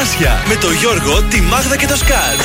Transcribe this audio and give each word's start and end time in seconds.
Καρτάσια 0.00 0.42
με 0.48 0.54
το 0.54 0.70
Γιώργο, 0.70 1.22
τη 1.22 1.40
Μάγδα 1.40 1.76
και 1.76 1.86
το 1.86 1.96
Σκάτ. 1.96 2.40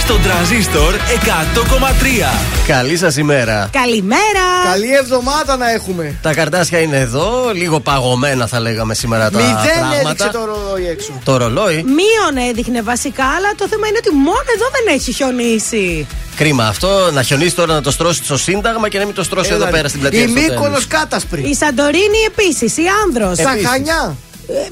Στον 0.00 0.22
τραζίστορ 0.22 0.94
100,3. 0.94 2.32
Καλή 2.66 2.96
σας 2.96 3.16
ημέρα. 3.16 3.68
Καλημέρα. 3.72 4.46
Καλή 4.72 4.94
εβδομάδα 4.94 5.56
να 5.56 5.70
έχουμε. 5.70 6.14
Τα 6.22 6.34
καρτάσια 6.34 6.78
είναι 6.78 6.96
εδώ, 6.96 7.50
λίγο 7.54 7.80
παγωμένα 7.80 8.46
θα 8.46 8.60
λέγαμε 8.60 8.94
σήμερα 8.94 9.30
τα 9.30 9.38
Μηδέν 9.38 9.54
πράγματα. 9.78 10.08
έδειξε 10.08 10.28
το 10.32 10.44
ρολόι 10.44 10.86
έξω. 10.86 11.12
Το 11.24 11.36
ρολόι. 11.36 11.74
Μείον 11.74 12.48
έδειχνε 12.48 12.82
βασικά, 12.82 13.24
αλλά 13.24 13.50
το 13.56 13.68
θέμα 13.68 13.86
είναι 13.86 13.98
ότι 13.98 14.14
μόνο 14.14 14.48
εδώ 14.54 14.66
δεν 14.72 14.94
έχει 14.94 15.12
χιονίσει. 15.12 16.06
Κρίμα 16.36 16.66
αυτό. 16.66 17.10
Να 17.12 17.22
χιονίσει 17.22 17.54
τώρα 17.54 17.74
να 17.74 17.80
το 17.80 17.90
στρώσει 17.90 18.24
στο 18.24 18.36
Σύνταγμα 18.36 18.88
και 18.88 18.98
να 18.98 19.04
μην 19.04 19.14
το 19.14 19.22
στρώσει 19.22 19.50
εδώ 19.52 19.62
Έλα, 19.62 19.70
πέρα 19.70 19.88
στην 19.88 20.00
πλατεία. 20.00 20.20
Η 20.20 20.22
Αριστοτέλους. 20.22 20.56
Μύκονος 20.56 20.86
κάτασπρη. 20.86 21.40
Η 21.40 21.54
Σαντορίνη 21.54 22.20
επίσης, 22.26 22.76
η 22.76 22.82
Άνδρος. 23.04 23.38
Στα 23.38 23.56
Χανιά. 23.70 24.16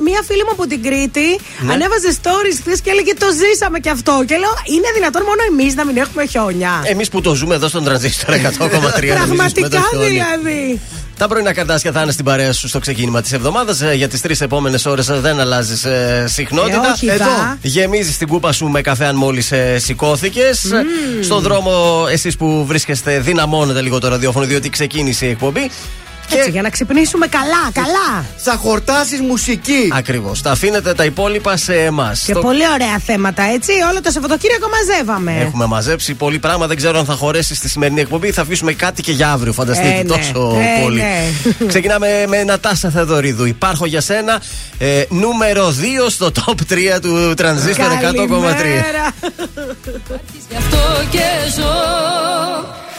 Μία 0.06 0.20
φίλη 0.26 0.42
μου 0.46 0.50
από 0.52 0.66
την 0.66 0.82
Κρήτη 0.82 1.28
Ναι. 1.60 1.72
ανέβαζε 1.72 2.10
stories 2.22 2.56
χθες 2.62 2.80
και 2.80 2.90
έλεγε 2.90 3.12
Το 3.14 3.26
ζήσαμε 3.40 3.78
κι 3.80 3.88
αυτό. 3.88 4.22
Και 4.26 4.36
λέω 4.36 4.54
Είναι 4.76 4.88
δυνατόν 4.94 5.22
μόνο 5.22 5.40
εμείς 5.50 5.74
να 5.74 5.84
μην 5.84 5.96
έχουμε 5.96 6.26
χιόνια. 6.26 6.82
Εμείς 6.84 7.08
που 7.08 7.20
το 7.20 7.34
ζούμε 7.34 7.54
εδώ 7.54 7.68
στον 7.68 7.84
τρανζίστορ 7.84 8.34
100,3 8.34 8.38
να 8.38 8.40
μην 8.40 8.98
ζήσουμε 9.00 9.34
Πραγματικά 9.36 9.68
το 9.68 9.76
χιόνι. 9.90 10.08
δηλαδή. 10.08 10.80
Τα 11.18 11.28
πρωινά 11.28 11.52
καρτάσια 11.52 11.92
θα 11.92 12.02
είναι 12.02 12.12
στην 12.12 12.24
παρέα 12.24 12.52
σου 12.52 12.68
στο 12.68 12.78
ξεκίνημα 12.78 13.20
της 13.22 13.32
εβδομάδας. 13.32 13.82
Για 13.94 14.08
τις 14.08 14.20
τρεις 14.20 14.40
επόμενες 14.40 14.86
ώρες 14.86 15.06
δεν 15.06 15.40
αλλάζεις 15.40 15.84
ε, 15.84 16.24
συχνότητα. 16.28 16.86
Ε, 16.86 16.90
όχι, 16.90 17.06
Εδώ. 17.06 17.24
δα. 17.24 17.58
Γεμίζεις 17.62 18.16
την 18.16 18.28
κούπα 18.28 18.52
σου 18.52 18.66
με 18.66 18.80
καφέ 18.80 19.04
αν 19.06 19.16
μόλις 19.16 19.52
ε, 19.52 19.78
σηκώθηκες. 19.78 20.72
Στον 21.22 21.40
δρόμο, 21.42 22.06
εσείς 22.10 22.36
που 22.36 22.64
βρίσκεστε, 22.66 23.20
δυναμώνετε 23.20 23.80
λίγο 23.82 23.98
το 23.98 24.08
ραδιόφωνο, 24.08 24.46
διότι 24.46 24.68
ξεκίνησε 24.70 25.26
η 25.26 25.30
εκπομπή. 25.30 25.70
Έτσι, 26.34 26.50
για 26.50 26.62
να 26.62 26.70
ξυπνήσουμε 26.70 27.26
καλά, 27.26 27.70
καλά. 27.72 28.24
Θα 28.36 28.56
χορτάσεις 28.56 29.20
μουσική. 29.20 29.90
Ακριβώς. 29.92 30.42
Τα 30.42 30.50
αφήνετε 30.50 30.94
τα 30.94 31.04
υπόλοιπα 31.04 31.56
σε 31.56 31.74
εμάς. 31.74 32.22
Και 32.26 32.32
πολύ 32.34 32.62
ωραία 32.74 32.98
θέματα, 33.06 33.42
έτσι. 33.42 33.72
Όλο 33.90 34.00
το 34.02 34.10
Σαββατοκύριακο 34.10 34.66
μαζεύαμε. 34.68 35.36
Έχουμε 35.40 35.66
μαζέψει 35.66 36.14
πολύ 36.14 36.38
πράγμα. 36.38 36.66
Δεν 36.66 36.76
ξέρω 36.76 36.98
αν 36.98 37.04
θα 37.04 37.14
χωρέσει 37.14 37.54
στη 37.54 37.68
σημερινή 37.68 38.00
εκπομπή. 38.00 38.30
Θα 38.32 38.42
αφήσουμε 38.42 38.72
κάτι 38.72 39.02
και 39.02 39.12
για 39.12 39.30
αύριο. 39.32 39.52
Φανταστείτε 39.52 39.88
Ε, 39.88 39.96
ναι. 39.96 40.02
τόσο 40.04 40.56
Ε, 40.78 40.82
πολύ. 40.82 41.00
ναι. 41.00 41.24
Ξεκινάμε 41.68 42.24
με 42.28 42.42
Νατάσα 42.44 42.90
Θεοδωρίδου. 42.90 43.44
Υπάρχω 43.44 43.86
για 43.86 44.00
σένα. 44.00 44.40
Ε, 44.78 45.02
νούμερο 45.08 45.74
2 46.06 46.10
στο 46.10 46.30
top 46.46 46.72
3 46.96 47.00
του 47.02 47.34
τρανζίστορ 47.36 47.86
100,3. 47.86 48.00
Καλημέρα. 48.02 49.12
Γι' 50.48 50.56
αυτό 50.56 50.78
και 51.10 51.20
ζω 51.56 51.72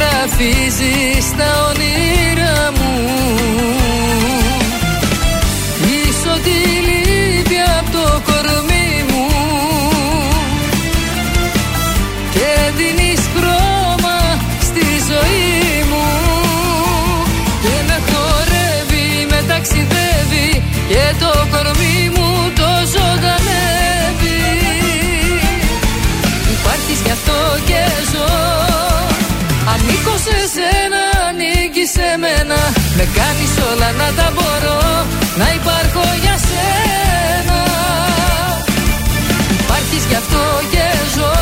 ζωγραφίζεις 0.00 1.30
τα 1.36 1.66
όνειρά 1.68 1.99
Με 33.02 33.08
κάνεις 33.20 33.52
όλα 33.70 33.90
να 34.00 34.08
τα 34.18 34.32
μπορώ 34.34 34.80
Να 35.40 35.46
υπάρχω 35.58 36.04
για 36.22 36.36
σένα. 36.48 37.60
Υπάρχεις 39.60 40.04
γι' 40.10 40.18
αυτό 40.22 40.42
και 40.72 40.86
ζω. 41.14 41.34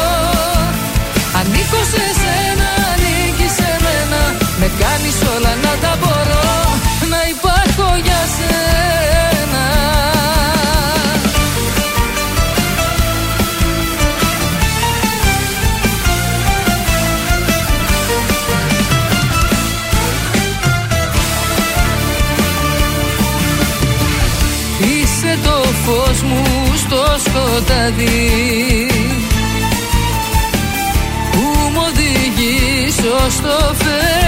Ανήκω 1.39 1.81
σε 1.93 2.05
σένα, 2.21 2.69
ανήκει 2.93 3.49
σε 3.59 3.71
μένα. 3.85 4.21
Με 4.61 4.69
κάνεις 4.81 5.19
όλα 5.35 5.53
να 5.65 5.73
τα 5.83 5.93
μπορώ 6.01 6.47
Να 7.13 7.21
υπάρχω 7.35 7.87
για 8.07 8.21
σένα 8.37 9.18
σκοτάδι. 27.59 28.87
Που 31.33 31.71
μου 31.73 31.83
οδηγεί 31.87 32.91
στο 33.29 33.75
φεγγάρι 33.75 34.28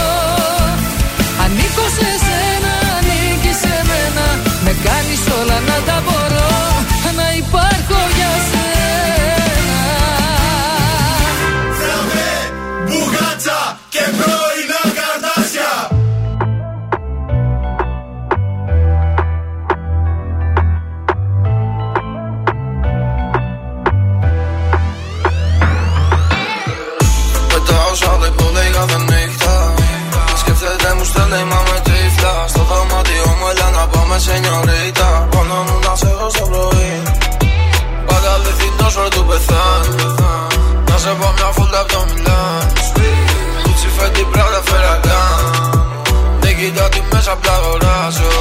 κάθε 28.81 28.97
νύχτα. 29.09 29.73
Σκέφτεται 30.41 30.89
μου 30.97 31.05
στέλνει 31.11 31.43
μα 31.51 31.59
με 31.69 31.77
τύφλα 31.87 32.33
Στο 32.51 32.61
δωμάτιο 32.69 33.27
μου 33.37 33.47
έλα 33.51 33.67
να 33.77 33.83
πάμε 33.93 34.17
σε 34.25 34.33
νιωρίτα 34.43 35.09
Πάνω 35.33 35.57
μου 35.65 35.75
να 35.85 35.93
σε 35.99 36.07
έχω 36.13 36.29
στο 36.35 36.45
πρωί. 36.51 36.93
Πάντα 38.07 38.29
αληθινός 38.35 38.93
ρε 39.01 39.07
του 39.15 39.23
πεθάνει 39.29 39.95
Να 40.89 40.95
σε 41.03 41.11
πω 41.19 41.27
μια 41.37 41.49
φούλτα 41.55 41.79
απ' 41.83 41.91
το 41.93 42.01
Μιλάν. 42.09 42.63
Κούτσι 43.63 43.89
φέτη 43.97 44.23
πράτα 44.31 44.61
φερακάν 44.69 45.39
Δεν 46.41 46.53
κοιτάω 46.57 46.89
τι 46.93 47.01
μέσα 47.11 47.31
απ' 47.35 47.43
τα 47.45 47.53
αγοράζω. 47.59 48.33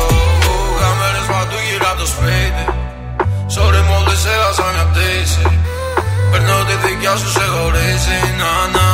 Κάμερες 0.81 1.27
παντού 1.31 1.59
γύρω 1.67 1.87
απ' 1.93 1.99
το 2.01 2.07
σπίτι. 2.13 2.65
Sorry 3.55 3.83
μόλις 3.91 4.23
έχασα 4.33 4.67
μια 4.75 4.87
πτήση. 4.91 5.45
Παίρνω 6.31 6.57
τη 6.69 6.75
δικιά 6.85 7.15
σου 7.21 7.31
σε 7.37 7.45
χωρίζει. 7.53 8.19
Να 8.41 8.53
να 8.75 8.87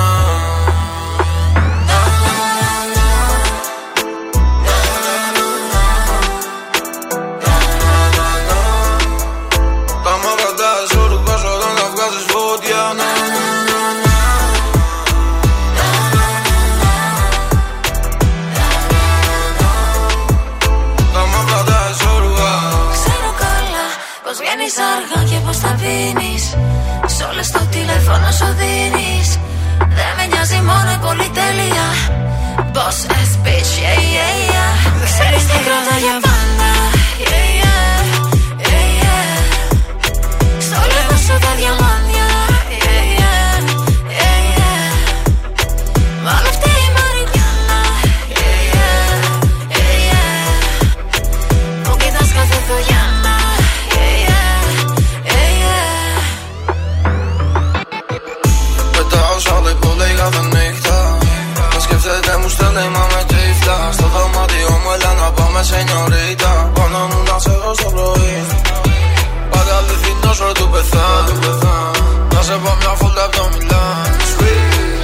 αληθινός 70.76 71.24
ρε 71.26 71.32
του 71.32 71.38
πεθάνει 71.38 72.34
Να 72.34 72.42
σε 72.42 72.54
πω 72.62 72.76
μια 72.80 72.92
φούλτα 72.98 73.24
απ' 73.24 73.34
το 73.36 73.48
Μιλάν 73.52 74.10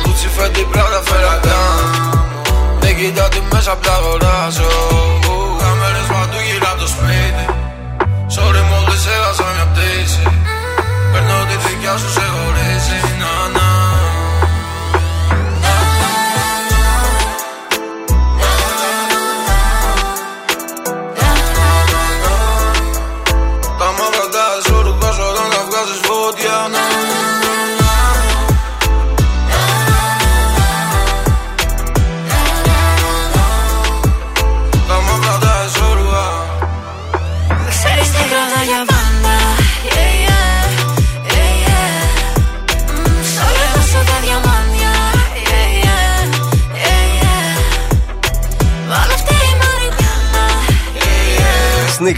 Κούτσι 0.03 0.29
φέτη 0.37 0.63
πράτα 0.71 1.01
φερακάν 1.09 1.85
Δεν 2.81 2.97
κοιτάω 2.97 3.29
τι 3.29 3.41
μέσα 3.53 3.73
απ' 3.73 3.85
τα 3.85 3.93
αγοράζω 3.93 4.73
Κάμερες 5.61 6.07
παντού 6.13 6.39
γύρω 6.47 6.69
απ' 6.73 6.79
το 6.83 6.87
σπίτι 6.95 7.45
Sorry 8.35 8.63
μόλις 8.71 9.03
έχασα 9.15 9.47
μια 9.55 9.67
πτήση 9.73 10.23
Παίρνω 11.13 11.37
τη 11.49 11.57
δικιά 11.65 11.95
σου 12.01 12.11
σε 12.17 12.25
χωρίζει 12.33 12.99
Να 13.21 13.33
να 13.57 13.72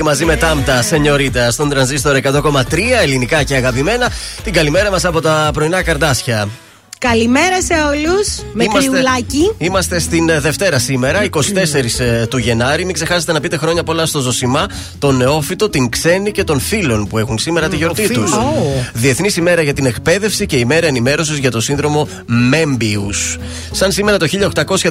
μαζί 0.05 0.25
με 0.25 0.37
Τάμτα, 0.37 0.83
σενιωρίτα, 0.83 1.51
στον 1.51 1.69
τρανζίστορ 1.69 2.17
100,3 2.23 2.63
ελληνικά 3.03 3.43
και 3.43 3.55
αγαπημένα. 3.55 4.11
Την 4.43 4.53
καλημέρα 4.53 4.91
μας 4.91 5.05
από 5.05 5.21
τα 5.21 5.51
πρωινά 5.53 5.83
καρδάσια. 5.83 6.49
Καλημέρα 6.99 7.63
σε 7.63 7.75
όλους. 7.75 8.29
Με 8.53 8.65
κρυουλάκι. 8.65 9.53
είμαστε 9.59 9.99
στην 9.99 10.29
ε, 10.29 10.41
Δευτέρα 10.41 10.79
σήμερα, 10.79 11.25
24 11.31 11.39
ε, 11.99 12.27
του 12.27 12.37
Γενάρη. 12.39 12.85
Μην 12.85 12.95
ξεχάσετε 12.95 13.33
να 13.33 13.41
πείτε 13.41 13.57
χρόνια 13.57 13.83
πολλά 13.83 14.07
στο 14.07 14.21
Ζωσιμά, 14.21 14.67
τον 14.99 15.17
Νεόφυτο, 15.17 15.69
την 15.69 15.89
Ξένη 15.89 16.31
και 16.33 16.45
των 16.45 16.61
φίλων 16.61 17.07
που 17.07 17.19
έχουν 17.19 17.39
σήμερα 17.39 17.69
τη 17.69 17.77
γιορτή 17.77 18.09
τους. 18.09 18.31
Διεθνής 18.93 19.37
ημέρα 19.37 19.63
για 19.63 19.73
την 19.73 19.87
εκπαίδευση 19.87 20.47
και 20.47 20.57
ημέρα 20.57 20.87
ενημέρωσης 20.87 21.39
για 21.39 21.51
το 21.51 21.61
σύνδρομο 21.61 22.09
Μέμπιου. 22.27 23.11
Σαν 23.71 23.93
σήμερα 23.93 24.17
το 24.17 24.27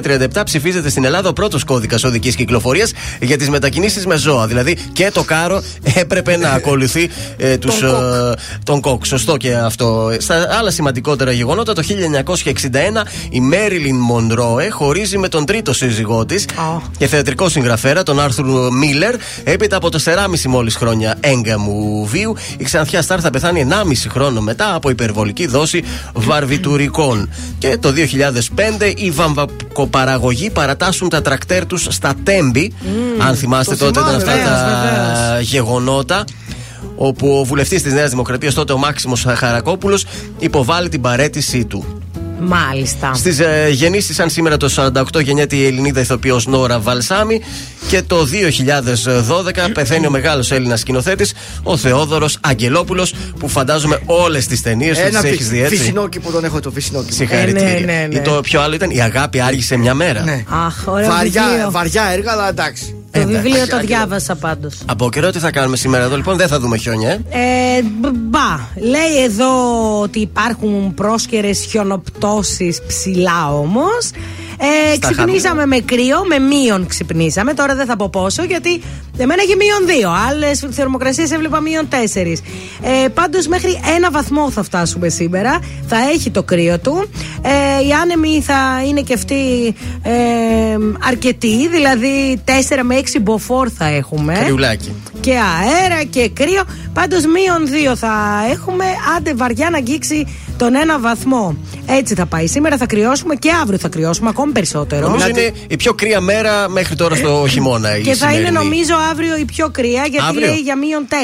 1837 0.02 0.42
ψηφίζεται 0.44 0.88
στην 0.88 1.04
Ελλάδα 1.04 1.28
ο 1.28 1.32
πρώτος 1.32 1.64
κώδικας 1.64 2.04
οδικής 2.04 2.34
κυκλοφορίας 2.34 2.92
για 3.20 3.36
τις 3.36 3.48
μετακινήσεις 3.50 4.06
με 4.06 4.16
ζώα. 4.16 4.46
Δηλαδή 4.46 4.78
και 4.92 5.10
το 5.12 5.22
κάρο 5.22 5.62
έπρεπε 6.02 6.36
να 6.36 6.50
ακολουθεί 6.50 7.10
ε, 7.36 7.56
τους, 7.58 7.78
Τον 7.78 7.90
κοκ. 7.90 8.00
ε, 8.00 8.34
τον 8.64 8.80
κοκ. 8.80 9.06
Σωστό 9.06 9.36
και 9.36 9.54
αυτό. 9.54 10.16
Στα 10.18 10.48
άλλα 10.58 10.70
σημαντικότερα 10.70 11.32
γεγονότα, 11.32 11.72
το 11.72 11.82
1961 12.04 13.06
η 13.30 13.40
Μέριλιν 13.40 13.96
Μονρόε 13.96 14.68
χωρίζει 14.68 15.18
με 15.18 15.28
τον 15.28 15.44
τρίτο 15.44 15.72
σύζυγό 15.72 16.26
της 16.26 16.44
Α. 16.44 16.80
και 16.98 17.06
θεατρικό 17.06 17.48
συγγραφέα, 17.48 18.02
τον 18.02 18.20
Άρθουρ 18.20 18.72
Μίλλερ, 18.72 19.14
έπειτα 19.44 19.76
από 19.76 19.88
4,5 20.04 20.42
μόλις 20.48 20.76
χρόνια 20.76 21.16
έγκαμου 21.20 22.06
βίου. 22.06 22.36
Η 22.56 22.64
ξανθιά 22.64 23.02
Στάρ 23.02 23.18
θα 23.22 23.30
πεθάνει 23.30 23.66
1,5 23.70 23.74
χρόνο 24.08 24.40
μετά 24.40 24.74
από 24.74 24.90
υπερβολική 24.90 25.46
δόση 25.46 25.84
βαρβιτουρικών. 26.12 27.30
Και 27.58 27.76
το 27.80 27.92
2005 27.92 28.92
οι 28.96 29.10
βαμβακοπαραγωγοί 29.10 30.50
παρατάσσουν 30.50 31.08
τα 31.08 31.22
τρακτέρ 31.22 31.66
τους 31.66 31.86
στα 31.90 32.14
Τέμπη. 32.22 32.72
Αν 33.18 33.36
θυμάστε 33.36 33.76
το 33.76 33.90
τότε 33.90 34.00
ήταν 34.00 34.20
θυμάμαι, 34.20 34.40
αυτά 34.40 34.82
βεβαίως, 34.82 35.18
τα 35.18 35.40
γεγονότα 35.40 36.24
όπου 36.96 37.38
ο 37.38 37.44
βουλευτής 37.44 37.82
της 37.82 37.92
Νέας 37.92 38.10
Δημοκρατίας 38.10 38.54
τότε 38.54 38.72
ο 38.72 38.78
Μάξιμος 38.78 39.26
Χαρακόπουλος 39.34 40.06
υποβάλλει 40.38 40.88
την 40.88 41.00
παρέτησή 41.00 41.64
του. 41.64 42.02
Μάλιστα. 42.40 43.14
Στις 43.14 43.38
ε, 43.38 43.68
γεννήσεις, 43.70 44.16
σαν 44.16 44.30
σήμερα 44.30 44.56
το 44.56 44.92
48 45.14 45.22
γεννιέται 45.22 45.56
η 45.56 45.66
Ελληνίδα 45.66 46.00
ηθοποιός 46.00 46.46
Νόρα 46.46 46.78
Βαλσάμι 46.80 47.40
και 47.88 48.02
το 48.02 48.26
2012 49.56 49.70
πεθαίνει 49.74 50.06
ο 50.06 50.10
μεγάλος 50.10 50.50
Έλληνας 50.50 50.80
σκηνοθέτης, 50.80 51.34
ο 51.62 51.76
Θεόδωρος 51.76 52.38
Αγγελόπουλος, 52.40 53.14
που 53.38 53.48
φαντάζομαι 53.48 53.98
όλες 54.06 54.46
τις 54.46 54.62
ταινίες 54.62 54.98
του 54.98 55.06
Ένα 55.06 55.20
τις 55.20 55.30
έχεις 55.30 55.48
δει 55.48 55.62
έτσι; 55.62 55.76
φυσινόκι 55.76 56.20
που 56.20 56.30
τον 56.30 56.44
έχω 56.44 56.60
το 56.60 56.70
φυσινόκι. 56.70 57.12
Συγχαρητήρια. 57.12 57.68
Ε, 57.68 57.80
ναι, 57.80 57.92
ναι, 57.92 58.06
ναι. 58.10 58.18
Ή 58.18 58.20
το 58.20 58.40
πιο 58.42 58.60
άλλο 58.60 58.74
ήταν 58.74 58.90
Η 58.90 59.00
αγάπη 59.00 59.40
άργησε 59.40 59.76
μια 59.76 59.94
μέρα. 59.94 60.22
Ναι. 60.22 60.44
Αχ, 60.48 60.82
ωραίο 60.86 61.08
Βαριά, 61.08 61.44
βιβλίο. 61.48 61.70
βαριά 61.70 62.02
έργα, 62.12 62.32
αλλά 62.32 62.48
εντάξει. 62.48 62.94
Το 63.14 63.20
Εντάξει. 63.20 63.40
βιβλίο 63.42 63.66
το 63.66 63.78
διάβασα 63.78 64.34
πάντως. 64.36 64.74
Από 64.86 65.10
καιρό 65.10 65.30
τι 65.30 65.38
θα 65.38 65.50
κάνουμε 65.50 65.76
σήμερα 65.76 66.04
εδώ, 66.04 66.16
λοιπόν, 66.16 66.36
δεν 66.36 66.48
θα 66.48 66.58
δούμε 66.60 66.76
χιόνια, 66.76 67.10
ε. 67.10 67.20
Ε, 67.30 67.82
μπ- 67.82 68.16
μπα. 68.16 68.58
Λέει 68.88 69.22
εδώ 69.24 69.50
ότι 70.00 70.18
υπάρχουν 70.20 70.94
πρόσκαιρες 70.94 71.64
χιονοπτώσεις 71.70 72.80
ψηλά 72.86 73.54
όμως. 73.54 74.10
Ε, 74.58 74.94
Στα 74.94 75.10
ξυπνήσαμε 75.10 75.66
με 75.66 75.78
κρύο, 75.78 76.24
με 76.28 76.38
μείον 76.38 76.86
ξυπνήσαμε. 76.86 77.54
Τώρα 77.54 77.74
δεν 77.74 77.86
θα 77.86 77.96
πω 77.96 78.08
πόσο, 78.08 78.42
γιατί 78.44 78.82
εμένα 79.16 79.42
έχει 79.42 79.56
μείον 79.56 79.96
δύο. 79.96 80.10
Άλλες 80.28 80.64
θερμοκρασίες 80.70 81.30
έβλεπα 81.30 81.60
μείον 81.60 81.88
τέσσερις. 81.88 82.40
Ε, 83.04 83.08
Πάντως 83.08 83.46
μέχρι 83.46 83.80
ένα 83.96 84.10
βαθμό 84.10 84.50
θα 84.50 84.62
φτάσουμε 84.62 85.08
σήμερα. 85.08 85.58
Θα 85.86 85.96
έχει 86.14 86.30
το 86.30 86.42
κρύο 86.42 86.78
του. 86.78 87.08
Ε, 87.42 87.86
οι 87.86 87.92
άνεμοι 87.92 88.42
θα 88.42 88.82
είναι 88.88 89.00
και 89.00 89.14
αυτοί 89.14 89.74
ε, 90.02 90.12
αρκετοί, 91.08 91.68
δηλαδή 91.68 92.42
4 92.46 92.50
με 92.82 93.00
6 93.14 93.20
μποφόρ 93.20 93.68
θα 93.78 93.84
έχουμε 93.86 94.34
Κρυουλάκι. 94.44 94.92
και 95.20 95.30
αέρα 95.32 96.02
και 96.10 96.28
κρύο. 96.28 96.62
Πάντως, 96.92 97.24
μείον 97.26 97.66
δύο 97.66 97.96
θα 97.96 98.12
έχουμε. 98.50 98.84
Άντε 99.16 99.34
βαριά 99.34 99.70
να 99.70 99.76
αγγίξει 99.76 100.26
τον 100.56 100.74
ένα 100.74 100.98
βαθμό. 100.98 101.56
Έτσι 101.86 102.14
θα 102.14 102.26
πάει. 102.26 102.46
Σήμερα 102.46 102.76
θα 102.76 102.86
κρυώσουμε 102.86 103.34
και 103.34 103.50
αύριο 103.62 103.78
θα 103.78 103.88
κρυώσουμε 103.88 104.28
ακόμη 104.44 104.52
περισσότερο. 104.52 105.08
Νομίζω 105.08 105.28
είναι 105.28 105.52
η 105.68 105.76
πιο 105.76 105.94
κρύα 105.94 106.20
μέρα 106.20 106.68
μέχρι 106.68 106.94
τώρα 106.94 107.14
στο 107.14 107.46
χειμώνα. 107.48 107.96
η 107.96 108.02
Και 108.02 108.14
θα 108.14 108.26
είναι 108.26 108.46
σημερινή. 108.46 108.64
νομίζω 108.64 108.94
αύριο 109.10 109.36
η 109.36 109.44
πιο 109.44 109.68
κρύα 109.70 110.06
γιατί 110.10 110.26
Αύριο; 110.28 110.46
λέει 110.46 110.56
για 110.56 110.76
μείον 110.76 111.06
4 111.08 111.14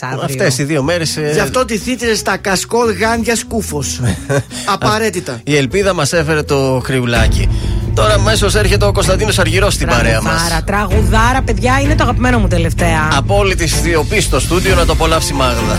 αύριο. 0.00 0.22
Αυτές 0.24 0.58
οι 0.58 0.64
δύο 0.64 0.82
μέρες. 0.82 1.18
Γι' 1.32 1.40
αυτό 1.40 1.64
τηθείτε 1.64 2.14
στα 2.14 2.36
κασκόλ 2.36 2.92
γάντια 2.92 3.36
σκούφος. 3.36 4.00
Απαραίτητα. 4.74 5.40
Η 5.44 5.56
ελπίδα 5.56 5.94
μας 5.94 6.12
έφερε 6.12 6.42
το 6.42 6.80
χρυουλάκι. 6.84 7.48
Τώρα 7.94 8.14
αμέσως 8.14 8.54
έρχεται 8.54 8.84
ο 8.84 8.92
Κωνσταντίνος 8.92 9.38
Αργυρός 9.38 9.74
στην 9.74 9.88
παρέα 9.88 10.22
μας. 10.22 10.32
Τραγουδάρα, 10.32 10.64
τραγουδάρα, 10.64 11.42
παιδιά, 11.42 11.80
είναι 11.82 11.94
το 11.94 12.02
αγαπημένο 12.02 12.38
μου 12.38 12.48
τελευταία. 12.48 13.08
Απόλυτη 13.16 13.66
σιωπή 13.66 14.20
στο 14.20 14.40
στούντιο 14.40 14.74
να 14.74 14.84
το 14.84 14.92
απολαύσει 14.92 15.32
η 15.32 15.36
Μάγδα. 15.36 15.78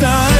Τίποτα 0.00 0.39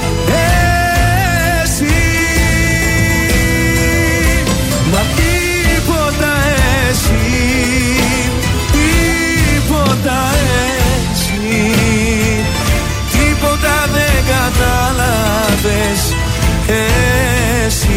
Εσύ 17.65 17.89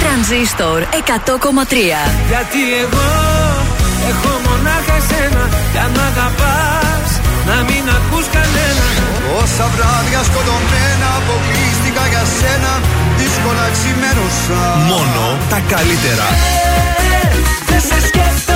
Τρανζίστορ 0.00 0.82
100,3 0.82 0.86
Γιατί 2.28 2.60
εγώ 2.82 3.10
έχω 4.10 4.40
μονάχα 4.46 4.94
εσένα 5.00 5.48
Για 5.72 5.90
να 5.94 6.02
αγαπάς 6.02 7.10
να 7.48 7.56
μην 7.68 7.84
ακούς 7.98 8.26
κανένα. 8.36 8.86
Όσα 9.40 9.66
βράδια 9.74 10.20
σκοτωμένα 10.28 11.08
αποκλείστηκα 11.18 12.04
για 12.12 12.24
σένα 12.38 12.72
Δύσκολα 13.20 13.66
ξημέρωσα. 13.74 14.62
Μόνο 14.92 15.22
τα 15.50 15.58
καλύτερα. 15.72 16.26
Δεν 17.68 17.80
σε 17.88 17.98
σκέφτομαι, 18.06 18.47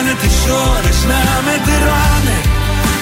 κάνε 0.00 0.14
τις 0.20 0.38
ώρες 0.76 1.04
να 1.04 1.20
μετράνε. 1.44 2.36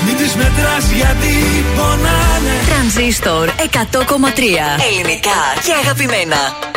Μην 0.06 0.16
τις 0.16 0.34
μετράς 0.34 0.90
γιατί 0.90 1.34
πονάνε. 1.76 2.54
Τρανζίστορ 2.68 3.48
100,3 3.48 3.82
Ελληνικά 4.90 5.40
και 5.64 5.72
αγαπημένα. 5.82 6.67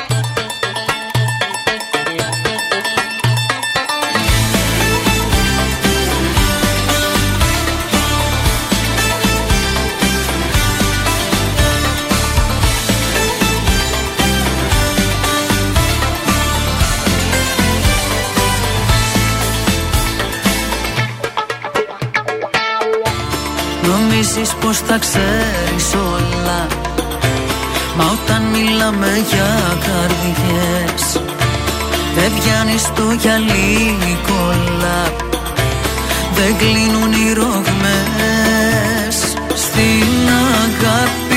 Νομίζεις 24.23 24.53
πως 24.53 24.77
θα 24.77 24.97
ξέρεις 24.97 25.93
όλα; 25.93 26.67
Μα 27.97 28.03
όταν 28.05 28.41
μιλάμε 28.43 29.25
για 29.29 29.77
καρδιές 29.85 31.21
Δεν 32.15 32.31
πιάνει 32.39 32.75
το 32.95 33.11
γυαλί 33.21 34.17
κολλά 34.27 35.13
Δεν 36.35 36.57
κλείνουν 36.57 37.11
οι 37.11 37.33
ρογμές 37.33 39.15
Στην 39.53 40.29
αγάπη 40.63 41.30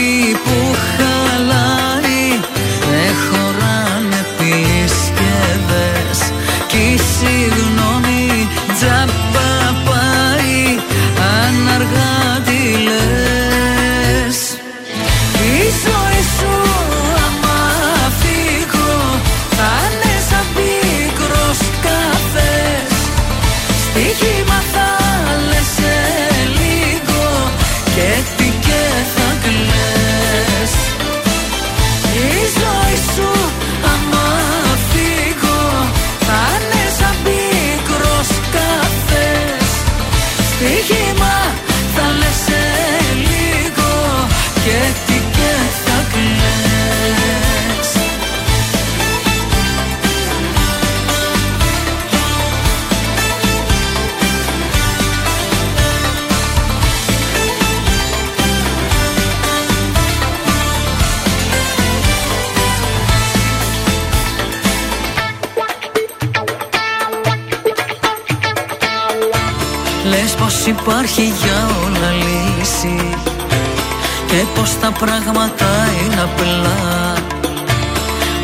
πως 74.64 74.78
τα 74.80 74.92
πράγματα 74.92 75.66
είναι 76.04 76.21
απλά. 76.23 77.14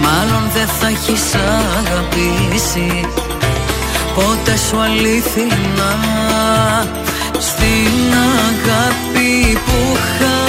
Μάλλον 0.03 0.51
δεν 0.55 0.67
θα 0.67 0.87
έχεις 0.87 1.35
αγαπήσει 1.79 3.07
Ποτέ 4.15 4.57
σου 4.57 4.81
αλήθινα. 4.81 5.93
Στην 7.39 8.13
αγάπη 8.49 9.59
που 9.67 9.99
χαλάει 10.19 10.40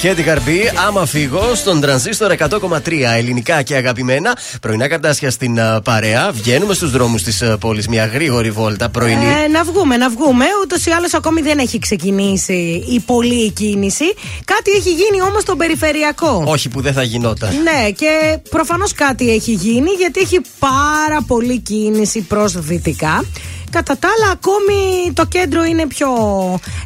Και 0.00 0.14
την 0.14 0.24
καρμπή, 0.24 0.60
άμα 0.86 1.06
φύγω 1.06 1.54
στον 1.54 1.80
τρανζίστορ 1.80 2.34
100,3 2.38 2.92
ελληνικά 3.16 3.62
και 3.62 3.74
αγαπημένα. 3.74 4.36
Πρωινά 4.60 4.88
καρτάσια 4.88 5.30
στην 5.30 5.60
α, 5.60 5.80
παρέα. 5.80 6.30
Βγαίνουμε 6.32 6.74
στους 6.74 6.90
δρόμους 6.90 7.22
της 7.22 7.42
πόλης. 7.60 7.88
Μια 7.88 8.06
γρήγορη 8.06 8.50
βόλτα 8.50 8.88
πρωινή. 8.88 9.24
Ε, 9.44 9.48
να 9.48 9.64
βγούμε, 9.64 9.96
να 9.96 10.10
βγούμε. 10.10 10.44
Ούτως 10.62 10.86
ή 10.86 10.90
άλλως 10.90 11.14
ακόμη 11.14 11.40
δεν 11.40 11.58
έχει 11.58 11.78
ξεκινήσει 11.78 12.84
η 12.88 13.00
πολλή 13.00 13.50
κίνηση. 13.50 14.04
Κάτι 14.44 14.70
έχει 14.70 14.90
γίνει 14.90 15.22
όμως 15.22 15.42
στον 15.42 15.58
περιφερειακό. 15.58 16.42
Όχι 16.46 16.68
που 16.68 16.80
δεν 16.80 16.92
θα 16.92 17.02
γινόταν. 17.02 17.50
Ναι, 17.62 17.90
και 17.90 18.38
προφανώς 18.50 18.92
κάτι 18.92 19.30
έχει 19.30 19.52
γίνει 19.52 19.90
γιατί 19.90 20.20
έχει 20.20 20.40
πάρα 20.58 21.22
πολλή 21.26 21.58
κίνηση 21.58 22.20
προς 22.20 22.60
δυτικά. 22.60 23.24
Κατά 23.70 23.96
τα 23.98 24.08
άλλα, 24.18 24.32
ακόμη 24.32 25.12
το 25.12 25.24
κέντρο 25.26 25.64
είναι 25.64 25.86
πιο 25.86 26.08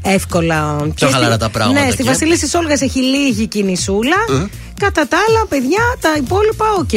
εύκολα. 0.02 0.76
Πιο 0.78 0.92
Και 0.94 1.04
στη- 1.04 1.12
χαλαρά 1.12 1.36
τα 1.36 1.48
πράγματα 1.48 1.80
Ναι, 1.84 1.90
στη 1.90 1.96
εκεί. 2.00 2.08
Βασιλίσσης 2.08 2.56
Όλγας 2.56 2.72
έχει 2.80 3.00
λίγη 3.00 3.46
κινησούλα. 3.46 4.16
Κατά 4.82 5.08
τα 5.08 5.16
άλλα, 5.28 5.46
παιδιά, 5.48 5.96
τα 6.00 6.14
υπόλοιπα 6.16 6.64
οκ. 6.78 6.90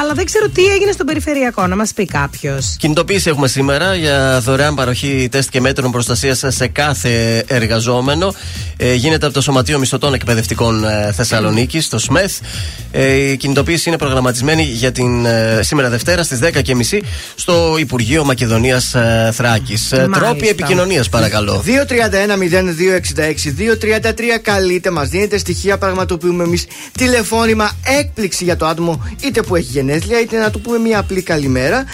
Αλλά 0.00 0.12
δεν 0.14 0.24
ξέρω 0.24 0.48
τι 0.48 0.64
έγινε 0.64 0.92
στον 0.92 1.06
περιφερειακό, 1.06 1.66
να 1.66 1.76
μας 1.76 1.92
πει 1.92 2.04
κάποιος. 2.04 2.76
Κινητοποίηση 2.78 3.28
έχουμε 3.28 3.48
σήμερα 3.48 3.94
για 3.94 4.40
δωρεάν 4.40 4.74
παροχή 4.74 5.28
τεστ 5.30 5.50
και 5.50 5.60
μέτρων 5.60 5.90
προστασίας 5.90 6.44
σε 6.46 6.66
κάθε 6.66 7.44
εργαζόμενο. 7.46 8.34
Ε, 8.76 8.94
γίνεται 8.94 9.26
από 9.26 9.34
το 9.34 9.40
Σωματείο 9.40 9.78
Μισθωτών 9.78 10.14
Εκπαιδευτικών 10.14 10.84
ε, 10.84 11.12
Θεσσαλονίκης, 11.12 11.88
το 11.88 11.98
ΣΜΕΘ. 11.98 12.32
Ε, 12.90 13.12
η 13.12 13.36
κινητοποίηση 13.36 13.88
είναι 13.88 13.98
προγραμματισμένη 13.98 14.62
για 14.62 14.92
την 14.92 15.26
ε, 15.26 15.60
σήμερα 15.62 15.88
Δευτέρα 15.88 16.22
στις 16.22 16.38
10.30 16.42 17.00
στο 17.34 17.76
Υπουργείο 17.78 18.24
Μακεδονίας 18.24 18.94
ε, 18.94 19.30
Θράκης. 19.32 19.92
Μάλιστα. 19.92 20.20
τρόποι 20.20 20.48
επικοινωνίας, 20.48 21.08
παρακαλώ. 21.08 21.64
231-0266-233 21.66 21.70
καλείτε, 24.42 24.90
μας 24.90 25.08
δίνετε 25.08 25.38
στοιχεία, 25.38 25.78
πραγματοποιούμε 25.78 26.44
εμείς 26.44 26.66
τηλεφώνημα 27.10 27.70
έκπληξη 28.00 28.44
για 28.44 28.56
το 28.56 28.66
άτομο 28.66 29.02
είτε 29.20 29.42
που 29.42 29.56
έχει 29.56 29.70
γενέθλια 29.70 30.20
είτε 30.20 30.38
να 30.38 30.50
του 30.50 30.60
πούμε 30.60 30.78
μια 30.78 30.98
απλή 30.98 31.22
καλημέρα 31.22 31.84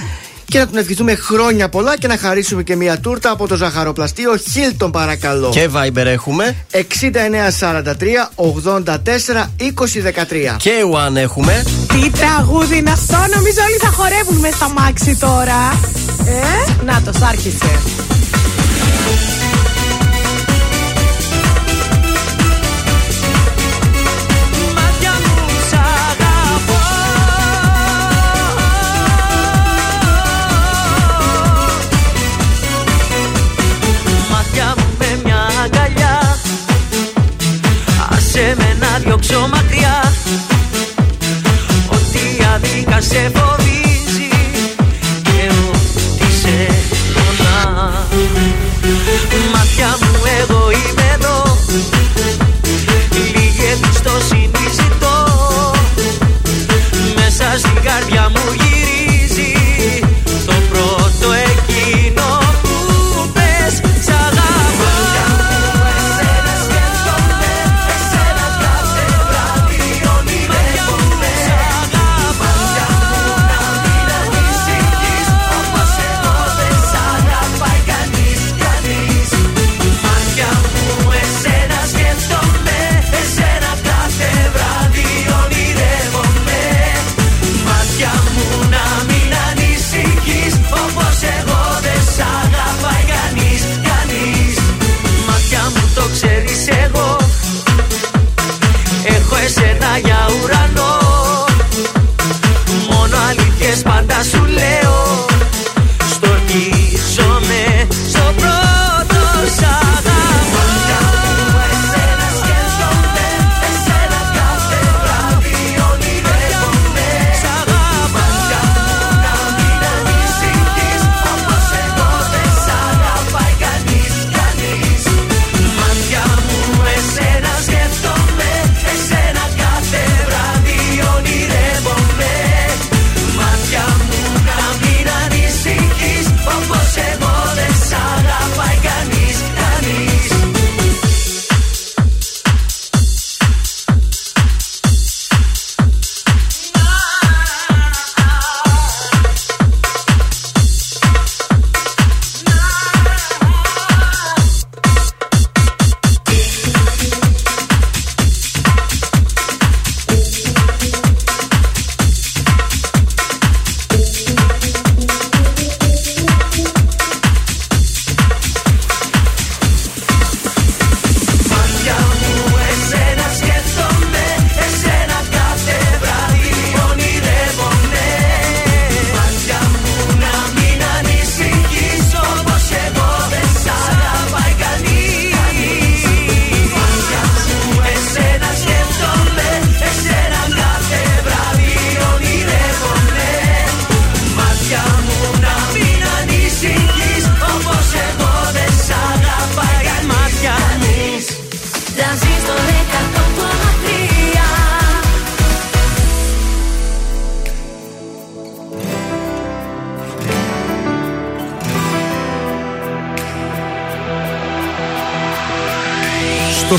και 0.44 0.59
να 0.59 0.66
τον 0.66 0.79
ευχηθούμε 0.79 1.14
χρόνια 1.14 1.68
πολλά 1.68 1.98
και 1.98 2.07
να 2.07 2.16
χαρίσουμε 2.16 2.62
και 2.62 2.77
μια 2.77 2.98
τούρτα 2.98 3.31
από 3.31 3.48
το 3.48 3.57
ζαχαροπλαστείο 3.57 4.37
Χίλτον 4.37 4.90
παρακαλώ. 4.90 5.51
Και 5.51 5.68
Viber 5.75 6.05
έχουμε. 6.07 6.57
6943 6.72 6.79
84 8.37 8.85
20 8.85 8.94
13. 10.55 10.57
Και 10.57 10.70
One 10.92 11.16
έχουμε. 11.16 11.62
Τι 11.88 12.11
τραγούδι 12.11 12.77
είναι 12.77 12.90
αυτό, 12.90 13.16
νομίζω 13.16 13.61
όλοι 13.68 13.79
θα 13.81 13.88
χορεύουν 13.88 14.37
μες 14.37 14.55
στα 14.55 14.68
μάξι 14.68 15.16
τώρα. 15.16 15.81
Ε, 16.27 16.85
να 16.85 17.03
το 17.03 17.12
άρχισε. 17.27 18.12
Να 39.43 39.49
διώξω 39.49 39.49
μακριά. 39.49 40.13
Ό,τι 41.91 42.45
αδίκα 42.55 43.01
σε 43.01 43.31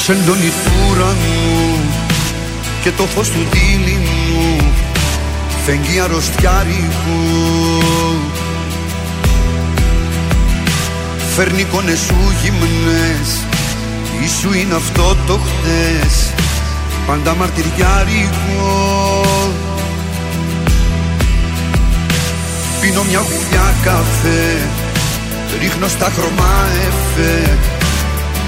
Στο 0.03 0.13
σεντόνι 0.13 0.49
του 0.49 0.71
ουρανού 0.89 1.79
και 2.83 2.91
το 2.91 3.03
φως 3.03 3.29
του 3.29 3.47
δίληνου 3.51 4.71
φεγγεί 5.65 5.99
αρρωστιάρικου 5.99 7.19
Φέρνει 11.35 11.61
εικόνες 11.61 11.99
σου 11.99 12.15
γυμνές 12.41 13.45
Ίσου 14.23 14.53
είναι 14.53 14.75
αυτό 14.75 15.17
το 15.27 15.39
χτες 15.39 16.33
Πάντα 17.07 17.35
μαρτυριάρικο 17.35 19.21
Πίνω 22.81 23.03
μια 23.03 23.19
γουλιά 23.19 23.73
καφέ 23.83 24.67
Ρίχνω 25.59 25.87
στα 25.87 26.11
χρώμα 26.15 26.67
εφέ 26.87 27.57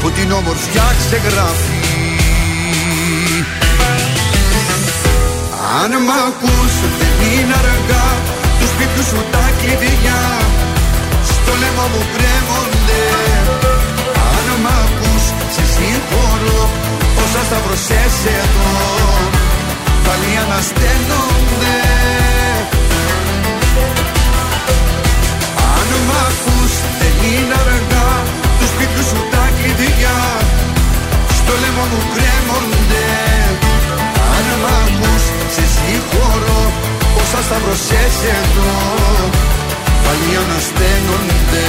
Που 0.00 0.10
την 0.10 0.32
όμορφιά 0.32 0.94
ξεγράφει. 0.98 1.78
Αν 5.82 5.92
μ' 6.06 6.14
ακούς 6.26 6.74
δεν 6.98 7.14
είναι 7.30 7.54
αργά 7.62 8.06
Τους 8.58 8.68
σπίτιου 8.68 9.04
σου 9.10 9.20
τα 9.32 9.44
κλειδιά 9.58 10.22
Στο 11.30 11.52
λαιμό 11.60 11.86
μου 11.92 12.02
κρέμονται. 12.14 13.04
Αν 14.34 14.46
μ' 14.62 14.70
ακούς 14.82 15.24
σε 15.54 15.64
συγχωρώ 15.72 16.62
Όσα 17.22 17.42
σταυρωσές 17.48 18.16
εδώ 18.38 18.70
Πάλι 20.04 20.30
ανασταίνονται. 20.44 21.76
Αν 25.74 25.88
μ' 26.06 26.16
ακούς 26.28 26.72
δεν 26.98 27.14
είναι 27.30 27.56
αργά 27.64 27.76
Του 27.76 27.76
σπίτιου 27.78 28.04
σου 28.04 28.07
τα 29.78 29.84
κλειδιά 29.84 30.18
Στο 31.38 31.52
λαιμό 31.62 31.84
μου 31.92 32.02
κρέμονται. 32.14 33.08
Αν 34.36 34.46
μ' 34.62 34.68
ακούς 34.82 35.24
σε 35.54 35.64
συγχωρώ 35.74 36.72
Όσα 37.20 37.42
σταυρωσές 37.42 38.16
εδώ. 38.40 38.72
Πάλι 40.04 40.36
ανασταίνονται 40.42 41.68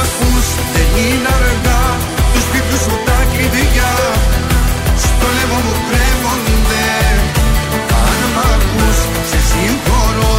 ακούς 0.00 0.46
δεν 0.74 0.90
είναι 1.04 1.30
αργά. 1.38 1.82
Του 2.32 2.40
σπίτου 2.46 2.76
σου 2.84 2.94
τα 3.06 3.18
κλειδιά. 3.32 3.92
Στο 5.04 5.26
λαιμό 5.36 5.58
μου 5.66 5.74
κρέμονται 5.88 6.86
Αν 8.06 8.20
μ' 8.34 8.40
ακούς 8.52 8.98
σε 9.30 9.38
συγχωρώ. 9.48 10.34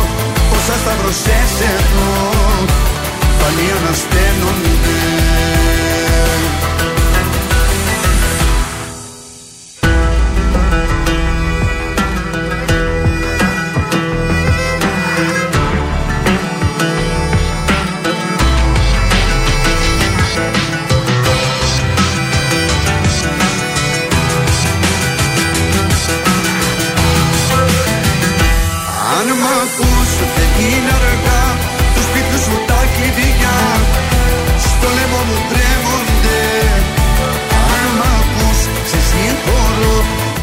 Όσα 0.55 0.75
σταυρωσές 0.81 1.53
εδώ 1.73 2.11
Πάλι 3.39 3.65
ανασταίνονται. 3.77 5.01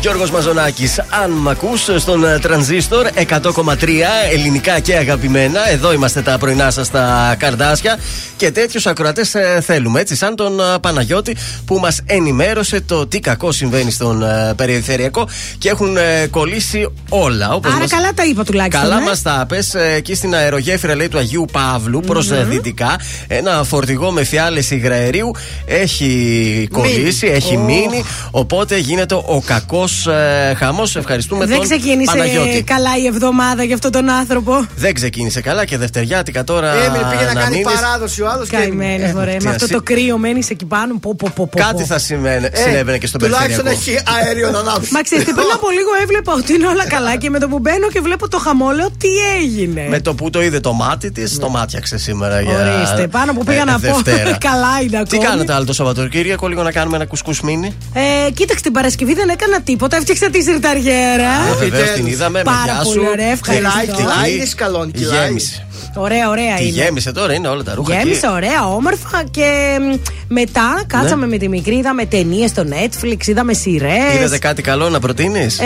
Γιώργος 0.01 0.31
Μαζονάκης, 0.31 0.99
αν 1.23 1.31
μ' 1.31 1.49
ακούς 1.49 1.89
στον 1.97 2.25
ε, 2.25 2.39
τρανζίστορ 2.39 3.07
100,3 3.15 3.89
ελληνικά 4.33 4.79
και 4.81 4.97
αγαπημένα. 4.97 5.71
Εδώ 5.71 5.93
είμαστε 5.93 6.23
τα 6.23 6.39
πρωινά 6.39 6.71
σας 6.71 6.87
στα 6.87 7.35
καρδάσια 7.39 7.99
και 8.37 8.51
τέτοιους 8.51 8.87
ακροατές 8.87 9.35
θέλουμε. 9.61 10.01
Έτσι, 10.01 10.17
σαν 10.17 10.37
τον 10.37 10.61
ε, 10.61 10.79
Παναγιώτη 10.81 11.37
που 11.65 11.79
μας 11.79 12.01
ενημέρωσε 12.07 12.81
το 12.81 13.07
τι 13.07 13.21
κακό 13.21 13.53
συμβαίνει 13.53 13.91
στον 13.91 14.23
ε, 14.23 14.53
περιφερειακό 14.57 15.29
και 15.59 15.69
έχουν 15.69 15.97
ε, 15.97 16.27
κολλήσει 16.31 16.89
όλα. 17.09 17.53
Όπως 17.55 17.71
Άρα 17.71 17.81
μας- 17.81 17.91
καλά 17.91 18.13
τα 18.15 18.25
είπα 18.25 18.45
τουλάχιστον. 18.45 18.83
Καλά 18.83 19.01
ε. 19.01 19.05
μας 19.05 19.23
τα 19.23 19.45
πες 19.49 19.75
ε, 19.75 19.93
εκεί 19.97 20.15
στην 20.15 20.35
αερογέφυρα 20.35 20.95
λέει 20.95 21.09
του 21.09 21.19
Αγίου 21.19 21.45
Παύλου 21.53 22.01
προς 22.01 22.29
Μμμ. 22.29 22.39
ε, 22.41 22.45
δυτικά. 22.45 22.97
Ένα 23.27 23.63
φορτηγό 23.65 24.11
με 24.11 24.25
φιάλες 24.25 24.71
υγραερίου 24.71 25.31
έχει 25.67 26.69
κολλήσει, 26.73 27.27
έχει 27.27 27.57
Οχ. 27.57 27.63
μείνει. 27.65 28.05
Οπότε 28.31 28.79
γίνεται 28.79 29.15
ο 29.15 29.43
κακός 29.47 29.89
ε, 30.07 30.55
χαμός. 30.55 30.97
Ευχαριστούμε 30.97 31.45
Δεν 31.47 31.57
τον 31.57 31.65
ξεκίνησε 31.65 32.11
Παναγιώτη. 32.17 32.63
καλά 32.63 32.97
η 33.03 33.07
εβδομάδα 33.07 33.63
για 33.65 33.75
αυτόν 33.75 33.91
τον 33.91 34.09
άνθρωπο. 34.11 34.67
Δεν 34.77 34.95
ξεκίνησε 34.95 35.41
καλά 35.41 35.65
και 35.65 35.77
δευτεριάτικα 35.79 36.45
τώρα. 36.45 36.73
Έμεινε, 36.73 37.05
πήγε 37.11 37.25
να, 37.25 37.41
κάνει 37.41 37.57
μείνεις. 37.57 37.75
παράδοση 37.81 38.23
ο 38.23 38.29
άλλος 38.29 38.49
και. 38.49 38.57
Καημένε, 38.57 39.05
Ε, 39.05 39.13
μωρέ. 39.13 39.31
τι 39.31 39.37
Με 39.37 39.45
να 39.45 39.51
αυτό 39.51 39.67
συ- 39.67 39.75
το 39.75 39.83
κρύο 39.83 40.19
μένεις 40.19 40.51
εκεί 40.51 40.65
πάνω. 40.65 40.95
Πω, 41.01 41.15
πω, 41.15 41.31
πω, 41.35 41.49
πω, 41.53 41.59
Κάτι 41.59 41.75
πω. 41.75 41.85
θα 41.85 41.99
σημαίνε- 41.99 42.55
Ε, 42.59 42.61
συνέβαινε 42.61 42.99
και 42.99 43.07
στον 43.07 43.21
Τουλάχιστον 43.21 43.65
περιφερειακό. 43.65 44.01
έχει 44.13 44.27
αέριο 44.27 44.51
να 44.51 44.59
ανάψει. 44.59 44.93
Μα 44.93 45.03
ξέρετε, 45.03 45.33
πριν 45.33 45.47
από 45.55 45.71
λίγο 45.71 45.91
έβλεπα 46.03 46.33
ότι 46.33 46.53
είναι 46.55 46.67
όλα 46.67 46.87
καλά 46.87 47.17
και 47.17 47.31
με 47.31 47.39
το 47.39 47.49
που 47.49 47.59
μπαίνω 47.59 47.89
και 47.89 48.01
βλέπω 48.01 48.29
το 48.29 48.39
χαμό, 48.39 48.71
λέω 48.71 48.91
τι 48.99 49.09
έγινε; 49.41 49.87
Με 49.89 50.01
το 50.01 50.15
που 50.15 50.31
το 50.31 50.43
είδε 50.43 50.61
το 50.61 50.73
μάτι 50.73 51.11
της, 51.13 51.39
το 51.39 51.49
μάτιαξε 51.49 51.99
σήμερα 51.99 52.41
για. 52.41 52.77
Ορίστε, 52.77 53.07
πάνω 53.09 53.33
που 53.33 53.45
πήγα 53.45 53.61
ε, 53.61 53.65
να 53.65 53.73
πω. 53.73 53.79
Δευτέρα. 53.81 54.37
καλά 54.51 54.69
είναι 54.81 54.91
Τι 55.03 55.17
ακόμη. 55.17 55.25
κάνετε 55.29 55.53
άλλο 55.53 55.65
το 55.65 55.73
Σαββατοκύριακο, 55.73 56.49
λίγο 56.49 56.63
να 56.63 56.73
κάνουμε 56.73 56.97
ένα 56.97 57.07
κουσκούς 57.07 57.41
μίνι. 57.41 57.75
Ε, 57.95 58.31
κοίταξε 58.31 58.63
την 58.63 58.73
Παρασκευή 58.73 59.15
δεν 59.15 59.29
έκανα 59.29 59.61
τίποτα. 59.61 59.79
Έφτιαξα 59.93 60.31
τη 60.31 60.43
σιρταριέρα; 60.43 61.29
Βεβαίως 61.59 61.91
την 61.91 62.07
είδαμε 62.07 62.39
με 62.39 62.45
Πάρα 62.45 62.63
γεια 62.65 62.81
πολύ 62.85 62.99
σου. 62.99 63.07
ωραία, 63.13 63.31
ευχαριστώ. 63.31 63.69
Εκπληκτική. 63.69 64.03
Κυλάει, 64.09 64.35
είναι 64.35 64.45
σκαλώνει, 64.45 64.91
κυλάει. 64.93 65.25
Γέμισε. 65.27 65.65
Ωραία, 65.95 66.29
ωραία 66.29 66.57
Τι 66.57 66.63
είναι. 66.67 66.83
γέμισε 66.83 67.13
τώρα, 67.13 67.33
είναι 67.35 67.49
όλα 67.49 67.63
τα 67.63 67.75
ρούχα. 67.75 67.95
Γέμισε 67.95 68.27
εκεί. 68.27 68.35
ωραία, 68.35 68.67
όμορφα 68.67 69.23
και 69.31 69.79
μ, 69.81 69.95
μετά 70.29 70.83
κάτσαμε 70.87 71.27
με 71.27 71.37
τη 71.37 71.49
μικρή, 71.49 71.77
είδαμε 71.77 72.05
ταινίες 72.05 72.51
στο 72.51 72.65
Netflix, 72.71 73.27
είδαμε 73.27 73.53
σειρές. 73.53 74.15
Είδατε 74.17 74.39
κάτι 74.39 74.63
καλό 74.63 74.89
να 74.89 75.01
προτείνεις; 75.01 75.59
Ε, 75.59 75.65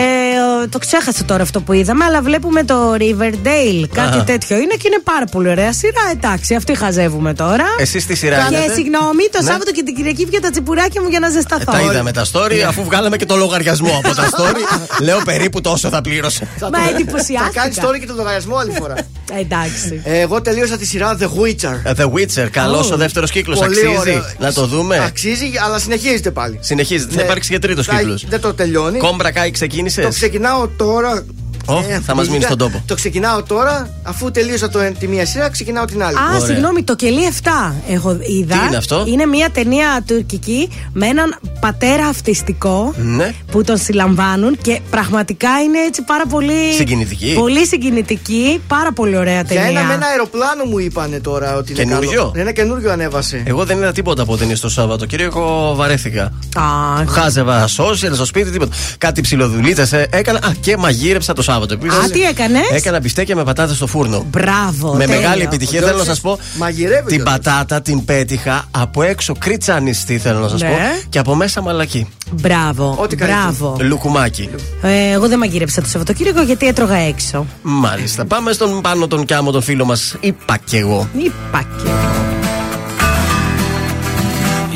το 0.70 0.78
ξέχασα 0.78 1.24
τώρα 1.24 1.42
αυτό 1.42 1.60
που 1.60 1.72
είδαμε, 1.72 2.04
αλλά 2.04 2.22
βλέπουμε 2.22 2.64
το 2.64 2.92
Riverdale. 2.98 3.84
Κάτι 3.94 4.18
Α. 4.18 4.24
τέτοιο 4.24 4.56
είναι 4.56 4.74
και 4.74 4.82
είναι 4.86 5.00
πάρα 5.04 5.24
πολύ 5.30 5.48
ωραία 5.48 5.72
σειρά. 5.72 6.02
Εντάξει, 6.12 6.54
αυτή 6.54 6.74
χαζεύουμε 6.76 7.34
τώρα. 7.34 7.64
Εσεί 7.78 8.06
τι 8.06 8.14
σειρά 8.14 8.46
Και 8.48 8.54
είδατε; 8.56 8.72
συγγνώμη, 8.74 9.22
το 9.32 9.42
Ναι. 9.42 9.48
Σάββατο 9.50 9.70
και 9.72 9.82
την 9.82 9.94
Κυριακή 9.94 10.24
βγήκε 10.24 10.40
τα 10.40 10.50
τσιπουράκια 10.50 11.02
μου 11.02 11.08
για 11.08 11.18
να 11.20 11.28
ζεσταθώ. 11.28 11.72
Τα 11.72 11.80
είδαμε 11.80 12.12
τα 12.12 12.24
story, 12.32 12.58
αφού 12.68 12.84
βγάλαμε 12.84 13.16
και 13.16 13.26
το 13.26 13.36
λογαριασμό 13.36 14.00
από 14.04 14.14
τα 14.14 14.28
story. 14.36 15.00
Λέω 15.02 15.18
περίπου 15.24 15.60
τόσο 15.60 15.88
θα 15.88 16.00
πλήρωσε. 16.00 16.48
Θα 16.58 16.70
Μα 16.70 16.78
το- 16.78 16.94
εντυπωσιάστηκα. 16.94 17.44
Θα 17.44 17.60
κάνεις 17.60 17.76
τώρα 17.76 17.98
και 17.98 18.06
το 18.06 18.14
λογαριασμό 18.16 18.56
άλλη 18.56 18.72
φορά. 18.78 18.94
Εντάξει. 19.38 20.00
Ε, 20.04 20.18
Εγώ 20.20 20.42
τελείωσα 20.42 20.76
τη 20.76 20.86
σειρά 20.86 21.16
The 21.20 21.24
Witcher. 21.24 21.76
Ε, 21.84 21.92
The 21.96 22.10
Witcher, 22.12 22.48
καλός 22.50 22.90
ο 22.90 22.96
δεύτερος 22.96 23.30
κύκλος. 23.30 23.58
Πολύ 23.58 23.70
Αξίζει 23.78 23.96
ωραίο. 23.98 24.24
να 24.38 24.52
το 24.52 24.66
δούμε. 24.66 24.98
Αξίζει, 25.04 25.50
αλλά 25.64 25.78
συνεχίζεται 25.78 26.30
πάλι. 26.30 26.58
Συνεχίζεται. 26.62 27.10
Θα 27.10 27.16
Ναι. 27.16 27.22
υπάρξει 27.22 27.50
και 27.50 27.58
τρίτος 27.58 27.86
Θα- 27.86 27.96
κύκλος. 27.98 28.24
Δεν 28.28 28.40
το 28.40 28.54
τελειώνει. 28.54 28.98
Κόμπρα 28.98 29.30
Κάι 29.32 29.50
ξεκίνησες; 29.50 30.04
Το 30.04 30.10
ξεκινάω 30.10 30.68
τώρα. 30.68 31.24
Ω, 31.66 31.78
Ε, 31.88 32.00
θα 32.06 32.14
μας 32.14 32.24
μείνει 32.24 32.36
ειδικά, 32.36 32.46
στον 32.46 32.58
τόπο. 32.58 32.82
Το 32.86 32.94
ξεκινάω 32.94 33.42
τώρα, 33.42 33.88
αφού 34.02 34.30
τελείωσα 34.30 34.68
το, 34.68 34.78
τη 34.98 35.08
μία 35.08 35.26
σειρά, 35.26 35.50
ξεκινάω 35.50 35.84
την 35.84 36.02
άλλη. 36.02 36.16
Α, 36.16 36.20
Ωραία. 36.34 36.46
συγγνώμη, 36.46 36.82
το 36.82 36.96
κελί 36.96 37.26
7 37.42 37.72
έχω 37.88 38.10
είδα. 38.40 38.56
Τι 38.58 38.66
είναι 38.66 38.76
αυτό; 38.76 39.04
Είναι 39.06 39.26
μια 39.26 39.50
ταινία 39.50 40.02
τουρκική 40.06 40.68
με 40.92 41.06
έναν 41.06 41.38
πατέρα 41.60 42.06
αυτιστικό 42.06 42.94
Ναι. 42.96 43.34
που 43.50 43.64
τον 43.64 43.76
συλλαμβάνουν 43.76 44.56
και 44.62 44.80
πραγματικά 44.90 45.48
είναι 45.64 45.78
έτσι 45.78 46.02
πάρα 46.02 46.26
πολύ. 46.26 46.72
Συγκινητική. 46.76 47.32
Πολύ 47.36 47.66
συγκινητική, 47.66 48.60
πάρα 48.68 48.92
πολύ 48.92 49.16
ωραία 49.16 49.34
Για 49.34 49.44
ταινία. 49.44 49.64
ένα 49.68 49.82
με 49.82 49.94
ένα 49.94 50.06
αεροπλάνο 50.06 50.64
μου 50.64 50.78
είπανε 50.78 51.20
τώρα 51.20 51.56
ότι 51.56 51.72
είναι 51.72 51.82
Καινούριο; 51.84 52.10
καλό. 52.10 52.32
Ένα 52.36 52.52
καινούριο 52.52 52.92
ανέβασε. 52.92 53.42
Εγώ 53.46 53.64
δεν 53.64 53.76
είδα 53.76 53.92
τίποτα 53.92 54.22
από 54.22 54.36
ταινίες 54.36 54.60
το 54.60 54.68
Σαββατοκύριακο, 54.68 55.72
βαρέθηκα. 55.76 56.22
Α, 56.56 56.62
Χάζευα 57.06 57.64
social 57.68 58.10
στο 58.14 58.24
σπίτι, 58.24 58.50
τίποτα. 58.50 58.76
Κάτι 58.98 59.20
ψιλοδουλίτσε 59.20 60.06
έκανα. 60.10 60.38
Α, 60.38 60.52
και 60.60 60.76
μαγείρεψα 60.76 61.32
το 61.32 61.42
Σάββατο 61.42 61.52
επίσης. 61.62 61.98
Α, 61.98 62.10
τι 62.10 62.22
έκανες; 62.22 62.68
Έκανα 62.72 63.00
μπιστέκια 63.00 63.36
με 63.36 63.44
πατάτε 63.44 63.74
στο 63.74 63.86
φούρνο. 63.86 64.24
Μπράβο. 64.30 64.92
με 64.92 65.04
τέλειο. 65.04 65.20
μεγάλη 65.20 65.42
επιτυχία 65.42 65.80
Ο 65.80 65.82
θέλω 65.82 65.96
να 65.96 66.02
Γιώργης 66.02 66.20
σας 66.20 66.20
πω. 66.20 66.38
μαγειρεύει 66.58 67.06
Την 67.08 67.16
κιόλας. 67.22 67.38
πατάτα 67.44 67.82
την 67.82 68.04
πέτυχα 68.04 68.64
από 68.70 69.02
έξω 69.02 69.34
κριτσανιστή 69.38 70.18
θέλω 70.18 70.38
να 70.38 70.48
σας 70.48 70.60
Ναι. 70.60 70.68
πω. 70.68 70.74
Και 71.08 71.18
από 71.18 71.34
μέσα 71.34 71.62
μαλακή. 71.62 72.08
Μπράβο. 72.30 72.96
Ό,τι 73.00 73.16
καλύτερο. 73.16 73.42
Μπράβο. 73.58 73.76
Λουκουμάκι. 73.80 74.48
Ε, 74.82 75.10
εγώ 75.12 75.28
δεν 75.28 75.38
μαγείρεψα 75.38 75.80
το 75.80 75.88
Σαββατοκύριακο 75.88 76.40
γιατί 76.42 76.66
έτρωγα 76.66 76.96
έξω. 76.96 77.46
Μάλιστα. 77.62 78.24
Πάμε 78.24 78.52
στον 78.52 78.80
πάνω 78.80 79.06
τον 79.06 79.24
Κιάμο, 79.24 79.50
τον 79.50 79.62
φίλο 79.62 79.84
μας. 79.84 80.16
Είπα 80.20 80.56
κι 80.64 80.76
εγώ. 80.76 81.08
Είπα 81.18 81.64
και. 81.82 81.88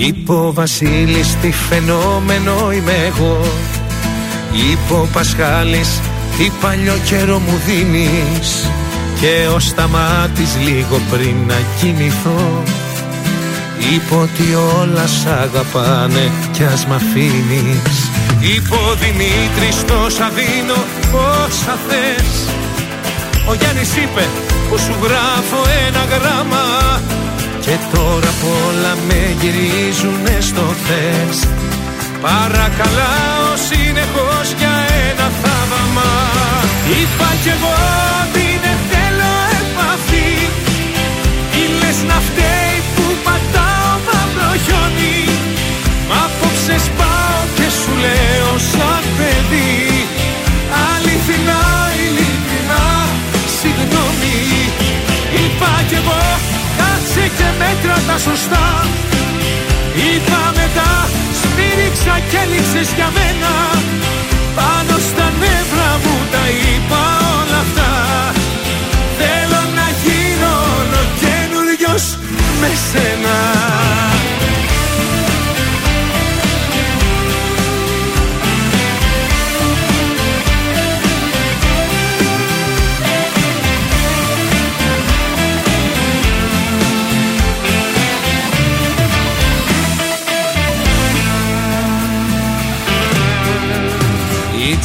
Είπε 0.04 0.32
ο 0.32 0.52
Βασίλης 0.52 1.36
τι 1.42 1.50
φαινόμενο 1.52 2.72
είμαι 2.72 2.92
εγώ 3.06 3.40
Είπε 4.52 4.92
ο 4.92 5.08
Πασχάλης 5.12 6.00
τι 6.38 6.51
παλιό 6.61 6.96
καιρό 7.05 7.38
μου 7.38 7.61
δίνεις 7.66 8.70
Και 9.20 9.46
ο 9.55 9.59
Σταμάτης 9.59 10.57
λίγο 10.64 11.01
πριν 11.11 11.37
να 11.46 11.59
κοιμηθώ. 11.81 12.62
Είπε 13.79 14.14
ότι 14.14 14.46
όλα 14.81 15.07
σ' 15.07 15.27
αγαπάνε 15.27 16.31
κι 16.53 16.64
ας 16.64 16.87
μ' 16.87 16.92
αφήνεις. 16.92 17.96
Είπε 18.40 18.74
ο 18.74 18.94
Δημήτρης 19.03 19.85
τόσα 19.85 20.31
δίνω 20.37 20.81
όσα 21.12 21.79
θες. 21.88 22.31
Ο 23.48 23.55
Γιάννης 23.55 23.96
είπε 23.96 24.24
πως 24.70 24.81
σου 24.81 24.96
γράφω 25.05 25.61
ένα 25.87 26.03
γράμμα. 26.12 26.64
Και 27.61 27.77
τώρα 27.92 28.29
απ' 28.35 28.46
όλα 28.66 28.92
με 29.09 29.20
γυρίζουνε 29.40 30.37
στο 30.40 30.66
θες. 30.87 31.38
Παρακαλάω 32.20 33.51
συνεχώς 33.68 34.46
για 34.59 34.67
ένα 35.28 35.36
θαύμα. 35.42 36.10
Είπα 36.98 37.30
κι 37.42 37.50
εγώ 37.56 37.76
ότι 38.22 38.46
δεν 38.64 38.78
θέλω 38.90 39.32
επαφή. 39.60 40.32
Ή 41.60 41.64
λες 41.80 41.98
να 42.10 42.18
φταίει 42.26 42.76
που 42.94 43.04
πατάω 43.24 43.92
μαύρο 44.06 44.50
χιόνι 44.64 45.20
Μ' 46.08 46.14
απόψες 46.24 46.82
σπάω 46.88 47.40
και 47.56 47.68
σου 47.78 47.92
λέω 48.04 48.52
σαν 48.72 49.02
παιδί. 49.16 49.76
Αληθινά, 50.88 51.62
ειλικρινά, 52.02 52.86
συγγνώμη. 53.58 54.40
Είπα 55.40 55.72
κι 55.88 55.96
εγώ 56.00 56.22
κάτσε 56.78 57.24
και 57.38 57.48
μέτρα 57.60 57.96
τα 58.08 58.16
σωστά. 58.26 58.66
Είπα 60.08 60.42
μετά 60.58 60.90
σφύριξα 61.40 62.14
και 62.30 62.38
έλειξες 62.44 62.88
για 62.96 63.08
μένα 63.16 63.52
Πάνω 64.56 64.98
στα 65.08 65.26
νεύρα 65.40 65.90
μου 66.02 66.16
τα 66.32 66.44
είπα 66.61 67.02
όλα 67.38 67.58
αυτά. 67.64 67.90
Θέλω 69.18 69.61
να 69.78 69.87
γίνω 70.02 70.52
ολοκαίνουριος 70.78 72.04
με 72.61 72.70
σένα 72.90 73.37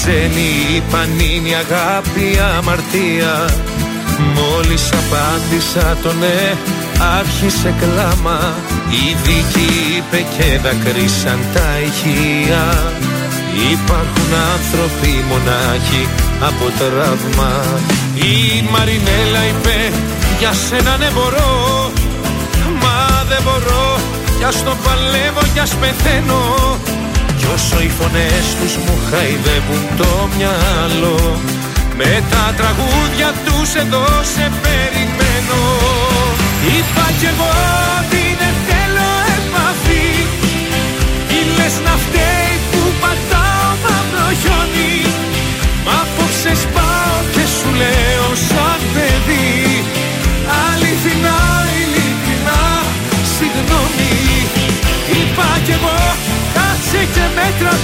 Η 0.03 0.05
Τζένι 0.05 0.75
η 0.75 0.83
Πανίνη 0.91 1.53
αγάπη 1.63 2.27
αμαρτία. 2.57 3.35
Μόλις 4.37 4.89
απάντησα 5.01 5.97
το 6.03 6.13
ναι 6.13 6.39
άρχισε 7.19 7.73
κλάμα. 7.79 8.39
Η 8.89 9.15
δίκη 9.23 9.69
είπε 9.95 10.25
και 10.35 10.59
δακρύσαν 10.63 11.39
τα 11.53 11.67
ηχεία 11.87 12.65
Υπάρχουν 13.71 14.31
άνθρωποι 14.53 15.11
μονάχοι 15.29 16.07
από 16.49 16.65
τραύμα. 16.79 17.53
Η 18.15 18.33
Μαρινέλα 18.71 19.41
είπε 19.49 19.77
για 20.39 20.53
σένα 20.53 20.97
ναι 20.97 21.09
μπορώ 21.13 21.91
Μα 22.81 23.23
δεν 23.29 23.41
μπορώ. 23.45 23.99
Κι 24.37 24.43
ας 24.43 24.63
το 24.63 24.73
παλεύω 24.83 25.43
κι 25.53 25.59
ας 25.59 25.73
πεθαίνω 25.75 26.41
Κι 27.43 27.49
όσο 27.53 27.81
οι 27.81 27.89
φωνές 27.99 28.45
τους 28.59 28.73
μου 28.83 28.95
χαϊδεύουν 29.09 29.83
το 29.97 30.29
μυαλό 30.35 31.39
Με 31.97 32.23
τα 32.31 32.53
τραγούδια 32.59 33.29
τους 33.45 33.75
εδώ 33.75 34.05
σε 34.33 34.45
περιμένω. 34.63 35.61
Είπα 36.73 37.05
κι 37.19 37.25
εγώ 37.33 37.51
ότι 37.99 38.32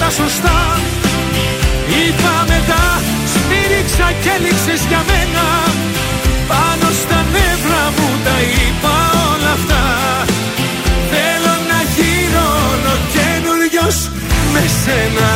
τα 0.09 0.15
σωστά. 0.15 0.59
Είπα 1.99 2.35
μετά 2.51 2.83
Σμύριξα 3.33 4.07
και 4.21 4.29
έλειξες 4.37 4.81
για 4.89 5.01
μένα. 5.09 5.45
Πάνω 6.51 6.87
στα 7.01 7.19
νεύρα 7.33 7.83
μου 7.95 8.09
τα 8.25 8.37
είπα 8.53 8.95
όλα 9.31 9.51
αυτά. 9.57 9.83
Θέλω 11.11 11.53
να 11.71 11.79
γίνω 11.95 12.45
ολοκένουργιος 12.71 13.97
με 14.53 14.63
σένα 14.81 15.28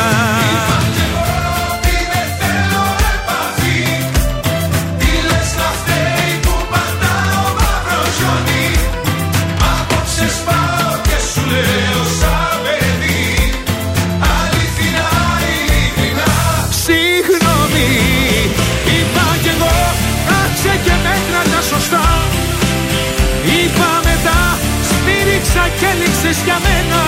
και 26.34 26.40
έλειξες 26.40 26.44
για 26.44 26.60
μένα. 26.66 27.02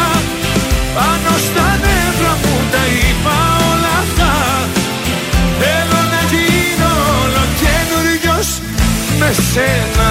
Πάνω 0.96 1.38
στα 1.48 1.68
νεύρα 1.84 2.34
μου 2.42 2.56
τα 2.72 2.84
είπα 2.96 3.38
όλα 3.72 3.94
αυτά. 4.04 4.34
Θέλω 5.60 6.02
να 6.14 6.22
γίνω 6.32 6.92
ολοκένουργιος 7.24 8.48
με 9.20 9.30
σένα 9.52 10.05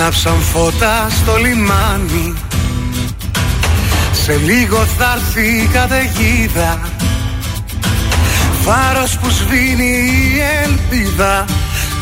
Ανάψαν 0.00 0.40
φώτα 0.40 1.08
στο 1.10 1.36
λιμάνι. 1.36 2.34
Σε 4.12 4.40
λίγο 4.44 4.76
θα 4.76 5.12
έρθει 5.16 5.46
η 5.46 5.66
καταιγίδα. 5.72 6.78
Φάρος 8.62 9.18
που 9.18 9.30
σβήνει 9.30 9.84
η 9.84 10.40
ελπίδα 10.64 11.44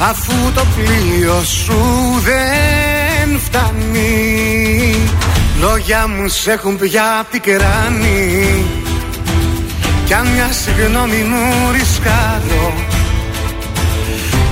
Αφού 0.00 0.32
το 0.54 0.64
πλοίο 0.76 1.42
σου 1.42 1.82
δεν 2.24 3.38
φτάνει. 3.38 4.94
Λόγια 5.60 6.08
μου 6.08 6.28
σ' 6.28 6.46
έχουν 6.46 6.78
πια 6.78 7.26
πικράνει. 7.30 8.64
Κι 10.04 10.14
αν 10.14 10.26
μια 10.26 10.48
συγγνώμη 10.52 11.22
μου 11.22 11.70
ρισκάρω 11.72 12.74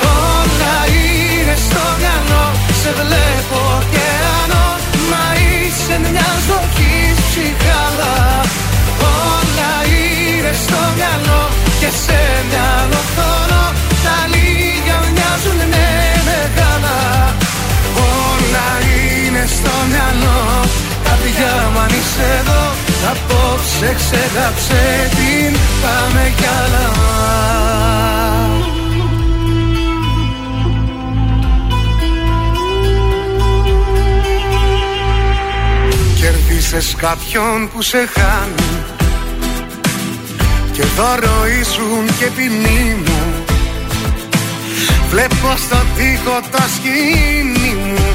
Όλα 0.00 0.76
είναι 0.86 1.56
στο 1.68 1.84
μυαλό 1.98 2.46
Σε 2.82 2.90
βλέπω 3.00 3.58
ωκεανό 3.78 4.68
Μα 5.10 5.24
είσαι 5.44 5.96
μια 6.10 6.30
ζωή 6.48 6.94
ψυχάλα 7.26 8.16
Όλα 9.00 9.72
είναι 9.96 10.52
στο 10.64 10.80
μυαλό 10.96 11.42
Και 11.80 11.90
σε 12.04 12.43
στο 19.64 19.76
μυαλό. 19.90 20.40
Καρδιά 21.04 21.54
μου 21.72 21.78
αν 21.78 21.88
είσαι 21.98 22.26
εδώ. 22.40 22.62
Απόψε 23.10 23.94
ξεγάψε 24.00 25.10
την 25.16 25.58
Πάμε 25.82 26.32
κι 26.36 26.44
άλλα. 26.62 26.86
Κερδίσες 36.20 36.94
κάποιον 36.98 37.70
που 37.72 37.82
σε 37.82 38.08
χάνει. 38.14 38.82
Και 40.72 40.82
δώρο 40.96 41.46
ήσουν 41.60 42.16
και 42.18 42.26
ποινή 42.36 42.96
μου. 43.04 43.44
Βλέπω 45.10 45.56
στο 45.56 45.76
τοίχο 45.96 46.40
το 46.50 46.62
σκηνή 46.74 47.74
μου 47.74 48.14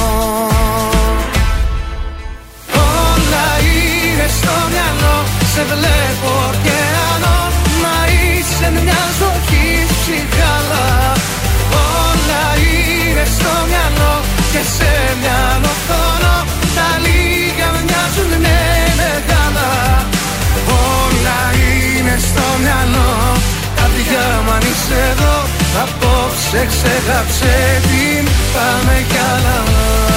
Σε 5.53 5.63
βλέπω 5.71 6.31
ωκεανό 6.49 7.39
Μα 7.81 7.97
είσαι 8.13 8.67
μια 8.75 9.03
ζωή 9.19 9.65
ψυχάλα 9.91 10.87
Όλα 12.07 12.43
είναι 12.71 13.25
στο 13.35 13.53
μυαλό 13.69 14.13
Και 14.51 14.61
σε 14.75 14.91
μια 15.21 15.41
οθόνο 15.71 16.35
Τα 16.77 16.89
λίγα 17.05 17.69
μοιάζουν 17.85 18.31
με 18.45 18.59
μεγάλα. 18.99 19.69
Όλα 20.95 21.39
είναι 21.63 22.15
στο 22.27 22.45
μυαλό. 22.63 23.11
Καρδιά 23.77 24.27
μου 24.43 24.51
αν 24.55 24.63
είσαι 24.69 24.99
εδώ 25.11 25.35
Απόψε 25.83 26.61
ξεγάψε 26.71 27.55
την 27.89 28.23
Πάμε 28.53 28.95
κι 29.09 29.19
άλλα 29.33 30.10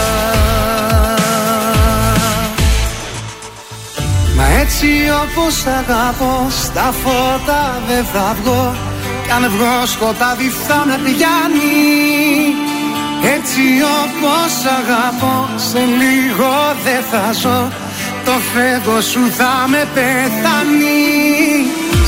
έτσι 4.75 4.95
όπως 5.23 5.55
αγαπώ 5.81 6.47
Στα 6.63 6.89
φώτα 7.03 7.63
δεν 7.89 8.05
θα 8.13 8.37
βγω. 8.43 8.77
Κι 9.25 9.31
αν 9.31 9.45
βγω 9.55 9.87
σκοτάδι 9.87 10.49
θα 10.67 10.79
με 10.87 10.97
πιάνει 11.05 11.79
Έτσι 13.37 13.65
όπως 14.03 14.53
αγαπώ 14.79 15.37
Σε 15.71 15.83
λίγο 16.01 16.53
δεν 16.85 17.03
θα 17.11 17.25
ζω. 17.43 17.61
Το 18.25 18.35
φεύγω 18.53 19.01
σου 19.01 19.23
θα 19.39 19.53
με 19.73 19.83
πεθάνει. 19.95 21.03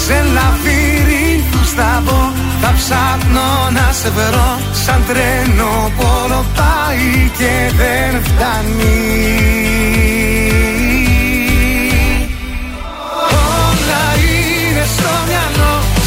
Σε 0.06 0.18
λαβύρινθους 0.36 1.70
θα 1.76 2.02
μπω 2.04 2.22
Θα 2.60 2.70
ψάχνω 2.78 3.48
να 3.76 3.92
σε 3.92 4.10
βρω. 4.16 4.50
Σαν 4.84 5.00
τρένο 5.08 5.72
που 5.96 6.04
όλο 6.22 6.44
πάει 6.58 7.30
και 7.38 7.52
δεν 7.80 8.12
φτάνει 8.24 10.25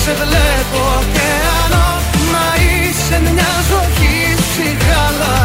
Σε 0.03 0.13
βλέπω 0.21 0.81
ωκεανό 0.99 1.87
Μα 2.31 2.47
είσαι 2.65 3.17
μια 3.35 3.53
ζωή 3.69 4.15
ψυχάλα 4.41 5.37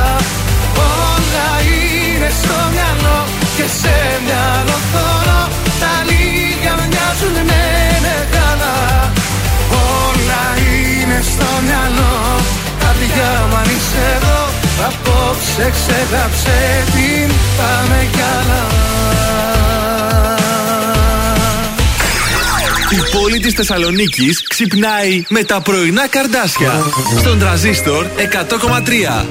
Όλα 1.03 1.49
είναι 1.71 2.31
στο 2.41 2.57
μυαλό 2.73 3.19
Και 3.57 3.67
σε 3.81 3.97
μια 4.25 4.47
οθόνο 4.77 5.41
Τα 5.83 5.93
λίγα 6.09 6.75
μοιάζουν 6.91 7.37
με 7.51 7.65
μεγάλα. 8.07 8.75
Όλα 9.97 10.45
είναι 10.67 11.19
στο 11.31 11.49
μυαλό. 11.67 12.15
Καρδιά 12.83 13.33
μου 13.49 13.57
αν 13.61 13.69
είσαι 13.75 14.05
εδώ 14.17 14.41
Απόψε 14.89 15.67
ξεγάψε 15.77 16.59
την 16.95 17.29
Πάμε 17.59 18.09
κι 18.13 18.23
άλλα 18.37 19.54
Η 22.91 23.17
πόλη 23.17 23.39
της 23.39 23.53
Θεσσαλονίκης 23.53 24.43
ξυπνάει 24.49 25.25
με 25.29 25.45
τα 25.45 25.61
πρωινά 25.61 26.09
καρδάσια. 26.09 26.73
Στον 27.19 27.39
τραζίστορ 27.39 28.07
100,3. 28.07 29.27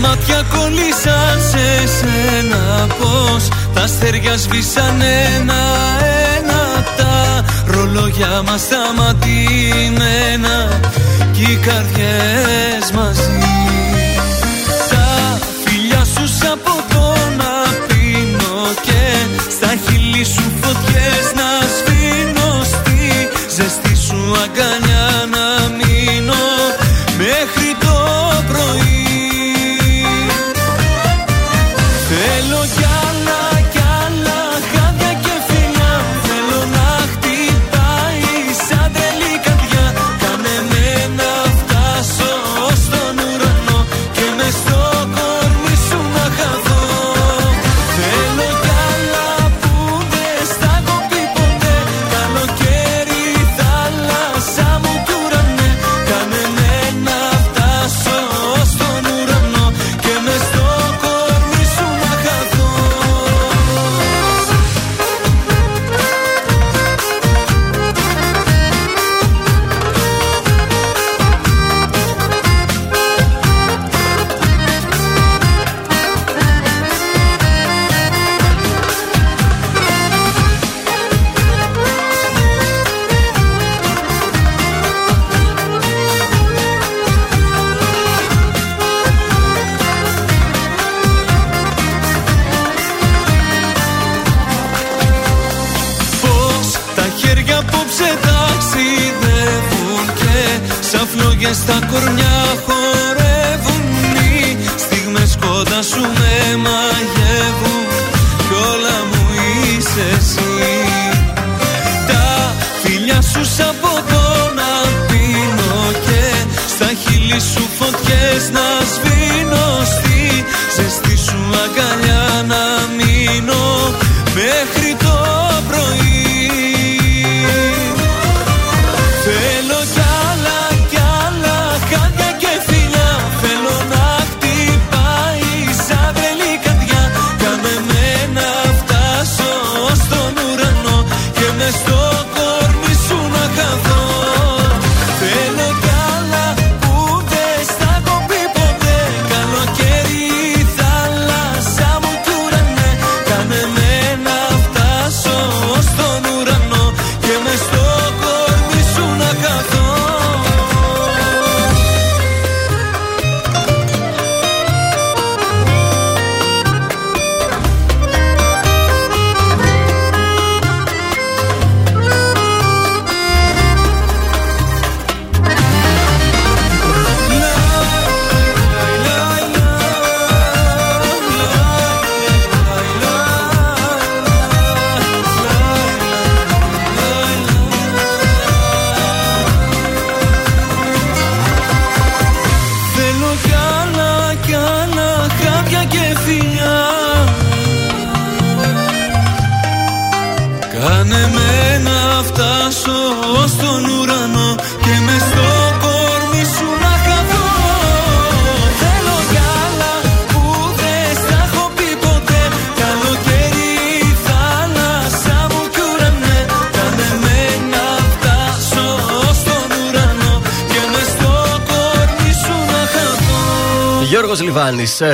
μάτια 0.00 0.44
κολλήσαν 0.56 1.40
σε 1.50 1.88
σένα 1.96 2.86
Πώς 2.98 3.48
τα 3.74 3.80
αστέρια 3.80 4.36
σβήσαν 4.36 5.00
ένα 5.36 5.62
ρολόγια 7.74 8.42
μας 8.46 8.60
σταματημένα 8.60 9.98
Κι 11.32 11.42
οι 11.42 11.56
καρδιές 11.56 12.90
μαζί 12.94 13.83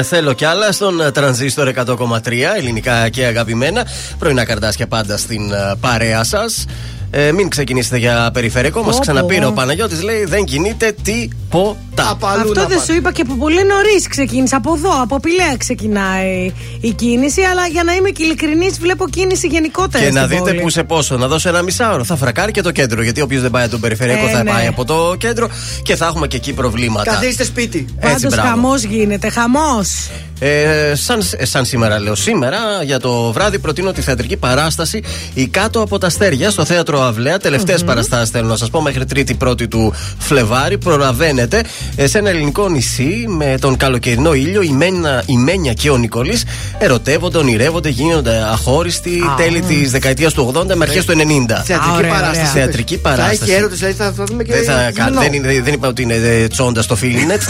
θέλω 0.02 0.32
κι 0.32 0.44
άλλα 0.44 0.72
στον 0.72 1.00
ε, 1.00 1.10
τρανζίστορ 1.10 1.72
100,3 1.76 2.32
ελληνικά 2.56 3.08
και 3.08 3.24
αγαπημένα. 3.24 3.86
Πρωινά 4.18 4.44
καρδάσια 4.44 4.86
πάντα 4.86 5.16
στην 5.16 5.52
ε, 5.52 5.74
παρέα 5.80 6.24
σας. 6.24 6.64
Ε, 7.10 7.32
μην 7.32 7.48
ξεκινήσετε 7.48 7.96
για 7.98 8.30
περιφερειακό. 8.32 8.78
Μας 8.78 8.88
Πω, 8.88 8.94
πω. 8.94 9.00
ξαναπήρε 9.00 9.46
ο 9.46 9.52
Παναγιώτης 9.52 10.02
λέει 10.02 10.24
δεν 10.24 10.44
κινείται 10.44 10.94
τίποτα. 11.02 12.18
Αυτό 12.22 12.66
δεν 12.66 12.80
σου 12.80 12.94
είπα 12.94 13.12
και 13.12 13.22
από 13.22 13.34
πολύ 13.34 13.64
νωρίς 13.64 14.08
ξεκίνησε. 14.08 14.54
Από 14.54 14.74
εδώ, 14.76 15.02
από 15.02 15.20
Πηλαία 15.20 15.56
ξεκινάει 15.58 16.52
η 16.80 16.92
κίνηση. 16.92 17.42
Αλλά 17.42 17.66
για 17.66 17.82
να 17.84 17.92
είμαι 17.94 18.10
και 18.10 18.22
ειλικρινής, 18.22 18.78
βλέπω 18.78 19.08
κίνηση 19.08 19.46
γενικότερα. 19.46 20.04
Και 20.04 20.10
να 20.10 20.24
στην 20.24 20.36
δείτε 20.36 20.50
πόλη. 20.50 20.60
που 20.62 20.68
σε 20.70 20.82
πόσο, 20.82 21.16
να 21.16 21.26
δώσω 21.26 21.48
ένα 21.48 21.62
μισάωρο. 21.62 22.04
Θα 22.04 22.16
φρακάρει 22.16 22.52
και 22.52 22.62
το 22.62 22.70
κέντρο. 22.70 23.02
Γιατί 23.02 23.20
όποιος 23.20 23.42
δεν 23.42 23.50
πάει 23.50 23.62
από 23.62 23.70
τον 23.70 23.80
περιφερειακό 23.80 24.26
Ε, 24.26 24.30
θα 24.30 24.42
ναι. 24.42 24.50
πάει 24.50 24.66
από 24.66 24.84
το 24.84 25.14
κέντρο 25.18 25.48
και 25.82 25.96
θα 25.96 26.06
έχουμε 26.06 26.26
και 26.26 26.36
εκεί 26.36 26.52
προβλήματα. 26.52 27.10
Καθίστε 27.12 27.44
σπίτι. 27.44 27.84
Έτσι, 27.98 28.12
Πάντω 28.22 28.28
μπράβο. 28.34 28.48
χαμός 28.48 28.82
γίνεται. 28.82 29.28
Χαμός. 29.30 30.08
Ε, 30.42 30.94
σαν, 30.94 31.22
ε, 31.36 31.44
σαν 31.44 31.64
σήμερα 31.64 32.00
λέω 32.00 32.14
σήμερα 32.14 32.58
για 32.82 33.00
το 33.00 33.32
βράδυ 33.32 33.58
προτείνω 33.58 33.92
τη 33.92 34.00
θεατρική 34.00 34.36
παράσταση 34.36 35.02
«Η 35.34 35.46
κάτω 35.46 35.80
από 35.80 35.98
τα 35.98 36.06
αστέρια» 36.06 36.50
στο 36.50 36.64
θέατρο 36.64 37.02
Αυλαία. 37.02 37.38
Τελευταίες 37.38 37.84
παραστάσεις 37.84 38.30
θέλω 38.30 38.48
να 38.48 38.56
σας 38.56 38.70
πω 38.70 38.80
μέχρι 38.82 39.04
3η 39.14 39.36
πρώτη 39.38 39.68
του 39.68 39.94
Φλεβάρι. 40.18 40.78
Προλαβαίνετε 40.78 41.62
ε, 41.96 42.06
σε 42.06 42.18
ένα 42.18 42.30
ελληνικό 42.30 42.68
νησί 42.68 43.24
με 43.28 43.54
τον 43.60 43.76
καλοκαιρινό 43.76 44.34
ήλιο 44.34 44.62
η, 44.62 44.70
Μένια, 44.70 45.22
η 45.26 45.36
Μένια 45.36 45.72
και 45.72 45.90
ο 45.90 45.96
Νικολής 45.96 46.44
ερωτεύονται, 46.82 47.38
ονειρεύονται, 47.38 47.88
γίνονται 47.88 48.36
αχώριστοι 48.52 49.10
Α. 49.30 49.34
τέλη 49.36 49.60
της 49.60 49.90
δεκαετίας 49.90 50.32
του 50.32 50.52
80 50.56 50.74
με 50.74 50.84
αρχές 50.84 51.04
του 51.04 51.12
90. 51.12 51.62
Θεατρική 51.64 51.96
ωραία, 51.96 52.10
παράσταση. 52.10 52.40
ωραία. 52.40 52.52
Θεατρική 52.52 52.94
Θα 52.94 53.00
παράσταση. 53.08 53.40
έχει 53.42 53.52
έρωτες, 53.52 53.78
δηλαδή 53.78 53.96
θα, 53.96 54.12
θα 54.16 54.24
δούμε 54.24 54.42
και. 54.42 54.52
Δεν, 54.52 54.64
θα, 54.64 54.90
κα- 54.94 55.04
γυμνό. 55.04 55.20
δεν, 55.20 55.32
είναι- 55.32 55.60
δεν 55.62 55.72
είπα 55.74 55.88
ότι 55.88 56.02
είναι 56.02 56.14
ε, 56.14 56.46
τσόντας 56.46 56.84
στο 56.84 56.96
Φίλινετ. 56.96 57.42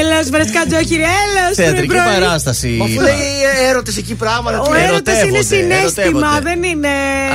Έλα, 0.00 0.22
βρεσικά 0.30 0.64
τζόχυρη, 0.68 1.02
έλα. 1.02 1.54
Θεατρική 1.54 1.94
παράσταση. 1.94 2.68
Μα 2.78 2.84
Αφού 2.84 3.00
λέει 3.00 3.26
έρωτες 3.68 3.96
εκεί 3.96 4.14
πράγματα. 4.14 4.60
Ο 4.60 4.62
τι- 4.62 4.70
έρωτα 4.70 5.10
είναι 5.12 5.20
Ερωτεύονται, 5.20 5.42
συνέστημα, 5.42 5.80
ερωτεύονται. 5.80 6.40
δεν 6.42 6.62
είναι. 6.62 6.88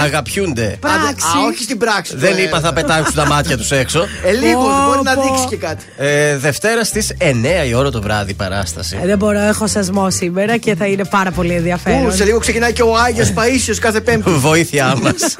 Αγαπιούνται. 0.03 0.77
πράξη. 0.79 1.25
Α, 1.37 1.47
όχι 1.51 1.63
στην 1.63 1.77
πράξη. 1.77 2.15
Δεν 2.17 2.35
το 2.35 2.41
είπα 2.41 2.49
θα 2.49 2.57
έβαλα. 2.67 2.73
πετάξουν 2.73 3.15
τα 3.15 3.25
μάτια 3.27 3.57
τους 3.57 3.71
έξω. 3.71 4.05
Ε, 4.25 4.31
λίγο, 4.31 4.61
Πω, 4.61 4.69
μπορεί 4.87 4.99
να 5.03 5.13
πω. 5.13 5.21
δείξει 5.21 5.45
και 5.49 5.55
κάτι. 5.55 5.83
Ε, 5.97 6.37
Δευτέρα 6.37 6.83
στις 6.83 7.13
9 7.17 7.65
η 7.67 7.73
ώρα 7.73 7.89
το 7.91 8.01
βράδυ 8.01 8.33
παράσταση. 8.33 8.97
Ε, 9.01 9.05
δεν 9.05 9.17
μπορώ, 9.17 9.39
έχω 9.39 9.67
σασμό 9.67 10.09
σήμερα 10.09 10.57
και 10.57 10.75
θα 10.75 10.85
είναι 10.85 11.05
πάρα 11.05 11.31
πολύ 11.31 11.53
ενδιαφέρον. 11.53 12.05
Ού, 12.05 12.11
σε 12.11 12.23
λίγο 12.23 12.39
ξεκινάει 12.39 12.73
και 12.73 12.81
ο 12.81 12.95
Άγιος 12.97 13.31
Παίσιο 13.31 13.75
κάθε 13.81 14.01
Πέμπτη. 14.01 14.29
Βοήθειά 14.49 14.95
μας. 15.01 15.35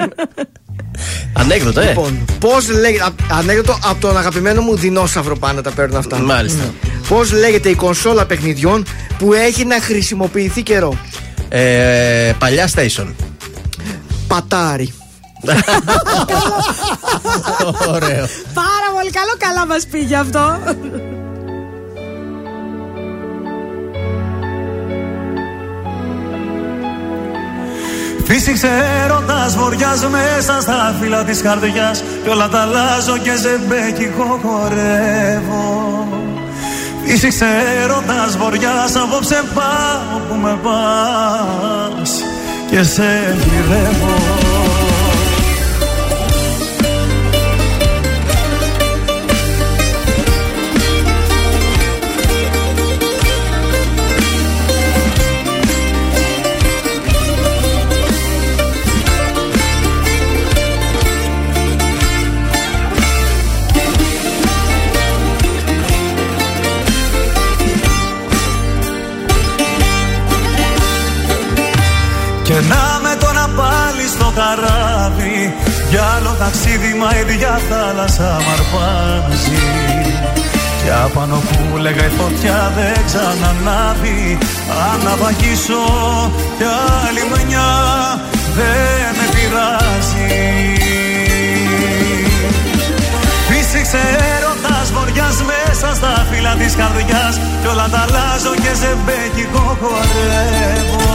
Ανέκδοτο, 1.34 1.80
ε. 1.82 1.88
Λοιπόν, 1.88 2.26
πώς 2.40 2.70
λέγεται. 2.70 3.04
α- 3.04 3.38
Ανέκδοτο 3.38 3.80
από 3.86 4.02
τον 4.02 4.18
αγαπημένο 4.18 4.62
μου 4.62 4.76
δεινόσαυρο 4.76 5.36
πάντα 5.38 5.62
τα 5.62 5.72
παίρνω 5.72 5.98
αυτά. 5.98 6.18
Μάλιστα. 6.20 6.64
Πώς 7.08 7.32
λέγεται 7.32 7.70
η 7.70 7.76
κονσόλα 7.76 8.26
παιχνιδιών 8.26 8.86
που 9.18 9.34
έχει 9.34 9.66
να 9.66 9.82
χρησιμοποιηθεί 9.82 10.62
καιρό; 10.64 10.98
Ε, 11.50 12.32
παλιά 12.40 12.70
station. 12.76 13.08
Πατάρι. 14.30 14.94
Ωραίο. 17.94 18.26
Πάρα 18.54 18.90
πολύ 18.96 19.10
καλό, 19.12 19.34
καλά 19.38 19.66
μας 19.66 19.86
πήγε 19.92 20.16
αυτό. 20.16 20.60
Φύσηξε 28.26 28.70
έρωτας 29.04 29.56
βοριάς 29.56 30.06
μέσα 30.08 30.62
στα 30.62 30.96
φύλλα 31.02 31.24
της 31.24 31.42
καρδιάς 31.42 32.04
Κι 32.24 32.30
όλα 32.30 32.50
τα 32.50 32.60
αλλάζω 32.62 33.18
και 33.18 33.36
ζεμπέκικο 33.36 34.40
χορεύω 34.44 36.08
Φύσηξε 37.06 37.46
έρωτας 37.84 38.38
βοριάς 38.38 38.96
απόψε 38.96 39.44
πάω 39.54 40.20
που 40.30 40.36
με 40.36 40.60
πας 40.64 42.24
Και 42.70 42.84
σε 42.84 43.36
γυρεύω 43.44 44.89
ταξίδι 76.50 76.94
μα 77.00 77.10
η 77.16 77.34
ίδια 77.34 77.60
θάλασσα 77.70 78.30
μ' 78.44 78.52
αρπάζει. 78.56 79.62
Και 80.82 80.92
απάνω 81.06 81.36
που 81.36 81.78
λέγα 81.78 82.06
η 82.06 82.12
φωτιά 82.20 82.72
δεν 82.78 83.00
ξανανάβει. 83.10 84.38
Αν 84.88 84.98
να 85.08 85.14
βαγίσω 85.22 85.84
κι 86.58 86.66
άλλη 87.04 87.24
μενιά 87.32 87.72
δεν 88.58 89.10
με 89.18 89.26
πειράζει. 89.34 90.30
Φύσηξε 93.48 94.02
έρωτας 94.34 94.88
βοριάς 94.96 95.38
μέσα 95.52 95.96
στα 95.96 96.28
φύλλα 96.30 96.54
της 96.60 96.74
καρδιάς. 96.80 97.36
Κι 97.62 97.68
όλα 97.72 97.88
τα 97.94 98.00
αλλάζω 98.06 98.54
και 98.64 98.72
ζεμπέκικο 98.82 99.66
χορεύω 99.82 101.08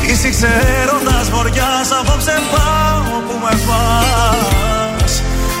Φύσηξε 0.00 0.50
έρωτας 0.80 1.26
βοριάς 1.30 1.88
απόψε 2.00 2.36
πάω 2.52 2.91
που 3.26 3.34
με 3.42 3.52
πας 3.66 5.12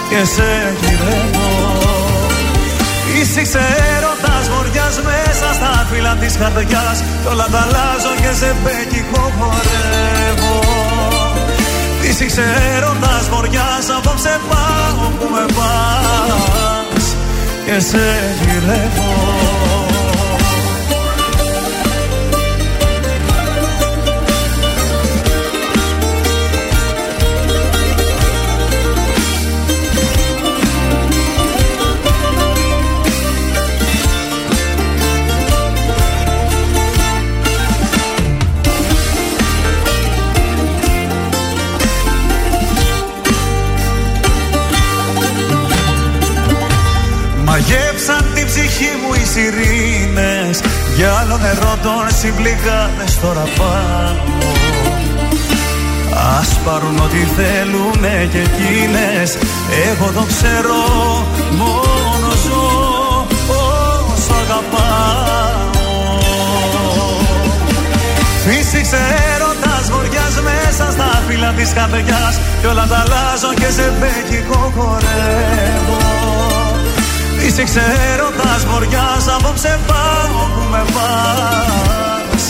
Και 0.08 0.20
σε 0.34 0.50
γυρεύω. 0.80 1.50
Φύσηξε 3.04 3.62
έρωτας 3.94 4.44
βοριάς 4.52 4.96
μέσα 5.08 5.48
στα 5.58 5.86
φύλλα 5.90 6.14
της 6.20 6.34
καρδιάς 6.40 6.98
Κι 7.22 7.28
όλα 7.32 7.46
τα 7.52 7.60
αλλάζω 7.66 8.12
και 8.22 8.32
ζεμπέκικο 8.40 9.22
χορεύω. 9.38 10.56
Φύσηξε 12.00 12.44
έρωτας 12.74 13.24
βοριάς 13.32 13.86
απόψε 13.96 14.40
πάω 14.48 15.06
που 15.18 15.26
με 15.34 15.44
πας 15.56 17.04
Και 17.64 17.80
σε 17.88 18.04
γυρεύω 18.40 19.61
την 48.82 48.90
ψυχή 48.90 49.06
μου 49.06 49.12
οι 49.14 49.26
σιρήνες 49.32 50.60
Για 50.96 51.12
άλλο 51.20 51.36
νερό 51.36 51.74
των 51.82 52.04
συμπληγάδες 52.18 53.18
τώρα 53.22 53.46
πάω 53.58 54.16
Ας 56.40 56.48
πάρουν 56.64 56.98
ό,τι 56.98 57.22
θέλουνε 57.36 58.28
και 58.32 58.38
εκείνες 58.38 59.38
Εγώ 59.90 60.10
το 60.12 60.24
ξέρω 60.32 60.80
μόνο 61.58 62.28
ζω 62.44 63.26
όσο 63.46 64.34
αγαπάω. 64.42 65.70
Φύσηξε 68.44 69.00
έρωτας 69.34 69.90
βοριάς 69.90 70.34
μέσα 70.48 70.90
στα 70.92 71.22
φύλλα 71.28 71.52
της 71.52 71.72
καρδιάς 71.72 72.40
Κι 72.60 72.66
όλα 72.66 72.86
τα 72.86 73.04
αλλάζω 73.04 73.54
και 73.54 73.70
σε 73.76 73.92
μπέκικο 73.98 74.72
χορεύω 74.76 76.61
Φύσηξε 77.54 77.82
έρωτας 78.12 78.64
βοριάς 78.70 79.28
απόψε 79.36 79.78
πάω 79.86 80.46
που 80.54 80.62
με 80.70 80.82
πας. 80.94 82.42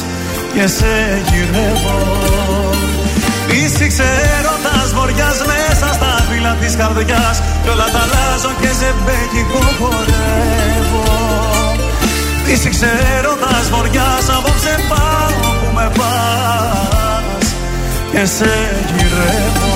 Και 0.55 0.66
σε 0.66 1.22
γυρεύω. 1.28 1.98
Φύσηξε 3.48 4.09
έρωτας 4.38 4.92
βοριάς 4.94 5.38
μέσα 5.50 5.92
στα 5.94 6.24
φύλλα 6.28 6.53
της 6.61 6.76
καρδιάς. 6.76 7.42
Κι 7.62 7.68
όλα 7.68 7.88
τα 7.94 8.00
αλλάζω 8.05 8.53
και 8.61 8.70
σε 8.78 8.94
μπέκικο 9.05 9.62
χορεύω. 9.78 11.05
Φύσηξε 12.44 12.90
έρωτας 13.16 13.66
βοριάς 13.70 14.26
απόψε 14.36 14.74
πάω 14.88 15.50
που 15.61 15.68
με 15.74 15.86
πας. 15.98 17.46
Και 18.12 18.24
σε 18.36 18.53
γυρεύω 18.96 19.72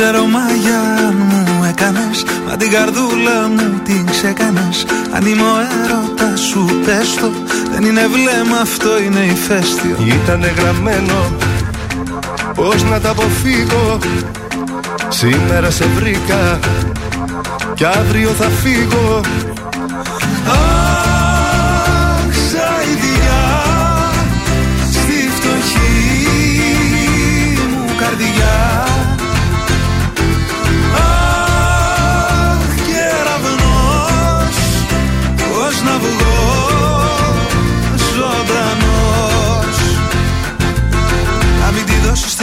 ξέρω 0.00 0.26
μαγιά 0.26 0.80
αν 1.06 1.14
μου 1.28 1.64
έκανες. 1.68 2.24
Μα 2.46 2.56
την 2.56 2.70
καρδούλα 2.70 3.48
μου 3.48 3.80
την 3.84 4.06
ξεκάνες 4.06 4.86
Αν 5.12 5.26
είμαι 5.26 5.42
ο 5.42 5.56
έρωτας 5.82 6.40
σου 6.40 6.80
πες 6.84 7.14
το 7.14 7.30
Δεν 7.70 7.82
είναι 7.84 8.06
βλέμμα 8.06 8.58
αυτό 8.60 9.00
είναι 9.00 9.20
ηφαίστειο. 9.20 9.96
Ήτανε 10.06 10.52
γραμμένο 10.58 11.36
Πώς 12.54 12.84
να 12.84 13.00
τα 13.00 13.10
αποφύγω. 13.10 13.98
Σήμερα 15.08 15.70
σε 15.70 15.84
βρήκα 15.84 16.58
Κι 17.74 17.84
αύριο 17.84 18.30
θα 18.30 18.48
φύγω 18.48 19.20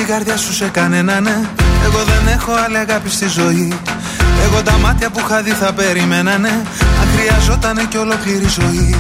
δώσεις 0.06 0.18
την 0.18 0.26
καρδιά 0.26 0.38
σου 0.38 0.54
σε 0.54 0.68
κανένα 0.68 1.20
ναι. 1.20 1.38
Εγώ 1.86 2.02
δεν 2.12 2.34
έχω 2.34 2.52
άλλη 2.66 2.78
αγάπη 2.78 3.10
στη 3.10 3.28
ζωή. 3.28 3.80
Εγώ 4.46 4.62
τα 4.62 4.78
μάτια 4.78 5.10
που 5.10 5.20
είχα 5.24 5.42
δει 5.42 5.52
θα 5.52 5.74
περιμένανε 5.74 6.54
Αν 7.02 7.08
χρειαζότανε 7.16 7.84
κι 7.90 7.98
ολόκληρη 7.98 8.48
ζωή. 8.60 8.96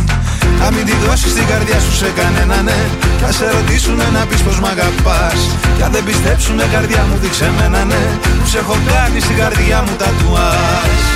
Να 0.60 0.72
μην 0.72 0.86
τη 0.86 0.96
δώσεις 1.06 1.34
την 1.34 1.48
καρδιά 1.48 1.80
σου 1.80 1.94
σε 2.02 2.10
κανένα 2.20 2.62
ναι. 2.62 2.80
Κι 3.18 3.24
ας 3.24 3.36
σε 3.36 3.52
ρωτήσουνε 3.52 4.08
να 4.14 4.26
πεις 4.26 4.42
πως 4.42 4.60
μ' 4.60 4.66
αγαπάς. 4.66 5.40
Κι 5.78 5.84
αν 5.84 5.92
δεν 5.92 6.04
πιστέψουνε 6.04 6.66
καρδιά 6.72 7.02
μου 7.08 7.18
δείξε 7.22 7.52
μένα 7.58 7.84
ναι. 7.86 8.04
Που 8.40 8.48
σε 8.52 8.58
έχω 8.58 8.78
κάνει 8.92 9.20
στην 9.20 9.38
καρδιά 9.42 9.78
μου 9.86 9.94
τατουάζ 10.02 11.00
Θα 11.12 11.15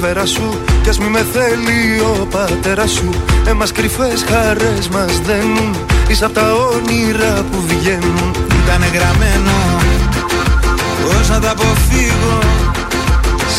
βέρα 0.00 0.26
σου. 0.26 0.60
Κι 0.82 0.88
ας 0.88 0.98
μη 0.98 1.08
με 1.08 1.26
θέλει 1.32 2.00
ο 2.00 2.26
πατέρας 2.30 2.90
σου. 2.90 3.10
Εμάς 3.46 3.72
κρυφές 3.72 4.24
χαρές 4.30 4.88
μας 4.88 5.20
δένουν. 5.20 5.76
Είσαι 6.08 6.24
απ' 6.24 6.34
τα 6.34 6.52
όνειρα 6.52 7.44
που 7.50 7.64
βγαίνουν. 7.66 8.34
Ήτανε 8.64 8.86
γραμμένο. 8.86 9.56
Πώς 11.02 11.28
να 11.28 11.40
τα 11.40 11.50
αποφύγω. 11.50 12.38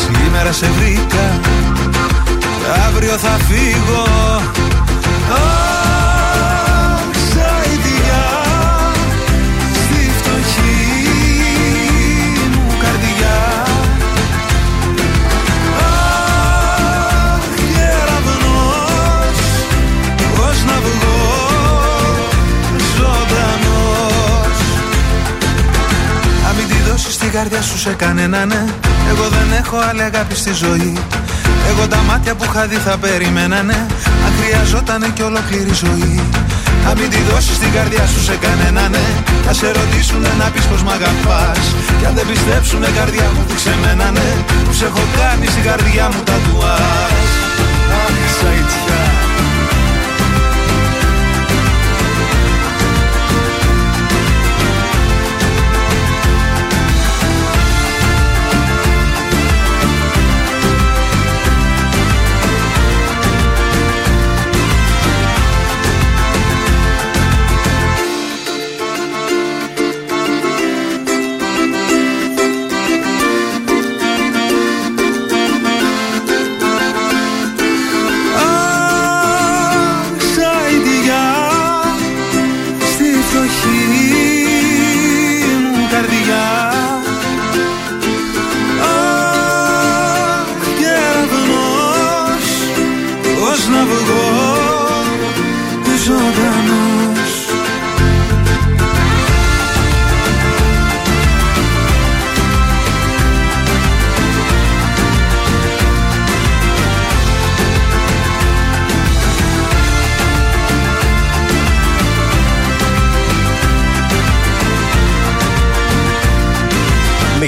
Σήμερα 0.00 0.52
σε 0.52 0.70
βρήκα. 0.78 1.40
Και 2.38 2.80
Αύριο 2.86 3.16
θα 3.18 3.36
φύγω 3.48 4.04
καρδιά 27.32 27.62
σου 27.62 27.78
σε 27.78 27.92
κανένα 28.02 28.44
ναι. 28.44 28.62
Εγώ 29.10 29.26
δεν 29.36 29.48
έχω 29.60 29.76
άλλη 29.88 30.02
αγάπη 30.02 30.34
στη 30.42 30.52
ζωή. 30.52 30.92
Εγώ 31.70 31.88
τα 31.88 32.00
μάτια 32.08 32.34
που 32.34 32.44
είχα 32.48 32.66
δει 32.66 32.78
θα 32.86 32.96
περιμένανε 33.04 33.78
Αν 34.24 34.32
χρειαζότανε 34.38 35.08
και 35.16 35.22
ολόκληρη 35.22 35.74
ζωή. 35.84 36.14
Αν 36.88 36.94
μην 36.98 37.10
τη 37.10 37.20
δώσεις 37.28 37.58
την 37.58 37.72
καρδιά 37.76 38.04
σου 38.12 38.20
σε 38.28 38.36
κανένα 38.44 38.88
ναι. 38.94 39.06
Θα 39.46 39.52
σε 39.52 39.66
ρωτήσουνε 39.78 40.30
να 40.40 40.46
πεις 40.52 40.64
πως 40.70 40.82
μ' 40.82 40.92
αγαπάς. 40.98 41.64
Κι 41.98 42.06
αν 42.08 42.14
δεν 42.18 42.26
πιστέψουνε 42.30 42.88
καρδιά 42.98 43.26
μου 43.34 43.42
δείξε 43.48 43.74
μένα 43.82 44.10
ναι. 44.16 44.30
Που 44.64 44.72
σε 44.78 44.84
έχω 44.90 45.04
κάνει 45.18 45.46
στην 45.54 45.64
καρδιά 45.68 46.06
μου 46.12 46.22
τατουάζ 46.28 47.30
Αχ, 48.02 48.16
σαϊτιά 48.38 49.01
Αχ, 49.01 49.01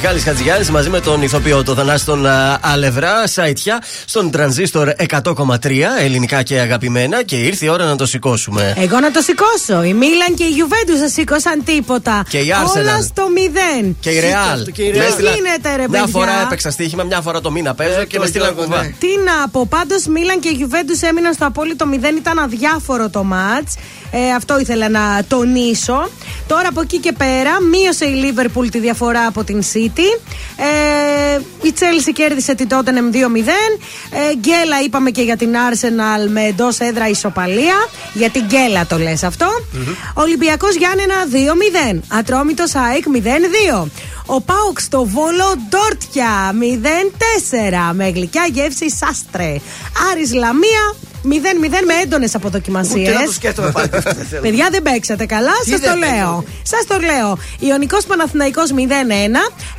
Μιχάλης 0.04 0.24
Χατζηγιάννης 0.24 0.70
μαζί 0.70 0.90
με 0.90 1.00
τον 1.00 1.22
ηθοποιό 1.22 1.62
το 1.62 1.74
Θανάση 1.74 2.04
τον 2.04 2.26
α, 2.26 2.58
Αλευρά, 2.62 3.26
σαϊτιά, 3.26 3.82
στον 4.04 4.30
τρανζίστορ 4.30 4.92
100,3 5.08 5.56
ελληνικά 6.00 6.42
και 6.42 6.58
αγαπημένα 6.60 7.22
και 7.22 7.36
ήρθε 7.36 7.64
η 7.64 7.68
ώρα 7.68 7.84
να 7.84 7.96
το 7.96 8.06
σηκώσουμε. 8.06 8.74
Εγώ 8.76 9.00
να 9.00 9.10
το 9.10 9.20
σηκώσω. 9.20 9.82
Η 9.82 9.92
Μίλαν 9.92 10.34
και 10.34 10.44
η 10.44 10.48
Γιουβέντους 10.48 10.98
σα 10.98 11.08
σήκωσαν 11.08 11.64
τίποτα. 11.64 12.24
Και 12.28 12.38
η 12.38 12.50
Όλα 12.50 12.98
Arsenal. 12.98 13.04
στο 13.04 13.28
μηδέν. 13.34 13.96
Και 14.00 14.10
η 14.10 14.20
Ρεάλ. 14.20 14.64
Τι 14.64 14.82
γίνεται, 14.82 15.76
ρε 15.76 15.88
Μια 15.88 15.88
παιδιά. 15.88 16.06
φορά 16.06 16.42
έπαιξα 16.44 16.70
στοίχημα, 16.70 17.02
μια 17.02 17.20
φορά 17.20 17.40
το 17.40 17.50
μήνα 17.50 17.74
παίζω 17.74 18.04
και 18.04 18.18
με 18.18 18.26
στείλαν 18.26 18.54
κουβά. 18.54 18.80
Τι 18.98 19.08
να 19.24 19.48
πω, 19.48 19.66
πάντως 19.68 20.06
Μίλαν 20.06 20.40
και 20.40 20.48
Γιουβέντους 20.48 21.00
έμειναν 21.00 21.32
στο 21.34 21.46
απόλυτο 21.46 21.86
μηδέν. 21.86 22.16
Ήταν 22.16 22.38
αδιάφορο 22.38 23.10
το 23.10 23.22
ματ. 23.22 23.68
Ε, 24.16 24.34
αυτό 24.34 24.58
ήθελα 24.58 24.88
να 24.88 25.24
τονίσω. 25.28 26.08
Τώρα 26.46 26.68
από 26.68 26.80
εκεί 26.80 26.98
και 26.98 27.12
πέρα 27.12 27.60
μείωσε 27.60 28.04
η 28.04 28.14
Λίβερπουλ 28.14 28.68
τη 28.68 28.78
διαφορά 28.78 29.26
από 29.26 29.44
την 29.44 29.62
City. 29.72 30.20
Ε, 30.56 31.40
η 31.62 31.74
Chelsea 31.78 32.12
κέρδισε 32.14 32.54
την 32.54 32.68
Tottenham 32.70 33.14
2-0. 33.14 33.18
Ε, 34.10 34.34
γκέλα 34.34 34.82
είπαμε 34.84 35.10
και 35.10 35.22
για 35.22 35.36
την 35.36 35.54
Arsenal 35.54 36.28
με 36.28 36.42
εντός 36.42 36.78
έδρα 36.78 37.08
ισοπαλία. 37.08 37.74
Για 38.12 38.30
την 38.30 38.44
γκέλα 38.44 38.86
το 38.86 38.98
λες 38.98 39.22
αυτό. 39.22 39.46
Ολυμπιακός 40.14 40.74
Γιάννενα 40.74 41.14
2-0. 41.94 42.00
Ατρόμητος 42.08 42.74
ΑΕΚ 42.74 43.04
0-2. 43.74 43.88
Ο 44.26 44.40
Πάουξ 44.40 44.82
στο 44.82 45.04
Βόλο 45.04 45.54
Ντόρτια 45.68 46.54
0-4. 47.90 47.94
Με 47.94 48.08
γλυκιά 48.08 48.48
γεύση 48.52 48.90
Σάστρε. 48.90 49.56
Άρης 50.10 50.34
Λαμία 50.34 50.94
0-0 51.24 51.84
με 51.86 51.94
έντονες 52.02 52.34
αποδοκιμασίες. 52.34 53.08
Ούτε 53.08 53.18
να 53.18 53.24
το 53.24 53.32
σκέφτομαι 53.32 53.70
πάλι. 53.70 53.88
Παιδιά 54.42 54.68
δεν 54.70 54.82
παίξατε 54.82 55.26
καλά, 55.26 55.52
Τι 55.64 55.70
σας 55.70 55.80
δεν 55.80 55.90
το 55.90 55.96
λέω. 55.96 56.44
Σας 56.62 56.86
το 56.86 56.96
λέω. 56.98 57.38
Ιωνικός 57.58 58.04
Παναθηναϊκός 58.04 58.70
0-1. 58.70 58.74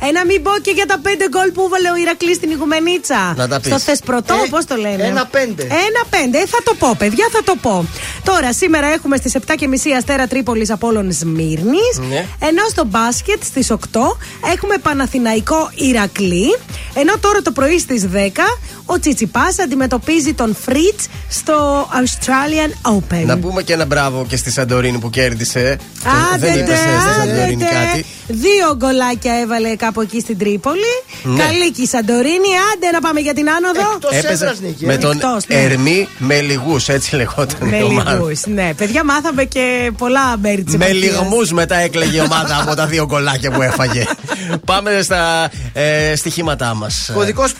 Ένα 0.08 0.24
μην 0.26 0.42
πω 0.42 0.50
και 0.62 0.70
για 0.70 0.86
τα 0.86 1.00
5 1.02 1.08
γκολ 1.30 1.50
που 1.52 1.62
έβαλε 1.66 1.90
ο 1.90 1.96
Ηρακλής 1.96 2.36
στην 2.36 2.50
Ιγουμενίτσα. 2.50 3.34
Να 3.36 3.48
τα 3.48 3.60
πεις. 3.60 3.70
Στο 3.70 3.78
Θεσπρωτό, 3.78 4.34
Ε, 4.34 4.48
πώς 4.50 4.64
το 4.64 4.76
λένε; 4.76 5.02
ένα 5.04 5.26
πέντε. 5.26 5.62
Ένα 5.62 6.02
πέντε. 6.10 6.38
Ε, 6.38 6.46
θα 6.46 6.58
το 6.64 6.74
πω, 6.74 6.94
παιδιά, 6.98 7.26
θα 7.32 7.42
το 7.42 7.54
πω. 7.62 7.86
Τώρα, 8.24 8.52
σήμερα 8.52 8.86
έχουμε 8.86 9.16
στις 9.16 9.34
7.30 9.34 9.92
Αστέρα 9.96 10.26
Τρίπολης 10.26 10.70
Απόλλων 10.70 11.12
Σμύρνης. 11.12 11.94
Ναι. 12.08 12.26
Ενώ 12.38 12.62
στο 12.70 12.84
μπάσκετ 12.84 13.42
στις 13.44 13.70
8 13.70 13.76
έχουμε 14.54 14.74
Παναθηναϊκό 14.82 15.70
Ηρακλή. 15.74 16.56
Ενώ 16.94 17.18
τώρα 17.20 17.42
το 17.42 17.50
πρωί 17.50 17.78
στις 17.78 18.04
10 18.12 18.58
ο 18.86 18.98
Τσιτσιπάς 18.98 19.58
αντιμετωπίζει 19.58 20.32
τον 20.34 20.56
Φρίτ 20.64 21.00
στο 21.36 21.88
Australian 21.92 22.92
Open. 22.96 23.24
Να 23.26 23.38
πούμε 23.38 23.62
και 23.62 23.72
ένα 23.72 23.84
μπράβο 23.84 24.26
και 24.28 24.36
στη 24.36 24.50
Σαντορίνη 24.50 24.98
που 24.98 25.10
κέρδισε. 25.10 25.78
Άντε, 26.32 26.46
Δεν 26.46 26.54
είπες 26.58 26.68
ντε, 26.68 26.76
στη 26.76 26.88
άντε, 26.88 27.30
Σαντορίνη 27.30 27.64
ντε. 27.64 27.70
κάτι. 27.86 28.04
Δύο 28.28 28.74
γκολάκια 28.76 29.32
έβαλε 29.42 29.76
κάπου 29.76 30.00
εκεί 30.00 30.20
στην 30.20 30.38
Τρίπολη. 30.38 30.94
Ναι. 31.22 31.42
Καλή 31.42 31.70
και 31.72 31.82
η 31.82 31.86
Σαντορίνη. 31.86 32.50
Άντε 32.74 32.90
να 32.92 33.00
πάμε 33.00 33.20
για 33.20 33.34
την 33.34 33.46
άνοδο. 33.50 33.80
Εκτός 33.94 34.10
Έπαιζε 34.12 34.32
έδρας 34.44 34.60
νίκη, 34.60 34.86
με 34.86 34.92
ε. 34.94 34.96
τον 34.98 35.10
Εκτός, 35.16 35.46
ναι. 35.46 35.62
Ερμή 35.62 36.08
με 36.18 36.40
λιγού, 36.40 36.76
έτσι 36.86 37.16
λεγόταν 37.16 37.68
Με 37.68 37.76
η 37.76 37.82
ομάδα. 37.82 38.12
λιγούς, 38.12 38.40
ναι. 38.46 38.70
Παιδιά, 38.76 39.04
μάθαμε 39.04 39.44
και 39.44 39.90
πολλά 39.98 40.36
μέρη 40.42 40.62
τη 40.64 40.76
Με 40.76 40.92
λιγμούς 40.92 41.52
μετά 41.52 41.76
έκλεγε 41.76 42.16
η 42.16 42.20
ομάδα 42.20 42.60
από 42.62 42.74
τα 42.74 42.86
δύο 42.86 43.04
γκολάκια 43.04 43.50
που 43.50 43.62
έφαγε. 43.62 44.04
Πάμε 44.70 45.00
στα 45.02 45.50
ε, 45.72 46.16
στοιχήματά 46.16 46.74
μας. 46.74 47.10
Κωδικός 47.14 47.52
562. 47.52 47.56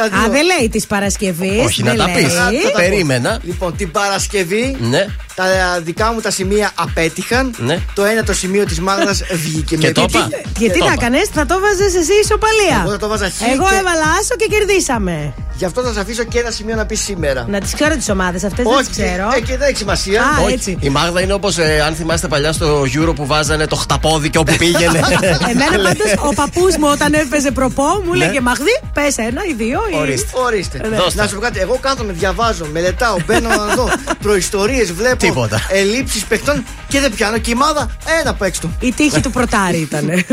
Α, 0.00 0.30
δεν 0.30 0.42
λέει 0.44 0.68
της 0.68 0.86
Παρασκευής. 0.86 1.64
Όχι, 1.64 1.82
να 1.82 1.94
τα 1.94 2.04
πεις. 2.04 2.32
Περίμενε. 2.76 3.17
Μένα. 3.20 3.38
Λοιπόν, 3.42 3.76
την 3.76 3.90
Παρασκευή 3.90 4.76
Ναι. 4.80 5.06
τα 5.34 5.44
δικά 5.82 6.12
μου 6.12 6.20
τα 6.20 6.30
σημεία 6.30 6.70
απέτυχαν. 6.74 7.54
Ναι. 7.58 7.78
Το 7.94 8.04
ένα 8.04 8.22
το 8.24 8.32
σημείο 8.32 8.64
της 8.64 8.80
Μάγδα 8.80 9.12
βγήκε 9.44 9.76
Και 9.76 9.86
με 9.86 9.92
το 9.92 10.02
είπα. 10.08 10.28
Γιατί 10.58 10.78
Το 10.78 10.84
να 10.84 10.92
είπα. 10.92 11.02
έκανε, 11.04 11.18
θα 11.32 11.46
το 11.46 11.58
βάζε 11.60 11.84
εσύ 11.98 12.12
ισοπαλία. 12.22 12.80
Εγώ 12.82 12.90
θα 12.90 12.98
το 12.98 13.08
βάζα 13.08 13.30
χ 13.30 13.40
Εγώ 13.52 13.68
και- 13.68 13.74
έβαλα 13.74 14.06
άσο 14.20 14.34
και 14.36 14.46
κερδίσαμε. 14.50 15.32
Γι' 15.56 15.64
αυτό 15.64 15.80
θα 15.82 15.88
σας 15.88 15.96
αφήσω 15.96 16.22
και 16.24 16.38
ένα 16.38 16.50
σημείο 16.50 16.74
να 16.76 16.86
πεις 16.86 17.00
σήμερα. 17.00 17.46
Να 17.48 17.60
τις 17.60 17.74
ξέρω 17.74 17.94
τις 17.96 18.08
ομάδες 18.08 18.44
αυτές, 18.44 18.64
δεν 18.64 18.74
Όχι, 18.74 18.84
τι 18.84 18.90
ξέρω. 18.90 19.28
ε, 19.36 19.40
και 19.40 19.56
δεν 19.56 19.68
έχει 19.68 19.76
σημασία. 19.76 20.22
Α, 20.22 20.42
Όχι. 20.44 20.52
έτσι. 20.52 20.76
Η 20.80 20.88
Μάγδα 20.88 21.20
είναι 21.20 21.32
όπως 21.32 21.58
αν 21.86 21.94
θυμάστε 21.94 22.28
παλιά 22.28 22.52
στο 22.52 22.82
Euro 22.82 23.14
που 23.14 23.26
βάζανε 23.26 23.66
το 23.66 23.76
χταπόδι 23.76 24.30
και 24.30 24.38
όπου 24.38 24.54
πήγαινε. 24.58 25.00
Εμένα 25.52 25.76
πάντως 25.82 26.12
ο 26.30 26.34
παππούς 26.34 26.76
μου 26.76 26.88
όταν 26.92 27.12
έπαιζε 27.14 27.50
προπό 27.50 28.02
μου 28.04 28.10
Ναι. 28.12 28.26
λέγε 28.26 28.40
Μαχδί, 28.40 28.80
πες 28.92 29.16
ένα 29.16 29.40
ή 29.50 29.54
δύο. 29.54 29.80
Ή... 29.92 29.96
Ορίστε. 29.96 30.28
Ορίστε. 30.46 30.80
Ναι. 30.88 30.96
Δώστε. 30.96 31.20
Να 31.22 31.28
σου 31.28 31.34
πω 31.34 31.40
κάτι, 31.40 31.58
εγώ 31.60 31.78
κάθομαι, 31.80 32.12
διαβάζω, 32.12 32.66
μελετάω, 32.72 33.07
μπαίνω 33.26 33.48
να 33.48 33.74
δω 33.74 33.90
προϊστορίες, 34.22 34.92
βλέπω 34.92 35.16
Τίποτα. 35.16 35.66
ελλείψεις 35.70 36.24
παιχτών 36.24 36.64
και 36.88 37.00
δεν 37.00 37.14
πιάνω. 37.14 37.38
Και 37.38 37.50
η 37.50 37.54
μάδα 37.54 37.90
ένα 38.20 38.30
από 38.30 38.44
έξω 38.44 38.60
του. 38.60 38.76
Η 38.80 38.92
τύχη 38.92 39.20
του 39.20 39.30
πρωτάρι 39.30 39.78
ήταν. 39.78 40.24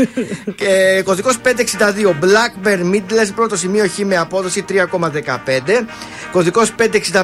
Και 0.54 1.02
κωδικός 1.04 1.36
562 1.38 2.10
Blackburn 2.20 2.94
Midlands, 2.94 3.30
πρώτο 3.34 3.56
σημείο 3.56 3.84
χ 3.88 3.98
με 3.98 4.16
απόδοση 4.16 4.64
3,15. 4.68 5.86
Κωδικός 6.32 6.72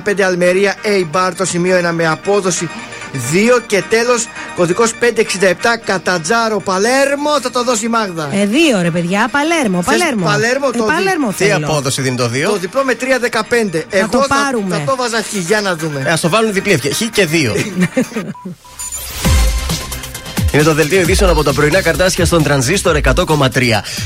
565 0.08 0.20
Αλμερία 0.20 0.74
A 0.84 1.16
Bar, 1.16 1.32
το 1.36 1.44
σημείο 1.44 1.76
1 1.88 1.90
με 1.92 2.06
απόδοση 2.06 2.68
2. 3.12 3.60
Και 3.66 3.82
τέλος 3.88 4.26
κωδικός 4.56 4.92
567 5.00 5.78
Κατατζάρο 5.84 6.60
Παλέρμο, 6.60 7.40
θα 7.42 7.50
το 7.50 7.64
δώσει 7.64 7.84
η 7.84 7.88
Μάγδα. 7.88 8.28
ε, 8.32 8.46
δύο 8.46 8.80
ρε 8.82 8.90
παιδιά, 8.90 9.28
Παλέρμο. 9.30 9.82
Θες 9.82 9.98
Παλέρμο. 9.98 10.24
Παλέρμο, 10.24 10.66
ε, 10.74 10.76
το 10.76 10.84
δι- 10.84 10.92
Παλέρμο 10.94 11.28
Τι 11.28 11.44
θέλω. 11.44 11.66
απόδοση 11.66 12.02
δίνει 12.02 12.16
το 12.16 12.28
2. 12.28 12.50
Το 12.50 12.56
διπλό 12.56 12.82
με 12.84 12.94
3,15. 12.94 13.84
Εγώ 13.90 14.08
το 14.08 14.24
πάρουμε. 14.28 14.76
Θα, 14.76 14.84
το 14.90 14.96
βάζα 14.96 15.22
χ, 15.22 15.32
για 15.34 15.60
να 15.60 15.76
δούμε. 15.76 16.00
Α 16.10 16.18
το 16.20 16.28
βάλουν 16.28 16.52
διπλή 16.52 16.72
ευκαιρία. 16.72 16.96
Χ 16.96 17.10
και 17.10 17.26
2. 17.32 17.52
Είναι 20.52 20.62
το 20.62 20.74
δελτίο 20.74 21.00
ειδήσεων 21.00 21.30
από 21.30 21.42
τα 21.42 21.52
πρωινά 21.52 21.82
καρτάσια 21.82 22.24
στον 22.24 22.42
τρανζίστορ 22.42 23.00
100,3. 23.04 23.48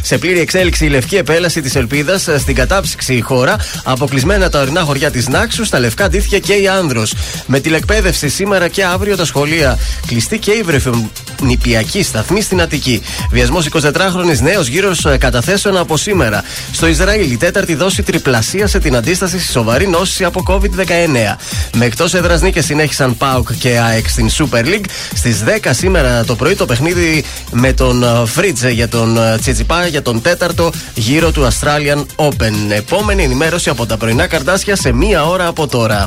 Σε 0.03 0.19
πλήρη 0.19 0.41
εξέλιξη 0.41 0.85
η 0.85 0.89
λευκή 0.89 1.17
επέλαση 1.17 1.61
της 1.61 1.75
Ελπίδας 1.75 2.29
στην 2.39 2.55
κατάψυξη 2.55 3.15
η 3.15 3.21
χώρα. 3.21 3.57
Αποκλεισμένα 3.85 4.51
τα 4.51 4.61
ορεινά 4.61 4.81
χωριά 4.81 5.11
της 5.11 5.29
Νάξου, 5.29 5.65
στα 5.65 5.79
λευκά 5.79 6.09
ντύθηκε 6.09 6.39
και 6.39 6.53
η 6.53 6.69
Άνδρος. 6.69 7.15
Με 7.47 7.61
τηλεκπαίδευση 7.61 8.29
σήμερα 8.29 8.69
και 8.69 8.85
αύριο 8.85 9.17
τα 9.17 9.25
σχολεία. 9.25 9.79
Κλειστή 10.07 10.39
και 10.39 10.51
η 10.51 10.63
βρεφονιπιακή 10.63 12.03
σταθμή 12.03 12.41
στην 12.41 12.61
Αττική. 12.61 13.03
Βιασμός 13.31 13.69
24χρονη 13.73 14.39
νέος 14.41 14.67
γύρω 14.67 14.93
καταθέσεων 15.19 15.77
από 15.77 15.97
σήμερα. 15.97 16.45
Στο 16.73 16.87
Ισραήλ 16.87 17.31
η 17.31 17.37
τέταρτη 17.37 17.75
δόση 17.75 18.03
τριπλασίασε 18.03 18.79
την 18.79 18.97
αντίσταση 18.97 19.39
στη 19.39 19.53
σοβαρή 19.53 19.89
νόση 19.89 20.25
από 20.25 20.43
COVID-19. 20.49 21.37
Με 21.77 21.85
εκτός 21.85 22.15
έδρας 22.15 22.41
νίκες 22.41 22.65
συνέχισαν 22.65 23.17
ΠΑΟΚ 23.17 23.53
και 23.53 23.79
ΑΕΚ 23.79 24.09
στην 24.09 24.31
Super 24.31 24.65
League. 24.65 24.85
Στις 25.15 25.43
10 25.45 25.71
σήμερα 25.71 26.25
το 26.25 26.36
πρωί 26.37 26.55
το 26.55 26.65
παιχνίδι 26.65 27.25
με 27.51 27.73
τον 27.73 28.03
ε, 28.03 28.27
Φρίτζε 28.27 28.71
για 28.71 28.89
τον 28.89 29.17
ε, 29.17 29.39
Τσιτσιπά 29.39 29.87
για 29.87 30.03
τον 30.03 30.23
τέταρτο 30.23 30.73
γύρο 30.95 31.31
του 31.31 31.49
Australian 31.49 32.05
Open. 32.17 32.53
Επόμενη 32.69 33.23
ενημέρωση 33.23 33.69
από 33.69 33.87
τα 33.87 33.97
πρωινά 33.97 34.27
καρτάσια 34.27 34.77
σε 34.77 34.93
μία 34.93 35.27
ώρα 35.27 35.47
από 35.47 35.67
τώρα. 35.67 36.07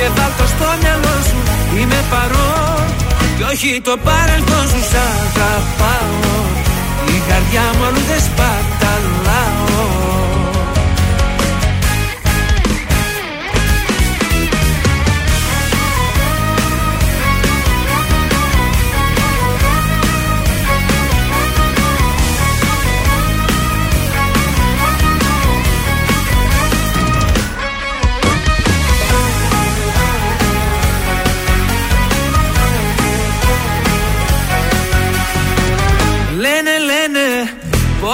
και 0.00 0.08
βάλ' 0.16 0.34
το 0.38 0.46
στο 0.54 0.68
μυαλό 0.80 1.16
σου. 1.28 1.38
Είμαι 1.78 2.00
παρόν 2.12 2.84
και 3.36 3.44
όχι 3.52 3.70
το 3.88 3.94
παρελθόν 4.06 4.64
σου. 4.70 4.80
Σ' 4.90 4.98
αγαπάω. 5.16 6.34
Η 7.14 7.16
καρδιά 7.28 7.64
μου 7.76 7.84
αλλού 7.88 8.02
δεν 8.10 8.20
σπαταλάω 8.26 9.70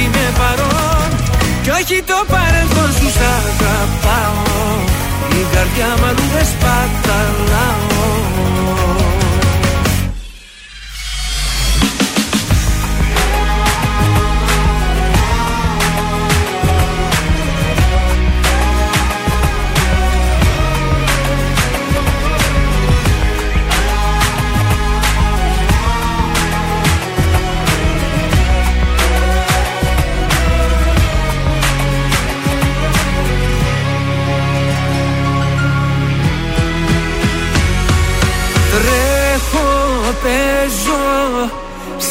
Είμαι 0.00 0.26
παρόν. 0.38 1.08
Κι 1.62 1.70
όχι 1.70 2.02
το 2.10 2.18
παρελθόν 2.32 2.90
σου 2.98 3.08
Σ' 3.16 3.24
αγαπάω. 3.36 4.40
Η 5.40 5.42
καρδιά 5.54 5.88
μου 5.98 6.06
αλλού 6.08 6.26
δεν 6.34 6.46
σπαταλάω 6.52 7.92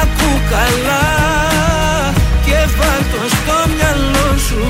Ακού 0.00 0.30
καλά 0.52 1.06
και 2.46 2.58
βάλ' 2.78 3.06
το 3.12 3.22
στο 3.36 3.56
μυαλό 3.74 4.30
σου 4.48 4.64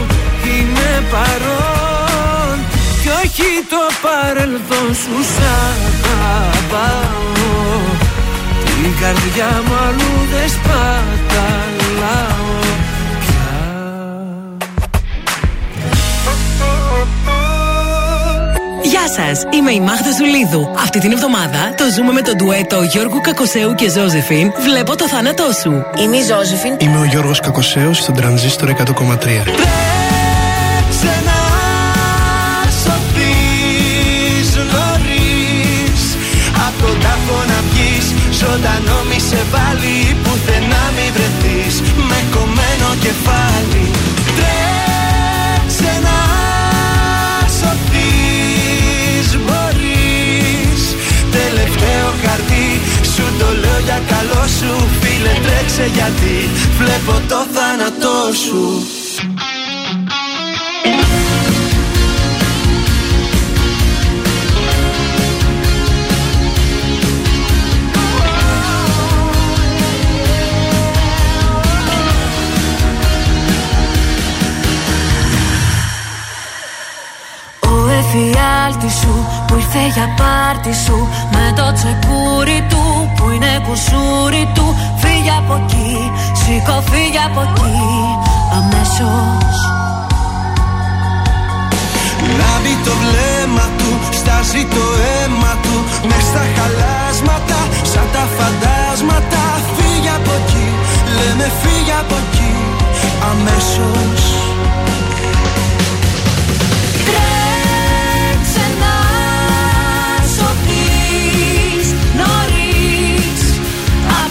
Είμαι 0.44 0.90
παρόν. 1.12 2.56
Κι 3.00 3.08
όχι 3.22 3.50
το 3.72 3.82
παρελθόν 4.04 4.88
σου 5.02 5.16
σ' 5.32 5.42
αγαπάω. 6.30 7.30
Την 8.64 8.90
καρδιά 9.00 9.50
μου 9.66 9.74
αλλού 9.86 10.14
δεν 10.32 10.48
σπαταλάω 10.56 12.52
σα, 19.16 19.56
είμαι 19.56 19.72
η 19.72 19.80
Μάγδα 19.80 20.10
Ζουλίδου. 20.18 20.70
Αυτή 20.76 20.98
την 20.98 21.12
εβδομάδα 21.12 21.74
το 21.76 21.84
ζούμε 21.96 22.12
με 22.12 22.22
τον 22.22 22.36
ντουέτο 22.36 22.82
Γιώργου 22.82 23.20
Κακοσέου 23.20 23.74
και 23.74 23.90
Ζώζεφιν. 23.90 24.52
Βλέπω 24.68 24.96
το 24.96 25.08
θάνατό 25.08 25.48
σου. 25.60 25.72
Είμαι 25.98 26.16
η 26.16 26.22
Ζώζεφιν. 26.22 26.76
Είμαι 26.78 26.98
ο 26.98 27.04
Γιώργος 27.04 27.40
Κακοσέος 27.40 27.98
στον 27.98 28.14
τρανζίστορ 28.14 28.68
100,3. 28.68 28.74
Τρέξε 29.44 31.14
να 31.28 31.40
σωθείς 32.82 34.50
νωρίς 34.72 36.02
Απ' 36.66 36.78
τον 36.82 36.96
τάφο 37.02 37.38
να 37.50 37.58
βγεις 37.68 38.06
Ζωντανό 38.40 38.98
μη 39.08 39.18
σε 39.28 39.40
βάλει 39.52 40.16
Πουθενά 40.22 40.84
μη 40.96 41.06
βρεθείς 41.14 41.80
Με 42.08 42.18
κομμένο 42.34 42.88
κεφάλι 43.04 43.84
Τρέξε 44.36 45.92
να 46.02 46.31
για 53.84 54.00
καλό 54.08 54.46
σου 54.58 54.88
Φίλε 55.00 55.34
τρέξε 55.44 55.86
γιατί 55.92 56.36
Βλέπω 56.78 57.20
το 57.28 57.46
θάνατό 57.54 58.32
σου 58.44 58.86
εφιάλτης 78.62 78.94
σου 79.00 79.14
που 79.46 79.54
ήρθε 79.54 79.84
για 79.94 80.08
πάρτι 80.18 80.74
σου. 80.84 80.98
Με 81.34 81.44
το 81.58 81.66
τσεκούρι 81.76 82.60
του 82.70 82.84
που 83.16 83.24
είναι 83.34 83.52
κουσούρι 83.66 84.44
του. 84.54 84.66
Φύγε 85.00 85.34
από 85.40 85.54
εκεί, 85.62 85.94
σήκω 86.40 86.76
φύγε 86.90 87.22
από 87.28 87.40
εκεί. 87.46 87.72
Αμέσως. 88.58 89.54
Λάβει 92.38 92.74
το 92.86 92.92
βλέμμα 93.02 93.66
του, 93.78 93.90
στάζει 94.18 94.62
το 94.74 94.84
αίμα 95.12 95.52
του. 95.64 95.76
Μες 96.08 96.24
στα 96.30 96.44
χαλάσματα, 96.54 97.60
σαν 97.92 98.06
τα 98.14 98.24
φαντάσματα. 98.36 99.42
Φύγε 99.74 100.12
από 100.18 100.32
εκεί, 100.40 100.68
λέμε 101.16 101.46
φύγε 101.60 101.94
από 102.02 102.16
εκεί. 102.24 102.52
Αμέσως 103.30 104.22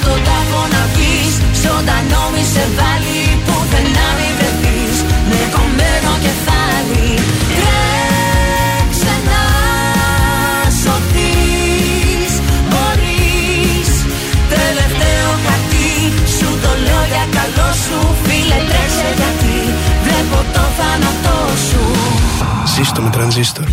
τον 0.05 0.19
τάφο 0.27 0.61
να 0.73 0.83
βγεις 0.93 1.33
Ζωντανό 1.63 2.23
μη 2.33 2.43
σε 2.53 2.65
βάλει 2.77 3.21
Πουθενά 3.45 4.07
μη 4.17 4.29
βρεθείς. 4.37 4.97
Με 5.29 5.41
κομμένο 5.55 6.11
κεφάλι 6.25 7.07
Τρέξε 7.57 9.13
να 9.29 9.43
σωθείς. 10.81 12.33
Μπορείς 12.69 13.91
Τελευταίο 14.53 15.29
χαρτί 15.43 15.93
Σου 16.37 16.49
το 16.63 16.71
λέω 16.85 17.03
για 17.13 17.25
καλό 17.37 17.69
σου 17.83 17.99
Φίλε 18.23 18.59
τρέξε 18.69 19.09
γιατί. 19.19 19.57
Βλέπω 20.05 20.37
το 20.55 20.63
θάνατό 20.77 21.37
σου. 21.67 21.81
Ζήστο 22.75 23.01
με 23.01 23.09
τρανζίστορ. 23.09 23.65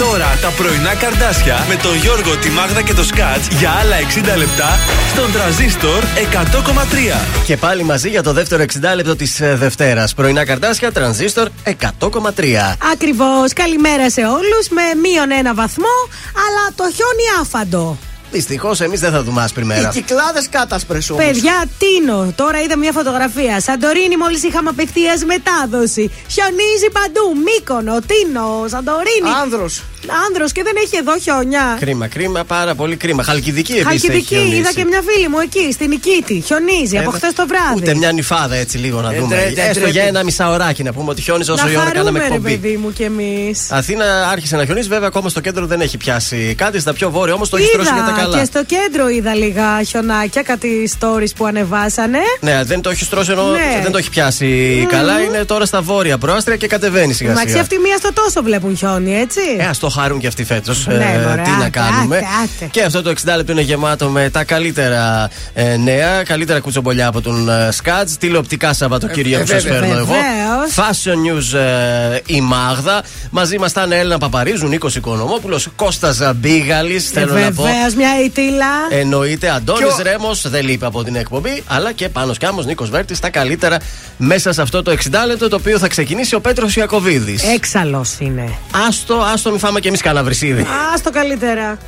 Τώρα 0.00 0.38
τα 0.40 0.48
πρωινά 0.48 0.94
καρδάσια 0.94 1.66
με 1.68 1.76
τον 1.76 1.96
Γιώργο, 1.96 2.36
τη 2.36 2.50
Μάγδα 2.50 2.82
και 2.82 2.94
το 2.94 3.04
Σκάτς 3.04 3.48
για 3.58 3.70
άλλα 3.70 3.96
60 4.34 4.36
λεπτά 4.36 4.78
στον 5.12 5.32
τραζίστορ 5.32 6.02
100,3. 6.04 7.44
Και 7.46 7.56
πάλι 7.56 7.82
μαζί 7.82 8.08
για 8.08 8.22
το 8.22 8.32
δεύτερο 8.32 8.62
60 8.62 8.94
λεπτό 8.94 9.16
της 9.16 9.40
Δευτέρας. 9.54 10.14
Πρωινά 10.14 10.44
καρτάσια, 10.44 10.92
τρανζίστορ 10.92 11.48
100,3. 11.64 12.76
Ακριβώς. 12.92 13.52
Καλημέρα 13.52 14.10
σε 14.10 14.20
όλους. 14.20 14.68
Με 14.70 14.82
μείον 15.02 15.30
ένα 15.38 15.54
βαθμό, 15.54 15.94
αλλά 16.34 16.72
το 16.74 16.84
χιόνι 16.94 17.40
άφαντο. 17.40 18.09
Δυστυχώς 18.30 18.80
εμείς 18.80 19.00
δεν 19.00 19.12
θα 19.12 19.22
δούμε 19.22 19.42
άσπρη 19.42 19.62
Οι 19.62 19.66
μέρα. 19.66 19.88
κυκλάδε 19.88 20.42
κάτασπρε 20.50 20.98
όμως. 21.10 21.24
Παιδιά, 21.24 21.64
τίνο. 21.78 22.32
Τώρα 22.36 22.60
είδα 22.62 22.76
μια 22.76 22.92
φωτογραφία. 22.92 23.60
Σαντορίνη, 23.60 24.16
μόλις 24.16 24.42
είχαμε 24.42 24.68
απευθείας 24.68 25.24
μετάδοση. 25.24 26.10
Χιονίζει 26.28 26.88
παντού. 26.92 27.24
Μύκονο, 27.44 27.98
Τίνο, 28.00 28.64
Σαντορίνη. 28.68 29.28
Άνδρος. 29.42 29.82
Άνδρος 30.26 30.52
και 30.52 30.62
δεν 30.62 30.72
έχει 30.84 30.96
εδώ 30.96 31.18
χιόνια. 31.18 31.76
Κρίμα, 31.80 32.06
κρίμα, 32.06 32.44
πάρα 32.44 32.74
πολύ 32.74 32.96
κρίμα. 32.96 33.22
Χαλκιδική 33.22 33.72
επίση. 33.72 33.84
Χαλκιδική, 33.86 34.34
είδα 34.56 34.72
και 34.72 34.84
μια 34.84 35.00
φίλη 35.08 35.28
μου 35.28 35.38
εκεί, 35.38 35.72
στην 35.72 35.88
Νικήτη. 35.88 36.42
Χιονίζει 36.46 36.98
από 36.98 37.10
χθες 37.10 37.32
το 37.32 37.46
βράδυ. 37.46 37.74
Ούτε 37.76 37.94
μια 37.94 38.12
νυφάδα 38.12 38.54
έτσι 38.54 38.78
λίγο 38.78 39.00
να 39.00 39.12
Ε, 39.14 39.18
δούμε. 39.18 39.34
τρε- 39.36 39.52
τρε- 39.54 39.68
Έστω 39.68 39.80
τρε- 39.80 39.92
για 39.92 40.02
ένα 40.02 40.22
μισάωράκι 40.24 40.82
να 40.82 40.92
πούμε 40.92 41.10
ότι 41.10 41.22
χιόνιζε 41.22 41.52
όσο 41.52 41.64
να 41.64 41.70
η 41.70 41.76
ώρα 41.76 41.90
κάναμε 41.90 42.18
χαρούμε, 42.18 42.18
ρε 42.28 42.34
εκπομπή. 42.34 42.56
παιδί 42.68 42.76
μου 42.76 42.92
κι 42.92 43.02
εμείς. 43.02 43.70
Αθήνα 43.72 44.28
άρχισε 44.28 44.56
να 44.56 44.64
χιονίζει, 44.64 44.88
βέβαια 44.88 45.06
ακόμα 45.08 45.28
στο 45.28 45.40
κέντρο 45.40 45.66
δεν 45.66 45.80
έχει 45.80 45.96
πιάσει 45.96 46.54
κάτι. 46.58 46.80
Στα 46.80 46.92
πιο 46.92 47.10
βόρεια 47.10 47.34
όμως 47.34 47.48
το 47.48 47.56
έχεις 47.56 47.68
στρώσει 47.68 47.90
για 47.94 48.02
τα 48.04 48.12
καλά. 48.20 48.38
και 48.38 48.44
στο 48.44 48.64
κέντρο 48.64 49.08
είδα 49.08 49.34
λίγα 49.34 49.82
χιονάκια, 49.82 50.42
κάτι 50.42 50.90
stories 51.00 51.30
που 51.36 51.44
ανεβάσανε. 51.46 52.18
Ναι, 52.40 52.64
δεν 52.64 52.80
το 52.80 52.90
έχεις 52.90 53.06
στρώσει 53.06 53.30
ενώ 53.30 53.46
Ναι. 53.46 53.80
δεν 53.82 53.92
το 53.92 53.98
έχει 53.98 54.10
πιάσει 54.10 54.86
καλά. 54.90 55.20
Είναι 55.20 55.44
τώρα 55.44 55.64
στα 55.66 55.80
βόρεια 55.80 56.18
προάστρια 56.18 56.56
και 56.56 56.66
κατεβαίνει 56.66 57.12
σιγά 57.12 57.30
Εντάξει, 57.30 57.48
σιγά. 57.48 57.60
αυτοί 57.60 57.78
μία 57.78 57.96
στο 57.96 58.12
τόσο 58.12 58.42
βλέπουν 58.42 58.76
χιόνι, 58.76 59.20
έτσι. 59.20 59.40
Ε, 59.58 59.64
ας 59.66 59.78
το 59.78 59.89
χαρούν 59.90 60.18
και 60.18 60.26
αυτοί 60.26 60.44
φέτος. 60.44 60.86
Ναι, 60.86 60.94
μωρέ, 61.28 61.42
τι 61.42 61.50
να 61.50 61.56
άτε, 61.56 61.68
κάνουμε. 61.70 62.16
άτε, 62.16 62.26
άτε. 62.56 62.66
Και 62.70 62.82
αυτό 62.82 63.02
το 63.02 63.10
60 63.10 63.36
λεπτό 63.36 63.52
είναι 63.52 63.60
γεμάτο 63.60 64.08
με 64.08 64.30
τα 64.30 64.44
καλύτερα 64.44 65.30
ε, 65.54 65.76
νέα, 65.76 66.22
καλύτερα 66.22 66.60
κουτσομπολιά 66.60 67.06
από 67.06 67.20
τον 67.20 67.48
ε, 67.48 67.68
Σκάτζ, 67.72 68.12
τηλεοπτικά 68.12 68.72
Σαββατοκύριακα 68.72 69.40
Ε, 69.42 69.44
που 69.44 69.50
σας 69.50 69.62
βέβαια. 69.62 69.78
φέρνω 69.80 69.94
εγώ. 69.96 70.04
Βεβαίως. 70.06 70.74
Fashion 70.76 71.16
News 71.54 71.58
ε, 71.58 72.18
η 72.26 72.40
Μάγδα. 72.40 73.02
Μαζί 73.30 73.58
μας 73.58 73.70
ήταν 73.70 73.92
Έλληνα 73.92 74.18
Παπαρίζου, 74.18 74.66
Νίκος 74.68 74.96
Οικονομόπουλος, 74.96 75.68
Κώστας 75.76 76.20
Μπίγαλη. 76.36 76.98
Θέλω 76.98 77.32
να 77.32 77.52
πω. 77.52 77.62
Βεβαίως, 77.62 77.94
μια 77.94 78.10
ητήλα. 78.24 78.66
Εννοείται 78.90 79.50
Αντώνης 79.50 79.94
Και 79.94 80.00
ο- 80.00 80.02
Ρέμος, 80.02 80.48
δεν 80.50 80.64
λείπει 80.64 80.84
από 80.84 81.04
την 81.04 81.16
εκπομπή, 81.16 81.62
αλλά 81.66 81.92
και 81.92 82.08
πάνω 82.08 82.32
Κάμο 82.40 82.62
Νίκος 82.62 82.90
Βέρτης 82.90 83.20
τα 83.20 83.30
καλύτερα 83.30 83.76
μέσα 84.16 84.52
σε 84.52 84.62
αυτό 84.62 84.82
το 84.82 84.90
60 84.90 85.26
λεπτό 85.26 85.48
το 85.48 85.56
οποίο 85.56 85.78
θα 85.78 85.88
ξεκινήσει 85.88 86.34
ο 86.34 86.40
Πέτρος 86.40 86.76
Ιακοβίδης. 86.76 87.42
Έξαλλος 87.42 88.16
είναι. 88.18 88.48
Άστο, 88.88 89.14
άστο, 89.32 89.50
μη 89.50 89.58
φάμε 89.58 89.79
κι 89.80 89.88
εμείς 89.88 90.02
κανένα 90.02 90.24
βρυσίδι. 90.24 90.62
Α 90.62 91.00
το 91.02 91.10
καλύτερα. 91.10 91.78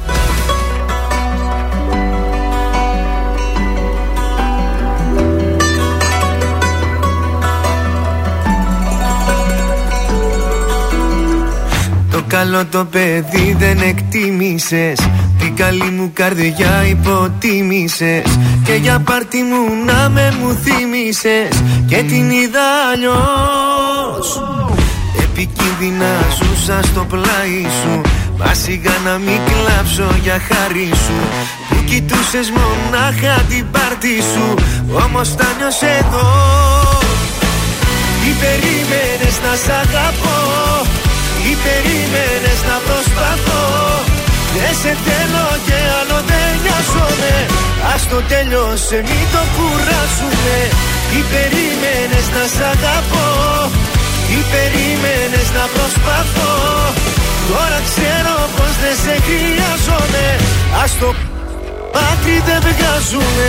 Το 12.13 12.23
καλό 12.27 12.67
το 12.67 12.85
παιδί 12.85 13.57
δεν 13.59 13.81
εκτίμησες 13.81 15.01
Την 15.39 15.57
καλή 15.57 15.91
μου 15.91 16.11
καρδιά 16.15 16.85
υποτίμησες 16.89 18.39
Και 18.65 18.75
για 18.75 18.99
πάρτι 18.99 19.39
μου 19.39 19.85
να 19.87 20.09
με 20.09 20.35
μου 20.41 20.53
θύμισες 20.53 21.63
Και 21.87 21.97
την 21.97 22.31
είδα 22.31 22.63
αλλιώς 22.93 24.41
Επικίνδυνα 25.43 26.13
ζούσα 26.39 26.79
στο 26.91 27.03
πλάι 27.11 27.63
σου. 27.81 27.95
Μα 28.39 28.51
σιγά 28.65 28.97
να 29.07 29.15
μην 29.25 29.41
κλάψω 29.49 30.09
για 30.25 30.39
χάρη 30.49 30.91
σου. 31.05 31.19
Που 31.69 31.77
κοιτούσες 31.89 32.49
μονάχα 32.57 33.35
την 33.51 33.65
πάρτι 33.75 34.17
σου. 34.33 34.47
Όμως 35.05 35.29
τα 35.39 35.49
νιώσε 35.59 35.91
εδώ. 36.03 36.29
Ή 38.29 38.31
περίμενες 38.43 39.37
να 39.45 39.53
σ' 39.63 39.73
αγαπώ. 39.83 40.39
Ή 41.51 41.53
περίμενες 41.65 42.59
να 42.69 42.77
προσπαθώ. 42.87 43.65
Δεν 44.55 44.75
σε 44.83 44.93
θέλω 45.05 45.47
και 45.67 45.79
άλλο 45.99 46.19
δεν 46.31 46.51
νοιάζομαι. 46.63 47.35
Ας 47.95 48.03
το 48.11 48.19
τέλειωσε 48.31 48.99
μην 49.09 49.25
το 49.35 49.43
κουράσουμε 49.55 50.57
Ή 51.19 51.21
περίμενες 51.33 52.27
να 52.35 52.45
σ' 52.55 52.63
αγαπώ 52.73 53.31
Ή 54.37 54.41
περίμενες 54.53 55.49
να 55.57 55.65
προσπαθώ. 55.75 56.55
Τώρα 57.51 57.79
ξέρω 57.89 58.35
πως 58.57 58.73
δεν 58.83 58.97
σε 59.05 59.15
χρειάζομαι. 59.27 60.27
Ας 60.83 60.93
το 61.01 61.09
άκρη 62.11 62.37
δεν 62.49 62.61
βγάζουμε 62.69 63.49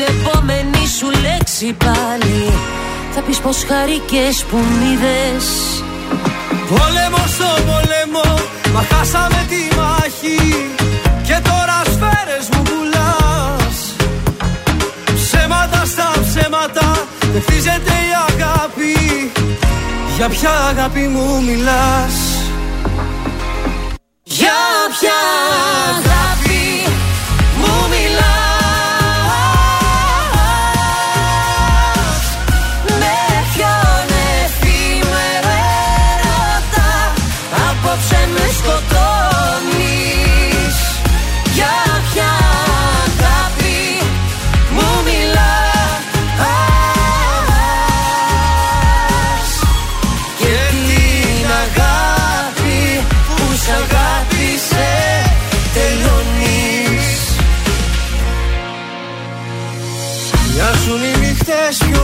που 0.00 0.06
στην 0.06 0.16
επόμενη 0.20 0.86
σου 0.98 1.10
λέξη 1.20 1.72
πάλι. 1.72 2.52
Θα 3.14 3.20
πεις 3.20 3.38
πως 3.38 3.64
χαρικές 3.68 4.44
που 4.50 4.56
μ' 4.56 4.82
είδες. 4.92 5.46
Πόλεμο 6.68 7.22
στο 7.26 7.50
πόλεμο, 7.68 8.28
μα 8.74 8.82
χάσαμε 8.90 9.46
τη 9.48 9.76
μάχη. 9.76 10.40
Και 11.26 11.36
τώρα 11.48 11.76
σφαίρες 11.92 12.48
μου 12.52 12.62
πουλάς. 12.62 13.76
Ψέματα 15.14 15.84
στα 15.84 16.10
ψέματα, 16.26 17.06
δεν 17.32 17.42
χτίζεται 17.42 17.94
η 18.08 18.12
αγάπη. 18.28 19.32
Για 20.16 20.28
ποια 20.28 20.50
αγάπη 20.50 21.00
μου 21.00 21.42
μιλάς; 21.42 22.16
Για 24.22 24.60
ποια 24.98 25.18
αγάπη 25.90 26.62
μου 27.60 27.72
μιλάς; 27.90 28.29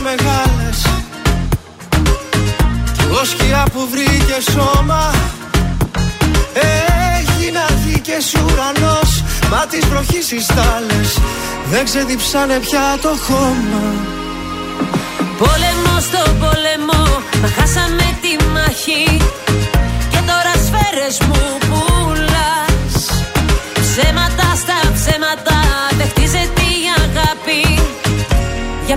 Μεγάλες. 0.09 0.79
Κι 2.93 3.03
εγώ 3.07 3.23
σκιά 3.23 3.63
που 3.73 3.87
βρήκε 3.91 4.37
σώμα 4.51 5.11
Έγινα 7.17 7.65
δίκες 7.85 8.33
ουρανός. 8.33 9.23
Μα 9.51 9.65
τις 9.69 9.85
βροχής 9.85 10.31
οι 10.31 10.41
στάλες 10.41 11.09
Δεν 11.71 11.85
ξεδιψάνε 11.85 12.59
πια 12.59 12.97
το 13.01 13.13
χώμα. 13.27 13.85
Πόλεμο 15.37 15.95
στο 16.07 16.21
πόλεμο, 16.39 17.03
μα 17.41 17.47
χάσαμε 17.57 18.17
τη 18.21 18.43
μάχη. 18.53 19.17
Και 20.11 20.19
τώρα 20.29 20.53
σφαίρες 20.65 21.17
μου 21.27 21.57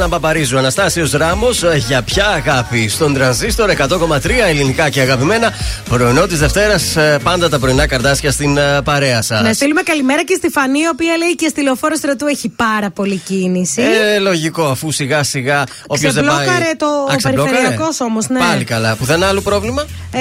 Έλα 0.00 0.08
Παπαρίζου. 0.08 0.58
Αναστάσιος 0.58 1.12
Ράμος 1.12 1.64
για 1.86 2.02
ποια 2.02 2.26
αγάπη. 2.26 2.88
Στον 2.88 3.14
τρανζίστορ 3.14 3.70
100,3 3.70 4.30
ελληνικά 4.48 4.88
και 4.88 5.00
αγαπημένα. 5.00 5.52
Πρωινό 5.88 6.26
της 6.26 6.38
Δευτέρας, 6.38 6.96
πάντα 7.22 7.48
τα 7.48 7.58
πρωινά 7.58 7.86
καρδάσια 7.86 8.30
στην 8.30 8.56
ε, 8.56 8.82
παρέα 8.84 9.22
σας. 9.22 9.42
Να 9.42 9.52
στείλουμε 9.52 9.82
καλημέρα 9.82 10.24
και 10.24 10.34
στη 10.34 10.48
Φανή, 10.48 10.78
η 10.78 10.88
οποία 10.92 11.16
λέει 11.16 11.34
και 11.34 11.48
στη 11.48 11.62
λεωφόρο 11.62 11.94
στρατού 11.94 12.26
έχει 12.26 12.48
πάρα 12.48 12.90
πολύ 12.90 13.16
κίνηση. 13.16 13.82
Ε, 13.82 14.18
λογικό, 14.18 14.64
αφού 14.64 14.90
σιγά 14.90 15.22
σιγά 15.22 15.64
όποιος 15.86 16.14
δεν 16.14 16.24
πάει. 16.24 16.34
Ξεμπλόκαρε 16.36 16.72
το 16.76 16.86
Α, 16.86 17.16
ξεμπλόκαρε; 17.16 17.56
περιφερειακός 17.56 18.00
όμως, 18.00 18.28
ναι. 18.28 18.38
Πάλι 18.38 18.64
καλά. 18.64 18.96
Πουθενά 18.96 19.26
άλλο 19.26 19.40
πρόβλημα; 19.40 19.84
Ε, 20.12 20.18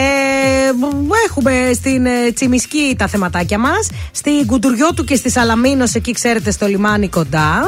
έχουμε 1.28 1.72
στην 1.74 2.06
ε, 2.06 2.32
Τσιμισκή 2.34 2.96
τα 2.98 3.08
θεματάκια 3.08 3.58
μας. 3.58 3.88
Στην 4.12 4.46
Κουντουριώτου 4.46 5.04
και 5.04 5.16
στη 5.16 5.32
Σαλαμίνος, 5.32 5.94
εκεί 5.94 6.12
ξέρετε, 6.12 6.52
στο 6.52 6.68
λιμάνι 6.68 7.08
κοντά. 7.08 7.64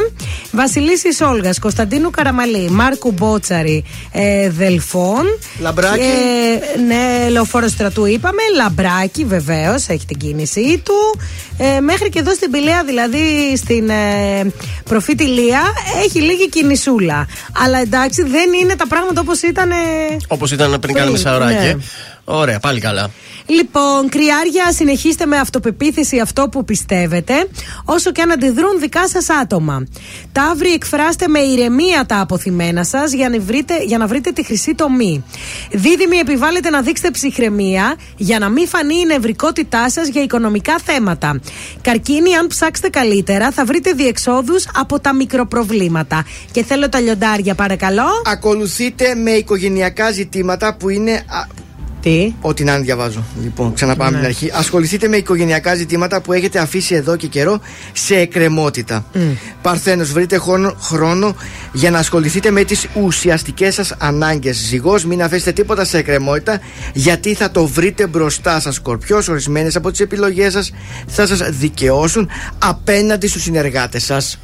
Βασιλίσσης 0.52 1.24
Όλγας, 1.24 1.60
Κωνσταντίνου 2.02 2.10
Καραμαλή, 2.12 2.70
Μάρκου 2.70 3.12
Μπότσαρη, 3.12 3.84
ε, 4.12 4.50
Δελφών. 4.50 5.24
Λαμπράκι. 5.60 6.00
Ε, 6.02 6.80
ναι, 6.88 7.30
λεωφόρο 7.30 7.68
στρατού 7.68 8.06
είπαμε. 8.06 8.42
Λαμπράκι, 8.56 9.26
βεβαίως, 9.26 9.88
έχει 9.88 10.06
την 10.06 10.18
κίνησή 10.18 10.82
του. 10.86 11.20
Ε, 11.58 11.80
μέχρι 11.80 12.10
και 12.10 12.20
εδώ 12.20 12.34
στην 12.34 12.52
Πυλαία, 12.52 12.84
δηλαδή 12.84 13.56
στην 13.58 13.90
ε, 13.90 14.52
προφήτη 14.84 15.24
Ηλία, 15.24 15.62
έχει 16.04 16.20
λίγη 16.22 16.50
κινησούλα. 16.50 17.28
Αλλά 17.64 17.80
εντάξει, 17.80 18.22
δεν 18.24 18.54
είναι 18.62 18.76
τα 18.76 18.88
πράγματα 18.88 19.22
όπως 19.22 19.42
ήταν. 19.42 19.72
ε, 19.72 19.76
Όπως 20.28 20.52
ήταν 20.52 20.80
πριν 20.80 20.94
κάνα 20.96 21.06
Πριν, 21.06 21.12
μισάωράκι. 21.12 21.66
ναι. 21.66 21.76
Ωραία, 22.32 22.60
πάλι 22.60 22.80
καλά. 22.80 23.10
Λοιπόν, 23.46 24.10
κριάρια, 24.10 24.72
συνεχίστε 24.72 25.26
με 25.26 25.38
αυτοπεποίθηση 25.38 26.20
αυτό 26.20 26.50
που 26.50 26.66
πιστεύετε, 26.66 27.34
όσο 27.86 28.12
και 28.12 28.22
αν 28.22 28.32
αντιδρούν 28.32 28.80
δικά 28.80 29.08
σας 29.08 29.30
άτομα. 29.30 29.84
Ταύροι, 30.32 30.74
εκφράστε 30.74 31.28
με 31.28 31.40
ηρεμία 31.40 32.06
τα 32.06 32.20
αποθυμένα 32.20 32.84
σας 32.84 33.14
για, 33.14 33.30
να 33.30 33.40
βρείτε, 33.40 33.84
για 33.84 33.98
να 33.98 34.08
βρείτε 34.08 34.32
τη 34.32 34.44
χρυσή 34.46 34.76
τομή. 34.76 35.24
Δίδυμοι, 35.72 36.18
επιβάλλετε 36.18 36.70
να 36.70 36.82
δείξετε 36.82 37.12
ψυχραιμία 37.12 37.96
για 38.18 38.40
να 38.40 38.50
μην 38.50 38.68
φανεί 38.68 38.96
η 38.96 39.06
νευρικότητά 39.06 39.90
σας 39.90 40.08
για 40.08 40.22
οικονομικά 40.22 40.76
θέματα. 40.84 41.40
Καρκίνοι, 41.82 42.36
αν 42.36 42.48
ψάξετε 42.48 42.90
καλύτερα, 42.90 43.52
θα 43.52 43.66
βρείτε 43.66 43.92
διεξόδους 43.92 44.68
από 44.76 45.00
τα 45.00 45.14
μικροπροβλήματα. 45.14 46.26
Και 46.52 46.64
θέλω 46.64 46.90
τα 46.90 47.00
λιοντάρια, 47.00 47.56
παρακαλώ. 47.56 48.08
Ακολουθείτε 48.26 49.16
με 49.16 49.32
οικογενειακά 49.32 50.12
ζητήματα 50.12 50.76
που 50.76 50.90
είναι. 50.90 51.26
Α, 52.02 52.10
Τι; 52.10 52.34
Ό,τι 52.42 52.64
να 52.64 52.74
είναι 52.74 52.84
διαβάζω. 52.84 53.24
Λοιπόν, 53.44 53.74
ξαναπάμε 53.74 54.12
Ναι. 54.12 54.18
την 54.18 54.26
αρχή. 54.26 54.52
Ασχοληθείτε 54.54 55.08
με 55.08 55.18
οικογενειακά 55.18 55.76
ζητήματα 55.76 56.22
που 56.22 56.34
έχετε 56.34 56.60
αφήσει 56.60 56.96
εδώ 56.96 57.16
και 57.16 57.28
καιρό 57.28 57.60
σε 57.94 58.16
εκκρεμότητα. 58.16 59.06
Παρθένος, 59.62 60.12
βρείτε 60.12 60.38
χρόνο, 60.38 60.76
χρόνο 60.82 61.36
για 61.74 61.92
να 61.92 62.00
ασχοληθείτε 62.00 62.52
με 62.52 62.64
τις 62.64 62.88
ουσιαστικές 63.04 63.74
σας 63.74 63.96
ανάγκες. 63.98 64.58
Ζυγός, 64.58 65.06
μην 65.06 65.24
αφήσετε 65.24 65.52
τίποτα 65.52 65.86
σε 65.86 65.98
εκκρεμότητα, 65.98 66.60
γιατί 66.94 67.34
θα 67.34 67.52
το 67.52 67.68
βρείτε 67.68 68.08
μπροστά 68.08 68.60
σας. 68.60 68.76
Σκορπιός, 68.76 69.28
ορισμένες 69.28 69.76
από 69.76 69.92
τις 69.92 70.00
επιλογές 70.00 70.54
σας 70.54 70.72
θα 71.08 71.28
σας 71.28 71.40
δικαιώσουν 71.50 72.30
απέναντι 72.60 73.28
στους 73.28 73.42
συνεργάτες 73.44 74.04
σας. 74.04 74.40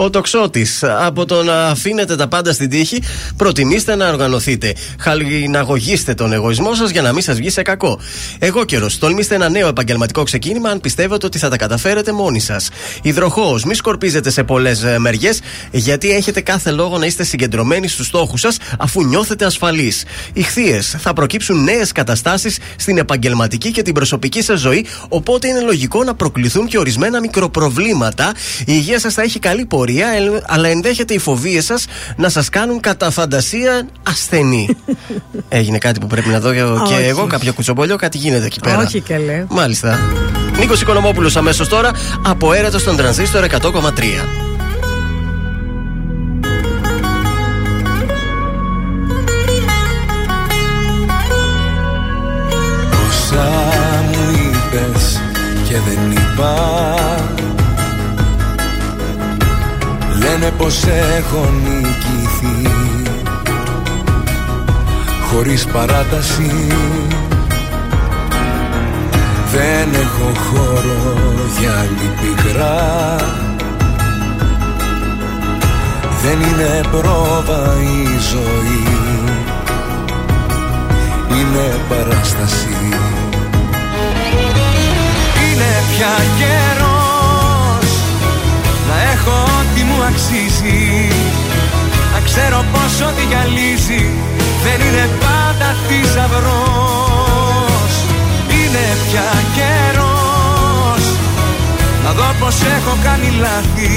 Ο 0.00 0.10
τοξότη. 0.10 0.66
Από 1.00 1.24
το 1.24 1.42
να 1.42 1.66
αφήνετε 1.66 2.16
τα 2.16 2.28
πάντα 2.28 2.52
στην 2.52 2.70
τύχη, 2.70 3.02
προτιμήστε 3.36 3.96
να 3.96 4.08
οργανωθείτε. 4.08 4.74
Χαλιναγωγήστε 4.98 6.14
τον 6.14 6.32
εγωισμό 6.32 6.74
σας 6.74 6.90
για 6.90 7.02
να 7.02 7.12
μην 7.12 7.22
σας 7.22 7.36
βγει 7.36 7.50
σε 7.50 7.62
κακό. 7.62 8.00
Εγώ 8.38 8.64
καιρο. 8.64 8.90
Τολμήστε 8.98 9.34
ένα 9.34 9.48
νέο 9.48 9.68
επαγγελματικό 9.68 10.22
ξεκίνημα 10.22 10.70
αν 10.70 10.80
πιστεύετε 10.80 11.26
ότι 11.26 11.38
θα 11.38 11.48
τα 11.48 11.56
καταφέρετε 11.56 12.12
μόνοι 12.12 12.40
σας. 12.40 12.68
Υδροχόο. 13.02 13.58
Μη 13.66 13.74
σκορπίζετε 13.74 14.30
σε 14.30 14.44
πολλές 14.44 14.84
μεριές, 14.98 15.40
γιατί 15.70 16.10
έχετε 16.10 16.40
κάθε 16.40 16.70
λόγο 16.70 16.98
να 16.98 17.06
είστε 17.06 17.24
συγκεντρωμένοι 17.24 17.88
στους 17.88 18.06
στόχους 18.06 18.40
σας, 18.40 18.56
αφού 18.78 19.04
νιώθετε 19.04 19.44
ασφαλείς. 19.44 20.04
Ηχθείε. 20.32 20.80
Θα 20.80 21.12
προκύψουν 21.12 21.64
νέες 21.64 21.92
καταστάσεις 21.92 22.58
στην 22.76 22.98
επαγγελματική 22.98 23.70
και 23.70 23.82
την 23.82 23.94
προσωπική 23.94 24.42
σας 24.42 24.60
ζωή, 24.60 24.86
οπότε 25.08 25.48
είναι 25.48 25.60
λογικό 25.60 26.04
να 26.04 26.14
προκληθούν 26.14 26.66
και 26.66 26.78
ορισμένα 26.78 27.20
μικροπροβλήματα. 27.20 28.32
Η 28.58 28.64
υγεία 28.66 29.00
σας 29.00 29.14
θα 29.14 29.22
έχει 29.22 29.38
καλή 29.38 29.66
πορεία, 29.66 29.86
ελ- 29.96 30.42
αλλά 30.46 30.68
ενδέχεται 30.68 31.14
οι 31.14 31.18
φοβίες 31.18 31.64
σας 31.64 31.84
να 32.16 32.28
σας 32.28 32.48
κάνουν 32.48 32.80
κατά 32.80 33.10
φαντασία 33.10 33.86
ασθενή. 34.02 34.68
Έγινε 35.48 35.78
κάτι 35.78 36.00
που 36.00 36.06
πρέπει 36.06 36.28
να 36.28 36.40
δω 36.40 36.52
και 36.52 36.62
Όχι. 36.62 36.94
εγώ, 36.94 37.26
κάποιο 37.26 37.52
κουτσομπολιό, 37.52 37.96
κάτι 37.96 38.18
γίνεται 38.18 38.46
εκεί 38.46 38.60
πέρα. 38.60 38.78
Όχι 38.78 39.00
καλέ. 39.00 39.44
Μάλιστα. 39.48 39.98
Νίκος 40.58 40.80
Οικονομόπουλος 40.80 41.36
αμέσως 41.36 41.68
τώρα 41.68 41.90
από 42.26 42.52
έρωτα 42.52 42.78
στον 42.78 42.96
τρανζίστορ 42.96 43.44
100,3. 43.44 44.24
Όσα 53.08 53.48
μου 54.10 54.30
είπες 54.30 55.20
και 55.68 55.74
δεν 55.88 56.10
είπα 56.10 56.54
Λένε 60.40 60.52
πως 60.56 60.84
έχω 61.18 61.50
νικηθεί. 61.64 62.70
Χωρίς 65.30 65.66
παράταση 65.66 66.66
Δεν 69.52 69.88
έχω 70.00 70.32
χώρο 70.50 71.24
για 71.60 71.72
άλλη 71.72 72.10
πικρά 72.20 73.16
Δεν 76.22 76.40
είναι 76.40 76.80
πρόβα 76.90 77.74
η 77.80 78.18
ζωή. 78.32 78.84
Είναι 81.30 81.74
παράσταση. 81.88 82.76
Είναι 85.44 85.82
πια 85.96 86.14
καιρός 86.38 86.77
αξίζει. 90.08 90.82
Να 92.12 92.20
ξέρω 92.28 92.64
πως 92.72 92.92
ό,τι 93.08 93.22
γυαλίζει 93.30 94.02
δεν 94.64 94.78
είναι 94.86 95.06
πάντα 95.24 95.68
θησαυρός. 95.86 97.92
Είναι 98.56 98.84
πια 99.04 99.28
καιρός. 99.56 101.04
Να 102.04 102.10
δω 102.12 102.28
πως 102.40 102.56
έχω 102.76 102.92
κάνει 103.06 103.28
λάθη. 103.44 103.96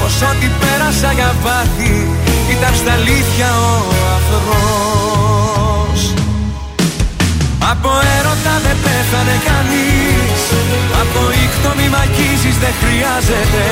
Πως 0.00 0.14
ό,τι 0.30 0.46
πέρασα 0.60 1.12
για 1.12 1.34
βάθη 1.42 1.94
ήταν 2.54 2.74
στα 2.74 2.92
αλήθεια 2.92 3.48
ο 3.68 3.70
αφρός 4.16 5.00
Από 7.72 7.90
έρωτα 8.18 8.54
δεν 8.64 8.76
πέθανε 8.84 9.36
κανείς. 9.50 10.40
Από 11.02 11.20
ήχτο 11.44 11.70
μη 11.78 11.86
μ' 11.92 11.98
αγγίζεις 12.04 12.56
δεν 12.62 12.74
χρειάζεται. 12.82 13.64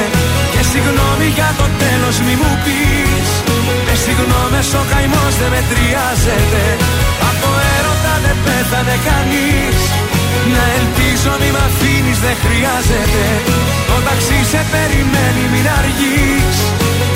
Και 0.53 0.58
συγγνώμη 0.73 1.29
για 1.39 1.51
το 1.61 1.67
τέλος 1.83 2.17
μη 2.27 2.35
μου 2.41 2.53
πεις. 2.65 3.29
Με 3.87 3.95
συγγνώμες 4.05 4.69
ο 4.81 4.83
καημός 4.91 5.35
δεν 5.41 5.51
μετριάζεται. 5.55 6.63
Από 7.31 7.49
έρωτα 7.77 8.15
δεν 8.25 8.37
πέθανε 8.45 8.97
κανείς. 9.09 9.79
Να 10.55 10.65
ελπίζω 10.79 11.33
μη 11.41 11.51
μ' 11.55 11.63
αφήνεις 11.69 12.19
δεν 12.25 12.37
χρειάζεται. 12.45 13.25
Το 13.89 13.97
ταξί 14.07 14.41
σε 14.51 14.61
περιμένει 14.73 15.45
μην 15.53 15.67
αργείς. 15.79 16.57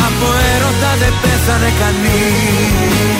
Από 0.07 0.27
έρωτα 0.53 0.91
δεν 1.01 1.13
πέθανε 1.21 1.71
κανείς 1.81 3.19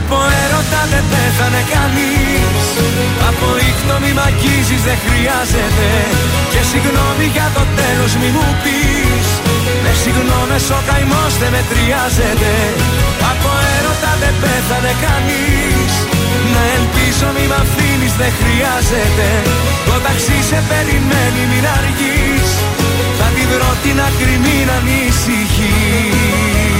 Από 0.00 0.18
έρωτα 0.44 0.82
δεν 0.92 1.04
πέθανε 1.12 1.62
κανείς. 1.74 2.64
Από 3.28 3.46
ήχτο 3.68 3.94
μη 4.02 4.10
μ' 4.16 4.24
αγγίζεις 4.28 4.82
δεν 4.88 4.98
χρειάζεται. 5.04 5.88
Και 6.52 6.62
συγγνώμη 6.70 7.26
για 7.36 7.48
το 7.56 7.62
τέλος 7.78 8.12
μη 8.20 8.28
μου 8.36 8.48
πεις. 8.62 9.28
Με 9.84 9.92
συγγνώμες 10.02 10.64
ο 10.76 10.78
καημός 10.88 11.32
δεν 11.40 11.50
μετριάζεται. 11.56 12.52
Από 13.32 13.50
έρωτα 13.76 14.12
δεν 14.22 14.34
πέθανε 14.42 14.92
κανείς. 15.06 15.92
Να 16.52 16.62
ελπίζω 16.76 17.28
μη 17.36 17.44
μ' 17.50 17.58
αφήνεις 17.62 18.14
δεν 18.20 18.32
χρειάζεται. 18.40 19.28
Το 19.86 19.94
ταξί 20.04 20.38
σε 20.48 20.58
περιμένει 20.70 21.42
μην 21.50 21.64
αργείς. 21.78 22.48
Θα 23.18 23.28
τη 23.34 23.42
βρω 23.50 23.72
την 23.84 23.96
άκρη 24.08 24.36
μην 24.44 24.66
ανησυχείς 24.76 26.79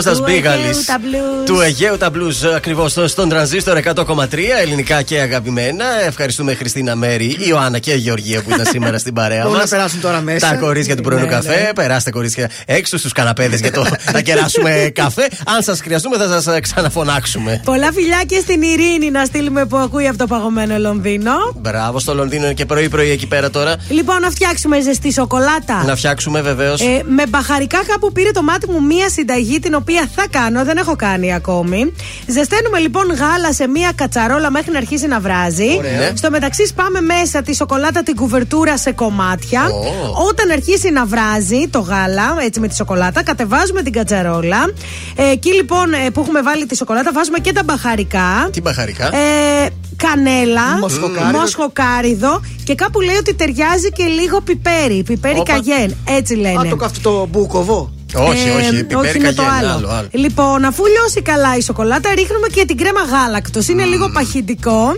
Κώστας 0.00 0.20
Του 0.20 1.39
Μπίγαλης 1.60 1.80
Αιγαίου 1.80 1.96
τα 1.96 2.06
blues. 2.06 2.10
Του 2.10 2.22
Αιγαίου 2.22 2.40
τα 2.42 2.50
blues 2.50 2.54
ακριβώ 2.56 2.88
στον 2.88 3.28
τρανζίστορ 3.28 3.78
100,3 3.94 4.38
ελληνικά 4.62 5.02
και 5.02 5.20
αγαπημένα. 5.20 5.84
Ευχαριστούμε 6.06 6.54
Χριστίνα 6.54 6.96
Μέρη, 6.96 7.36
Ιωάννα 7.48 7.78
και 7.78 7.94
Γεωργία 7.94 8.42
που 8.42 8.50
ήταν 8.50 8.64
σήμερα 8.66 8.98
στην 8.98 9.14
παρέα 9.14 9.42
Μπορούν 9.42 9.58
μας. 9.58 9.70
να 9.70 9.76
περάσουν 9.76 10.00
τώρα 10.00 10.20
μέσα. 10.20 10.48
Τα 10.50 10.54
κορίτσια 10.56 10.96
του 10.96 11.02
πρωινού 11.02 11.24
Ναι, 11.24 11.30
καφέ. 11.30 11.60
ναι. 11.60 11.70
Περάστε 11.74 12.10
κορίτσια 12.10 12.50
έξω 12.66 12.98
στους 12.98 13.12
καναπέδες 13.12 13.60
για 13.60 13.72
το 13.72 13.86
να 14.12 14.20
κεράσουμε 14.20 14.90
καφέ. 14.94 15.28
Αν 15.46 15.62
σας 15.62 15.80
χρειαστούμε, 15.80 16.16
θα 16.16 16.40
σας 16.40 16.60
ξαναφωνάξουμε. 16.60 17.60
Πολλά 17.64 17.92
φιλιά 17.92 18.22
και 18.26 18.38
στην 18.40 18.62
Ειρήνη 18.62 19.10
να 19.10 19.24
στείλουμε 19.24 19.64
που 19.66 19.76
ακούει 19.76 20.06
αυτό 20.06 20.26
το 20.26 20.34
παγωμένο 20.34 20.78
Λονδίνο. 20.78 21.32
Μπράβο 21.56 21.98
στο 21.98 22.14
Λονδίνο 22.14 22.44
είναι 22.44 22.54
και 22.54 22.64
πρωί-πρωί 22.66 23.10
εκεί 23.10 23.26
πέρα 23.26 23.50
τώρα. 23.50 23.74
Λοιπόν, 23.88 24.20
να 24.20 24.30
φτιάξουμε 24.30 24.80
ζεστή 24.80 25.12
σοκολάτα. 25.12 25.82
Να 25.86 25.96
φτιάξουμε 25.96 26.40
βεβαίως. 26.40 26.80
Ε, 26.80 27.02
με 27.08 27.26
μπαχαρικά 27.28 27.78
κάπου 27.86 28.12
πήρε 28.12 28.30
το 28.30 28.42
μάτι 28.42 28.70
μου 28.70 28.82
μία 28.82 29.08
συνταγή 29.08 29.58
την 29.58 29.70
την 29.70 29.78
οποία 29.78 30.08
θα 30.14 30.26
κάνω, 30.30 30.64
δεν 30.64 30.76
έχω 30.76 30.96
κάνει 30.96 31.34
ακόμη. 31.50 31.92
Ζεσταίνουμε 32.26 32.78
λοιπόν 32.78 33.04
γάλα 33.06 33.52
σε 33.52 33.68
μία 33.68 33.92
κατσαρόλα 33.94 34.50
μέχρι 34.50 34.72
να 34.72 34.78
αρχίσει 34.78 35.06
να 35.06 35.20
βράζει. 35.20 35.74
Ωραία. 35.78 36.16
Στο 36.16 36.30
μεταξύ 36.30 36.66
σπάμε 36.66 37.00
μέσα 37.00 37.42
τη 37.42 37.54
σοκολάτα 37.54 38.02
την 38.02 38.16
κουβερτούρα 38.16 38.76
σε 38.78 38.92
κομμάτια. 38.92 39.62
Ω. 39.64 40.26
Όταν 40.28 40.50
αρχίσει 40.50 40.90
να 40.90 41.06
βράζει 41.06 41.68
το 41.70 41.80
γάλα, 41.80 42.36
έτσι 42.44 42.60
με 42.60 42.68
τη 42.68 42.74
σοκολάτα, 42.74 43.22
κατεβάζουμε 43.22 43.82
την 43.82 43.92
κατσαρόλα. 43.92 44.72
Ε, 45.16 45.30
εκεί 45.30 45.54
λοιπόν 45.54 45.92
ε, 45.92 46.10
που 46.10 46.20
έχουμε 46.20 46.42
βάλει 46.42 46.66
τη 46.66 46.76
σοκολάτα, 46.76 47.12
βάζουμε 47.12 47.38
και 47.38 47.52
τα 47.52 47.62
μπαχαρικά. 47.64 48.48
Τι 48.52 48.60
μπαχαρικά; 48.60 49.06
Ε, 49.16 49.68
κανέλα, 49.96 50.78
Μοσχοκάριδο. 50.80 51.38
μοσχοκάριδο 51.38 52.40
και 52.64 52.74
κάπου 52.74 53.00
λέει 53.00 53.16
ότι 53.16 53.34
ταιριάζει 53.34 53.90
και 53.92 54.04
λίγο 54.04 54.40
πιπέρι. 54.40 55.02
Πιπέρι 55.02 55.38
Όπα. 55.38 55.52
καγέν. 55.52 55.96
Έτσι 56.18 56.34
λένε. 56.34 56.58
Α, 56.58 56.76
το 56.76 56.84
αυτό 56.84 57.10
το 57.10 57.26
μπουκοβό. 57.30 57.92
Όχι, 58.22 58.48
Ε, 58.48 58.52
όχι. 58.52 58.84
Πιπέρι 58.84 59.08
όχι 59.08 59.18
με 59.18 59.32
το 59.32 59.42
καγέν, 59.42 59.58
άλλο. 59.58 59.76
άλλο, 59.76 59.88
άλλο. 59.90 60.08
Λοιπόν, 60.10 60.64
αφού 60.64 60.84
λιώσει 60.86 61.22
καλά 61.22 61.56
η 61.56 61.60
σοκολάτα, 61.62 62.14
ρίχνουμε 62.14 62.46
και 62.54 62.64
την 62.66 62.76
κρέμα 62.76 63.00
γάλακτος. 63.00 63.68
Είναι 63.68 63.84
λίγο 63.84 64.08
παχυντικό, 64.10 64.96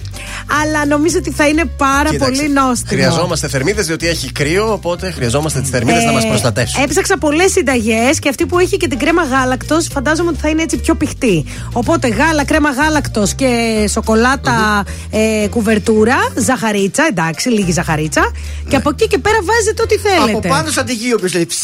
αλλά 0.62 0.86
νομίζω 0.86 1.18
ότι 1.18 1.30
θα 1.30 1.48
είναι 1.48 1.64
πάρα 1.76 2.10
Κοίταξε, 2.10 2.32
πολύ 2.42 2.52
νόστιμο. 2.52 2.88
Χρειαζόμαστε 3.00 3.48
θερμίδες 3.48 3.86
διότι 3.86 4.08
έχει 4.08 4.32
κρύο, 4.32 4.72
οπότε 4.72 5.10
χρειαζόμαστε 5.10 5.60
τις 5.60 5.70
θερμίδες 5.70 6.02
Ε, 6.02 6.06
να 6.06 6.12
μας 6.12 6.26
προστατεύσουν. 6.26 6.82
Έψαξα 6.82 7.18
πολλές 7.18 7.52
συνταγές 7.52 8.18
και 8.18 8.28
αυτή 8.28 8.46
που 8.46 8.58
έχει 8.58 8.76
και 8.76 8.88
την 8.88 8.98
κρέμα 8.98 9.22
γάλακτος 9.22 9.86
φαντάζομαι 9.92 10.28
ότι 10.28 10.38
θα 10.38 10.48
είναι 10.48 10.62
έτσι 10.62 10.76
πιο 10.76 10.94
πηχτή. 10.94 11.44
Οπότε 11.72 12.08
γάλα, 12.08 12.44
κρέμα 12.44 12.70
γάλακτος 12.70 13.34
και 13.34 13.50
σοκολάτα 13.92 14.84
ε, 15.10 15.46
κουβερτούρα, 15.48 16.16
ζαχαρίτσα, 16.38 17.06
εντάξει, 17.10 17.48
λίγη 17.48 17.72
ζαχαρίτσα. 17.72 18.30
Και 18.68 18.76
από 18.76 18.88
εκεί 18.90 19.06
και 19.06 19.18
πέρα 19.18 19.38
βάζετε 19.42 19.82
ό,τι 19.82 19.96
θέλετε. 19.96 20.30
Από 20.30 20.48
πάνω 20.48 20.70
σαν 20.70 20.84
τη 20.84 20.94
γη, 20.94 21.12
όποιο 21.14 21.28
λέει. 21.34 21.46
ψ. 21.46 21.56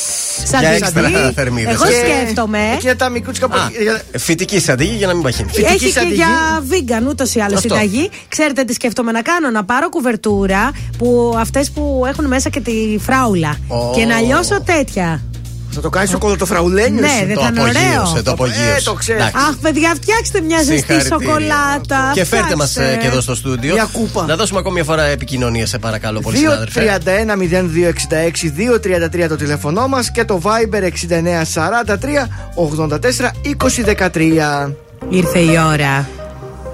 Σαν 0.44 0.60
Για 0.60 0.68
τη 0.70 0.74
έξτρα 0.76 1.08
γη. 1.08 1.32
θερμίδες. 1.34 1.74
Εγώ 1.74 1.84
Και- 1.84 1.92
σκέφτομαι. 2.20 2.58
Εκείνα 2.74 2.96
τα 2.96 3.08
μικρούτσικα 3.08 3.48
που. 3.48 3.56
για- 3.82 4.02
Φυτική 4.18 4.60
σαντίγη 4.60 4.94
για 4.96 5.06
να 5.06 5.14
μην 5.14 5.22
παχύνει. 5.22 5.48
Φυτική 5.52 5.72
Έχει 5.74 5.84
και 5.84 5.90
σαντιγή. 5.90 6.14
για 6.14 6.28
vegan 6.70 7.08
ούτως 7.08 7.34
ή 7.34 7.40
άλλως 7.40 7.56
Αυτό. 7.56 7.68
συνταγή. 7.74 8.10
Ξέρετε 8.28 8.64
τι 8.64 8.72
σκέφτομαι 8.72 9.12
να 9.12 9.22
κάνω, 9.22 9.50
να 9.50 9.64
πάρω 9.64 9.88
κουβερτούρα 9.88 10.70
που 10.98 11.34
αυτές 11.38 11.70
που 11.70 12.04
έχουν 12.08 12.26
μέσα 12.26 12.48
και 12.48 12.60
τη 12.60 12.72
φράουλα. 13.00 13.56
Ω. 13.68 13.90
Και 13.94 14.04
να 14.04 14.20
λιώσω 14.20 14.60
τέτοια. 14.60 15.22
Θα 15.70 15.80
το 15.80 15.90
κάνεις 15.90 16.08
στο 16.08 16.18
κολοτοφραουλένιο. 16.18 17.00
Ναι, 17.00 17.06
εσύ. 17.06 17.24
δεν 17.24 17.34
Το 17.34 17.40
θα 17.40 17.46
είναι 17.48 17.60
ωραίο. 17.60 17.72
απογείωσε, 18.00 18.22
το 18.22 18.30
απογείωσε. 18.30 18.74
Ε, 18.78 18.80
το 18.84 18.92
ξέρω. 18.92 19.18
Εντάξει. 19.18 19.36
Αχ, 19.48 19.56
παιδιά, 19.60 19.92
φτιάξτε 20.02 20.40
μια 20.40 20.56
ζεστή 20.58 20.74
Συγχαρητήρια. 20.76 21.16
σοκολάτα. 21.18 22.10
Και 22.14 22.24
φέρτε 22.24 22.56
μας 22.56 22.70
Φτιάξτε. 22.70 22.96
και 23.00 23.06
εδώ 23.06 23.20
στο 23.20 23.34
στούντιο. 23.34 23.74
Μια 23.74 23.88
κούπα. 23.92 24.24
Να 24.26 24.36
δώσουμε 24.36 24.58
ακόμη 24.58 24.74
μια 24.74 24.84
φορά 24.84 25.02
επικοινωνία, 25.04 25.66
σε 25.66 25.78
παρακαλώ 25.78 26.20
πολύ, 26.20 26.36
συνάδελφε. 26.36 26.80
2-31-0266-233 26.82 29.28
το 29.28 29.36
τηλέφωνό 29.36 29.88
μας 29.88 30.10
και 30.10 30.24
το 30.24 30.40
Viber 30.44 30.82
6943 30.82 32.28
84 32.54 33.32
2013. 33.42 34.74
Ήρθε 35.08 35.38
η 35.38 35.58
ώρα. 35.72 36.08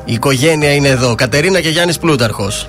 Η 0.05 0.13
οικογένεια 0.13 0.75
είναι 0.75 0.89
εδώ. 0.89 1.15
Κατερίνα 1.15 1.61
και 1.61 1.69
Γιάννης 1.69 1.99
Πλούταρχος. 1.99 2.69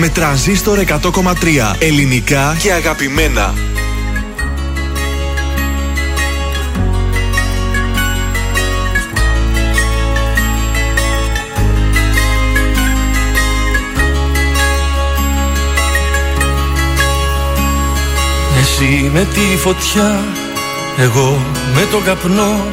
Με 0.00 0.08
τρανζίστορ 0.08 0.78
100,3 0.78 1.34
ελληνικά 1.78 2.56
και 2.60 2.72
αγαπημένα. 2.72 3.54
Εσύ 18.60 19.10
με 19.12 19.26
τη 19.34 19.56
φωτιά, 19.58 20.24
εγώ 20.98 21.38
με 21.74 21.86
τον 21.90 22.04
καπνό. 22.04 22.66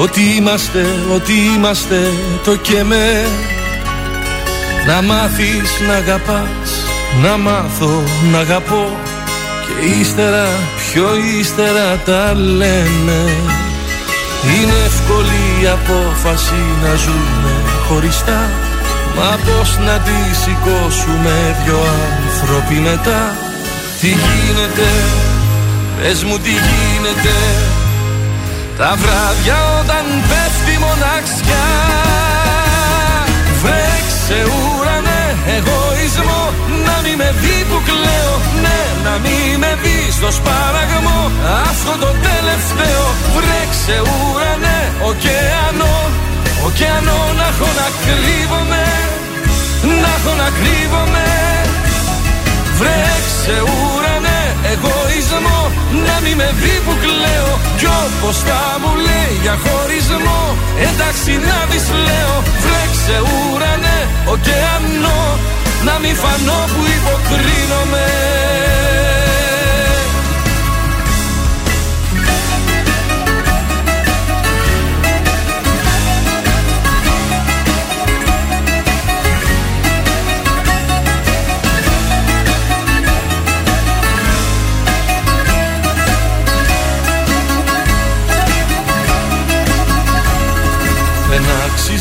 Ότι 0.00 0.20
είμαστε, 0.36 0.86
ότι 1.14 1.32
είμαστε 1.56 2.12
το 2.44 2.56
και 2.56 2.84
με 2.84 3.26
Να 4.86 5.02
μάθεις 5.02 5.70
να 5.88 5.94
αγαπάς, 5.94 6.70
να 7.22 7.36
μάθω 7.36 8.02
να 8.32 8.38
αγαπώ. 8.38 8.96
Και 9.64 9.86
ύστερα, 10.00 10.48
πιο 10.76 11.08
ύστερα 11.40 11.96
τα 12.04 12.34
λέμε 12.34 13.20
Είναι 14.54 14.76
εύκολη 14.86 15.62
η 15.62 15.66
απόφαση 15.66 16.62
να 16.82 16.94
ζούμε 16.94 17.54
χωριστά. 17.88 18.50
Μα 19.16 19.38
πως 19.44 19.78
να 19.86 19.98
τη 19.98 20.36
σηκώσουμε 20.42 21.56
δυο 21.64 21.80
άνθρωποι 22.26 22.74
μετά. 22.74 23.36
Τι 24.00 24.08
γίνεται, 24.08 24.88
πες 26.00 26.24
μου 26.24 26.38
τι 26.38 26.50
γίνεται. 26.50 27.36
Τα 28.78 28.96
βράδια 28.96 29.56
όταν 29.80 30.04
πέφτει 30.28 30.78
μοναξιά 30.78 31.66
Βρέξε 34.28 34.50
ουρανέ. 34.56 35.24
Εγωισμό 35.56 36.42
Να 36.86 36.94
μη 37.04 37.12
με 37.20 37.30
δει 37.40 37.56
που 37.68 37.78
κλαίω. 37.88 38.34
Ναι 38.64 38.80
να 39.04 39.14
μη 39.22 39.38
με 39.62 39.72
δει 39.82 39.98
στο 40.18 40.30
σπάραγμο 40.38 41.18
Αυτό 41.68 41.92
το 42.04 42.10
τελευταίο 42.26 43.04
Βρέξε 43.36 43.96
ουρανέ. 44.12 44.80
Ωκεανό 45.08 45.96
Ωκεανό 46.66 47.20
να 47.38 47.46
έχω 47.52 47.68
να 47.80 47.86
κρύβομαι. 48.04 48.84
Να 50.02 50.10
έχω 50.18 50.32
να 50.42 50.48
κρύβομαι. 50.58 51.26
Βρέξε 52.78 53.56
ουρανέ. 53.72 54.42
Εγωισμό 54.72 55.60
Να 56.06 56.14
μη 56.24 56.32
με 56.40 56.48
δει 56.60 56.74
που 56.84 56.94
κλαίω 57.02 57.50
Κι 57.78 57.86
όπως 57.86 58.36
θα 58.48 58.62
μου 58.80 58.92
λέει 59.06 59.32
για 59.42 59.56
χωρισμό 59.64 60.42
Εντάξει 60.88 61.32
να 61.48 61.58
δεις 61.70 61.86
λέω 62.06 62.34
Βρέξε 62.64 63.16
ουρανέ 63.30 64.00
ωκεανό 64.32 65.22
Να 65.84 65.94
μη 66.02 66.12
φανώ 66.22 66.60
που 66.72 66.82
υποκρίνομαι 66.96 68.06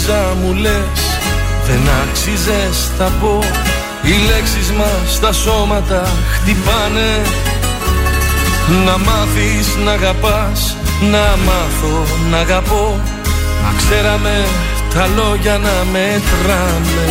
άξιζα 0.07 0.35
μου 0.41 0.53
λες 0.53 0.99
Δεν 1.67 1.81
άξιζες 2.01 2.91
θα 2.97 3.11
πω. 3.21 3.39
Οι 4.03 4.15
λέξεις 4.29 4.71
μας 4.71 5.13
στα 5.15 5.31
σώματα 5.31 6.03
χτυπάνε. 6.31 7.21
Να 8.85 8.97
μάθεις 8.97 9.75
να 9.85 9.91
αγαπάς 9.91 10.75
Να 11.11 11.25
μάθω 11.45 12.05
να 12.29 12.37
αγαπώ. 12.37 13.01
Μα 13.63 13.73
ξέραμε 13.77 14.45
τα 14.93 15.07
λόγια 15.15 15.57
να 15.57 15.75
μετράμε. 15.91 17.07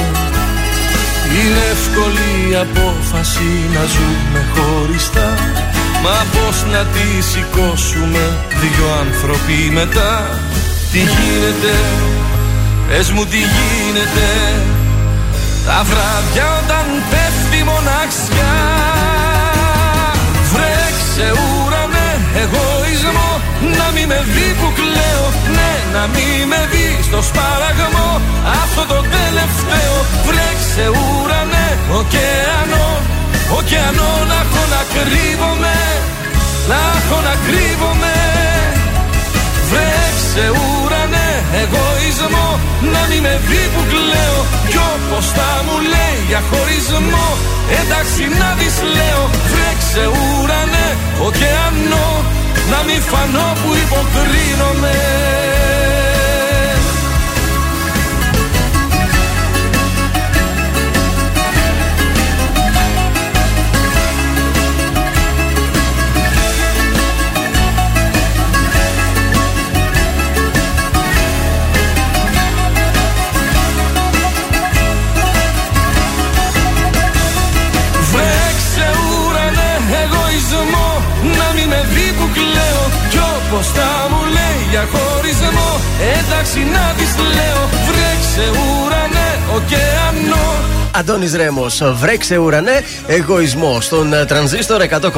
Είναι 1.37 1.63
εύκολη 1.75 2.51
η 2.51 2.55
απόφαση 2.55 3.51
να 3.75 3.83
ζούμε 3.95 4.41
χωριστά. 4.55 5.35
Μα 6.03 6.17
πως 6.33 6.65
να 6.73 6.83
τη 6.93 7.23
σηκώσουμε 7.31 8.25
δυο 8.61 8.87
άνθρωποι 9.05 9.71
μετά. 9.73 10.41
Τι 10.93 10.99
γίνεται, 10.99 11.73
πες 12.89 13.11
μου 13.11 13.25
τι 13.27 13.37
γίνεται. 13.37 14.29
Τα 15.67 15.81
βράδια 15.91 16.47
όταν 16.61 16.87
πέφτει 17.11 17.61
μοναξιά 17.71 18.55
Βρέξε 20.53 21.27
ουρανέ 21.43 22.11
εγωισμό 22.43 23.31
Να 23.79 23.87
μη 23.95 24.05
με 24.11 24.21
δει 24.33 24.49
που 24.59 24.69
κλαίω 24.79 25.27
Ναι 25.57 25.73
να 25.95 26.03
μη 26.13 26.29
με 26.51 26.61
δει 26.73 26.89
στο 27.09 27.21
σπάραγμο 27.29 28.09
Αυτό 28.63 28.83
το 28.93 29.01
τελευταίο 29.17 29.95
Βρέξε 30.29 30.85
ουρανέ 30.99 31.69
ωκεανό. 31.99 32.89
Ωκεανό 33.59 34.13
να 34.31 34.39
έχω 34.45 34.63
να 34.75 34.83
κρύβομαι 34.95 35.77
Να 36.71 36.79
έχω 36.97 37.19
να 37.29 37.35
κρύβομαι. 37.47 38.15
Βρέξε 39.71 40.45
ουρανέ 40.51 40.86
εγωισμό 41.61 42.49
Να 42.93 43.03
μη 43.09 43.19
με 43.27 43.35
δει 43.49 43.63
που 43.73 43.83
κλαίω. 43.93 44.41
Κι 44.71 44.81
όπως 44.95 45.27
θα 45.37 45.51
μου 45.67 45.77
λέει 45.93 46.19
για 46.31 46.41
χωρισμό 46.49 47.29
Εντάξει 47.81 48.23
να 48.41 48.49
δεις 48.59 48.77
λέω 48.97 49.23
Βρέξε 49.53 50.05
ουρανέ 50.19 50.89
ωκεανό 51.27 52.09
Να 52.71 52.79
μη 52.87 52.97
φανώ 53.11 53.49
που 53.61 53.71
υποκρίνομαι 53.85 54.95
Κι 83.57 83.63
όπως 83.63 83.73
θα 83.81 84.09
μου 84.11 84.23
λέει 84.37 84.61
για 84.71 84.85
χωρισμό 84.93 85.71
Εντάξει 86.17 86.61
να 86.75 86.85
δεις 86.97 87.13
λέω 87.37 87.63
Βρέξε 87.89 88.47
ουρανέ 88.61 89.06
ωκεανό 89.55 90.55
Αντώνης 90.99 91.35
Ρέμος, 91.35 91.83
βρέξε 92.01 92.37
ουρανέ, 92.37 92.83
εγωισμός. 93.07 93.85
Στον 93.85 94.13
ε, 94.13 94.25
τρανζίστορ 94.25 94.83
100,3 94.91 95.11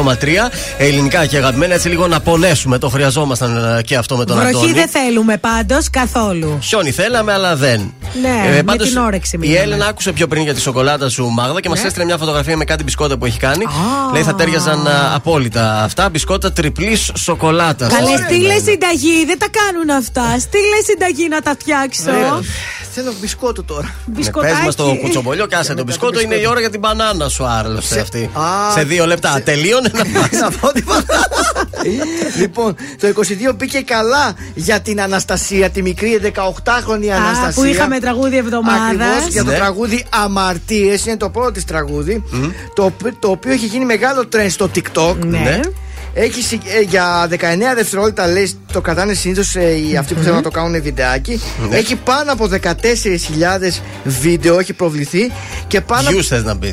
ελληνικά 0.78 1.26
και 1.26 1.36
αγαπημένα, 1.36 1.74
έτσι 1.74 1.88
λίγο 1.88 2.06
να 2.06 2.20
πονέσουμε. 2.20 2.78
Το 2.78 2.88
χρειαζόμασταν 2.88 3.76
ε, 3.78 3.82
και 3.82 3.96
αυτό 3.96 4.16
με 4.16 4.24
τον 4.24 4.36
Βροχή 4.36 4.55
Αντώνη. 4.55 4.72
δεν 4.72 4.88
θέλουμε 4.88 5.36
πάντως 5.36 5.90
καθόλου. 5.90 6.59
Χιόνι 6.62 6.90
θέλαμε, 6.90 7.32
αλλά 7.32 7.56
δεν. 7.56 7.94
Ναι, 8.22 8.50
με 8.55 8.62
πάντως, 8.62 8.88
την 8.88 8.98
όρεξη 8.98 9.36
Η 9.36 9.38
μιλάμε. 9.38 9.59
Έλενα 9.60 9.86
άκουσε 9.86 10.12
πιο 10.12 10.26
πριν 10.26 10.42
για 10.42 10.55
τη 10.55 10.60
σοκολάτα 10.60 11.09
σου, 11.09 11.26
Μάγδα, 11.28 11.60
και 11.60 11.68
μας 11.68 11.80
Ναι. 11.80 11.86
έστειλε 11.86 12.05
μια 12.05 12.16
φωτογραφία 12.16 12.56
με 12.56 12.64
κάτι 12.64 12.82
μπισκότα 12.82 13.18
που 13.18 13.24
έχει 13.24 13.38
κάνει. 13.38 13.64
Λέει 14.12 14.22
θα 14.22 14.34
τέριαζαν 14.34 14.86
α, 14.86 15.14
απόλυτα 15.14 15.82
αυτά. 15.82 16.09
Μπισκότα 16.09 16.52
τριπλής 16.52 17.10
σοκολάτας. 17.14 17.92
Καλέ, 17.92 18.16
στείλε 18.16 18.55
συνταγή, 18.55 19.24
δεν 19.26 19.38
τα 19.38 19.46
κάνουν 19.50 19.90
αυτά. 19.90 20.38
Στείλε 20.40 20.82
συνταγή 20.86 21.28
να 21.28 21.40
τα 21.40 21.55
φτιάξω. 21.60 22.40
Ναι. 22.94 23.02
Θέλω 23.02 23.15
μπισκότο 23.20 23.62
τώρα. 23.62 23.94
Μπισκοτάκι. 24.06 24.55
Πες 24.55 24.65
μας 24.65 24.74
το 24.74 24.97
κουτσομπολιό, 25.01 25.47
κάσε 25.47 25.74
το 25.74 25.82
μπισκότο. 25.85 26.20
Είναι 26.20 26.35
η 26.35 26.47
ώρα 26.47 26.60
για 26.60 26.70
την 26.70 26.81
μπανάνα 26.81 27.28
σου, 27.28 27.44
άρρωσε 27.44 28.01
αυτή. 28.01 28.31
Σε 28.74 28.82
δύο 28.82 29.06
λεπτά. 29.06 29.43
Τελείωνε 29.44 29.90
να 29.94 30.05
πας. 30.20 30.31
Να 30.40 30.51
πω 30.51 30.73
τι 30.73 30.82
Λοιπόν, 32.39 32.74
το 33.01 33.09
22 33.51 33.55
πήγε 33.56 33.81
καλά 33.81 34.35
για 34.55 34.81
την 34.81 35.01
Αναστασία, 35.01 35.70
τη 35.70 35.82
μικρή 35.82 36.20
18χρονη 36.35 37.06
Αναστασία. 37.09 37.52
που 37.55 37.65
είχαμε 37.65 37.98
τραγούδι 37.98 38.36
εβδομάδας. 38.36 38.82
Ακριβώς, 38.90 39.28
για 39.31 39.44
το 39.44 39.51
Ναι. 39.51 39.56
τραγούδι 39.56 40.05
Αμαρτίες. 40.10 41.06
Είναι 41.06 41.16
το 41.16 41.31
πρώτο 41.31 41.52
της 41.52 41.65
τραγούδι. 41.65 42.23
Το, 42.74 42.85
οπ- 42.85 43.12
το 43.19 43.28
οποίο 43.31 43.52
έχει 43.52 43.66
γίνει 43.66 43.85
μεγάλο 43.85 44.27
τρέν 44.27 44.51
στο 44.51 44.70
TikTok. 44.74 45.16
Ναι. 45.27 45.60
Έχει 46.14 46.43
συ- 46.43 46.62
ε, 46.78 46.80
για 46.80 47.28
19 47.30 47.74
δευτερόλεπτα 47.74 48.26
λέει 48.26 48.59
το 48.72 48.80
κρατάνε 48.80 49.14
συνήθως 49.14 49.55
οι 49.55 49.97
αυτοί 49.98 50.14
που 50.14 50.20
θέλουν 50.20 50.36
να 50.36 50.43
το 50.43 50.51
κάνουν 50.51 50.82
βιντεάκι. 50.82 51.40
Ναι. 51.68 51.76
Έχει 51.76 51.97
πάνω 51.97 52.32
από 52.32 52.47
14.000 52.47 53.80
βίντεο, 54.05 54.59
έχει 54.59 54.72
προβληθεί. 54.72 55.32
Και 55.66 55.80
πάνω. 55.80 56.10
Γιου 56.10 56.24
θες 56.24 56.43
να 56.44 56.55
μπει. 56.55 56.72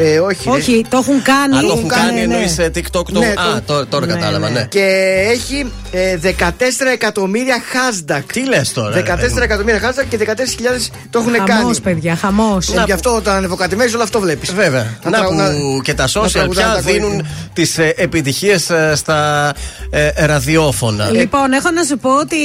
Ε, 0.00 0.18
όχι. 0.18 0.48
Όχι, 0.48 0.72
ρε. 0.74 0.80
το 0.88 0.96
έχουν 0.96 1.22
κάνει. 1.22 1.56
Αν 1.56 1.66
το 1.66 1.72
έχουν 1.76 1.88
κάνει, 1.88 2.20
Ναι, 2.20 2.26
ναι. 2.26 2.34
εννοείς 2.34 2.56
TikTok 2.74 3.06
το. 3.12 3.18
Ναι, 3.20 3.26
Α, 3.26 3.34
το- 3.34 3.60
τώρα- 3.66 3.86
τώρα 3.86 4.06
Ναι, 4.06 4.12
κατάλαβα, 4.12 4.50
ναι. 4.50 4.66
Και 4.70 4.84
έχει 5.30 5.72
ε, 5.90 6.16
14 6.16 6.90
εκατομμύρια 6.92 7.56
hashtag. 7.72 8.20
Τι 8.32 8.46
λες 8.46 8.72
τώρα. 8.72 8.94
ρε 8.94 9.00
14 9.02 9.16
παιδί 9.20 9.32
μου; 9.34 9.38
εκατομμύρια 9.42 9.80
hashtag 9.90 10.04
και 10.08 10.16
14.000 10.16 10.90
το 11.10 11.18
έχουν 11.18 11.32
κάνει. 11.32 11.50
Χαμό, 11.50 11.70
παιδιά, 11.82 12.16
χαμός. 12.16 12.68
Ε, 12.68 12.82
Γι' 12.86 12.92
αυτό 12.92 13.14
όταν 13.16 13.34
ανεβοκατημέζει 13.36 13.94
όλο 13.94 14.02
αυτό 14.02 14.20
βλέπεις. 14.20 14.52
Βέβαια. 14.54 14.98
Να 15.10 15.24
που 15.24 15.80
και 15.82 15.94
τα 15.94 16.08
social 16.08 16.46
πια 16.50 16.80
δίνουν 16.84 17.26
τις 17.52 17.78
επιτυχίες 17.78 18.70
στα 18.94 19.52
ε, 19.90 20.26
ραδιόφωνα. 20.26 21.10
Λοιπόν, 21.10 21.52
έχω 21.52 21.70
να 21.70 21.84
σου 21.84 21.98
πω 21.98 22.10
ότι 22.18 22.36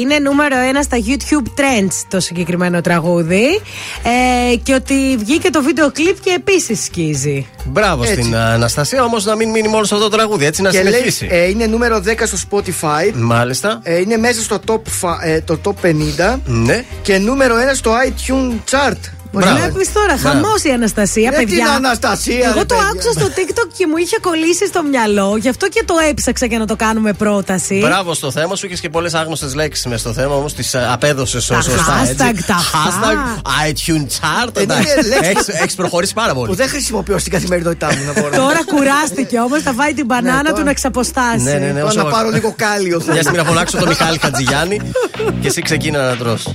είναι 0.00 0.18
νούμερο 0.18 0.56
ένα 0.68 0.82
στα 0.82 0.96
YouTube 1.06 1.60
Trends 1.60 2.04
το 2.10 2.20
συγκεκριμένο 2.20 2.80
τραγούδι. 2.80 3.60
Ε, 4.52 4.56
και 4.56 4.74
ότι 4.74 5.16
βγήκε 5.18 5.50
το 5.50 5.62
βίντεο 5.62 5.90
κλιπ 5.92 6.20
και 6.20 6.30
επίσης 6.36 6.88
Μπράβο 7.64 8.04
στην 8.04 8.36
Αναστασία, 8.36 9.04
όμως 9.04 9.24
να 9.24 9.34
μην 9.34 9.50
μείνει 9.50 9.68
μόνος 9.68 9.88
σε 9.88 9.94
αυτό 9.94 10.08
το 10.08 10.16
τραγούδι, 10.16 10.44
έτσι 10.44 10.62
να 10.62 10.70
συνεχίσει. 10.70 11.28
Ε, 11.30 11.48
είναι 11.48 11.66
νούμερο 11.66 12.02
10 12.06 12.26
στο 12.26 12.38
Spotify. 12.50 13.12
Μάλιστα. 13.14 13.80
Ε, 13.82 13.98
είναι 13.98 14.16
μέσα 14.16 14.42
στο 14.42 14.60
top, 14.66 14.80
ε, 15.22 15.40
το 15.40 15.58
top 15.64 15.74
50. 15.82 16.40
Ναι. 16.44 16.84
Και 17.02 17.18
νούμερο 17.18 17.54
1 17.56 17.74
στο 17.74 17.92
iTunes 18.06 18.70
Chart. 18.70 18.98
Πώ 19.32 19.38
βλέπει 19.38 19.88
τώρα, 19.92 20.18
χαμός 20.18 20.62
η 20.62 20.70
Αναστασία, 20.70 21.30
ε, 21.34 21.36
παιδιά. 21.36 21.64
Την 21.64 21.74
Αναστασία, 21.74 22.48
Εγώ 22.48 22.66
το 22.66 22.74
άκουσα 22.74 23.12
στο 23.12 23.26
TikTok 23.26 23.68
και 23.76 23.86
μου 23.86 23.96
είχε 23.96 24.16
κολλήσει 24.20 24.66
στο 24.66 24.82
μυαλό, 24.82 25.36
γι' 25.36 25.48
αυτό 25.48 25.68
και 25.68 25.82
το 25.86 25.94
έψαξα 26.08 26.46
για 26.46 26.58
να 26.58 26.66
το 26.66 26.76
κάνουμε 26.76 27.12
πρόταση. 27.12 27.78
Μπράβο 27.78 28.14
στο 28.14 28.30
θέμα 28.30 28.56
σου, 28.56 28.66
είχες 28.66 28.80
και 28.80 28.88
πολλές 28.88 29.14
άγνωστες 29.14 29.54
λέξεις 29.54 29.86
μες 29.86 30.00
στο 30.00 30.12
θέμα, 30.12 30.34
όμως 30.34 30.54
τις 30.54 30.74
ε, 30.74 30.88
απέδωσες 30.90 31.44
σωστά. 31.44 31.74
Hashtag, 31.76 32.38
τα 32.46 32.56
hashtag, 32.74 33.16
iTunes 33.68 34.10
chart. 34.20 34.56
Ε, 34.56 34.64
ναι, 34.64 34.74
ναι, 34.74 35.28
έχεις 35.62 35.74
προχωρήσει 35.74 36.14
πάρα 36.14 36.34
πολύ. 36.34 36.48
Που 36.48 36.54
δεν 36.54 36.68
χρησιμοποιώ 36.68 37.18
στην 37.18 37.32
καθημερινότητά 37.32 37.86
μου 37.86 38.28
Τώρα 38.42 38.64
κουράστηκε 38.64 39.38
όμως, 39.38 39.62
θα 39.62 39.72
φάει 39.72 39.94
την 39.94 40.06
ναι, 40.06 40.14
μπανάνα 40.14 40.52
του 40.52 40.62
να 40.62 40.72
ξαποστάσει. 40.72 41.42
Ναι, 41.42 41.52
ναι, 41.52 41.72
ναι. 41.72 41.82
Να 41.82 42.04
πάρω 42.04 42.30
λίγο 42.30 42.54
κάλιο. 42.56 43.02
Για 43.20 43.32
να 43.32 43.44
φωνάξω 43.44 43.78
τον 43.78 43.88
Μιχάλη 43.88 44.18
Χατζηγιάννη 44.18 44.80
και 45.40 45.48
εσύ 45.48 45.62
ξεκίνα 45.62 46.08
να 46.08 46.16
τρώσει. 46.16 46.54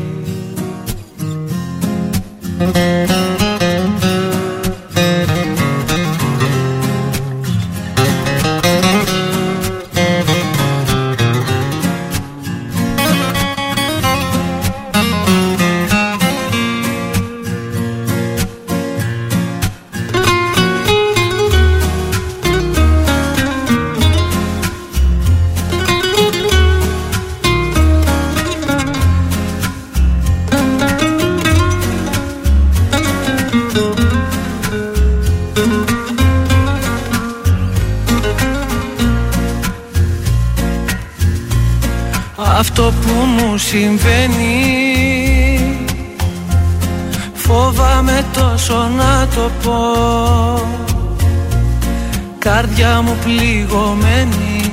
πληγωμένη 53.61 54.71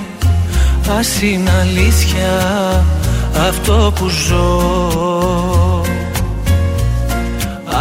Ας 0.98 1.22
αλήθεια 1.60 2.84
αυτό 3.48 3.92
που 3.94 4.08
ζω. 4.08 5.82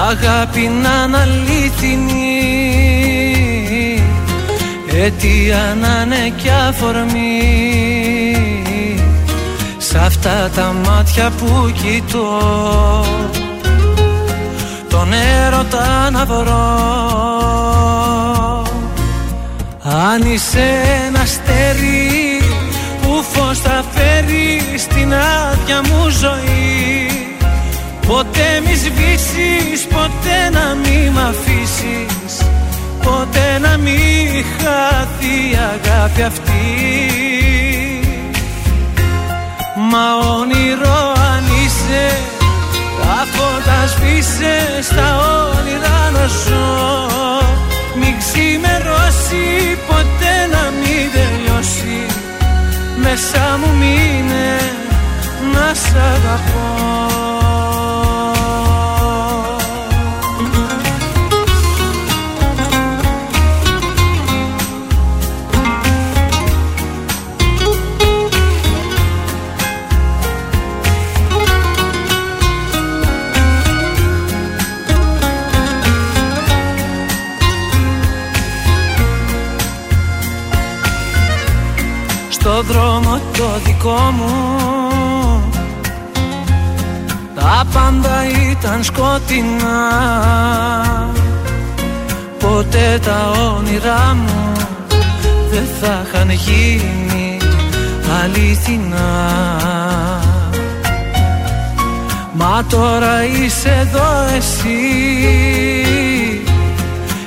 Αγάπη 0.09 0.59
να 0.59 1.07
είναι 1.07 1.17
αλήθινη 1.17 2.41
Αιτία 4.91 5.77
να 5.81 6.01
είναι 6.01 6.33
κι 6.37 6.49
αφορμή. 6.49 7.41
Σ' 9.77 9.95
αυτά 9.95 10.49
τα 10.55 10.75
μάτια 10.85 11.31
που 11.37 11.71
κοιτώ. 11.83 12.39
Τον 14.89 15.13
έρωτα 15.13 16.09
να 16.11 16.25
βρω. 16.25 17.76
Αν 20.05 20.21
είσαι 20.21 20.81
ένα 21.07 21.19
αστέρι 21.19 22.41
που 23.01 23.23
φως 23.31 23.59
θα 23.59 23.83
φέρει 23.93 24.77
στην 24.77 25.13
άδεια 25.13 25.81
μου 25.81 26.09
ζωή 26.09 27.09
Ποτέ 28.07 28.61
μη 28.65 28.75
σβήσεις, 28.75 29.85
ποτέ 29.89 30.49
να 30.51 30.75
μη 30.75 31.09
μ' 31.09 31.19
αφήσεις 31.19 32.45
Ποτέ 33.03 33.59
να 33.61 33.77
μη 33.77 34.43
χάθει 34.57 35.35
η 35.51 35.57
αγάπη 35.73 36.21
αυτή. 36.21 36.65
Μα 39.91 40.29
όνειρο 40.39 41.13
αν 41.33 41.43
είσαι 41.65 42.17
Τα 42.99 43.27
φώτα 43.31 43.87
σβήσε 43.87 44.81
στα 44.81 45.17
όνειρα 45.17 46.11
να 46.11 46.27
ζω 46.27 47.07
Μην 47.99 48.17
ξημερώσει 48.17 49.45
ποτέ 49.87 50.35
να 50.51 50.63
μην 50.79 51.05
τελειώσει. 51.15 52.05
Μέσα 52.97 53.59
μου 53.59 53.77
μείνε 53.77 54.59
να 55.53 55.73
σ' 55.73 55.95
αγαπώ 55.95 57.26
δικό 83.77 84.11
μου. 84.11 85.49
Τα 87.35 87.65
πάντα 87.73 88.25
ήταν 88.51 88.83
σκοτεινά. 88.83 89.79
Ποτέ 92.39 92.99
τα 93.05 93.31
όνειρά 93.55 94.15
μου 94.15 94.51
Δεν 95.49 95.67
θα 95.81 96.05
είχαν 96.07 96.29
γίνει 96.29 97.37
αληθινά. 98.23 99.35
Μα 102.33 102.65
τώρα 102.69 103.25
είσαι 103.25 103.87
εδώ 103.87 104.35
εσύ 104.37 104.79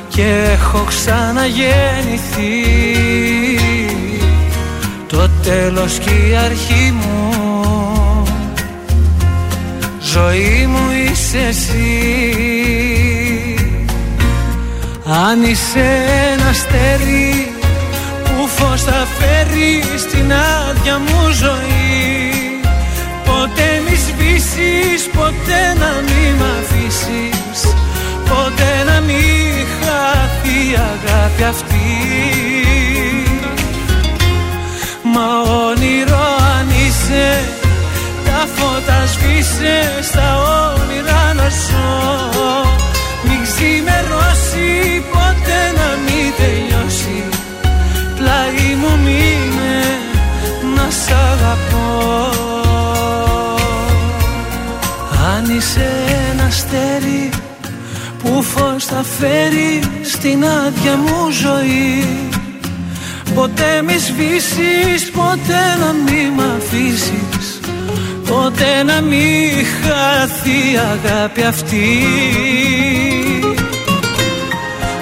Και 0.09 0.57
έχω 0.59 0.85
ξαναγεννηθεί 0.89 2.51
Το 5.11 5.29
τέλος 5.43 5.99
και 5.99 6.11
η 6.11 6.37
αρχή 6.45 6.93
μου. 6.93 7.33
Ζωή 10.01 10.67
μου 10.67 10.89
είσαι 10.91 11.39
εσύ. 11.49 12.41
Αν 15.11 15.43
είσαι 15.43 15.87
ένα 16.33 16.49
αστέρι 16.49 17.53
Που 18.25 18.49
φως 18.49 18.83
θα 18.83 19.07
φέρει 19.19 19.99
στην 19.99 20.33
άδεια 20.33 20.99
μου 20.99 21.31
ζωή 21.31 22.61
Ποτέ 23.25 23.83
μη 23.85 23.97
σβήσεις, 23.97 25.03
ποτέ 25.17 25.63
να 25.79 25.91
μη 26.07 26.25
μ' 26.39 26.47
αφήσεις 26.59 27.61
Ποτέ 28.29 28.73
να 28.87 29.01
μη 29.01 29.23
χάθει 29.81 30.55
η 30.71 30.75
αγάπη 30.75 31.43
αυτή 31.43 31.80
φώτα 39.51 39.57
σβήσε 39.57 40.03
στα 40.03 40.39
όνειρα 40.39 41.35
να 41.35 41.49
ζω. 41.49 42.65
Μην 43.25 43.43
ξημερώσει 43.43 45.03
ποτέ 45.11 45.61
να 45.77 45.89
μην 46.05 46.33
τελειώσει. 46.37 47.25
Πλάι 48.17 48.75
μου 48.81 48.99
μείνε 49.05 49.79
να 50.75 50.91
σ' 50.91 51.11
αγαπώ. 51.11 52.29
Αν 55.35 55.57
είσαι 55.57 55.91
ένα 56.31 56.45
αστέρι 56.45 57.31
που 58.23 58.43
φως 58.43 58.85
θα 58.85 59.05
φέρει 59.19 59.83
στην 60.03 60.45
άδεια 60.45 60.97
μου 60.97 61.31
ζωή 61.31 62.05
Ποτέ 63.35 63.83
μη 63.87 63.99
σβήσεις, 63.99 65.11
ποτέ 65.11 65.65
να 65.81 65.93
μη 65.93 66.31
μ' 66.37 66.41
αφήσεις 66.57 67.40
Ποτέ 68.31 68.83
να 68.83 69.01
μη 69.01 69.51
χάθει 69.83 70.51
η 70.51 70.79
αγάπη 70.93 71.43
αυτή. 71.43 71.99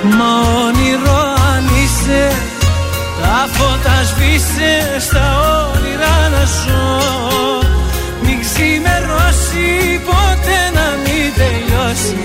Μα 0.02 0.32
όνειρο 0.64 1.18
αν 1.54 1.64
είσαι 1.84 2.30
Τα 3.20 3.48
φώτα 3.52 4.04
σβήσε 4.04 5.00
στα 5.00 5.38
όνειρα 5.74 6.28
να 6.28 6.44
ζω. 6.44 7.08
Μην 8.22 8.40
ξημερώσει 8.40 10.00
ποτέ 10.04 10.60
να 10.74 10.96
μην 11.02 11.32
τελειώσει. 11.36 12.16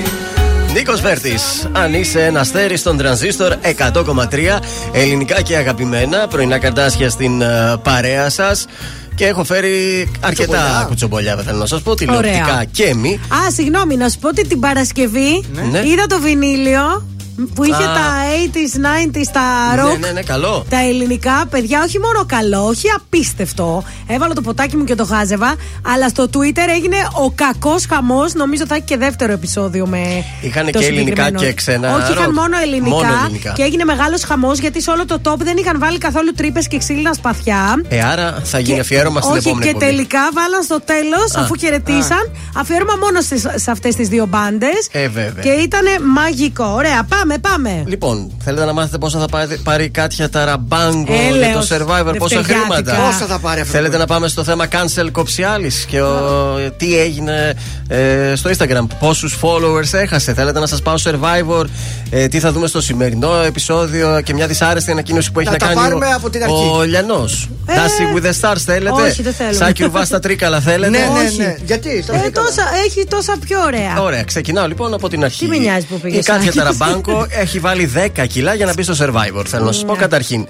Νίκος 0.73 1.01
Βέρτης, 1.01 1.67
αν 1.71 1.93
είσαι 1.93 2.25
ένα 2.25 2.39
αστέρι 2.39 2.77
στον 2.77 2.97
τρανζίστορ 2.97 3.53
100,3 3.93 4.59
ελληνικά 4.91 5.41
και 5.41 5.55
αγαπημένα, 5.55 6.27
πρωινά 6.27 6.57
καρτάσια 6.57 7.09
στην 7.09 7.41
ε, 7.41 7.75
παρέα 7.83 8.29
σας. 8.29 8.65
Και 9.15 9.25
έχω 9.25 9.43
φέρει 9.43 10.07
αρκετά 10.19 10.45
Κουτσομπολιά. 10.57 10.85
κουτσομπολιά, 10.87 11.35
θέλω 11.45 11.57
να 11.57 11.65
σας 11.65 11.81
πω, 11.81 11.95
τηλεοπτικά 11.95 12.43
Ωραία. 12.43 12.63
και 12.71 12.93
μη. 12.95 13.19
Α, 13.27 13.51
συγγνώμη, 13.51 13.95
να 13.95 14.09
σου 14.09 14.19
πω 14.19 14.27
ότι 14.27 14.47
την 14.47 14.59
Παρασκευή 14.59 15.43
Ναι. 15.71 15.81
είδα 15.85 16.05
το 16.07 16.19
βινίλιο 16.21 17.07
που 17.55 17.63
είχε 17.63 17.83
Α. 17.83 17.93
τα 17.93 18.07
80s, 18.53 18.75
90s, 18.85 19.27
τα 19.33 19.41
Ναι, 19.75 19.81
rock. 19.93 19.99
ναι, 19.99 20.11
ναι, 20.11 20.21
καλό. 20.21 20.65
Τα 20.69 20.79
ελληνικά, 20.79 21.45
παιδιά, 21.49 21.83
όχι 21.85 21.99
μόνο 21.99 22.25
καλό, 22.25 22.65
όχι 22.65 22.87
απίστευτο. 22.95 23.83
Έβαλα 24.07 24.33
το 24.33 24.41
ποτάκι 24.41 24.77
μου 24.77 24.83
και 24.83 24.95
το 24.95 25.05
χάζευα. 25.05 25.55
Αλλά 25.93 26.09
στο 26.09 26.23
Twitter 26.33 26.67
έγινε 26.75 26.95
ο 27.25 27.31
κακός 27.31 27.85
χαμός. 27.89 28.33
Νομίζω 28.33 28.65
θα 28.67 28.75
έχει 28.75 28.83
και 28.83 28.97
δεύτερο 28.97 29.31
επεισόδιο 29.33 29.85
με. 29.87 30.23
Είχανε 30.41 30.71
το 30.71 30.79
και 30.79 30.85
ελληνικά 30.85 31.23
συγκεκριμένο. 31.23 31.39
και 31.39 31.53
ξένα 31.53 31.95
Όχι, 31.95 32.11
είχαν 32.11 32.29
rock. 32.29 32.33
μόνο 32.33 32.57
ελληνικά, 32.61 32.89
Μόνο 32.89 33.07
ελληνικά. 33.23 33.51
Και 33.51 33.63
έγινε 33.63 33.83
μεγάλος 33.83 34.23
χαμός 34.23 34.59
γιατί 34.59 34.81
σε 34.81 34.89
όλο 34.91 35.05
το 35.05 35.21
top 35.23 35.37
δεν 35.37 35.57
είχαν 35.57 35.79
βάλει 35.79 35.97
καθόλου 35.97 36.31
τρύπες 36.35 36.67
και 36.67 36.77
ξύλινα 36.77 37.13
σπαθιά. 37.13 37.81
Ε, 37.87 38.03
άρα 38.03 38.41
θα 38.43 38.59
γίνει 38.59 38.79
αφιέρωμα 38.79 39.21
στην 39.21 39.35
Όχι, 39.35 39.47
επόμενη 39.47 39.63
και 39.65 39.69
εκπομπή. 39.69 39.85
τελικά 39.91 40.19
βάλαν 40.33 40.63
στο 40.63 40.79
τέλος, 40.85 41.35
Α. 41.35 41.41
αφού 41.41 41.57
χαιρετήσαν, 41.59 42.31
αφιέρωμα 42.55 42.93
μόνο 43.03 43.21
στις, 43.21 43.45
σε 43.55 43.71
αυτές 43.71 43.95
τις 43.95 44.07
δύο 44.07 44.25
μπάντες. 44.25 44.87
Ε, 44.91 45.07
βέβαια. 45.07 45.43
Και 45.43 45.49
ήταν 45.49 45.81
μαγικό. 46.13 46.65
Ωραία, 46.75 47.03
πάμε, 47.03 47.22
πάμε. 47.41 47.83
Λοιπόν, 47.87 48.31
θέλετε 48.43 48.65
να 48.65 48.73
μάθετε 48.73 48.97
πόσα 48.97 49.19
θα 49.19 49.27
πάρει, 49.27 49.57
πάρει 49.63 49.89
Κάτια 49.89 50.29
Ταραμπάγκο 50.29 51.03
για 51.07 51.47
Έλεος, 51.47 51.67
το 51.67 51.75
Survivor, 51.75 52.15
πόσα 52.17 52.35
δευτεριάτικα. 52.37 52.45
χρήματα; 52.45 52.95
Πόσα 53.05 53.25
θα 53.25 53.39
πάρει 53.39 53.59
αυτό 53.61 53.71
Θέλετε 53.73 53.91
το 53.93 53.97
να 53.97 54.05
πάμε 54.05 54.27
στο 54.27 54.43
θέμα 54.43 54.65
Cancel 54.71 55.07
Κοψιάλης 55.11 55.85
και 55.85 56.01
ο- 56.01 56.71
τι 56.77 56.99
έγινε 56.99 57.53
ε, 57.87 58.33
στο 58.35 58.49
Instagram, 58.57 58.87
πόσους 58.99 59.37
followers 59.41 59.93
έχασε; 59.93 60.33
Θέλετε 60.33 60.59
να 60.59 60.65
σας 60.65 60.81
πάω 60.81 60.95
Survivor, 61.03 61.63
ε, 62.09 62.27
τι 62.27 62.39
θα 62.39 62.51
δούμε 62.51 62.67
στο 62.67 62.81
σημερινό 62.81 63.33
επεισόδιο 63.45 64.21
και 64.23 64.33
μια 64.33 64.47
δυσάρεστη 64.47 64.91
ανακοίνωση 64.91 65.31
που 65.31 65.39
έχει 65.39 65.47
Να 65.49 65.53
να, 65.53 65.59
τα 65.59 65.65
κάνει 65.67 65.79
πάρουμε 65.79 66.05
ο, 66.05 66.09
από 66.15 66.29
την 66.29 66.43
αρχή. 66.43 66.71
ο 66.75 66.81
Λιανός. 66.83 67.49
Ε, 67.65 67.73
Dancing 67.75 68.17
with 68.17 68.23
the 68.25 68.31
Stars 68.41 68.57
θέλετε; 68.65 69.01
όχι, 69.01 69.21
δεν 69.21 69.33
θέλουμε. 69.33 69.55
Σάκη 69.55 69.83
Ρουβά 69.83 70.05
στα 70.05 70.19
τρίκαλα 70.19 70.59
θέλετε; 70.59 70.91
Ναι, 70.91 70.97
ναι, 70.97 71.27
Όχι. 71.27 71.37
ναι. 71.37 71.55
Γιατί, 71.65 72.01
στα 72.01 72.15
Ε, 72.15 72.19
βρήκα. 72.19 72.41
τόσα, 72.41 72.63
έχει 72.85 73.05
τόσα 73.09 73.35
πιο 73.47 73.59
ωραία. 73.61 74.01
Ωραία, 74.01 74.23
ξεκινάω 74.23 74.67
λοιπόν 74.67 74.93
από 74.93 75.09
την 75.09 75.23
αρχή. 75.23 75.39
Τι 75.39 75.45
με 75.47 75.57
νοιάζει 75.57 75.85
που 75.85 75.99
πήγες, 75.99 76.19
Η 76.19 76.23
Κάτια 76.23 76.43
Σάκη. 76.51 76.57
Ταραμπάνκο 76.57 77.12
Γιώργο 77.13 77.27
έχει 77.41 77.59
βάλει 77.59 77.91
10 78.17 78.27
κιλά 78.27 78.53
για 78.53 78.65
να 78.65 78.73
μπει 78.73 78.83
στο 78.83 78.93
survivor. 78.99 79.43
Θέλω 79.47 79.65
να 79.65 79.71
σας 79.71 79.85
πω 79.85 79.95
καταρχήν. 79.95 80.47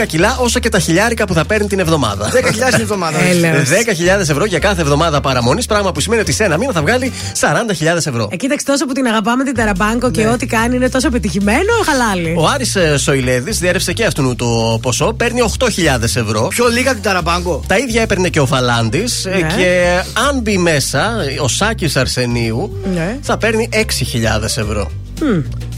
10 0.00 0.06
κιλά 0.06 0.36
όσο 0.40 0.58
και 0.58 0.68
τα 0.68 0.78
χιλιάρικα 0.78 1.24
που 1.24 1.34
θα 1.34 1.44
παίρνει 1.44 1.66
την 1.66 1.78
εβδομάδα. 1.78 2.30
10.000 2.30 2.32
την 2.70 2.80
εβδομάδα. 2.80 3.18
10.000 3.18 4.20
ευρώ 4.20 4.44
για 4.44 4.58
κάθε 4.58 4.80
εβδομάδα 4.80 5.20
παραμονής. 5.20 5.66
Πράγμα 5.66 5.92
που 5.92 6.00
σημαίνει 6.00 6.20
ότι 6.20 6.32
σε 6.32 6.44
ένα 6.44 6.56
μήνα 6.58 6.72
θα 6.72 6.80
βγάλει 6.80 7.12
40.000 7.40 7.96
ευρώ. 7.96 8.28
Ε, 8.32 8.36
κοίταξε 8.36 8.66
τόσο 8.66 8.86
που 8.86 8.92
την 8.92 9.06
αγαπάμε 9.06 9.44
την 9.44 9.54
Ταραμπάνκο 9.54 10.10
και 10.10 10.26
ό,τι 10.26 10.46
κάνει 10.46 10.76
είναι 10.76 10.88
τόσο 10.88 11.06
επιτυχημένο, 11.06 11.72
χαλάλι. 11.86 12.34
Ο 12.38 12.46
Άρης 12.46 12.76
ε, 12.76 12.98
Σοηλέδης 12.98 13.58
διέρευσε 13.58 13.92
και 13.92 14.04
αυτού 14.04 14.36
το 14.36 14.78
ποσό. 14.82 15.12
Παίρνει 15.12 15.40
8.000 15.58 16.02
ευρώ. 16.02 16.46
Πιο 16.48 16.66
λίγα 16.68 16.92
την 16.92 17.02
Ταραμπάγκο. 17.02 17.62
Τα 17.66 17.76
ίδια 17.78 18.02
έπαιρνε 18.02 18.28
και 18.28 18.40
ο 18.40 18.46
Φαλάντης. 18.46 19.24
Ναι. 19.24 19.46
Και 19.56 20.00
αν 20.28 20.40
μπει 20.40 20.58
μέσα 20.58 21.12
ο 21.42 21.48
Σάκης 21.48 21.96
Αρσενίου 21.96 22.76
Ναι. 22.94 23.18
θα 23.22 23.36
παίρνει 23.38 23.68
6.000 23.72 24.42
ευρώ. 24.44 24.90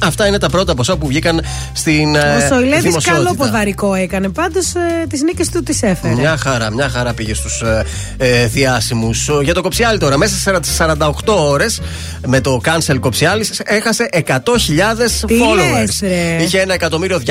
Αυτά 0.02 0.26
είναι 0.26 0.38
τα 0.38 0.48
πρώτα 0.48 0.74
ποσά 0.74 0.96
που 0.96 1.06
βγήκαν 1.06 1.40
στην 1.72 2.14
ε, 2.14 2.18
Ο 2.18 2.54
Σοηλέδη 2.54 2.80
δημοσιότητα. 2.80 3.12
καλό 3.24 3.34
ποδαρικό 3.34 3.94
έκανε. 3.94 4.28
Πάντως 4.28 4.74
ε, 4.74 5.06
τις 5.08 5.22
νίκες 5.22 5.48
του 5.50 5.62
τις 5.62 5.82
έφερε. 5.82 6.14
Μια 6.14 6.36
χαρά, 6.36 6.70
μια 6.72 6.88
χαρά 6.88 7.12
πήγε 7.14 7.34
στους 7.34 7.60
ε, 7.62 7.84
ε, 8.16 8.46
διάσημου. 8.46 9.10
Για 9.42 9.54
το 9.54 9.60
κοψιάλι 9.62 9.98
τώρα, 9.98 10.18
μέσα 10.18 10.34
σε 10.36 10.60
48 10.78 11.10
ώρες 11.26 11.80
με 12.26 12.40
το 12.40 12.60
cancel 12.64 12.96
κοψιάλι 13.00 13.48
έχασε 13.64 14.08
100.000 14.12 14.20
Τι 15.26 15.34
followers. 15.40 15.78
λες, 15.80 15.98
ρε. 16.00 16.42
Είχε 16.42 16.60
ένα 16.60 16.74
εκατομμύριο 16.74 17.20
200. 17.26 17.30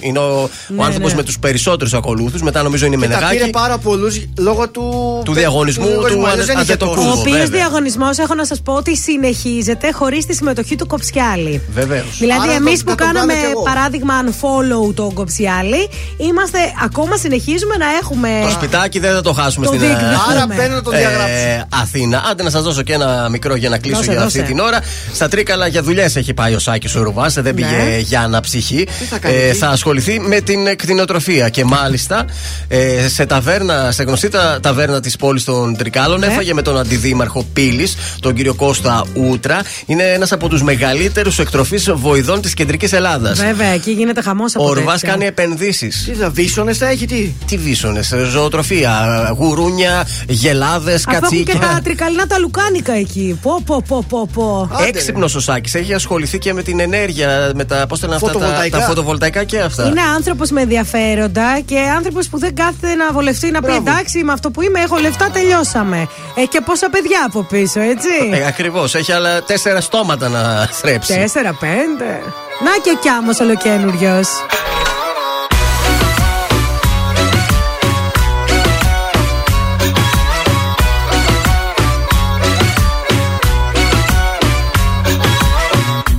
Είναι 0.00 0.18
ο, 0.18 0.48
Ναι, 0.68 0.80
ο 0.80 0.84
άνθρωπος 0.84 1.10
ναι. 1.10 1.16
με 1.16 1.22
τους 1.22 1.38
περισσότερους 1.38 1.94
ακολούθους. 1.94 2.42
Μετά 2.42 2.62
νομίζω 2.62 2.86
είναι 2.86 2.94
η 2.96 2.98
Και 2.98 3.06
τα 3.08 3.14
πήρε 3.16 3.26
Μενεγάκη. 3.28 3.50
πάρα 3.50 3.78
πολλούς 3.78 4.20
λόγω 4.38 4.68
του. 4.68 5.20
Του 5.24 5.32
διαγωνισμού 5.32 5.86
του 5.86 6.26
αλλιώς 6.26 6.46
δεν 6.46 6.54
είχε 6.58 6.72
Αντετοκούμπο. 6.72 6.94
τόσο. 7.00 7.08
Ο 7.16 7.20
οποίο 7.20 7.32
βέβαια. 7.32 7.46
διαγωνισμός, 7.46 8.18
έχω 8.18 8.34
να 8.34 8.44
σας 8.44 8.60
πω 8.62 8.72
ότι 8.72 8.96
συνεχίζεται 8.96 9.90
χωρίς 9.92 10.26
τη 10.26 10.34
συμμετοχή 10.34 10.76
του 10.76 10.86
Κοψιάλη. 10.86 11.60
Βεβαίως. 11.80 12.16
Δηλαδή, 12.18 12.40
Άρα 12.42 12.52
εμείς 12.52 12.78
το- 12.78 12.84
που 12.84 12.90
να 12.90 12.96
τον 12.96 13.06
κάναμε 13.06 13.32
κάνω 13.32 13.44
κι 13.46 13.50
εγώ. 13.52 13.62
παράδειγμα 13.62 14.14
unfollow 14.24 14.94
τον 14.94 15.12
Κοψιάλη, 15.12 15.88
είμαστε 16.16 16.58
ακόμα 16.84 17.16
συνεχίζουμε 17.16 17.76
να 17.76 17.86
έχουμε. 18.00 18.28
Το 18.44 18.50
σπιτάκι 18.50 18.98
δεν 18.98 19.12
θα 19.14 19.20
το 19.20 19.32
χάσουμε 19.32 19.66
Το 19.66 19.72
στην 19.72 19.84
ε, 19.84 19.86
διεκδικούμε. 19.86 20.18
Άρα 20.30 20.46
μπαίνω 20.46 20.74
να 20.74 20.82
τον 20.82 20.92
διαγράψω. 20.96 21.34
ε, 21.34 21.64
Αθήνα. 21.82 22.22
Άντε 22.30 22.42
να 22.42 22.50
σας 22.50 22.62
δώσω 22.62 22.82
και 22.82 22.92
ένα 22.92 23.28
μικρό 23.30 23.54
για 23.56 23.68
να 23.68 23.78
κλείσω 23.78 23.96
Δώσε, 23.96 24.10
για 24.12 24.22
δώσε. 24.22 24.38
αυτή 24.38 24.52
την 24.52 24.60
ώρα. 24.60 24.78
Στα 25.14 25.28
Τρίκαλα 25.28 25.66
για 25.66 25.82
δουλειές 25.82 26.16
έχει 26.16 26.34
πάει 26.34 26.54
ο 26.54 26.58
Σάκης 26.58 26.94
ο 26.94 27.02
Ρουβάς, 27.02 27.34
δεν 27.34 27.54
πήγε 27.54 27.68
Ναι. 27.68 27.98
για 27.98 28.20
αναψυχή. 28.20 28.88
θα 29.10 29.18
κάνει 29.18 29.34
Ε, 29.36 29.48
εκεί; 29.48 29.58
θα 29.58 29.68
ασχοληθεί 29.68 30.20
με 30.20 30.40
την 30.40 30.76
κτηνοτροφία. 30.76 31.48
Και 31.48 31.64
μάλιστα 31.64 32.24
ε, 32.68 33.08
σε 33.08 33.26
ταβέρνα, 33.26 33.90
σε 33.92 34.02
γνωστή 34.02 34.28
τα, 34.28 34.58
ταβέρνα 34.62 35.00
της 35.00 35.16
πόλης 35.16 35.44
των 35.44 35.76
Τρικάλων, 35.76 36.18
Ναι. 36.18 36.26
έφαγε 36.26 36.54
με 36.54 36.62
τον 36.62 36.78
αντιδήμαρχο 36.78 37.46
Πύλης, 37.52 37.96
τον 38.20 38.34
κύριο 38.34 38.54
Κώστα 38.54 39.04
Ούτρα. 39.14 39.60
Είναι 39.86 40.02
ένας 40.02 40.32
από 40.32 40.48
τους 40.48 40.62
μεγαλύτερους 40.62 41.38
εκτροφεί 41.74 42.00
βοηδών 42.00 42.40
της 42.40 42.54
κεντρικής 42.54 42.92
Ελλάδας. 42.92 43.38
Βέβαια, 43.38 43.68
εκεί 43.68 43.90
γίνεται 43.90 44.20
χαμός 44.22 44.54
από 44.54 44.64
Ο 44.64 44.72
Ρουβά 44.72 44.92
τέτοια. 44.92 45.08
κάνει 45.08 45.26
επενδύσεις. 45.26 46.04
Τι 46.04 46.12
θα 46.14 46.30
βίσονε 46.30 46.72
θα 46.72 46.86
έχει, 46.88 47.06
τι; 47.06 47.32
Τι 47.46 47.56
βίσονε, 47.56 48.00
ζωοτροφία, 48.30 49.06
γουρούνια, 49.38 50.06
γελάδες, 50.28 51.04
Αφού 51.06 51.16
έχουν 51.16 51.28
και 51.44 51.52
κατσίκια. 51.52 51.68
τα 51.74 51.80
τρικαλινά 51.84 52.26
τα 52.26 52.38
λουκάνικα 52.38 52.92
εκεί. 52.92 53.38
Πω, 53.42 53.62
πω, 53.66 53.82
πω, 53.88 54.04
πω, 54.08 54.28
πω. 54.32 54.70
Άντε, 54.72 54.88
Έξυπνος 54.88 55.34
ο 55.34 55.40
Σάκης. 55.40 55.74
Έχει 55.74 55.94
ασχοληθεί 55.94 56.38
και 56.38 56.52
με 56.52 56.62
την 56.62 56.80
ενέργεια, 56.80 57.50
με 57.54 57.64
τα, 57.64 57.86
πώς 57.88 58.00
το 58.00 58.06
λένε 58.06 58.16
αυτά, 58.16 58.26
τα, 58.32 58.32
Φωτοβολταϊκά. 58.38 58.78
τα 58.78 58.84
φωτοβολταϊκά 58.84 59.44
και 59.44 59.58
αυτά. 59.60 59.86
Είναι 59.86 60.00
άνθρωπος 60.16 60.50
με 60.50 60.60
ενδιαφέροντα 60.60 61.60
και 61.64 61.78
άνθρωπος 61.96 62.28
που 62.28 62.38
δεν 62.38 62.54
κάθεται 62.54 62.94
να 62.94 63.12
βολευτεί 63.12 63.50
να 63.50 63.60
πει 63.60 63.66
Μπράβο. 63.66 63.90
εντάξει 63.90 64.24
με 64.24 64.32
αυτό 64.32 64.50
που 64.50 64.62
είμαι, 64.62 64.80
έχω 64.80 64.96
λεφτά, 64.96 65.30
τελειώσαμε. 65.32 66.08
Ε, 66.34 66.42
και 66.46 66.60
πόσα 66.64 66.88
παιδιά 66.90 67.24
από 67.26 67.42
πίσω, 67.42 67.80
έτσι. 67.80 68.08
Ε, 68.32 68.46
Ακριβώς. 68.46 68.94
Έχει 68.94 69.12
άλλα 69.12 69.42
τέσσερα 69.42 69.80
στόματα 69.80 70.28
να 70.28 70.68
θρέψει. 70.72 71.14
Τέσσερα, 71.14 71.48
πέντε. 71.48 71.55
Να 71.60 72.70
και 72.82 72.90
ο 72.90 72.98
Κιάμος 73.00 73.40
ολοκένουργιος. 73.40 74.28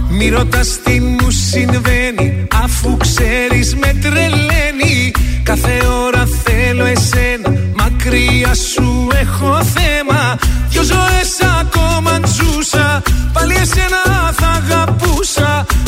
Μη 0.09 0.29
ρωτάς 0.29 0.79
τι 0.83 0.99
μου 0.99 1.29
συμβαίνει 1.29 2.47
Αφού 2.63 2.97
ξέρεις 2.97 3.75
με 3.75 3.93
τρελαίνει. 4.01 5.11
Κάθε 5.43 5.81
ώρα 6.05 6.27
θέλω 6.43 6.85
εσένα 6.85 7.53
Μακριά 7.75 8.53
σου 8.53 9.07
έχω 9.21 9.63
θέμα. 9.63 10.37
Δυο 10.69 10.83
ζωές 10.83 11.37
ακόμα 11.59 12.19
ζούσα 12.25 13.01
Πάλι 13.33 13.53
εσένα 13.53 13.96
θα 13.96 13.96
αγαπούσα 13.96 13.96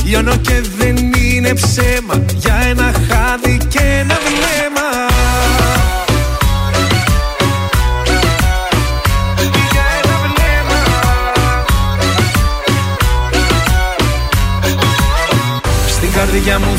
Λιώνω 0.09 0.35
και 0.35 0.61
δεν 0.77 0.95
είναι 1.13 1.53
ψέμα. 1.53 2.25
Για 2.35 2.55
ένα 2.69 2.83
χάδι 2.83 3.57
και 3.69 3.79
ένα 3.79 4.17
βλέμμα. 4.25 4.89
Για 9.71 9.85
ένα 10.03 10.15
βλέμμα. 10.23 10.81
Στην 15.87 16.11
καρδιά 16.11 16.59
μου 16.59 16.78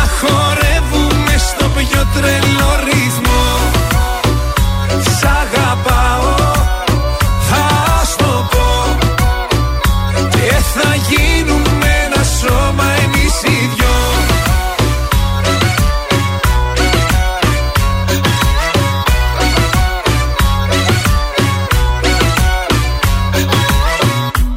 τρελό 2.13 2.71
ρυθμό 2.83 3.43
Σ' 5.17 5.23
αγαπάω, 5.23 6.35
θα 7.49 7.65
στο 8.05 8.47
πω. 8.51 8.97
Και 10.29 10.51
θα 10.73 10.95
γίνουμε 11.09 11.89
ένα 12.05 12.23
σώμα 12.23 12.83
εμείς 13.03 13.41
οι 13.43 13.69
δυο. 13.75 13.95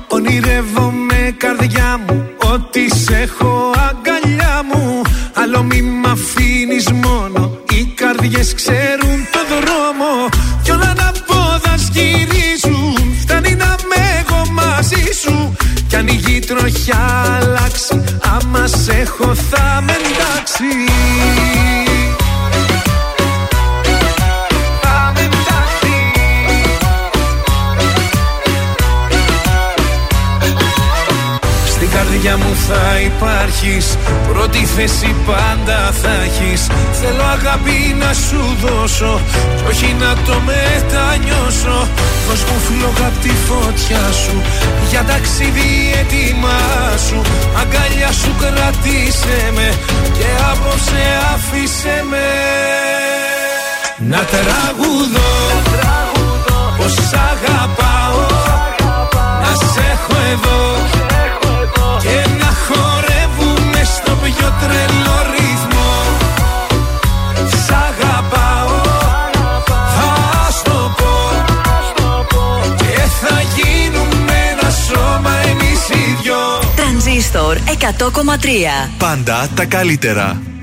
Ονειρεύομαι 0.09 1.35
καρδιά 1.37 2.01
μου 2.07 2.27
Ότι 2.53 2.95
σε 2.95 3.17
έχω 3.17 3.73
αγκαλιά 3.89 4.63
μου. 4.73 5.03
Άλλο 5.35 5.63
μη 5.63 5.83
ξέρουν 8.53 9.29
το 9.33 9.41
δρόμο 9.51 10.29
Κι 10.63 10.71
όλα 10.71 10.95
να 10.97 11.13
πόδας 11.27 11.89
γυρίζουν 11.93 13.15
Φτάνει 13.21 13.55
να 13.55 13.77
με 13.89 14.25
εγώ 14.25 14.51
μαζί 14.51 15.13
σου 15.23 15.57
Κι 15.89 15.97
αν 15.97 16.07
η 16.07 16.13
γη 16.13 16.39
τροχιά 16.39 17.37
αλλάξει 17.41 18.05
Άμα 18.21 18.67
σε 18.67 18.93
έχω 18.93 19.35
θα 19.35 19.83
με 19.83 19.93
εντάξει 19.93 21.64
υπάρχεις 33.45 33.97
Πρώτη 34.33 34.65
θέση 34.65 35.15
πάντα 35.27 35.93
θα 36.03 36.11
έχεις. 36.25 36.67
Θέλω 36.93 37.23
αγάπη 37.23 37.97
να 37.99 38.13
σου 38.13 38.57
δώσω 38.63 39.21
Κι 39.57 39.65
όχι 39.69 39.97
να 40.01 40.15
το 40.27 40.37
μετανιώσω. 40.49 41.89
Δώσ' 42.29 42.45
μου 42.49 42.59
φλόγα 42.67 43.07
απ' 43.07 43.21
τη 43.23 43.33
φωτιά 43.47 44.05
σου 44.23 44.43
Για 44.91 45.05
ταξίδι 45.05 45.71
έτοιμά 46.01 46.61
σου. 47.09 47.23
Αγκαλιά 47.61 48.13
σου 48.13 48.33
κράτησε 48.41 49.39
με 49.55 49.69
Και 50.17 50.29
απόψε 50.53 51.03
άφησε 51.35 52.05
με. 52.11 52.29
Να 54.11 54.21
τραγουδώ 54.33 55.33
Πως 56.77 56.93
σ' 56.93 57.17
αγαπάω. 57.33 58.27
Να 59.43 59.53
σε 59.73 59.81
έχω 59.93 60.17
εδώ. 60.33 60.63
και 62.05 62.34
τρελό 64.65 65.19
ρυθμό 65.35 65.93
Σ' 67.65 67.71
αγαπάω, 67.89 68.75
θα 69.97 70.51
στο 70.51 70.95
πω 70.99 71.15
Και 72.77 73.01
θα 73.23 73.37
γίνουμε 73.57 74.37
ένα 74.53 74.71
σώμα 74.71 75.33
εμείς 75.51 75.89
οι 75.89 76.17
δυο 76.23 76.37
Τρανζίστορ 76.77 77.57
Τρανζίστορ 77.57 77.57
100,3. 77.57 78.91
Πάντα 78.99 79.49
τα 79.55 79.65
καλύτερα. 79.65 80.54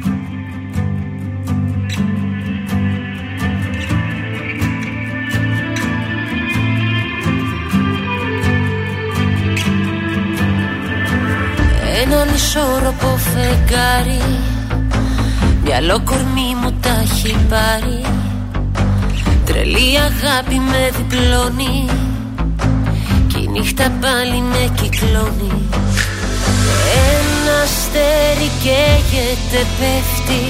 Ισόρροπο 12.41 13.17
φεγγάρι. 13.31 14.21
Μυαλό 15.63 16.01
κορμί 16.03 16.49
μου 16.61 16.71
τα 16.81 16.93
έχει 17.03 17.35
πάρει. 17.49 18.01
Τρελή 19.45 19.89
αγάπη 20.09 20.57
με 20.69 20.81
διπλώνει. 20.97 21.89
Κι 23.27 23.39
η 23.43 23.47
νύχτα 23.47 23.91
πάλι 24.01 24.39
με 24.51 24.63
κυκλώνει. 24.81 25.53
Ένα 27.13 27.55
αστέρι 27.63 28.49
καίγεται 28.63 29.61
πέφτει. 29.77 30.43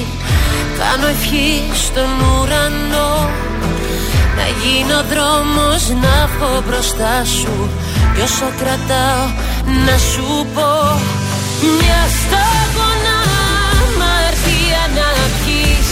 Κάνω 0.80 1.07
ευχή 1.07 1.51
στον 1.84 2.11
ουρανό. 2.27 3.13
Να 4.38 4.45
γίνω 4.61 4.99
δρόμος 5.11 5.84
να 6.03 6.15
βγω 6.31 6.63
μπροστά 6.68 7.26
σου. 7.26 7.69
Κι 8.15 8.22
όσο 8.22 8.47
κρατάω 8.59 9.26
να 9.85 9.97
σου 9.97 10.45
πω 10.53 10.72
Μια 11.61 12.01
σταγόνα 12.19 13.17
αμαρτία 13.81 14.83
να 14.97 15.09
πιείς 15.38 15.91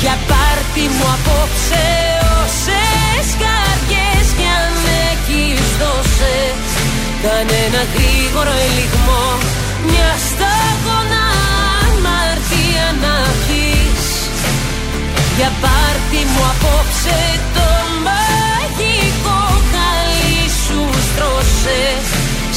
Για 0.00 0.16
πάρτι 0.30 0.84
μου 0.94 1.06
απόψε 1.16 1.86
όσες 2.40 3.26
καρδιές 3.42 4.26
κι 4.38 4.48
αν 4.62 4.74
έχεις 5.10 5.66
δώσε 5.80 6.36
Κάνε 7.22 7.56
ένα 7.66 7.82
γρήγορο 7.94 8.54
ελιγμό. 8.66 9.26
Μια 9.88 10.12
σταγόνα 10.28 11.24
αμαρτία 11.86 12.86
να 13.04 13.16
πιείς 13.44 14.06
Για 15.36 15.50
πάρτι 15.62 16.20
μου 16.30 16.42
απόψε 16.52 17.20
το 17.56 17.68
μαγικό 18.06 19.40
χαλί 19.70 20.42
σου 20.62 20.80
στρώσες 21.08 22.23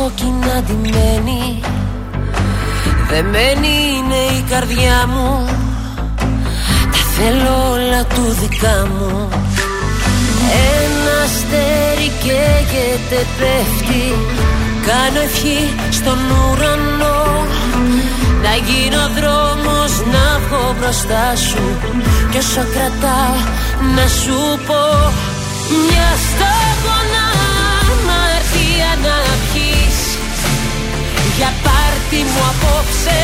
κόκκινα 0.00 0.62
ντυμένη. 0.62 1.60
Δεμένη 3.10 3.74
είναι 3.96 4.20
η 4.38 4.44
καρδιά 4.50 5.06
μου. 5.12 5.46
Τα 6.92 7.02
θέλω 7.14 7.54
όλα 7.72 8.04
του 8.04 8.36
δικά 8.40 8.88
μου. 8.92 9.28
Ένα 10.80 11.14
αστέρι 11.24 12.10
καίγεται 12.22 13.20
πέφτει. 13.38 14.06
Κάνω 14.86 15.20
ευχή 15.20 15.60
στον 15.90 16.18
ουρανό. 16.30 17.46
Να 18.42 18.54
γίνω 18.66 19.02
δρόμος 19.16 19.92
να 20.12 20.24
βγω 20.42 20.74
μπροστά 20.78 21.36
σου. 21.36 21.64
Κι 22.30 22.38
όσο 22.38 22.64
κρατάω 22.74 23.36
να 23.96 24.06
σου 24.08 24.38
πω 24.66 24.82
Μια 25.86 26.10
σταγόνα 26.26 26.49
πάρτι 32.20 32.32
μου 32.32 32.44
απόψε 32.52 33.20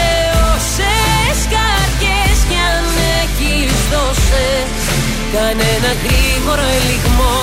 όσες 0.53 1.39
καρδιές 1.55 2.39
κι 2.49 2.59
αν 2.73 2.85
έχεις 3.21 3.75
δώσε 3.93 4.49
Κάνε 5.33 5.67
ένα 5.77 5.93
γρήγορο 6.05 6.67
ελιγμό 6.77 7.39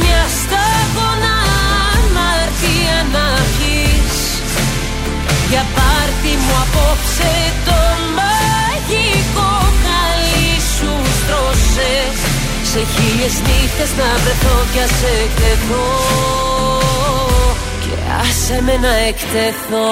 Μια 0.00 0.22
σταγόνα 0.40 1.36
αμαρτία 1.94 2.98
να 3.14 3.26
πιείς 3.54 4.18
Για 5.50 5.64
πάρτι 5.76 6.32
μου 6.42 6.54
απόψε 6.64 7.32
το 7.66 7.80
μαγικό 8.18 9.52
χαλί 9.82 10.52
σου 10.74 10.92
στρώσε. 11.18 11.94
Σε 12.70 12.80
χίλιες 12.92 13.36
νύχτες 13.46 13.90
να 14.00 14.08
βρεθώ 14.22 14.56
κι 14.72 14.80
ας 14.86 14.98
εκτεθώ. 15.18 15.84
Και 16.20 16.55
άσε 18.20 18.62
με 18.62 18.76
να 18.76 18.94
εκτεθώ 18.94 19.86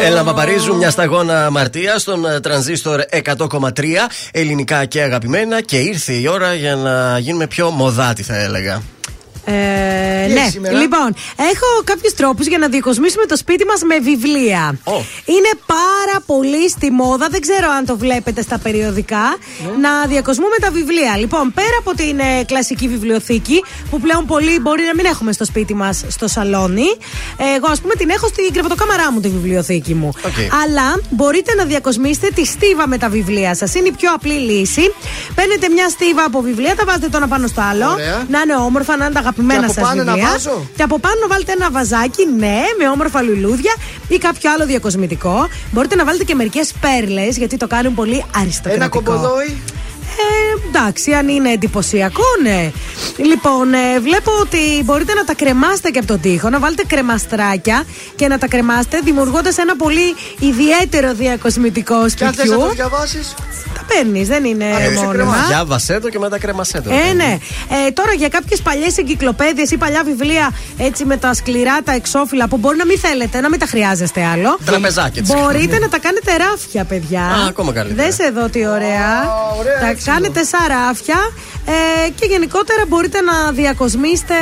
Έλα 0.00 0.24
Παπαρίζου, 0.24 0.76
μια 0.76 0.90
σταγόνα 0.90 1.46
αμαρτία 1.46 1.98
στον 1.98 2.24
ε, 2.26 2.40
τρανζίστορ 2.40 3.00
100,3 3.10 3.84
ελληνικά 4.32 4.84
και 4.84 5.02
αγαπημένα 5.02 5.60
και 5.60 5.78
ήρθε 5.78 6.12
η 6.12 6.28
ώρα 6.28 6.54
για 6.54 6.76
να 6.76 7.18
γίνουμε 7.18 7.46
πιο 7.46 7.70
μοδάτη 7.70 8.22
θα 8.22 8.36
έλεγα. 8.36 8.82
Ε, 9.44 10.26
Τι 10.26 10.32
ναι, 10.32 10.40
έχει 10.40 10.50
σήμερα; 10.50 10.78
λοιπόν, 10.78 11.14
έχω 11.36 11.66
κάποιους 11.84 12.14
τρόπους 12.14 12.46
για 12.46 12.58
να 12.58 12.68
διακοσμήσουμε 12.68 13.24
το 13.26 13.36
σπίτι 13.36 13.64
μας 13.64 13.82
με 13.82 13.98
βιβλία. 13.98 14.78
Είναι 15.24 15.52
πάρα 15.66 16.20
πολύ 16.26 16.68
στη 16.70 16.90
μόδα, 16.90 17.26
δεν 17.30 17.40
ξέρω 17.40 17.70
αν 17.78 17.84
το 17.86 17.96
βλέπετε 17.96 18.42
στα 18.42 18.58
περιοδικά, 18.58 19.36
να 19.80 20.06
διακοσμούμε 20.06 20.56
τα 20.60 20.70
βιβλία. 20.70 21.16
Λοιπόν, 21.16 21.52
πέρα 21.52 21.76
από 21.78 21.94
την 21.94 22.18
ε, 22.18 22.44
κλασική 22.44 22.88
βιβλιοθήκη, 22.88 23.64
που 23.90 24.00
πλέον 24.00 24.26
πολλοί 24.26 24.60
μπορεί 24.60 24.82
να 24.82 24.94
μην 24.94 25.04
έχουμε 25.04 25.32
στο 25.32 25.44
σπίτι 25.44 25.74
μας 25.74 26.04
στο 26.08 26.28
σαλόνι, 26.28 26.90
ε, 27.36 27.56
εγώ 27.56 27.66
ας 27.70 27.80
πούμε 27.80 27.94
την 27.94 28.10
έχω 28.10 28.26
στην 28.26 28.52
κρεβατοκάμαρά 28.52 29.12
μου 29.12 29.20
τη 29.20 29.28
βιβλιοθήκη 29.28 29.94
μου. 29.94 30.12
Οκ. 30.24 30.38
Αλλά 30.62 31.00
μπορείτε 31.10 31.54
να 31.54 31.64
διακοσμήσετε 31.64 32.28
τη 32.34 32.44
στίβα 32.46 32.88
με 32.88 32.98
τα 32.98 33.08
βιβλία 33.08 33.54
σας. 33.54 33.74
Είναι 33.74 33.88
η 33.88 33.92
πιο 33.92 34.12
απλή 34.14 34.32
λύση. 34.32 34.94
Παίρνετε 35.34 35.68
μια 35.68 35.88
στίβα 35.88 36.24
από 36.24 36.40
βιβλία, 36.40 36.76
τα 36.76 36.84
βάζετε 36.84 37.08
το 37.08 37.16
ένα 37.16 37.28
πάνω 37.28 37.46
στο 37.46 37.60
άλλο. 37.70 37.90
Ωραία. 37.90 38.26
Να 38.28 38.40
είναι 38.40 38.54
όμορφα, 38.54 38.96
να 38.96 39.04
είναι 39.04 39.14
τα 39.14 39.22
αγαπημένα 39.32 39.60
Και 39.60 39.64
από 39.64 39.72
σας 39.72 39.82
πάνω 39.84 40.02
να 40.02 40.12
βιβλία. 40.12 40.30
βάζω; 40.30 40.56
Και 40.76 40.82
από 40.82 40.98
πάνω 40.98 41.22
βάλτε 41.28 41.52
ένα 41.52 41.70
βαζάκι, 41.70 42.22
ναι, 42.38 42.60
με 42.78 42.88
όμορφα 42.88 43.22
λουλούδια 43.22 43.74
ή 44.08 44.18
κάποιο 44.18 44.50
άλλο 44.52 44.66
διακοσμητικό. 44.66 45.48
Μπορείτε 45.72 45.94
να 45.94 46.04
βάλετε 46.04 46.24
και 46.24 46.34
μερικές 46.34 46.72
πέρλες, 46.80 47.36
γιατί 47.36 47.56
το 47.56 47.66
κάνουν 47.66 47.94
πολύ 47.94 48.24
αριστοκρατικό. 48.40 48.84
Ένα 48.84 48.88
κομπολόι. 48.88 49.50
Ε, 50.16 50.68
εντάξει, 50.68 51.12
αν 51.12 51.28
είναι 51.28 51.50
εντυπωσιακό, 51.52 52.24
ναι. 52.42 52.70
Λοιπόν, 53.16 53.72
ε, 53.74 54.00
βλέπω 54.00 54.30
ότι 54.40 54.82
μπορείτε 54.84 55.14
να 55.14 55.24
τα 55.24 55.34
κρεμάσετε 55.34 55.90
και 55.90 55.98
από 55.98 56.06
τον 56.08 56.20
τοίχο, 56.20 56.48
να 56.48 56.58
βάλετε 56.58 56.82
κρεμαστράκια 56.86 57.84
και 58.16 58.28
να 58.28 58.38
τα 58.38 58.48
κρεμάσετε, 58.48 58.98
δημιουργώντας 59.04 59.58
ένα 59.58 59.76
πολύ 59.76 60.14
ιδιαίτερο 60.38 61.14
διακοσμητικό 61.14 62.08
Και 62.16 62.24
αν 62.24 62.32
θες 62.32 62.36
να 62.48 62.52
σπιτιού. 62.54 62.58
το 62.68 62.74
διαβάσεις. 62.74 63.34
Τα 63.74 63.84
παίρνεις, 63.94 64.28
δεν 64.28 64.44
είναι 64.44 64.64
Ε, 64.64 64.90
μόνιμα. 65.04 65.36
Διάβασέ 65.48 66.00
το 66.00 66.08
και 66.08 66.18
μετά 66.18 66.38
κρέμασέ 66.38 66.80
το. 66.80 66.90
Ε, 66.90 67.12
ναι. 67.12 67.38
Ε, 67.86 67.90
τώρα 67.90 68.12
για 68.12 68.28
κάποιες 68.28 68.60
παλιές 68.60 68.98
εγκυκλοπαίδειες 68.98 69.70
ή 69.70 69.76
παλιά 69.76 70.02
βιβλία 70.04 70.50
έτσι 70.78 71.04
με 71.04 71.16
τα 71.16 71.34
σκληρά, 71.34 71.82
τα 71.84 71.92
εξώφυλλα 71.92 72.48
που 72.48 72.56
μπορεί 72.56 72.76
να 72.76 72.86
μην 72.86 72.98
θέλετε, 72.98 73.40
να 73.40 73.48
μην 73.48 73.58
τα 73.58 73.66
χρειάζεστε 73.66 74.24
άλλο. 74.24 74.58
Τραπεζάκι 74.64 75.18
έτσι. 75.18 75.32
Μπορείτε 75.36 75.78
να 75.78 75.88
τα 75.88 75.98
κάνετε 75.98 76.36
ράφια, 76.36 76.84
παιδιά. 76.84 77.20
Α, 77.22 77.46
ακόμα 77.48 77.72
καλύτερα. 77.72 78.04
Δες 78.08 78.18
εδώ 78.18 78.48
τι 78.48 78.66
ωραία. 78.66 79.10
τα 79.80 79.86
κάνετε 80.04 80.42
σαν 80.44 80.60
ράφια 80.68 81.16
ε, 81.66 82.08
και 82.10 82.26
γενικότερα 82.28 82.82
μπορείτε 82.88 83.20
να 83.20 83.52
διακοσμήσετε 83.52 84.34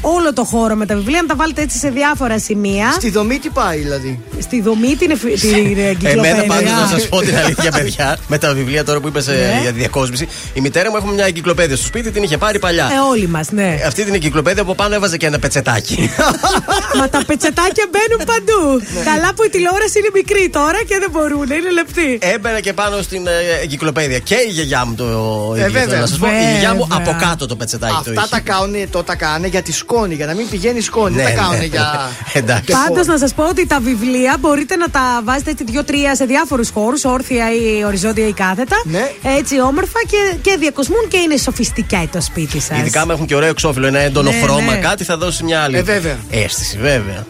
όλο 0.00 0.32
το 0.32 0.44
χώρο 0.44 0.74
με 0.74 0.86
τα 0.86 0.94
βιβλία, 0.94 1.20
να 1.22 1.28
τα 1.28 1.34
βάλετε 1.36 1.62
έτσι 1.62 1.78
σε 1.78 1.88
διάφορα 1.88 2.38
σημεία. 2.38 2.92
Στη 2.92 3.10
δομή 3.10 3.38
τι 3.38 3.48
πάει 3.48 3.78
δηλαδή; 3.78 4.20
Στη 4.40 4.60
δομή 4.60 4.96
την, 4.96 5.10
εφη- 5.10 5.40
την 5.40 5.54
εγκυκλοπαίδεια. 5.78 6.30
Εμένα 6.30 6.42
πάντως 6.54 6.70
να 6.80 6.86
σας 6.98 7.08
πω 7.08 7.20
την 7.20 7.36
αλήθεια, 7.36 7.70
παιδιά, 7.78 8.18
με 8.28 8.38
τα 8.38 8.54
βιβλία 8.54 8.84
τώρα 8.84 9.00
που 9.00 9.08
είπε 9.08 9.20
Ναι. 9.26 9.58
για 9.62 9.72
διακόσμηση. 9.72 10.28
Η 10.54 10.60
μητέρα 10.60 10.90
μου 10.90 10.96
έχουμε 10.96 11.12
μια 11.12 11.24
εγκυκλοπαίδεια 11.26 11.76
στο 11.76 11.86
σπίτι, 11.86 12.10
την 12.10 12.22
είχε 12.22 12.38
πάρει 12.38 12.58
παλιά. 12.58 12.84
Ε, 12.84 12.98
όλοι 13.10 13.26
μας, 13.28 13.50
ναι. 13.50 13.78
Αυτή 13.86 14.04
την 14.04 14.14
εγκυκλοπαίδεια 14.14 14.62
από 14.62 14.74
πάνω 14.74 14.94
έβαζε 14.94 15.16
και 15.16 15.26
ένα 15.26 15.38
πετσετάκι. 15.38 16.10
Μα 16.98 17.08
τα 17.08 17.22
πετσετάκια 17.26 17.86
μπαίνουν 17.90 18.24
παντού. 18.26 18.84
Καλά 19.04 19.34
που 19.34 19.42
η 19.44 19.48
τηλεόραση 19.48 19.98
είναι 19.98 20.08
μικρή 20.14 20.48
τώρα 20.52 20.78
και 20.88 20.96
δεν 21.00 21.10
μπορούν, 21.10 21.42
είναι 21.42 21.70
λεπτή. 21.72 22.18
Έμπαινε 22.34 22.60
και 22.60 22.72
πάνω 22.72 23.02
στην 23.02 23.26
ε, 23.26 23.30
εγκυκλοπαίδεια. 23.62 24.18
Και 24.18 24.34
η 24.48 24.50
γιαγιά 24.50 24.84
μου 24.84 24.93
το 24.96 25.04
Ε, 25.04 25.58
ίδιο. 25.60 25.72
βέβαια. 25.72 25.82
θέλω 25.88 26.00
να 26.00 26.06
σας 26.06 26.18
πω. 26.18 26.26
Η 26.26 26.30
γιαγιά 26.30 26.74
μου 26.74 26.86
Βέβαια. 26.90 27.06
από 27.14 27.24
κάτω 27.26 27.46
το 27.46 27.56
πετσετάκι 27.56 27.92
το 27.92 27.98
Αυτά 27.98 28.12
είχε. 28.12 28.28
τα 28.30 28.40
κάνουν, 28.40 28.90
το 28.90 29.02
τα 29.02 29.14
κάνουν 29.16 29.48
για 29.48 29.62
τη 29.62 29.72
σκόνη, 29.72 30.14
για 30.14 30.26
να 30.26 30.34
μην 30.34 30.48
πηγαίνει 30.48 30.80
σκόνη. 30.80 31.14
Ναι, 31.16 31.22
Δεν 31.22 31.34
τα 31.36 31.40
ναι. 31.40 31.46
κάνουν 31.48 31.64
για. 31.64 32.10
Εντάξει. 32.32 32.72
Πάντως 32.86 33.06
να 33.06 33.18
σας 33.18 33.34
πω 33.34 33.44
ότι 33.48 33.66
τα 33.66 33.80
βιβλία 33.80 34.36
μπορείτε 34.40 34.76
να 34.76 34.88
τα 34.90 35.20
βάζετε 35.24 35.50
έτσι 35.50 35.64
δύο-τρία 35.64 36.14
σε 36.14 36.24
διάφορους 36.24 36.70
χώρους, 36.70 37.04
όρθια 37.04 37.46
ή 37.54 37.84
οριζόντια 37.84 38.26
ή 38.26 38.32
κάθετα. 38.32 38.76
Ναι. 38.84 39.10
Έτσι 39.38 39.60
όμορφα 39.60 39.98
και, 40.10 40.36
και 40.42 40.56
διακοσμούν 40.60 41.08
και 41.08 41.16
είναι 41.16 41.36
σοφιστικά 41.36 42.08
το 42.12 42.20
σπίτι 42.20 42.60
σας. 42.60 42.78
Ειδικά 42.78 43.00
αν 43.00 43.10
έχουν 43.10 43.26
και 43.26 43.34
ωραίο 43.34 43.48
εξώφυλλο, 43.48 43.86
ένα 43.86 43.98
έντονο 43.98 44.30
Ναι, 44.30 44.40
χρώμα, 44.42 44.72
ναι. 44.72 44.78
κάτι 44.78 45.04
θα 45.04 45.16
δώσει 45.16 45.44
μια 45.44 45.60
άλλη 45.62 45.76
Ε, 45.76 45.82
βέβαια. 45.82 46.16
αίσθηση, 46.30 46.78
βέβαια. 46.78 47.26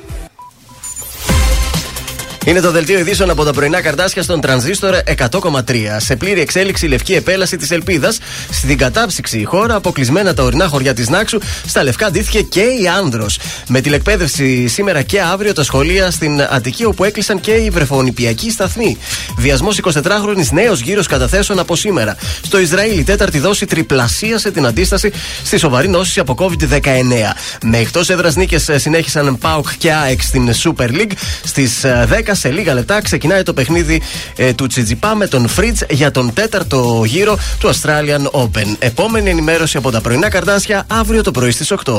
Είναι 2.47 2.61
το 2.61 2.71
δελτίο 2.71 2.99
ειδήσεων 2.99 3.31
από 3.31 3.45
τα 3.45 3.53
πρωινά 3.53 3.81
καρτάσια 3.81 4.23
στον 4.23 4.41
τρανζίστορ 4.41 4.95
100,3. 5.31 5.61
Σε 5.97 6.17
πλήρη 6.17 6.41
εξέλιξη 6.41 6.87
η 6.87 6.89
λευκή 6.89 7.15
επέλαση 7.15 7.57
της 7.57 7.71
Ελπίδας. 7.71 8.19
Στην 8.51 8.79
κατάψυξη 8.79 9.39
η 9.39 9.45
χώρα, 9.45 9.75
αποκλεισμένα 9.75 10.35
τα 10.35 10.43
ορεινά 10.43 10.67
χωριά 10.67 10.95
της 10.95 11.09
Νάξου, 11.09 11.39
στα 11.67 11.83
λευκά 11.83 12.11
ντύθηκε 12.11 12.41
και 12.41 12.61
η 12.61 12.89
Άνδρος. 12.99 13.39
Με 13.69 13.81
τηλεκπαίδευση 13.81 14.67
σήμερα 14.67 15.03
και 15.03 15.21
αύριο 15.21 15.53
τα 15.53 15.63
σχολεία 15.65 16.11
στην 16.11 16.43
Αττική, 16.51 16.85
όπου 16.85 17.05
έκλεισαν 17.05 17.41
και 17.41 17.51
οι 17.51 17.71
βρεφονιπιακοί 17.71 18.51
σταθμοί. 18.51 18.99
Βιασμός 19.37 19.81
24χρονη 19.83 20.49
νέος 20.51 20.81
γύρος 20.81 21.07
καταθέσεων 21.07 21.59
από 21.59 21.77
σήμερα. 21.77 22.17
Στο 22.43 22.59
Ισραήλ, 22.59 22.99
η 22.99 23.05
τέταρτη 23.05 23.39
δόση 23.39 23.67
τριπλασίασε 23.67 24.51
την 24.51 24.67
αντίσταση 24.67 25.13
στη 25.45 25.59
σοβαρή 25.59 25.89
νόσηση 25.89 26.21
από 26.21 26.35
COVID-19. 26.39 27.35
Με 27.63 27.79
εκτός 27.79 28.11
έδρας 28.11 28.37
νίκες 28.37 28.71
συνέχισαν 28.75 29.39
Πάουκ 29.39 29.69
και 29.79 29.93
ΑΕΚ 29.93 30.23
στην 30.23 30.51
Super 30.63 30.89
League. 30.89 31.13
Στις 31.45 31.85
10 31.85 32.34
σε 32.35 32.51
λίγα 32.51 32.75
λεπτά 32.75 33.03
ξεκινάει 33.03 33.43
το 33.43 33.53
παιχνίδι 33.53 34.03
ε, 34.37 34.53
του 34.53 34.67
Τσιτζιπά 34.67 35.15
με 35.15 35.27
τον 35.27 35.49
Φρίτζ 35.49 35.81
για 35.91 36.11
τον 36.11 36.33
τέταρτο 36.33 37.03
γύρο 37.07 37.39
του 37.59 37.71
Australian 37.75 38.31
Open. 38.31 38.77
Επόμενη 38.79 39.31
ενημέρωση 39.31 39.77
από 39.77 39.91
τα 39.91 40.01
πρωινά 40.01 40.29
καρτάσια 40.29 40.85
αύριο 40.87 41.23
το 41.23 41.31
πρωί 41.31 41.51
στις 41.51 41.73
8. 41.85 41.99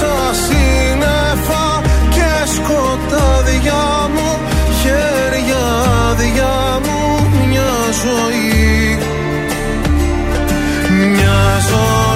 Τόσα 0.00 0.34
σύννεφα 0.34 1.82
και 2.10 2.50
σκοτάδια 2.54 4.08
μου 4.14 4.38
Χέρια 4.82 5.64
άδεια 6.10 6.80
μου 6.84 7.26
μια 7.48 7.72
ζωή. 8.02 8.98
Μια 11.10 11.60
ζωή 11.70 12.13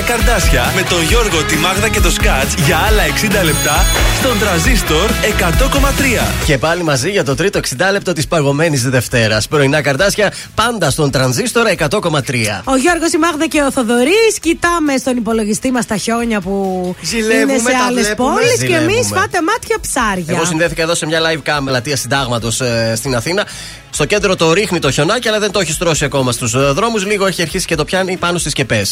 πρωινά 0.00 0.22
καρδάσια 0.24 0.72
με 0.76 0.82
τον 0.82 1.02
Γιώργο, 1.02 1.42
τη 1.44 1.56
Μάγδα 1.56 1.88
και 1.88 2.00
το 2.00 2.10
Σκάτς 2.10 2.54
για 2.66 2.76
άλλα 2.76 3.02
60 3.42 3.44
λεπτά 3.44 3.84
στον 4.18 4.38
τραζίστορ 4.38 5.10
100,3. 5.10 6.44
Και 6.46 6.58
πάλι 6.58 6.82
μαζί 6.82 7.10
για 7.10 7.24
το 7.24 7.34
τρίτο 7.34 7.60
60 7.78 7.90
λεπτό 7.92 8.12
της 8.12 8.26
παγωμένης 8.26 8.88
Δευτέρας. 8.88 9.48
Πρωινά 9.48 9.82
καρτάσια 9.82 10.32
πάντα 10.54 10.90
στον 10.90 11.10
τρανζίστορα 11.10 11.70
100,3. 11.70 12.62
Ο 12.64 12.76
Γιώργος, 12.76 13.12
η 13.12 13.18
Μάγδα 13.18 13.46
και 13.46 13.60
ο 13.60 13.72
Θοδωρής. 13.72 14.38
Κοιτάμε 14.40 14.96
στον 14.96 15.16
υπολογιστή 15.16 15.70
μας 15.70 15.86
τα 15.86 15.96
χιόνια 15.96 16.40
που 16.40 16.94
Ζηλεύουμε, 17.02 17.52
είναι 17.52 17.58
σε 17.58 17.70
τα 17.70 17.84
άλλες 17.86 18.04
βλέπουμε. 18.04 18.32
πόλεις 18.32 18.56
και 18.58 18.74
εμείς 18.74 18.94
Ζηλεύουμε. 18.94 19.20
φάτε 19.20 19.38
μάτια 19.42 19.76
ψάρια. 19.80 20.34
Εγώ 20.34 20.44
συνδέθηκα 20.44 20.82
εδώ 20.82 20.94
σε 20.94 21.06
μια 21.06 21.20
live 21.20 21.48
cam 21.50 21.62
πλατεία 21.64 21.96
συντάγματο 21.96 22.48
ε, 22.64 22.94
στην 22.94 23.14
Αθήνα. 23.16 23.46
Στο 23.90 24.04
κέντρο 24.04 24.36
το 24.36 24.52
ρίχνει 24.52 24.78
το 24.78 24.90
χιονάκι, 24.90 25.28
αλλά 25.28 25.38
δεν 25.38 25.50
το 25.50 25.60
έχει 25.60 25.72
στρώσει 25.72 26.04
ακόμα 26.04 26.32
στους 26.32 26.72
δρόμους. 26.74 27.06
Λίγο 27.06 27.26
έχει 27.26 27.42
αρχίσει 27.42 27.66
και 27.66 27.74
το 27.74 27.84
πιάνει 27.84 28.16
πάνω 28.16 28.38
στις 28.38 28.50
σκεπέ. 28.52 28.82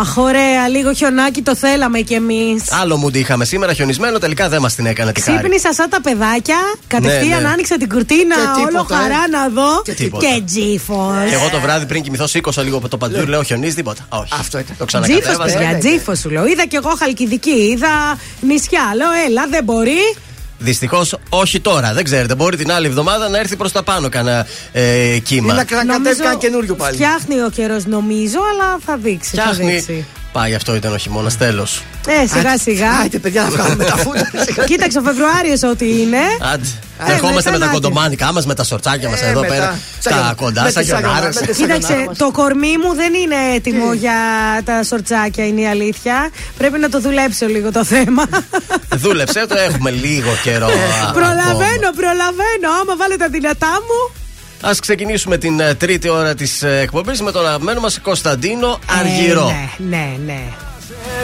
Αχ, 0.00 0.16
ωραία, 0.16 0.68
λίγο 0.68 0.92
χιονάκι 0.92 1.42
το 1.42 1.56
θέλαμε 1.56 2.00
κι 2.00 2.14
εμείς. 2.14 2.72
Άλλο 2.80 2.96
μου 2.96 3.10
είχαμε 3.12 3.44
σήμερα 3.44 3.72
χιονισμένο, 3.72 4.18
τελικά 4.18 4.48
δεν 4.48 4.60
μας 4.60 4.74
την 4.74 4.86
έκανε 4.86 5.12
τη 5.12 5.20
χάρη. 5.20 5.38
Ξύπνησα 5.38 5.72
σαν 5.72 5.88
τα 5.88 6.00
παιδάκια, 6.00 6.56
κατευθείαν 6.86 7.42
ναι. 7.42 7.48
άνοιξα 7.48 7.76
την 7.76 7.88
κουρτίνα, 7.88 8.34
Και 8.34 8.60
όλο 8.60 8.68
τίποτα, 8.68 8.96
χαρά 8.96 9.22
ε. 9.26 9.30
να 9.30 9.48
δω. 9.48 9.82
Και 9.84 9.92
τίποτα. 9.92 10.26
Και 10.26 10.42
τζίφος. 10.46 11.28
Και 11.28 11.34
εγώ 11.34 11.48
το 11.50 11.60
βράδυ 11.60 11.86
πριν 11.86 12.02
κοιμηθώ, 12.02 12.26
σήκωσα 12.26 12.62
λίγο 12.62 12.76
από 12.76 12.88
το 12.88 12.96
παντζούρ, 12.96 13.28
λέω 13.28 13.42
χιονίζει 13.42 13.74
τίποτα. 13.74 14.06
Όχι. 14.08 14.32
Αυτό 14.40 14.58
ήταν. 14.58 14.76
Το 14.78 14.84
Τζίφος, 14.84 15.02
ξανακατέβασα. 15.06 15.58
παιδιά, 15.58 15.78
τζίφος 15.78 16.18
σου 16.18 16.30
λέω. 16.30 16.46
Είδα 16.46 16.66
κι 16.66 16.76
εγώ 16.76 16.94
χαλκιδική, 16.98 17.50
είδα 17.74 18.18
νησιά. 18.40 18.92
Λέω, 18.96 19.08
έλα, 19.26 19.46
δεν 19.50 19.64
μπορεί. 19.64 20.16
Δυστυχώς 20.58 21.16
όχι 21.28 21.60
τώρα. 21.60 21.92
Δεν 21.92 22.04
ξέρετε. 22.04 22.34
Μπορεί 22.34 22.56
την 22.56 22.72
άλλη 22.72 22.86
εβδομάδα 22.86 23.28
να 23.28 23.38
έρθει 23.38 23.56
προς 23.56 23.72
τα 23.72 23.82
πάνω 23.82 24.08
κανένα 24.08 24.46
ε, 24.72 25.18
κύμα. 25.18 25.52
Ή 25.52 25.56
να 25.56 25.64
ξανακατέβει 25.64 26.16
κανένα 26.16 26.36
καινούριο 26.36 26.74
πάλι. 26.74 26.94
Φτιάχνει 26.94 27.42
ο 27.42 27.50
καιρός, 27.50 27.84
νομίζω, 27.86 28.38
αλλά 28.52 28.78
θα 28.86 28.96
δείξει. 28.96 29.36
Θα 29.36 29.42
Φτιάχνει. 29.42 29.72
δείξει. 29.72 30.06
Πάει, 30.36 30.54
αυτό 30.54 30.74
ήταν 30.74 30.92
ο 30.92 30.96
χειμώνας, 30.96 31.36
τέλος. 31.36 31.82
Ε, 32.06 32.26
σιγά 32.26 32.58
σιγά. 32.58 32.90
Άιτε, 32.90 33.18
παιδιά, 33.18 33.42
να 33.42 33.50
βγάλουμε 33.50 33.84
τα 33.84 33.96
φούτα. 33.96 34.30
Κοίταξε, 34.70 34.98
ο 34.98 35.02
Φεβρουάριος 35.02 35.62
ό,τι 35.62 36.00
είναι. 36.00 36.18
Άντε. 36.52 36.66
Ε, 37.06 37.12
Ερχόμαστε 37.12 37.50
με 37.50 37.56
μετά 37.56 37.58
τα 37.58 37.66
να 37.66 37.72
κοντομάνικά 37.80 38.32
μας, 38.32 38.46
με 38.46 38.54
τα 38.54 38.64
σορτσάκια 38.64 39.08
μας 39.08 39.20
Ε, 39.22 39.26
εδώ 39.26 39.40
μετά. 39.40 39.54
πέρα. 39.54 39.78
Σαν 39.98 40.12
Τα 40.12 40.20
γιον- 40.20 40.34
κοντά, 40.34 40.62
με 40.62 40.70
σαν 40.70 40.82
τις 40.82 40.92
αγιονάρες, 40.92 41.20
γιονάρε. 41.20 41.40
με 41.40 41.46
τις 41.46 41.56
Κοίταξε, 41.56 41.86
αγιονάρες 41.92 42.06
μας. 42.08 42.18
το 42.18 42.30
κορμί 42.30 42.74
μου 42.82 42.94
δεν 42.94 43.14
είναι 43.14 43.36
έτοιμο 43.54 43.92
για 43.92 44.18
τα 44.64 44.82
σορτσάκια, 44.82 45.46
είναι 45.46 45.60
η 45.60 45.66
αλήθεια. 45.68 46.30
Πρέπει 46.58 46.78
να 46.78 46.88
το 46.88 47.00
δουλέψω 47.00 47.46
λίγο 47.46 47.72
το 47.72 47.84
θέμα. 47.84 48.22
Δούλεψε, 49.02 49.46
το 49.48 49.56
έχουμε 49.68 49.90
λίγο 49.90 50.30
καιρό. 50.42 50.68
προλαβαίνω, 51.18 51.88
προλαβαίνω. 52.00 52.66
Άμα 52.80 52.96
βάλω 52.96 53.16
τα 53.18 53.28
δυνατά 53.28 53.72
μου. 53.86 54.25
Α 54.60 54.70
ξεκινήσουμε 54.80 55.38
την 55.38 55.60
ε, 55.60 55.74
τρίτη 55.74 56.08
ώρα 56.08 56.34
της 56.34 56.62
εκπομπής 56.62 57.22
με 57.22 57.32
τον 57.32 57.46
αγαπημένο 57.46 57.80
μας 57.80 58.00
Κωνσταντίνο 58.00 58.78
Αργυρό. 58.98 59.48
Ε, 59.48 59.82
ναι, 59.82 59.88
ναι, 59.88 60.16
ναι. 60.26 60.40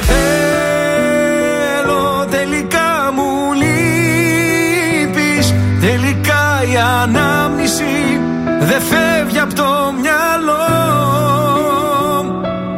Θέλω 0.07 2.27
τελικά 2.31 3.13
μου 3.15 3.53
λείπεις 3.53 5.55
Τελικά 5.81 6.63
η 6.73 6.77
ανάμνηση 7.03 8.21
δεν 8.61 8.81
φεύγει 8.81 9.39
από 9.39 9.55
το 9.55 9.95
μυαλό 10.01 10.67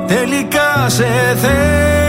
Τελικά 0.06 0.88
σε 0.88 1.06
θέλω 1.40 2.03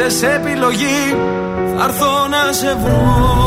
άφησες 0.00 0.22
επιλογή 0.22 1.16
Θα 1.76 1.84
έρθω 1.84 2.26
να 2.28 2.52
σε 2.52 2.76
βρω. 2.82 3.38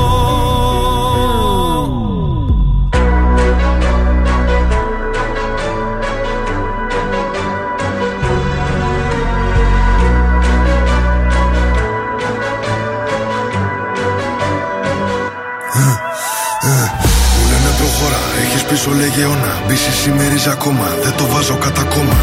Μου 17.36 17.50
λένε 17.50 17.76
προχώρα, 17.78 18.20
έχεις 18.42 18.64
πίσω 18.64 18.92
λεγεώνα 18.92 19.62
Μπίση 19.68 19.92
σημερίζει 19.92 20.50
ακόμα, 20.50 20.88
δεν 21.04 21.14
το 21.18 21.26
βάζω 21.26 21.58
κατά 21.58 21.84
κόμμα 21.84 22.16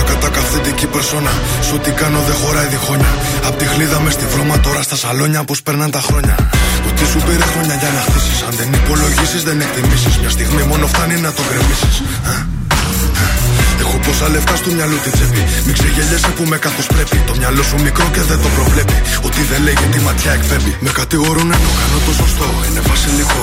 Ρακατά 0.00 0.28
αυθεντική 0.40 0.86
περσόνα 0.86 1.32
Σου 1.66 1.78
τι 1.84 1.90
κάνω 1.90 2.20
δεν 2.28 2.36
χωράει 2.42 2.66
διχόνια 2.74 3.12
Απ' 3.48 3.56
τη 3.58 3.64
χλίδα 3.64 4.00
μες 4.00 4.12
στη 4.12 4.26
βρώμα 4.32 4.56
τώρα 4.60 4.82
στα 4.82 4.96
σαλόνια 4.96 5.44
Πως 5.44 5.62
περνάνε 5.62 5.90
τα 5.90 6.00
χρόνια 6.08 6.34
Το 6.84 6.90
τι 6.96 7.04
σου 7.10 7.18
πήρε 7.26 7.46
χρόνια 7.52 7.74
για 7.80 7.90
να 7.96 8.00
χτίσεις 8.06 8.38
Αν 8.46 8.52
δεν 8.58 8.68
υπολογίσεις 8.80 9.42
δεν 9.48 9.60
εκτιμήσεις 9.60 10.14
Μια 10.20 10.30
στιγμή 10.36 10.62
μόνο 10.62 10.86
φτάνει 10.86 11.16
να 11.26 11.32
το 11.32 11.42
γκρεμίσεις 11.48 11.96
Έχω 13.82 13.96
πόσα 14.06 14.28
λεφτά 14.34 14.56
στο 14.56 14.70
μυαλό 14.76 14.96
τη 15.04 15.10
τσέπη. 15.10 15.42
Μην 15.66 15.74
ξεγελιέσαι 15.78 16.30
που 16.36 16.44
με 16.52 16.56
καθώ 16.64 16.82
πρέπει. 16.94 17.16
Το 17.28 17.34
μυαλό 17.40 17.62
σου 17.68 17.76
μικρό 17.86 18.06
και 18.14 18.22
δεν 18.30 18.38
το 18.44 18.48
προβλέπει. 18.56 18.96
Ότι 19.26 19.40
δεν 19.50 19.60
λέει 19.66 19.78
τη 19.92 20.00
ματιά 20.06 20.32
εκπέμπει. 20.38 20.72
Με 20.84 20.90
κατηγορούν 21.00 21.48
ενώ 21.56 21.70
κάνω 21.78 21.98
το 22.06 22.12
σωστό. 22.20 22.46
Είναι 22.66 22.80
βασιλικό. 22.90 23.42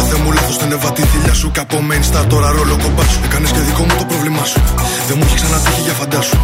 Με 0.00 0.06
κάθε 0.06 0.22
μου 0.22 0.32
λάθος 0.32 0.58
την 0.58 0.72
εβατή 0.72 1.02
θηλιά 1.02 1.34
σου. 1.34 1.50
Και 1.50 1.60
από 1.60 1.76
main 1.88 2.04
star 2.10 2.24
τώρα 2.28 2.50
ρόλο 2.50 2.76
κομπά 2.82 3.02
σου. 3.02 3.20
Έκανες 3.24 3.50
και 3.50 3.58
δικό 3.58 3.82
μου 3.82 3.94
το 3.98 4.04
πρόβλημά 4.04 4.44
σου. 4.44 4.60
Δεν 5.08 5.16
μου 5.18 5.24
έχει 5.26 5.34
ξανατύχει 5.34 5.80
για 5.80 5.92
φαντάσου. 5.92 6.38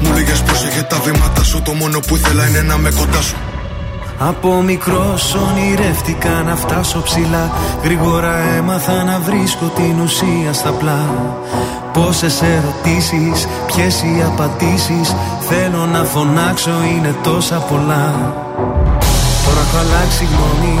Μου 0.00 0.12
λέγες 0.12 0.40
πρόσεχε 0.42 0.82
τα 0.82 0.98
βήματα 1.04 1.42
σου. 1.44 1.62
Το 1.62 1.72
μόνο 1.72 1.98
που 2.06 2.16
ήθελα 2.16 2.46
είναι 2.48 2.62
να 2.62 2.76
με 2.76 2.90
κοντά 2.90 3.20
σου. 3.22 3.36
Από 4.18 4.62
μικρός 4.62 5.34
ονειρεύτηκα 5.34 6.28
να 6.28 6.56
φτάσω 6.56 7.02
ψηλά 7.02 7.50
Γρήγορα 7.82 8.36
έμαθα 8.56 9.04
να 9.04 9.18
βρίσκω 9.18 9.66
την 9.76 10.00
ουσία 10.00 10.52
στα 10.52 10.70
πλά 10.70 11.02
Πόσες 11.92 12.42
ερωτήσεις, 12.42 13.46
ποιες 13.66 14.02
οι 14.02 14.22
απαντήσεις 14.26 15.14
Θέλω 15.48 15.86
να 15.86 16.04
φωνάξω 16.04 16.70
είναι 16.92 17.14
τόσα 17.22 17.56
πολλά 17.56 18.34
Τώρα 19.44 19.60
έχω 19.60 19.76
αλλάξει 19.78 20.24
γνώμη, 20.24 20.80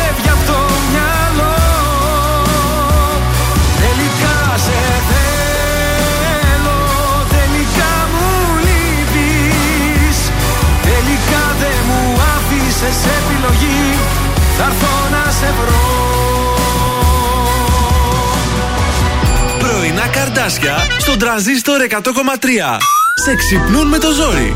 άφησες 12.81 13.05
επιλογή 13.05 13.99
Θα 14.57 14.63
έρθω 14.63 15.09
να 15.11 15.31
σε 15.31 15.53
βρω 15.59 15.79
Πρωινά 19.59 20.07
καρδάσια 20.07 20.77
στον 20.99 21.19
τραζίστορ 21.19 21.81
100,3. 21.89 21.97
Σε 23.23 23.35
ξυπνούν 23.35 23.87
με 23.87 23.97
το 23.97 24.11
ζόρι. 24.11 24.55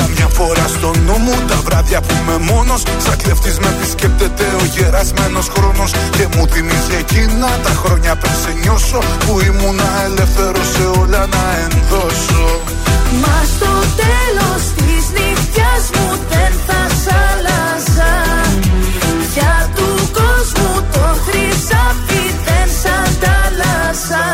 Καμιά 0.00 0.28
φορά 0.38 0.66
στο 0.76 0.90
νου 1.04 1.16
μου 1.24 1.34
τα 1.48 1.58
βράδια 1.64 2.00
που 2.00 2.14
είμαι 2.18 2.36
μόνος 2.52 2.82
Σαν 3.04 3.16
κλεφτής 3.22 3.58
με 3.58 3.68
επισκέπτεται 3.76 4.44
ο 4.60 4.64
γερασμένος 4.74 5.46
χρόνος. 5.54 5.90
Και 6.16 6.26
μου 6.32 6.46
θυμίζει 6.52 6.94
εκείνα 6.98 7.48
τα 7.64 7.72
χρόνια 7.82 8.12
πριν 8.16 8.36
σε 8.42 8.52
νιώσω 8.62 9.00
Που 9.26 9.40
ήμουνα 9.48 9.88
ελεύθερος 10.04 10.66
σε 10.74 10.84
όλα 11.00 11.22
να 11.34 11.44
ενδώσω. 11.64 12.44
Μα 13.22 13.38
στο 13.54 13.72
τέλος 14.02 14.62
της 14.78 15.04
νύχτιας 15.16 15.84
μου 15.94 16.08
δεν 16.30 16.52
θα 16.66 16.80
σ' 17.02 17.10
άλλαζα. 17.28 18.12
Για 19.34 19.70
του 19.76 19.88
κόσμου 20.18 20.72
το 20.92 21.06
χρυσάφι 21.24 22.24
δεν 22.46 22.68
σ' 22.80 22.88
αντάλλαζα 23.02 24.24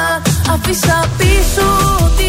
Αφήσα 0.53 0.99
πίσω 1.19 1.67
ό,τι 2.05 2.29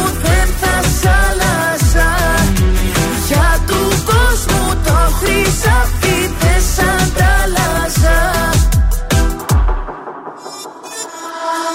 το 5.21 5.27
χρυσάφι 5.27 6.33
δεν 6.39 6.61
σ' 6.73 6.79
αντάλλαζα 6.79 8.19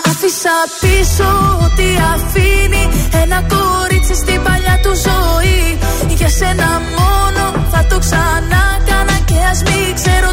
Άφησα 0.04 0.56
πίσω 0.80 1.58
ό,τι 1.64 1.88
αφήνει 2.14 2.88
Ένα 3.22 3.42
κορίτσι 3.48 4.14
στην 4.14 4.42
παλιά 4.42 4.80
του 4.82 4.92
ζωή. 5.06 5.78
Για 6.08 6.28
σένα 6.28 6.80
μόνο 6.98 7.64
θα 7.70 7.86
το 7.88 7.98
ξανά 7.98 8.64
κάνα 8.86 9.18
Και 9.24 9.38
ας 9.50 9.62
μην 9.62 9.94
ξέρω 9.94 10.32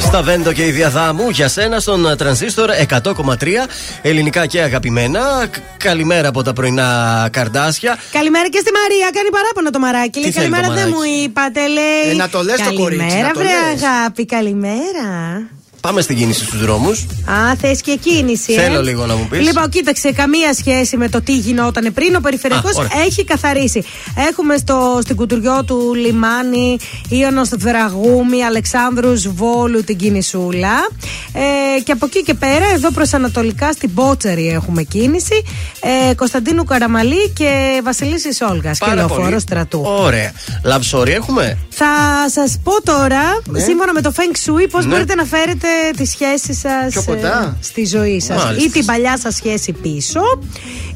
Στα 0.00 0.22
Βέντο 0.22 0.52
και 0.52 0.66
η 0.66 0.70
Διαδάμου 0.70 1.28
για 1.30 1.48
σένα 1.48 1.80
στον 1.80 2.06
ε, 2.10 2.16
τρανζίστορ 2.16 2.70
100,3 2.88 3.46
ελληνικά 4.02 4.46
και 4.46 4.60
αγαπημένα. 4.60 5.20
Κα- 5.50 5.60
Καλημέρα 5.76 6.28
από 6.28 6.42
τα 6.42 6.52
πρωινά 6.52 7.28
καρδάσια. 7.32 7.96
Καλημέρα 8.12 8.48
και 8.48 8.58
στη 8.58 8.70
Μαρία. 8.72 9.10
Κάνει 9.14 9.28
παράπονο 9.30 9.70
το 9.70 9.78
μαράκι. 9.78 10.20
Λέει, 10.20 10.30
θέλει 10.30 10.44
το 10.48 10.50
καλημέρα 10.52 10.74
δεν 10.80 10.88
μαράκι; 10.92 11.08
μου 11.18 11.22
είπατε, 11.24 11.66
λέει. 11.66 12.10
Ε, 12.10 12.14
να 12.14 12.28
το 12.28 12.42
λες 12.42 12.60
το 12.60 12.72
κορίτσι, 12.72 13.04
Καλημέρα, 13.06 13.26
να 13.26 13.32
το 13.32 13.38
βρε 13.40 13.48
λες. 13.72 13.82
αγάπη, 13.82 14.24
καλημέρα. 14.26 15.42
Πάμε 15.80 16.00
στην 16.00 16.16
κίνηση 16.16 16.44
στους 16.44 16.60
δρόμους. 16.60 17.06
Α, 17.24 17.54
θες 17.60 17.80
και 17.80 17.98
κίνηση. 18.00 18.52
ε; 18.52 18.60
Θέλω 18.62 18.82
λίγο 18.82 19.06
να 19.06 19.16
μου 19.16 19.26
πεις. 19.30 19.40
Λοιπόν, 19.40 19.68
κοίταξε, 19.68 20.12
καμία 20.12 20.54
σχέση 20.54 20.96
με 20.96 21.08
το 21.08 21.22
τι 21.22 21.36
γινόταν 21.36 21.92
πριν. 21.94 22.14
Ο 22.14 22.20
περιφερειακός 22.20 22.76
Α, 22.78 22.80
ωραία. 22.80 23.04
έχει 23.06 23.24
καθαρίσει. 23.24 23.84
Έχουμε 24.30 24.56
στο, 24.56 24.98
στην 25.02 25.16
κουτουριό 25.16 25.64
του 25.66 25.94
λιμάνι 25.94 26.76
Ιωνος 27.08 27.48
Δραγούμη, 27.48 28.44
Αλεξάνδρους 28.44 29.28
Βόλου 29.28 29.84
την 29.84 29.96
κινησούλα. 29.96 30.88
Ε, 31.32 31.80
και 31.80 31.92
από 31.92 32.06
εκεί 32.06 32.22
και 32.22 32.34
πέρα, 32.34 32.64
εδώ 32.74 32.90
προς 32.90 33.12
Ανατολικά 33.14 33.72
στην 33.72 33.90
Μπότσαρη 33.92 34.48
έχουμε 34.48 34.82
κίνηση. 34.82 35.42
Ε, 36.10 36.14
Κωνσταντίνου 36.14 36.64
Καραμαλή 36.64 37.28
και 37.34 37.80
Βασιλίση 37.84 38.28
Όλγας. 38.50 38.78
Και 38.78 38.94
λεωφόρο 38.94 39.38
στρατού. 39.38 39.82
Ωραία. 39.84 40.32
Λαψόρι 40.64 41.12
έχουμε; 41.12 41.58
Θα 41.68 41.86
σας 42.34 42.58
πω 42.62 42.82
τώρα, 42.82 43.40
Ναι. 43.46 43.60
σύμφωνα 43.60 43.92
με 43.92 44.00
το 44.00 44.12
Feng 44.16 44.36
Shui, 44.50 44.66
πώς 44.70 44.84
Ναι. 44.84 44.90
μπορείτε 44.90 45.14
να 45.14 45.24
φέρετε 45.24 45.67
τη 45.96 46.04
σχέση 46.04 46.54
σας 46.54 46.92
Πιο 46.92 47.02
κοντά. 47.06 47.56
στη 47.60 47.84
ζωή 47.86 48.20
σας. 48.20 48.44
Μάλιστα. 48.44 48.66
Ή 48.68 48.70
την 48.70 48.84
παλιά 48.84 49.18
σας 49.18 49.34
σχέση 49.34 49.72
πίσω, 49.72 50.20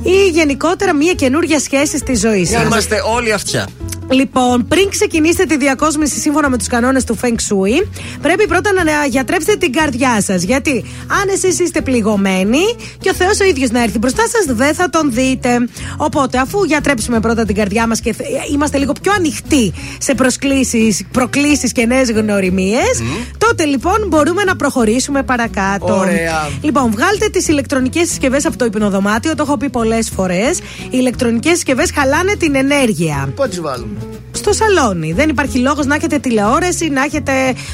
ή 0.02 0.28
γενικότερα 0.28 0.94
μια 0.94 1.12
καινούργια 1.14 1.60
σχέση 1.60 1.98
στη 1.98 2.14
ζωή 2.14 2.46
σας. 2.46 2.62
Είμαστε 2.62 3.02
όλοι 3.14 3.32
αυτιά. 3.32 3.66
Λοιπόν, 4.12 4.66
πριν 4.68 4.88
ξεκινήσετε 4.90 5.44
τη 5.44 5.56
διακόσμηση 5.56 6.20
σύμφωνα 6.20 6.48
με 6.50 6.58
τους 6.58 6.66
κανόνες 6.66 7.04
του 7.04 7.18
Feng 7.22 7.26
Shui, 7.26 7.86
πρέπει 8.22 8.46
πρώτα 8.46 8.72
να 8.72 8.82
γιατρέψετε 9.08 9.56
την 9.56 9.72
καρδιά 9.72 10.20
σας. 10.22 10.42
Γιατί 10.42 10.84
αν 11.22 11.28
εσείς 11.34 11.58
είστε 11.58 11.80
πληγωμένοι 11.80 12.58
και 12.98 13.10
ο 13.10 13.14
Θεός 13.14 13.40
ο 13.40 13.44
ίδιος 13.44 13.70
να 13.70 13.82
έρθει 13.82 13.98
μπροστά 13.98 14.22
σας, 14.28 14.56
δεν 14.56 14.74
θα 14.74 14.90
τον 14.90 15.12
δείτε. 15.12 15.48
Οπότε, 15.96 16.38
αφού 16.38 16.64
γιατρέψουμε 16.64 17.20
πρώτα 17.20 17.44
την 17.44 17.54
καρδιά 17.54 17.86
μας 17.86 18.00
και 18.00 18.12
θε- 18.12 18.26
είμαστε 18.52 18.78
λίγο 18.78 18.92
πιο 19.02 19.12
ανοιχτοί 19.12 19.72
σε 19.98 20.14
προσκλήσεις, 20.14 21.04
προκλήσεις 21.12 21.72
και 21.72 21.86
νέες 21.86 22.10
γνωριμίες, 22.10 23.02
τότε 23.38 23.64
λοιπόν 23.64 24.04
μπορούμε 24.08 24.44
να 24.44 24.56
προχωρήσουμε 24.56 25.22
παρακάτω. 25.22 25.96
Ωραία. 25.96 26.48
Λοιπόν, 26.62 26.90
βγάλτε 26.90 27.28
τις 27.28 27.48
ηλεκτρονικές 27.48 28.08
συσκευές 28.08 28.46
από 28.46 28.56
το 28.56 28.64
υπνοδωμάτιο, 28.64 29.34
το 29.34 29.42
έχω 29.46 29.56
πει 29.56 29.68
πολλές 29.70 30.10
φορές. 30.16 30.58
Οι 30.58 30.88
ηλεκτρονικές 30.90 31.52
συσκευές 31.52 31.90
χαλάνε 31.94 32.34
την 32.34 32.54
ενέργεια. 32.54 33.32
Πού 33.36 33.48
τις 33.48 33.60
βάλουμε. 33.60 33.96
Στο 34.34 34.52
σαλόνι. 34.52 35.12
Δεν 35.12 35.28
υπάρχει 35.28 35.58
λόγος 35.58 35.86
να 35.86 35.94
έχετε 35.94 36.18
τηλεόραση, 36.18 36.88
να 36.88 37.02
έχετε 37.02 37.32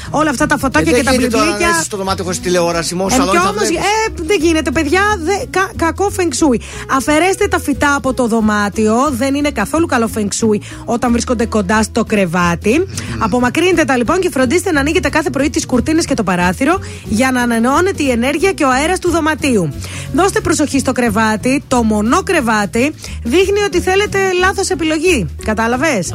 όλα 0.09 0.29
αυτά 0.29 0.45
τα 0.45 0.57
φωτάκια 0.57 0.91
Ε, 0.91 0.95
και 0.99 1.03
τα 1.03 1.11
δεν 1.11 1.19
γίνεται 1.19 1.37
τώρα 1.37 1.45
να 1.45 1.49
μπλιμπλίκια. 1.51 1.75
είσαι 1.77 1.85
στο 1.85 1.97
δωμάτιο 1.97 2.23
χωρίς 2.23 2.39
τηλεόραση, 2.39 2.95
μόνο 2.95 3.09
Ε, 3.13 3.17
σαλόνι 3.17 3.31
κι 3.31 3.43
θα 3.43 3.49
όμως, 3.49 3.61
βλέπεις. 3.67 3.77
ε, 3.77 4.23
δεν 4.23 4.37
γίνεται, 4.41 4.71
παιδιά. 4.71 5.01
Δε, 5.19 5.31
κα, 5.49 5.69
κακό 5.75 6.11
feng 6.17 6.21
shui. 6.39 6.57
Αφαιρέστε 6.97 7.47
τα 7.47 7.59
φυτά 7.59 7.95
από 7.95 8.13
το 8.13 8.27
δωμάτιο. 8.27 8.95
Δεν 9.11 9.35
είναι 9.35 9.51
καθόλου 9.51 9.85
καλό 9.85 10.09
feng 10.15 10.19
shui 10.19 10.57
όταν 10.85 11.11
βρίσκονται 11.11 11.45
κοντά 11.45 11.83
στο 11.83 12.03
κρεβάτι. 12.03 12.87
Απομακρύνετε 13.19 13.83
τα 13.83 13.97
λοιπόν 13.97 14.19
και 14.19 14.29
φροντίστε 14.29 14.71
να 14.71 14.79
ανοίγετε 14.79 15.09
κάθε 15.09 15.29
πρωί 15.29 15.49
τις 15.49 15.65
κουρτίνες 15.65 16.05
και 16.05 16.13
το 16.13 16.23
παράθυρο 16.23 16.79
για 17.03 17.31
να 17.31 17.41
ανανεώνεται 17.41 18.03
η 18.03 18.09
ενέργεια 18.11 18.51
και 18.51 18.63
ο 18.63 18.69
αέρας 18.69 18.99
του 18.99 19.09
δωματίου. 19.11 19.73
Δώστε 20.13 20.39
προσοχή 20.41 20.79
στο 20.79 20.91
κρεβάτι. 20.91 21.63
Το 21.67 21.83
μονό 21.83 22.23
κρεβάτι 22.23 22.93
δείχνει 23.23 23.59
ότι 23.65 23.81
θέλετε 23.81 24.17
λάθος 24.39 24.69
επιλογή. 24.69 25.25
Κατάλαβες; 25.45 26.13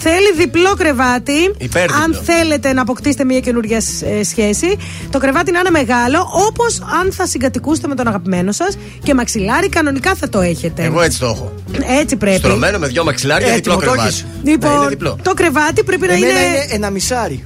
Θέλει 0.00 0.32
διπλό 0.36 0.74
κρεβάτι. 0.78 1.54
Υπέρδιπλο. 1.58 2.02
Αν 2.04 2.20
θέλετε 2.24 2.72
να 2.72 2.82
αποκτήσετε 2.82 3.24
μια 3.24 3.40
καινούργια 3.40 3.76
ε, 4.18 4.22
σχέση, 4.24 4.76
το 5.10 5.18
κρεβάτι 5.18 5.50
να 5.52 5.58
είναι 5.58 5.70
μεγάλο, 5.70 6.28
όπως 6.48 6.80
αν 7.00 7.12
θα 7.12 7.26
συγκατοικούσετε 7.26 7.88
με 7.88 7.94
τον 7.94 8.08
αγαπημένο 8.08 8.52
σας 8.52 8.78
και 9.02 9.14
μαξιλάρι, 9.14 9.68
κανονικά 9.68 10.14
θα 10.14 10.28
το 10.28 10.40
έχετε. 10.40 10.82
Εγώ 10.82 11.00
έτσι 11.02 11.18
το 11.18 11.26
έχω. 11.26 11.52
Έτσι 12.00 12.16
πρέπει. 12.16 12.36
Στρωμένο 12.38 12.78
με 12.78 12.86
δυο 12.86 13.04
μαξιλάρια, 13.04 13.54
διπλό 13.54 13.72
Έτοιμο, 13.72 13.74
το 13.74 13.80
κρεβάτι. 13.80 14.08
έχεις. 14.08 14.22
Ναι, 14.42 14.50
είναι 14.50 14.60
Λοιπόν, 14.66 14.88
διπλό. 14.88 15.18
το 15.22 15.34
κρεβάτι 15.34 15.84
πρέπει 15.84 16.06
να 16.06 16.12
Εμένα 16.12 16.30
είναι. 16.32 16.40
είναι 16.40 16.66
ένα 16.70 16.90
μισάρι. 16.90 17.44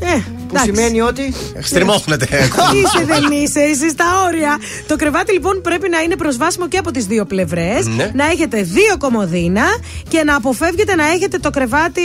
Ε, 0.00 0.20
Που 0.52 0.58
σημαίνει 0.64 1.00
ότι. 1.00 1.34
Στριμώχνετε. 1.60 2.26
Είσαι 2.74 3.04
δεν 3.04 3.30
είσαι, 3.42 3.60
είσαι 3.60 3.88
στα 3.88 4.04
όρια. 4.26 4.58
Το 4.86 4.96
κρεβάτι 4.96 5.32
λοιπόν 5.32 5.60
πρέπει 5.62 5.88
να 5.88 5.98
είναι 6.00 6.16
προσβάσιμο 6.16 6.68
και 6.68 6.78
από 6.78 6.90
τις 6.90 7.06
δύο 7.06 7.24
πλευρές. 7.24 7.86
Ναι. 7.86 8.10
Να 8.14 8.24
έχετε 8.24 8.62
δύο 8.62 8.96
κομμωδίνα 8.98 9.64
και 10.08 10.22
να 10.24 10.36
αποφεύγετε 10.36 10.94
να 10.94 11.06
έχετε 11.06 11.38
το 11.38 11.50
κρεβάτι 11.50 12.02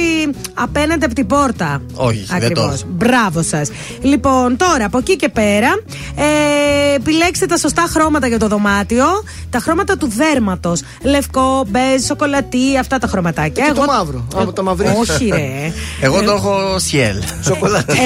απέναντι 0.53 1.05
από 1.05 1.13
την 1.13 1.27
πόρτα. 1.27 1.81
Όχι, 1.93 2.25
δεν 2.27 2.39
το 2.39 2.45
Ακριβώς. 2.45 2.65
έχω. 2.65 2.83
Μπράβο 2.87 3.41
σας. 3.43 3.69
Λοιπόν, 4.01 4.57
τώρα 4.57 4.85
από 4.85 4.97
εκεί 4.97 5.15
και 5.15 5.29
πέρα, 5.29 5.69
ε, 6.15 6.95
επιλέξτε 6.95 7.45
τα 7.45 7.57
σωστά 7.57 7.85
χρώματα 7.89 8.27
για 8.27 8.39
το 8.39 8.47
δωμάτιο. 8.47 9.05
Τα 9.49 9.59
χρώματα 9.59 9.97
του 9.97 10.07
δέρματος. 10.15 10.81
Λευκό, 11.01 11.65
μπέζ, 11.67 12.03
σοκολατί, 12.05 12.77
αυτά 12.79 12.97
τα 12.97 13.07
χρωματάκια. 13.07 13.65
Και 13.65 13.73
το 13.73 13.83
μαύρο. 13.85 14.27
Από 14.35 14.53
το 14.53 14.63
μαυρί. 14.63 14.87
Όχι, 14.99 15.29
ρε. 15.29 15.71
Εγώ 16.01 16.23
το 16.23 16.31
έχω 16.31 16.79
σιέλ. 16.79 17.17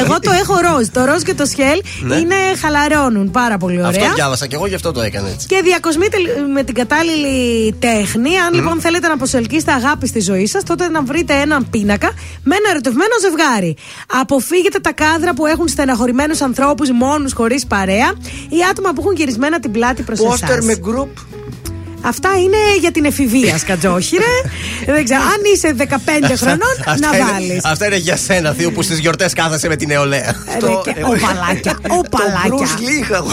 Εγώ 0.03 0.19
το 0.19 0.30
έχω 0.31 0.53
ροζ. 0.53 0.87
Το 0.87 1.05
ροζ 1.05 1.21
και 1.21 1.33
το 1.33 1.45
σκέλ 1.45 1.81
Ναι. 2.01 2.15
είναι 2.15 2.35
χαλαρώνουν 2.61 3.31
πάρα 3.31 3.57
πολύ 3.57 3.77
ωραία. 3.77 3.89
Αυτό 3.89 4.13
διάβασα 4.13 4.47
και 4.47 4.55
εγώ 4.55 4.67
γι' 4.67 4.75
αυτό 4.75 4.91
το 4.91 5.01
έκανα 5.01 5.29
έτσι. 5.29 5.47
Και 5.47 5.61
διακοσμείτε 5.63 6.17
με 6.53 6.63
την 6.63 6.73
κατάλληλη 6.75 7.73
τέχνη. 7.79 8.37
Αν 8.37 8.53
λοιπόν 8.53 8.79
θέλετε 8.81 9.07
να 9.07 9.17
προσελκύσετε 9.17 9.71
αγάπη 9.71 10.07
στη 10.07 10.19
ζωή 10.19 10.45
σας, 10.45 10.63
τότε 10.63 10.89
να 10.89 11.01
βρείτε 11.03 11.33
έναν 11.33 11.69
πίνακα 11.69 12.11
με 12.43 12.55
ένα 12.55 12.69
ερωτευμένο 12.69 13.11
ζευγάρι. 13.21 13.75
Αποφύγετε 14.21 14.79
τα 14.79 14.93
κάδρα 14.93 15.33
που 15.33 15.45
έχουν 15.45 15.67
στεναχωρημένους 15.67 16.41
ανθρώπους 16.41 16.89
μόνους 16.91 17.33
χωρίς 17.33 17.65
παρέα 17.67 18.13
ή 18.49 18.57
άτομα 18.71 18.89
που 18.93 19.01
έχουν 19.01 19.15
γυρισμένα 19.15 19.59
την 19.59 19.71
πλάτη 19.71 20.01
προς 20.03 20.19
εσάς. 20.19 20.29
Πόστερ 20.39 20.63
με 20.63 20.75
group. 20.85 21.40
Αυτά 22.01 22.29
είναι 22.29 22.57
για 22.79 22.91
την 22.91 23.05
εφηβεία, 23.05 23.57
σκατζόχυρε. 23.57 24.23
Δεν 24.85 25.03
ξέρω, 25.03 25.21
αν 25.21 25.39
είσαι 25.53 25.73
15 25.77 26.35
χρονών, 26.35 26.75
να 26.85 27.17
είναι- 27.17 27.31
βάλεις. 27.31 27.65
Αυτά 27.65 27.85
είναι 27.85 27.95
για 27.95 28.17
σένα, 28.17 28.53
Θείο, 28.53 28.71
που 28.71 28.81
στις 28.81 28.99
γιορτές 28.99 29.33
κάθεσαι 29.33 29.67
με 29.67 29.75
την 29.75 29.87
νεολαία. 29.87 30.35
Οπαλάκια, 31.05 31.77
οπαλάκια. 31.87 32.67
Λίγα 32.79 33.23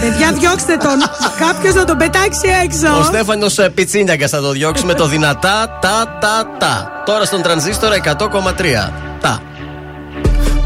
Παιδιά, 0.00 0.32
διώξτε 0.32 0.76
τον. 0.76 0.98
Κάποιος 1.46 1.74
να 1.74 1.84
τον 1.84 1.96
πετάξει 1.96 2.48
έξω. 2.64 2.98
Ο 2.98 3.02
Στέφανος 3.02 3.58
Πιτσίνιακα 3.74 4.28
θα 4.28 4.40
το 4.40 4.50
διώξει 4.50 4.84
με 4.84 4.94
το 4.94 5.06
δυνατά 5.06 5.78
τα 5.80 6.18
τα 6.20 6.56
τα. 6.58 7.02
Τώρα 7.06 7.24
στον 7.24 7.42
τρανζίστορα 7.42 7.94
100,3. 7.94 8.92
Τα. 9.20 9.42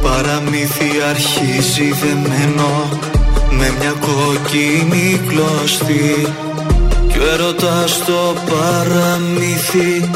Παραμύθι 0.03 0.91
αρχίζει 1.11 1.93
δεμένο 1.93 2.89
με 3.51 3.75
μια 3.79 3.95
κόκκινη 4.01 5.21
κλωστή 5.29 6.27
Κι 7.09 7.19
ο 7.19 7.33
έρωτας 7.33 7.91
στο 7.91 8.35
παραμύθι 8.51 10.11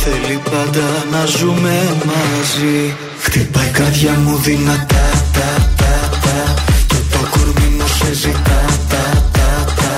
θέλει 0.00 0.40
πάντα 0.50 0.88
να 1.12 1.24
ζούμε 1.24 1.76
μαζί. 2.10 2.96
Χτυπάει 3.20 3.66
η 3.66 3.70
καρδιά 3.70 4.14
μου 4.24 4.36
δυνατά 4.36 5.06
τα 5.36 5.50
τα 5.80 5.94
τα. 6.24 6.38
Και 6.86 7.00
το 7.12 7.20
κορμί 7.32 7.68
μου 7.76 7.86
σε 7.98 8.12
ζητά 8.12 8.60
τα 8.90 9.04
τα 9.36 9.50
τα. 9.78 9.92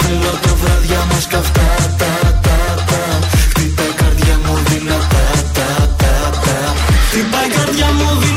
Θέλω 0.00 0.32
τα 0.42 0.52
βράδια 0.60 1.02
μας 1.10 1.26
καυτά 1.26 1.68
τα 2.00 2.14
τα 2.44 2.58
τα. 2.90 3.02
Χτυπάει 3.50 3.86
η 3.86 3.96
καρδιά 4.02 4.36
μου 4.44 4.54
δυνατά 4.70 5.26
τα 5.56 5.68
τα 6.00 6.14
τα. 6.44 6.56
Χτυπάει 7.08 7.46
η 7.46 7.54
καρδιά 7.56 7.86
μου 7.98 8.08
δυνατά 8.20 8.31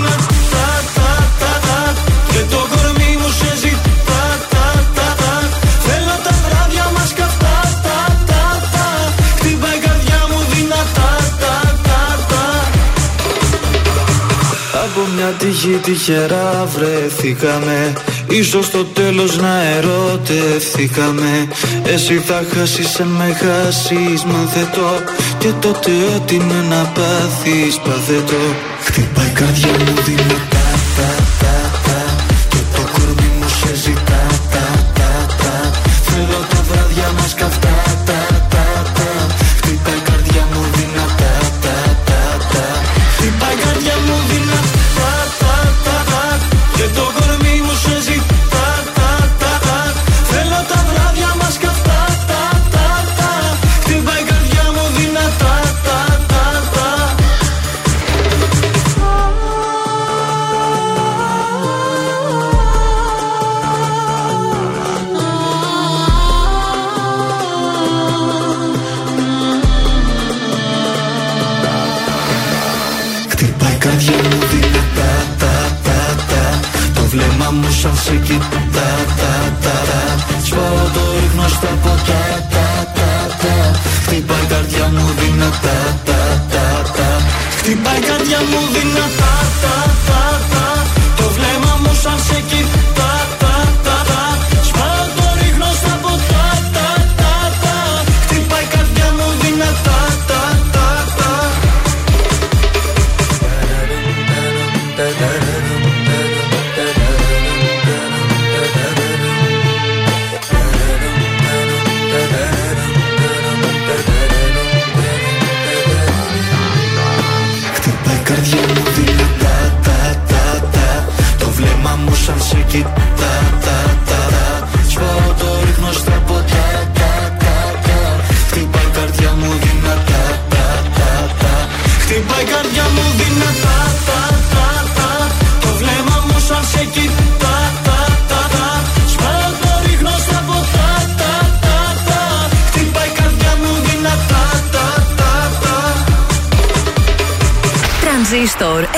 τύχη 15.46 15.80
τυχερά 15.84 16.68
βρεθήκαμε. 16.76 17.94
Ίσως 18.30 18.66
στο 18.66 18.86
τέλος 18.86 19.38
να 19.38 19.62
ερωτευθήκαμε. 19.64 21.48
Εσύ 21.84 22.14
θα 22.14 22.44
χάσεις 22.54 23.00
αν 23.00 23.08
με 23.08 23.38
χάσεις 23.42 24.24
μάθε 24.24 24.70
το. 24.74 24.90
Και 25.38 25.52
τότε 25.60 25.92
ό,τι 26.16 26.36
είναι 26.36 26.66
να 26.70 26.92
πάθεις 26.96 27.80
πάθε 27.80 28.24
το. 28.26 28.56
Χτυπάει 28.84 29.28
η 29.28 29.32
καρδιά 29.32 29.70
μου 29.70 30.02
δυνατά 30.06 30.65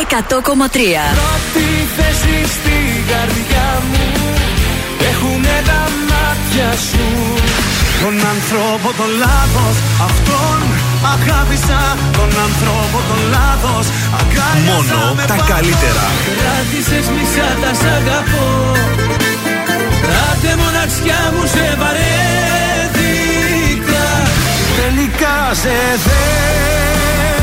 100,3. 0.10 0.14
Πρώτη 1.22 1.68
θέση 1.98 2.38
στη 2.56 2.78
καρδιά 3.12 3.68
μου 3.90 4.06
Έχουνε 5.10 5.56
τα 5.70 5.82
μάτια 6.10 6.70
σου 6.90 7.06
Τον 8.04 8.16
άνθρωπο 8.34 8.88
τον 9.00 9.12
λάθος 9.24 9.76
Αυτόν 10.10 10.60
αγάπησα 11.14 11.82
Τον 12.18 12.32
άνθρωπο 12.46 12.98
τον 13.10 13.22
λάθος 13.36 13.86
Αγκάλιασα 14.20 14.72
Μόνο 14.72 14.98
με 15.18 15.24
τα 15.32 15.36
πάθος. 15.36 15.50
καλύτερα. 15.54 16.06
Κράτησες 16.40 17.06
μισά 17.16 17.50
τα 17.62 17.72
σ' 17.80 17.88
αγαπώ 17.98 18.48
Άντε 20.28 20.52
μοναξιά 20.62 21.22
μου 21.34 21.44
σε 21.54 21.66
βαρέθηκα 21.82 23.26
Τελικά 24.80 25.36
σε 25.62 25.76
θέλω 26.06 27.37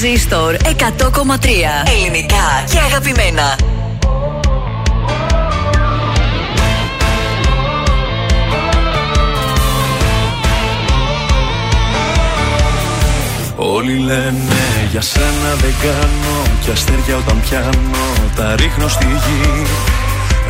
Τρανζίστορ 0.00 0.54
100,3. 0.54 0.66
Ελληνικά 1.86 2.64
και 2.70 2.78
αγαπημένα. 2.78 3.56
Όλοι 13.56 13.98
λένε 13.98 14.88
για 14.90 15.00
σένα 15.00 15.54
δεν 15.60 15.74
κάνω 15.82 16.42
Κι 16.60 16.70
αστέρια 16.70 17.16
όταν 17.16 17.40
πιάνω 17.40 18.30
τα 18.36 18.54
ρίχνω 18.56 18.88
στη 18.88 19.04
γη 19.04 19.66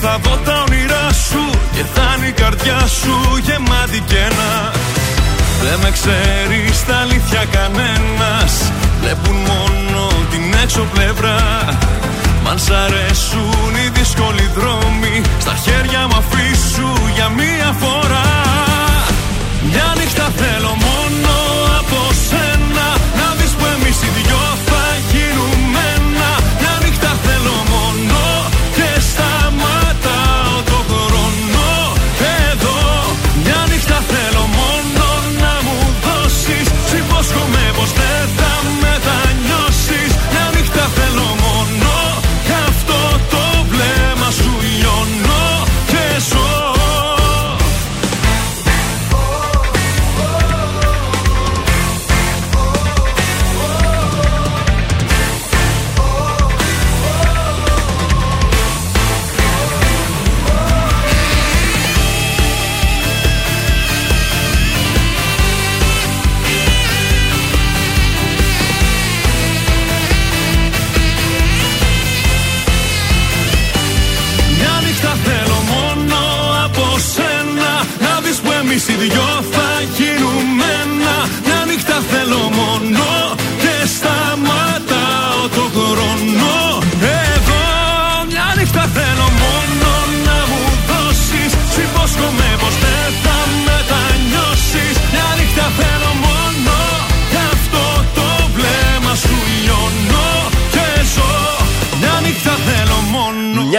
θα 0.00 0.18
δω 0.22 0.36
τα 0.44 0.64
όνειρά 0.66 1.06
σου 1.28 1.42
Και 1.74 1.84
θα 1.94 2.14
είναι 2.16 2.26
η 2.26 2.32
καρδιά 2.32 2.80
σου 3.00 3.14
γεμάτη 3.46 4.00
κένα 4.06 4.72
Δεν 5.62 5.78
με 5.82 5.90
ξέρεις 5.90 6.76
στα 6.76 6.96
αλήθεια 6.96 7.44
κανένας. 7.56 8.52
Βλέπουν 9.00 9.36
μόνο 9.50 10.02
την 10.30 10.44
έξω 10.62 10.86
πλευρά. 10.94 11.38
Μ' 12.42 12.48
αν 12.48 12.58
σ' 12.58 12.70
αρέσουν 12.70 13.72
οι 13.84 13.88
δύσκολοι 13.98 14.50
δρόμοι 14.56 15.22
Στα 15.38 15.54
χέρια 15.64 16.06
μου 16.08 16.16
αφήσου 16.22 16.90
για 17.14 17.28
μία 17.28 17.70
φορά. 17.82 18.28
Μια 19.70 19.94
νύχτα 19.98 20.26
θέλω 20.36 20.72
μόνο 20.84 20.95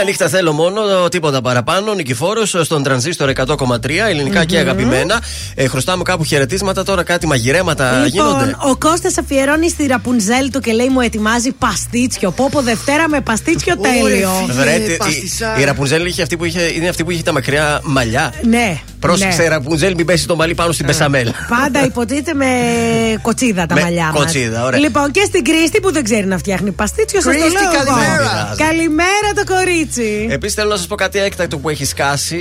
νύχτα 0.07 0.27
θέλω 0.29 0.51
μόνο, 0.51 0.81
τίποτα 1.09 1.41
παραπάνω. 1.41 1.93
Νικηφόρος 1.93 2.55
στον 2.61 2.83
τρανζίστορ 2.83 3.29
100,3, 3.29 4.07
ελληνικα 4.09 4.45
και 4.45 4.57
αγαπημένα. 4.57 5.21
Ε, 5.55 5.67
χρωστάμε 5.67 6.03
κάπου 6.03 6.23
χαιρετίσματα 6.23 6.83
τώρα, 6.83 7.03
κάτι 7.03 7.27
μαγειρέματα 7.27 8.05
γίνονται. 8.07 8.45
Λοιπόν, 8.45 8.69
ο 8.71 8.77
Κώστας 8.77 9.17
αφιερώνει 9.17 9.69
στη 9.69 9.85
Ραπουνζέλ 9.87 10.51
του 10.51 10.59
και 10.59 10.71
λέει 10.71 10.87
μου 10.87 11.01
ετοιμάζει 11.01 11.51
παστίτσιο. 11.51 12.31
Πόπο 12.31 12.61
Δευτέρα 12.61 13.09
με 13.09 13.21
παστίτσιο 13.21 13.77
τέλειο. 13.77 14.29
Βρε, 14.49 14.77
τι- 14.77 14.93
η, 15.57 15.61
η 15.61 15.63
Ραπουνζέλ 15.63 16.05
είχε 16.05 16.21
αυτή 16.21 16.37
που 16.37 16.45
είχε, 16.45 16.61
είναι 16.75 16.87
αυτή 16.89 17.03
που 17.03 17.11
είχε 17.11 17.23
τα 17.23 17.31
μακριά 17.33 17.79
μαλλιά. 17.83 18.33
Ναι. 18.43 18.79
Πρόσεξε, 18.99 19.41
ναι. 19.41 19.47
Ραπουνζέλ, 19.47 19.93
μην 19.95 20.05
πέσει 20.05 20.27
το 20.27 20.35
μαλλί 20.35 20.55
πάνω 20.55 20.71
στην 20.71 20.85
Πεσαμέλ. 20.85 21.31
Πάντα 21.49 21.85
υποτίθεται 21.85 22.33
με 22.33 22.45
κοτσίδα 23.21 23.65
τα 23.65 23.75
Με 23.75 23.81
μαλλιά 23.81 24.03
μας. 24.05 24.13
κοτσίδα, 24.13 24.63
ωραία. 24.63 24.79
Λοιπόν, 24.79 25.11
και 25.11 25.21
στην 25.25 25.43
Κρίστη 25.43 25.79
που 25.79 25.91
δεν 25.91 26.03
ξέρει 26.03 26.25
να 26.25 26.37
φτιάχνει 26.37 26.71
παστίτσιο, 26.71 27.21
σας 27.21 27.33
το 27.35 27.39
Κρίστη, 27.41 27.61
λέω. 27.61 27.71
εγώ. 27.71 27.83
καλημέρα. 27.85 28.55
Καλημέρα 28.57 29.29
το 29.35 29.53
κορίτσι. 29.53 29.96
Επίσης 30.29 30.55
θέλω 30.55 30.69
να 30.69 30.75
σας 30.77 30.87
πω 30.87 30.95
κάτι 30.95 31.19
έκτακτο 31.19 31.57
που 31.57 31.69
έχει 31.69 31.85
σκάσει. 31.85 32.39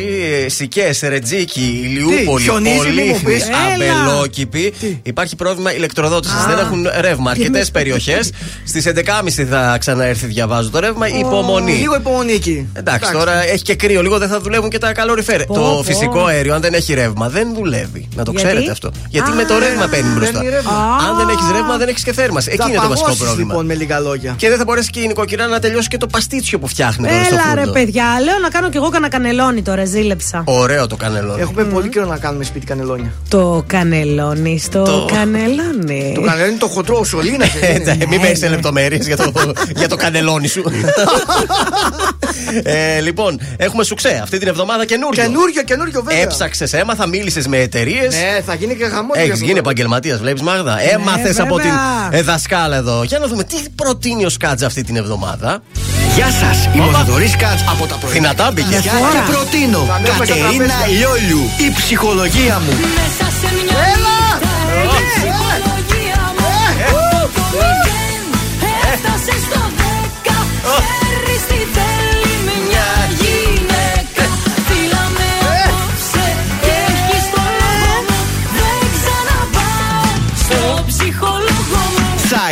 Σικές, 0.48 1.00
Ρετζίκι, 1.00 1.80
Ηλιούπολη, 1.84 2.42
χιονίζει, 2.44 2.74
μη 2.76 3.02
μου 3.02 3.06
Πολύχνη, 3.22 3.32
πεις. 3.32 3.42
Έλα. 3.42 3.92
Αμπελόκηπη. 4.02 4.72
Υπάρχει 5.02 5.36
πρόβλημα 5.36 5.74
ηλεκτροδότηση. 5.74 6.34
Δεν 6.48 6.58
έχουν 6.58 6.86
ρεύμα. 7.00 7.30
Αρκετές 7.30 7.70
περιοχές. 7.70 8.30
Στις 8.66 8.86
11.30 8.86 9.44
θα 9.50 9.76
ξαναέρθει, 9.80 10.26
διαβάζω 10.26 10.70
το 10.70 10.78
ρεύμα. 10.78 11.08
Υπομονή. 11.08 11.72
Λίγο 11.72 11.94
υπομονή 11.96 12.32
εκεί. 12.32 12.66
Εντάξει, 12.72 13.12
τώρα 13.12 13.42
έχει 13.42 13.62
και 13.62 13.74
κρύο 13.74 14.02
λίγο, 14.02 14.18
δεν 14.18 14.28
θα 14.28 14.40
δουλεύουν 14.40 14.70
και 14.70 14.78
τα 14.78 14.92
καλοριφέρ. 14.92 15.44
Πω, 15.44 15.54
Το 15.54 15.60
πω. 15.60 15.82
φυσικό 15.82 16.24
αέριο, 16.24 16.54
αν 16.54 16.60
δεν 16.60 16.74
έχει 16.74 16.94
ρεύμα, 16.94 17.28
δεν 17.28 17.54
δουλεύει. 17.54 18.08
Να 18.14 18.24
το 18.24 18.30
Γιατί; 18.30 18.46
ξέρετε 18.46 18.70
αυτό. 18.70 18.90
Γιατί 19.10 19.30
Α, 19.30 19.34
με 19.34 19.44
το 19.44 19.58
ρεύμα 19.58 19.86
παίρνει 19.86 20.10
μπροστά. 20.14 20.32
παίρνει 20.32 20.48
ρεύμα. 20.48 20.72
Αν 21.08 21.16
δεν 21.16 21.28
έχεις 21.28 21.46
ρεύμα, 21.52 21.76
δεν 21.76 21.88
έχεις 21.88 22.02
και 22.02 22.12
θέρμανση. 22.12 22.48
Εκεί 22.52 22.62
Θα 22.62 22.68
είναι 22.68 22.78
το 22.80 22.88
βασικό 22.88 23.02
παγώσεις, 23.04 23.24
πρόβλημα. 23.24 23.48
λοιπόν 23.52 23.66
με 23.66 23.74
λίγα 23.74 23.98
λόγια. 24.00 24.34
Και 24.38 24.48
δεν 24.48 24.58
θα 24.58 24.64
μπορέσει 24.64 24.90
και 24.90 25.00
η 25.00 25.06
νοικοκυρά 25.06 25.46
να 25.46 25.58
τελειώσει 25.58 25.88
και 25.88 25.96
το 25.96 26.06
παστίτσιο 26.06 26.58
που 26.58 26.66
φτιάχνει 26.66 27.08
τώρα 27.08 27.24
στο 27.24 27.36
Έλα 27.47 27.55
ρε 27.55 27.60
φούρνο. 27.60 27.73
παιδιά, 27.73 28.05
λέω 28.24 28.39
να 28.43 28.48
κάνω 28.48 28.68
κι 28.70 28.77
εγώ 28.77 28.89
κανένα 28.89 29.09
κανελόνι 29.09 29.62
τώρα, 29.62 29.85
ζήλεψα. 29.85 30.43
Ωραίο 30.47 30.86
το 30.86 30.97
κανελό. 30.97 31.36
Έχουμε 31.39 31.64
πολύ 31.64 31.89
καιρό 31.89 32.06
να 32.06 32.18
κάνουμε 32.18 32.44
σπίτι 32.44 32.66
κανελόνια. 32.66 33.12
Το 33.28 33.64
κανελόνι 33.66 34.59
στο 34.59 34.82
Το- 34.82 35.09
κανελόνι. 35.14 36.12
Το 36.14 36.20
κανελόνι 36.20 36.51
είναι 36.51 36.59
το 36.59 36.66
χοντρό, 36.68 36.98
ο 36.98 37.05
σωλήνα. 37.05 37.44
Ε, 37.60 38.06
Μην 38.09 38.20
παίρνεις 38.20 38.39
σε 38.39 38.48
λεπτομέρειες 38.48 39.06
για, 39.06 39.16
το, 39.16 39.32
για 39.77 39.89
το 39.89 39.97
κανελόνι 39.97 40.48
σου. 40.48 40.62
ε, 42.62 43.01
λοιπόν, 43.01 43.40
έχουμε 43.56 43.85
σουξέ 43.85 44.20
αυτή 44.23 44.39
την 44.39 44.48
εβδομάδα 44.48 44.85
καινούριο. 44.85 45.23
Καινούριο, 45.23 45.62
καινούριο 45.62 46.02
βέβαια. 46.02 46.23
Έψαξες, 46.23 46.73
έμαθα, 46.73 47.06
μίλησες 47.06 47.47
με 47.47 47.59
εταιρείες. 47.59 48.14
Ναι, 48.14 48.40
θα 48.47 48.55
γίνει 48.55 48.74
και 48.77 48.85
χαμό. 48.85 49.10
Έχεις 49.14 49.40
γίνει 49.40 49.59
επαγγελματίας, 49.59 50.18
βλέπεις 50.18 50.43
Μάγδα. 50.43 50.78
Έμαθες 50.93 51.40
από 51.40 51.56
την 51.56 51.70
βέβαια. 51.70 52.09
ε, 52.18 52.23
δασκάλα 52.23 52.77
εδώ. 52.77 53.02
Για 53.02 53.18
να 53.18 53.27
δούμε 53.27 53.44
τι 53.44 53.56
προτείνει 53.74 54.24
ο 54.24 54.28
Σκάτζ 54.28 54.62
αυτή 54.64 54.85
την 54.85 54.97
εβδομάδα. 54.97 55.62
Γεια 56.16 56.30
σας, 56.30 56.68
είμαι 56.74 56.84
ο 56.84 56.90
Θοδωρής 56.93 57.36
Κάτς 57.36 57.64
από 57.70 57.86
τα 57.86 57.97
πρωινά. 57.97 58.18
Δυνατά 58.18 58.51
μπήκε. 58.52 58.76
Και 58.82 58.90
προτείνω 59.30 59.78
Θα 59.78 59.94
ανέβουμε 59.94 60.24
στα 60.24 60.34
Κατερίνα 60.34 60.66
τραπέζια. 60.66 60.97
Λιόλιου, 60.97 61.43
η 61.66 61.70
ψυχολογία 61.76 62.59
μου. 62.59 62.72
Μέσα 62.97 63.26
σε 63.40 63.48
μια 63.55 64.05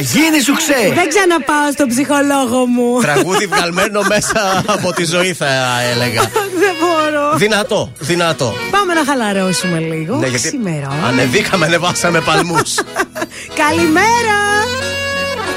μου 0.00 0.06
Θα 0.06 0.18
γίνει 0.18 0.40
σουξέ. 0.40 0.92
Δεν 0.94 1.08
ξαναπάω 1.08 1.72
στον 1.72 1.88
ψυχολόγο 1.88 2.66
μου. 2.66 3.00
Τραγούδι 3.00 3.46
βγαλμένο 3.46 4.02
μέσα 4.14 4.64
από 4.66 4.92
τη 4.92 5.04
ζωή, 5.04 5.32
θα 5.32 5.46
έλεγα. 5.92 6.20
Δεν 6.62 6.74
μπορώ. 6.80 7.36
Δυνατό, 7.36 7.92
δυνατό. 7.98 8.54
Πάμε 8.70 8.94
να 8.94 9.04
χαλαρώσουμε 9.04 9.78
λίγο. 9.78 10.16
Ναι, 10.16 10.26
γιατί 10.26 10.48
Σήμερα. 10.48 10.88
Ανεβήκαμε, 11.06 11.66
ανεβάσαμε 11.66 12.20
παλμούς. 12.20 12.74
Καλημέρα. 13.62 14.38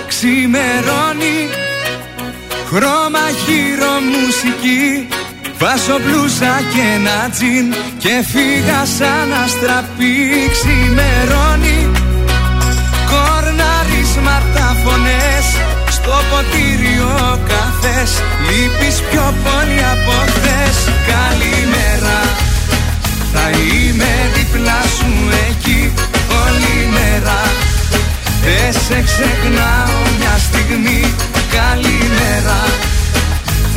Ξημερώνει 0.08 1.50
Χρώμα 2.68 3.30
γύρω 3.46 3.92
μουσική 4.00 5.08
Βάζω 5.60 6.00
μπλούζα 6.00 6.62
και 6.74 6.82
ένα 6.96 7.30
τζιν 7.30 7.74
Και 7.98 8.24
φύγα 8.28 8.86
σαν 8.98 9.34
αστραπή 9.44 10.50
Ξημερώνει 10.52 11.97
Κορναρίσματα 14.28 14.76
φωνές 14.84 15.46
Στο 15.90 16.16
ποτήρι 16.30 16.96
ο 17.00 17.40
καφές. 17.52 18.12
Λείπεις 18.48 18.96
πιο 19.10 19.26
πολύ 19.46 19.82
από 19.94 20.16
χθες. 20.34 20.78
Καλημέρα 21.14 22.20
Θα 23.34 23.46
είμαι 23.60 24.12
δίπλα 24.36 24.80
σου 24.96 25.12
εκεί 25.50 25.82
Όλη 26.44 26.76
μέρα. 26.96 27.40
Δεν 28.44 28.74
σε 28.86 28.98
ξεχνάω 29.08 30.00
μια 30.20 30.36
στιγμή. 30.48 31.04
Καλημέρα 31.58 32.60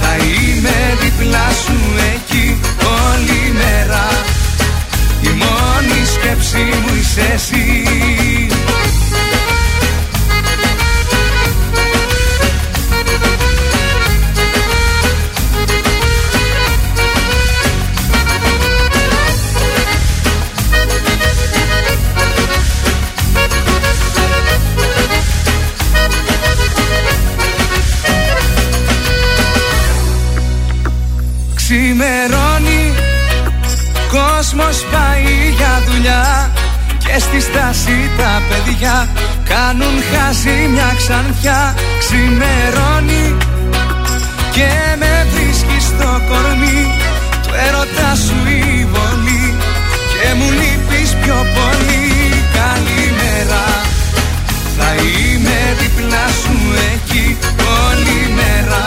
Θα 0.01 0.13
είμαι 0.25 0.79
δίπλα 1.01 1.47
σου 1.65 1.79
εκεί 2.15 2.61
όλη 3.03 3.41
μέρα. 3.61 4.07
Η 5.23 5.31
μόνη 5.43 6.01
σκέψη 6.15 6.63
μου 6.83 6.93
είσαι 7.01 7.33
εσύ 7.35 8.60
στη 37.19 37.41
στάση 37.41 38.11
τα 38.19 38.43
παιδιά 38.49 39.09
Κάνουν 39.49 39.97
χάσει 40.11 40.69
μια 40.75 40.95
ξανθιά. 40.97 41.75
Ξημερώνει 41.99 43.37
Και 44.57 44.71
με 45.01 45.27
βρίσκει 45.33 45.79
στο 45.89 46.11
κορμί. 46.29 46.81
Του 47.43 47.53
έρωτα 47.67 48.11
σου 48.25 48.39
η 48.47 48.87
βολή 48.93 49.55
Και 50.11 50.35
μου 50.39 50.51
λείπεις 50.51 51.11
πιο 51.23 51.39
πολύ. 51.57 52.07
Καλημέρα 52.61 53.65
Θα 54.77 54.91
είμαι 55.03 55.59
δίπλα 55.79 56.25
σου 56.41 56.57
εκεί 56.93 57.37
όλη 57.83 58.19
μέρα. 58.39 58.85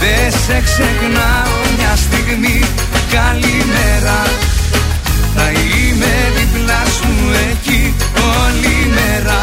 Δεν 0.00 0.30
σε 0.46 0.56
ξεχνάω 0.68 1.56
μια 1.76 1.94
στιγμή. 1.96 2.60
Καλημέρα 3.16 4.18
θα 5.36 5.50
είμαι 5.50 6.14
δίπλα 6.36 6.40
σου 6.40 6.40
εκεί 6.40 6.43
όλη 8.54 8.90
μέρα 8.94 9.42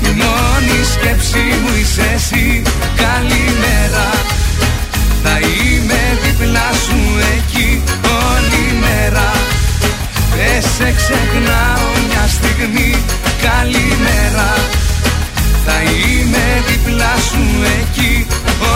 Η 0.00 0.10
μόνη 0.20 0.78
σκέψη 0.94 1.44
μου 1.62 1.72
είσαι 1.80 2.06
εσύ. 2.14 2.62
Καλημέρα. 3.04 4.08
Θα 5.22 5.38
είμαι 5.38 6.02
δίπλα 6.22 6.68
σου 6.84 7.00
εκεί 7.36 7.82
όλη 8.26 8.64
μέρα. 8.84 9.30
Δεν 10.36 10.62
σε 10.76 10.92
ξεχνάω 10.98 11.88
μια 12.08 12.24
στιγμή. 12.36 12.94
Καλημέρα. 13.48 14.50
Θα 15.66 15.76
είμαι 15.82 16.46
δίπλα 16.68 17.14
σου 17.28 17.44
εκεί 17.80 18.26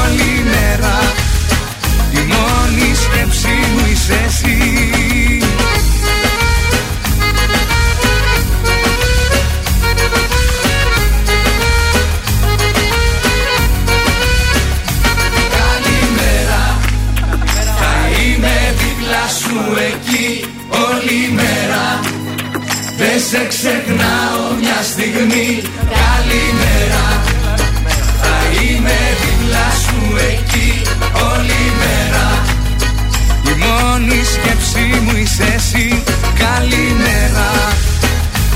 όλη 0.01 0.33
μέρα. 0.52 0.97
Η 2.12 2.20
μόνη 2.33 2.94
σκέψη 2.94 3.55
μου 3.73 3.86
είσαι 3.92 4.20
εσύ 4.26 5.41
σε 23.33 23.47
ξεχνάω 23.49 24.43
μια 24.61 24.81
στιγμή. 24.93 25.49
Καλημέρα. 26.01 27.07
Θα 28.23 28.36
είμαι 28.55 28.99
δίπλα 29.20 29.67
σου 29.85 30.01
εκεί 30.33 30.69
όλη 31.31 31.62
μέρα. 31.81 32.27
Η 33.51 33.52
μόνη 33.65 34.20
σκέψη 34.35 34.85
μου 35.05 35.15
είσαι 35.23 35.49
εσύ. 35.57 36.02
Καλημέρα. 36.44 37.51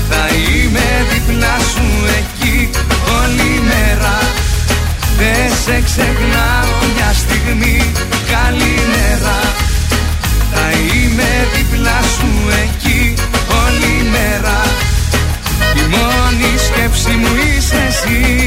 Θα 0.09 0.23
είμαι 0.35 0.87
δίπλα 1.11 1.55
σου 1.71 1.87
εκεί 2.19 2.69
όλη 3.19 3.51
μέρα. 3.69 4.17
Δεν 5.19 5.47
σε 5.63 5.75
ξεχνάω 5.87 6.71
μια 6.95 7.11
στιγμή. 7.23 7.77
Καλημέρα. 8.35 9.37
Θα 10.53 10.65
είμαι 10.71 11.29
δίπλα 11.53 11.97
σου 12.15 12.29
εκεί 12.63 12.86
μόνη 16.97 17.07
σκέψη 17.07 17.17
μου 17.17 17.27
είσαι 17.57 17.75
εσύ 17.87 18.46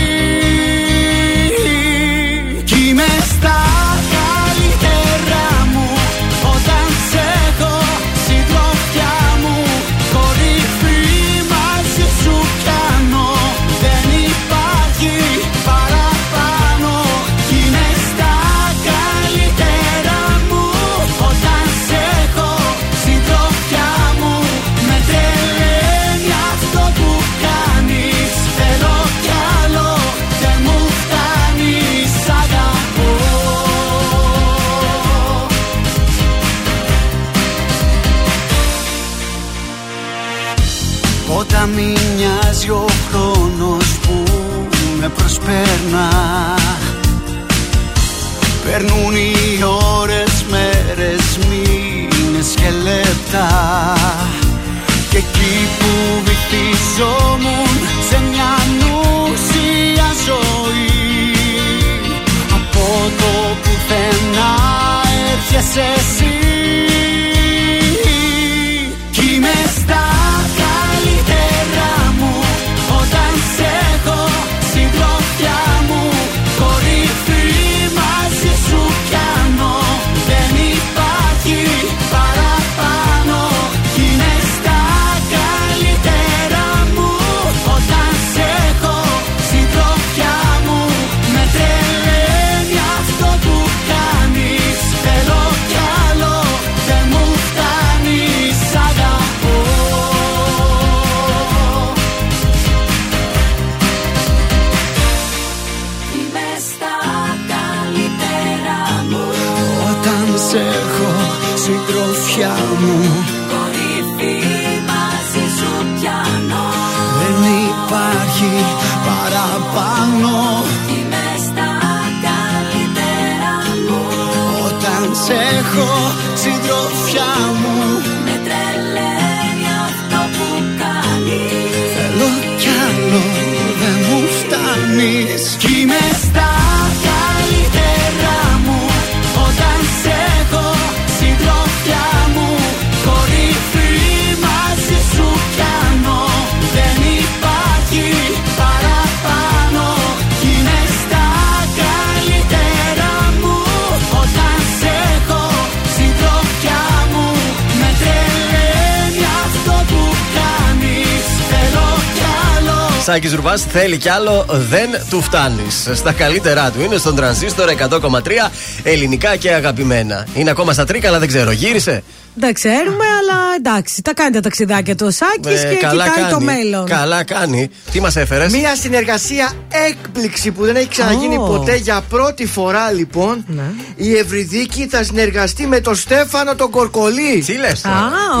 θέλει 163.73 163.97
κι 163.97 164.09
άλλο, 164.09 164.45
δεν 164.49 164.89
του 165.09 165.21
φτάνεις. 165.21 165.89
Στα 165.93 166.11
καλύτερά 166.11 166.71
του 166.71 166.81
είναι 166.81 166.97
στον 166.97 167.15
τρανζίστορ 167.15 167.69
100,3 167.69 168.51
ελληνικά 168.83 169.35
και 169.35 169.51
αγαπημένα. 169.53 170.27
Είναι 170.33 170.49
ακόμα 170.49 170.73
στα 170.73 170.85
τρίκα, 170.85 171.07
αλλά 171.07 171.19
δεν 171.19 171.27
ξέρω. 171.27 171.51
Γύρισε. 171.51 172.03
Δεν 172.33 172.53
ξέρουμε, 172.53 173.05
αλλά 173.19 173.37
εντάξει. 173.57 174.01
Τα 174.01 174.13
κάνει 174.13 174.31
τα 174.31 174.39
ταξιδάκια 174.39 174.95
του 174.95 175.05
ο 175.07 175.11
Σάκης 175.11 175.63
Ε, 175.63 175.67
και 175.69 175.75
καλά 175.75 176.03
κοιτάει 176.03 176.19
κάνει. 176.21 176.33
το 176.33 176.39
μέλλον. 176.39 176.85
Καλά 176.85 177.23
κάνει. 177.23 177.69
Τι 177.91 177.99
μας 178.01 178.15
έφερες; 178.15 178.51
Μία 178.51 178.75
συνεργασία 178.75 179.51
έκπληξη 179.89 180.51
που 180.51 180.65
δεν 180.65 180.75
έχει 180.75 180.87
ξαναγίνει 180.87 181.35
Ω. 181.37 181.41
ποτέ 181.41 181.75
για 181.75 182.01
πρώτη 182.09 182.45
φορά 182.45 182.91
λοιπόν. 182.91 183.43
Ναι. 183.47 183.61
Η 183.95 184.17
Ευρυδίκη 184.17 184.87
θα 184.89 185.03
συνεργαστεί 185.03 185.67
με 185.67 185.79
τον 185.79 185.95
Στέφανο 185.95 186.55
τον 186.55 186.69
Κορκολί. 186.69 187.43
Τι 187.45 187.53
λες. 187.57 187.85
Α, 187.85 187.91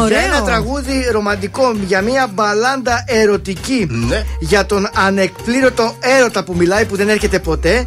ωραίο. 0.01 0.07
Για 0.07 0.19
ένα 0.25 0.41
τραγούδι 0.43 1.07
ρομαντικό, 1.11 1.75
για 1.87 2.01
μια 2.01 2.29
μπαλάντα 2.33 3.03
ερωτική. 3.07 3.87
Ναι. 3.89 4.23
Για 4.39 4.65
τον 4.65 4.89
ανεκπλήρωτο 4.93 5.95
έρωτα 5.99 6.43
που 6.43 6.55
μιλάει 6.55 6.85
που 6.85 6.95
δεν 6.95 7.09
έρχεται 7.09 7.39
ποτέ. 7.39 7.85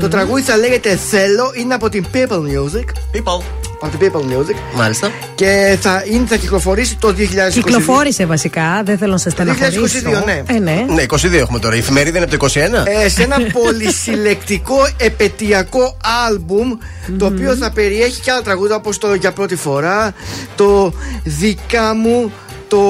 Το 0.00 0.08
τραγούδι 0.08 0.42
θα 0.42 0.56
λέγεται 0.56 0.96
Θέλω, 1.10 1.52
είναι 1.54 1.74
από 1.74 1.88
την 1.88 2.04
People 2.14 2.40
Music. 2.40 2.84
People. 3.16 3.65
Από 3.80 3.96
την 3.96 4.12
People 4.12 4.20
Music. 4.20 4.56
Μάλιστα. 4.74 5.10
Και 5.34 5.78
θα, 5.80 6.02
είναι, 6.10 6.26
θα 6.26 6.36
κυκλοφορήσει 6.36 6.96
το 6.96 7.08
2022. 7.08 7.14
Κυκλοφόρησε 7.52 8.26
βασικά, 8.26 8.82
δεν 8.84 8.98
θέλω 8.98 9.12
να 9.12 9.18
σε 9.18 9.30
στεναχωρήσω. 9.30 9.80
2022, 10.20 10.24
ναι. 10.24 10.42
Ε, 10.46 10.58
ναι. 10.58 10.84
Ναι, 10.88 11.04
22 11.08 11.32
έχουμε 11.32 11.58
τώρα. 11.58 11.74
Η 11.74 11.78
εφημερίδα 11.78 12.18
είναι 12.18 12.26
από 12.32 12.38
το 12.38 12.60
21. 12.60 12.86
ε, 13.04 13.08
σε 13.08 13.22
ένα 13.22 13.36
πολυσυλλεκτικό 13.62 14.88
επαιτειακό 14.96 15.96
άλμπουμ 16.26 16.72
το 17.18 17.26
οποίο 17.26 17.54
θα 17.56 17.70
περιέχει 17.70 18.20
και 18.20 18.30
άλλα 18.30 18.42
τραγούδια 18.42 18.76
όπως 18.76 18.98
το 18.98 19.14
Για 19.14 19.32
πρώτη 19.32 19.56
φορά, 19.56 20.14
το 20.56 20.92
Δικά 21.24 21.94
μου, 21.94 22.32
το 22.68 22.80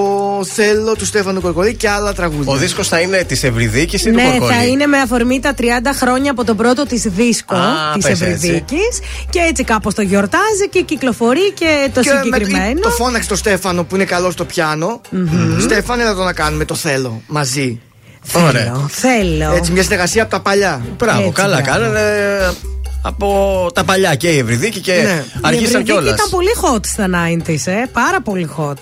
Θέλω 0.52 0.94
του 0.96 1.06
Στέφανου 1.06 1.40
Κορκολί 1.40 1.74
και 1.74 1.88
άλλα 1.88 2.12
τραγούδια. 2.12 2.52
Ο 2.52 2.56
δίσκος 2.56 2.88
θα 2.88 3.00
είναι 3.00 3.24
της 3.24 3.42
Ευρυδίκης 3.42 4.05
ή 4.05 4.10
του 4.10 4.14
Ναι, 4.14 4.22
Κορκόλη. 4.30 4.52
θα 4.52 4.64
είναι 4.64 4.86
με 4.86 4.98
αφορμή 4.98 5.40
τα 5.40 5.55
30 5.58 5.62
χρόνια 5.94 6.30
από 6.30 6.44
τον 6.44 6.56
πρώτο 6.56 6.82
της 6.86 7.02
δίσκο 7.02 7.55
Α, 7.55 7.92
της 7.94 8.05
πες 8.06 8.20
έτσι. 8.20 8.32
Ευρυδίκης. 8.34 8.98
Και 9.30 9.38
έτσι 9.48 9.64
κάπως 9.64 9.94
το 9.94 10.02
γιορτάζει 10.02 10.68
και 10.70 10.82
κυκλοφορεί 10.82 11.52
και 11.52 11.88
το 11.94 12.00
Και 12.00 12.10
με- 12.12 12.20
συγκεκριμένο. 12.22 12.80
το 12.80 12.90
φώναξε 12.90 13.28
το 13.28 13.36
Στέφανο 13.36 13.84
που 13.84 13.94
είναι 13.94 14.05
καλός 14.05 14.32
στο 14.32 14.44
πιάνο. 14.44 15.00
Στέφανε 15.60 16.05
να 16.05 16.14
το 16.14 16.22
να 16.22 16.32
κάνουμε 16.32 16.64
το 16.64 16.74
θέλω 16.74 17.22
μαζί. 17.26 17.80
Ωραία. 18.34 18.50
Θέλω, 18.52 18.88
θέλω. 18.90 19.55
Έτσι, 19.55 19.72
μια 19.72 19.82
συνεργασία 19.82 20.22
από 20.22 20.30
τα 20.30 20.40
παλιά. 20.40 20.80
Μπράβο, 20.98 21.18
Έτσι, 21.20 21.32
καλά 21.32 21.60
μπράβο. 21.60 21.70
κάνανε. 21.78 22.00
Από 23.02 23.66
τα 23.74 23.84
παλιά 23.84 24.14
και 24.14 24.28
η 24.28 24.38
Ευρυδίκη 24.38 24.80
και 24.80 24.92
Ναι. 24.92 25.24
αρχίσαν 25.40 25.52
Η 25.52 25.56
Ευρυδίκη 25.64 25.82
κιόλας. 25.90 26.14
ήταν 26.14 26.26
πολύ 26.30 26.48
hot 26.62 26.86
στα 26.86 27.06
90s, 27.08 27.66
ε. 27.66 27.86
Πάρα 27.92 28.20
πολύ 28.22 28.48
hot. 28.58 28.74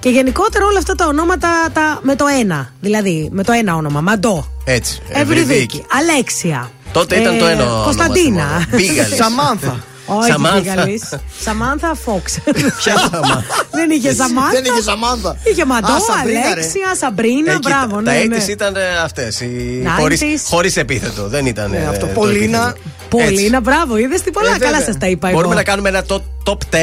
Και 0.00 0.08
γενικότερα 0.08 0.64
όλα 0.66 0.78
αυτά 0.78 0.94
τα 0.94 1.06
ονόματα 1.06 1.48
τα, 1.72 1.98
με 2.02 2.14
το 2.16 2.24
ένα. 2.40 2.72
Δηλαδή, 2.80 3.28
με 3.32 3.42
το 3.44 3.52
ένα 3.52 3.74
όνομα. 3.74 4.00
Μαντό. 4.00 4.46
Έτσι. 4.64 5.02
Ευρυδίκη. 5.08 5.84
Αλέξια. 5.92 6.70
Τότε 6.92 7.16
ήταν 7.16 7.38
το 7.38 7.46
ένα 7.46 7.62
όνομα, 7.64 7.82
Κωνσταντίνα. 7.84 8.44
θυμάμαι. 8.46 8.66
Μπίγαλης. 8.76 9.16
Σαμάνθα. 9.16 9.84
Όχι, 10.06 10.30
Σαμάνθα. 10.30 10.58
Μπίγαλης. 10.60 11.02
Σαμάνθα 11.40 11.94
Φόξ. 12.04 12.38
Ποια 12.78 12.96
Σαμάνθα; 12.98 13.44
Δεν 13.70 13.90
είχε 13.90 14.14
Σαμάνθα. 14.14 14.50
Δεν 14.50 14.64
είχε 14.64 14.82
Σαμάνθα. 14.82 15.36
Είχε 15.42 15.64
Μαντό, 15.64 15.92
Α, 15.92 15.98
Σαμπρίνα, 16.00 16.40
ρε. 16.40 16.48
Αλέξια, 16.50 16.94
Σαμπρίνα. 17.00 17.52
Εκεί 17.52 17.60
Μπράβο, 17.62 17.94
τα- 17.94 18.00
ναι. 18.00 18.18
Τα 18.20 18.24
ναι. 18.26 18.34
έτης 18.34 18.48
ήταν 18.48 18.74
αυτές. 19.04 19.38
90s. 19.42 19.98
Χωρίς 19.98 20.20
χωρίς 20.48 20.76
επίθετο. 20.76 21.28
Δεν 21.28 21.46
ήταν. 21.46 21.70
Ναι, 21.70 21.76
ε, 21.76 21.86
αυτό. 21.86 22.06
το 22.06 22.12
Πολύνα. 22.12 22.74
Επίθετο. 23.06 23.34
Πολύνα, 23.34 23.60
μπράβο, 23.60 23.96
είδες 23.96 24.20
τι 24.22 24.30
πολλά. 24.30 24.48
Ε, 24.54 24.58
Καλά 24.58 24.70
βέβαια. 24.70 24.86
σας 24.86 24.98
τα 24.98 25.06
είπα 25.06 25.28
Μπορούμε 25.28 25.44
εγώ. 25.46 25.54
να 25.54 25.62
κάνουμε 25.62 25.88
ένα 25.88 26.02
top, 26.08 26.20
top 26.50 26.58
10 26.70 26.76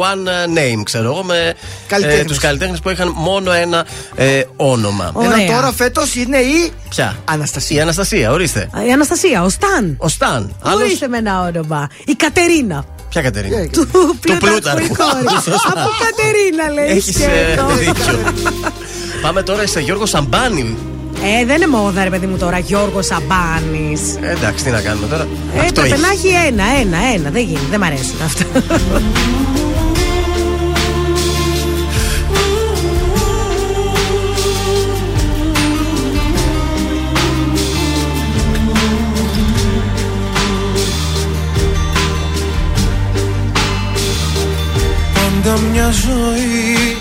one 0.00 0.26
name, 0.58 0.82
ξέρω 0.84 1.04
εγώ, 1.04 1.22
με 1.22 1.54
Καλλιτέχνες. 1.86 2.26
τους 2.26 2.38
καλλιτέχνες 2.38 2.80
που 2.80 2.90
είχαν 2.90 3.12
μόνο 3.16 3.52
ένα 3.52 3.86
ε, 4.16 4.42
όνομα. 4.56 5.10
Ωραία. 5.12 5.34
Ένα 5.40 5.54
τώρα 5.54 5.72
φέτος 5.72 6.14
είναι 6.14 6.36
η 6.38 6.72
Ποια; 6.88 7.16
Αναστασία. 7.24 7.76
Η 7.76 7.80
Αναστασία, 7.80 8.30
ορίστε. 8.32 8.70
Η 8.88 8.92
Αναστασία, 8.92 9.42
ο 9.44 9.48
Σταν. 9.48 9.94
Ο 9.98 10.08
Σταν. 10.08 10.56
Άλλος- 10.62 10.82
Ορίστε 10.82 11.08
με 11.08 11.16
ένα 11.18 11.40
όνομα. 11.40 11.88
Η 12.04 12.12
Κατερίνα. 12.12 12.84
Ποια 13.08 13.22
Κατερίνα; 13.22 13.66
Του 13.72 13.88
Πλούταρχου 14.20 14.46
Πλούταρχου. 14.46 14.84
η 14.84 14.88
κόρη. 14.96 15.34
Σωστά. 15.34 15.72
Από 15.74 15.90
Κατερίνα 16.04 16.72
λέει. 16.74 16.96
Έχεις 16.96 17.14
σκέτο. 17.14 17.66
δίκιο. 17.66 18.32
Πάμε 19.22 19.42
τώρα 19.42 19.66
σε 19.66 19.80
Γιώργο 19.80 20.06
Σαμπάνη. 20.06 20.76
Ε, 21.24 21.44
δεν 21.44 21.56
είναι 21.56 21.66
μόδα, 21.66 22.04
ρε 22.04 22.10
παιδί 22.10 22.26
μου 22.26 22.36
τώρα. 22.36 22.58
Γιώργος 22.58 23.06
Σαμπάνης. 23.06 24.00
Ε, 24.20 24.30
εντάξει, 24.30 24.64
τι 24.64 24.70
να 24.70 24.80
κάνουμε 24.80 25.06
τώρα. 25.06 25.22
Ε, 25.56 25.60
Αυτό 25.60 25.80
έπρεπε 25.80 25.94
έχει. 25.94 26.00
να 26.02 26.08
έχει 26.08 26.46
ένα, 26.46 26.64
ένα, 26.80 26.98
ένα. 27.14 27.30
Δεν 27.30 27.42
γίνεται, 27.42 27.66
δεν 27.70 27.80
μ' 27.80 27.82
αρέσουν 27.82 28.16
αυτά. 28.24 28.44
Πάντα 45.14 45.58
μια 45.72 45.90
ζωή 45.90 46.96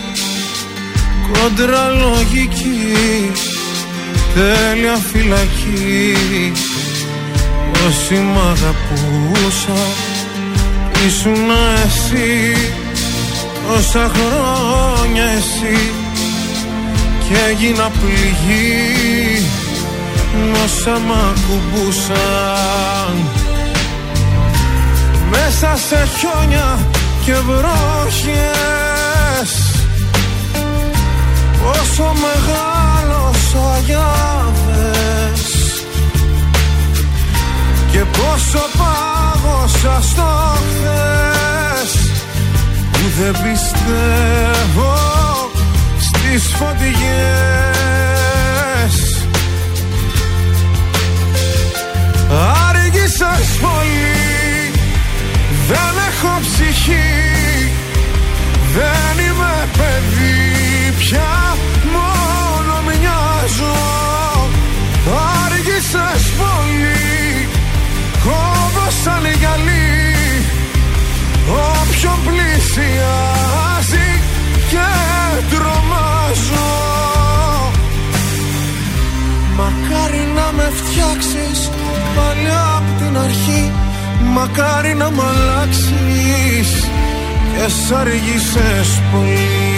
κόντρα 1.34 1.90
λογική 1.90 3.32
τέλεια 4.38 4.98
φυλακή. 5.12 6.14
Όσοι 7.88 8.16
μ' 8.16 8.38
αγαπούσαν 8.38 9.92
ήσουν 11.08 11.50
εσύ. 11.86 12.56
Τόσα 13.68 14.12
χρόνια 14.14 15.24
εσύ. 15.24 15.92
Και 17.28 17.36
έγινα 17.50 17.90
πληγή. 17.90 19.46
Μ' 20.34 20.58
όσα 20.66 21.00
μ' 21.00 21.12
ακουμπούσαν. 21.12 23.16
Μέσα 25.30 25.78
σε 25.88 26.08
χιόνια 26.18 26.80
και 27.26 27.34
βροχές 27.34 27.92
Πόσο 31.64 32.04
μεγάλωσα 32.04 32.77
για 33.86 34.08
δες 34.68 35.44
Και 37.92 37.98
πόσο 38.00 38.60
πάγωσα 38.78 40.02
στο 40.02 40.58
χθες 40.58 41.92
Που 42.92 43.00
δεν 43.20 43.32
πιστεύω 43.32 44.96
στις 46.00 46.48
φωτιές 46.48 46.98
Άργησες 52.68 53.58
πολύ 53.62 54.72
Δεν 55.68 55.94
έχω 56.10 56.40
ψυχή 56.42 57.72
Δεν 58.74 59.26
είμαι 59.26 59.68
παιδί 59.78 60.48
πια. 60.98 61.56
Μόνο 61.58 61.67
μοιάζω 63.48 63.76
Άργησες 65.46 66.32
πολύ 66.38 67.48
Κόβω 68.24 68.88
σαν 69.04 69.26
γυαλί. 69.40 70.16
Όποιον 71.50 72.20
πλησιάζει 72.26 74.10
Και 74.70 74.88
τρομάζω 75.50 76.72
Μακάρι 79.56 80.28
να 80.36 80.52
με 80.52 80.72
φτιάξεις 80.76 81.70
πάλι 82.16 82.50
απ' 82.76 82.98
την 82.98 83.18
αρχή. 83.18 83.72
Μακάρι 84.34 84.94
να 84.94 85.10
μ' 85.10 85.22
αλλάξεις 85.22 86.90
και 87.54 87.68
σ' 87.68 87.92
αργήσες 87.92 89.02
πολύ 89.12 89.77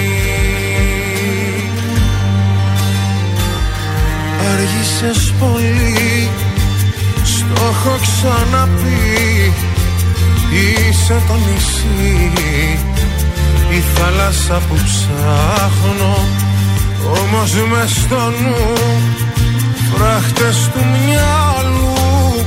Αργήσες 4.52 5.34
πολύ 5.40 6.30
Στο 7.24 7.64
έχω 7.66 7.96
ξαναπεί. 8.02 9.54
Είσαι 10.52 11.22
το 11.28 11.34
νησί 11.34 12.32
Η 13.70 13.80
θάλασσα 13.96 14.62
που 14.70 14.76
ψάχνω. 14.76 16.18
Όμως 17.22 17.54
μες 17.54 17.92
στο 17.92 18.16
νου 18.16 18.74
Φράχτες 19.94 20.70
του 20.74 20.86
μυαλού. 21.06 22.46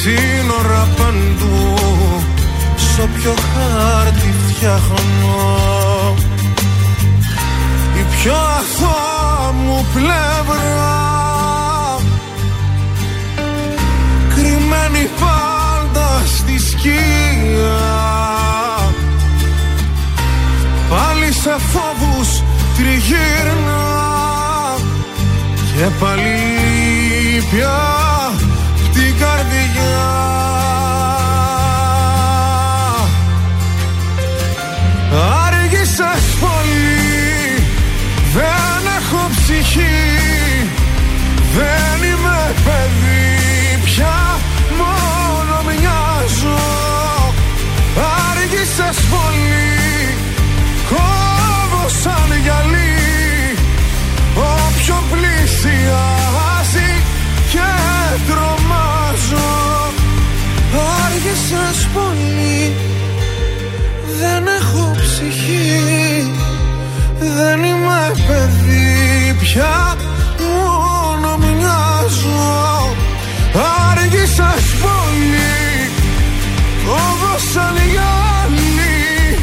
Σύνορα 0.00 0.88
παντού 0.96 1.74
Σ' 2.76 2.98
όποιο 2.98 3.34
χάρτη 3.52 4.34
φτιάχνω 4.48 5.79
Ποιο 8.22 8.34
αθώα 8.34 9.52
μου 9.52 9.86
πλευρά. 9.94 10.98
Κρυμμένη 14.34 15.08
πάντα 15.20 16.22
στη 16.26 16.58
σκία 16.58 17.78
Πάλι 20.90 21.32
σε 21.32 21.56
φόβους 21.58 22.42
τριγύρνα. 22.76 23.82
Και 25.76 25.86
πάλι 26.00 26.38
πια 27.50 27.80
την 28.92 29.14
καρδιά. 29.18 30.59
πια 69.52 69.96
μόνο 70.38 71.36
μοιάζω 71.36 72.94
Άργησες 73.90 74.66
πολύ 74.82 75.90
Κόβωσαν 76.86 77.76
οι 77.76 77.90
άλλοι. 78.42 79.38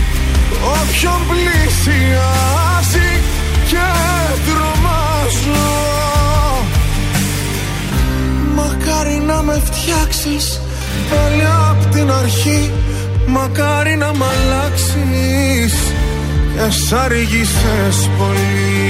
Όποιον 0.77 1.19
πλησιάζει 1.29 3.09
και 3.69 3.87
τρομάζω. 4.45 5.67
Μακάρι 8.55 9.21
να 9.27 9.41
με 9.41 9.61
φτιάξεις 9.65 10.61
πάλι 11.09 11.43
απ' 11.69 11.93
την 11.93 12.11
αρχή. 12.11 12.71
Μακάρι 13.27 13.95
να 13.95 14.13
μ' 14.13 14.23
αλλάξεις 14.23 15.73
Εσάργησες 16.67 18.09
πολύ. 18.17 18.86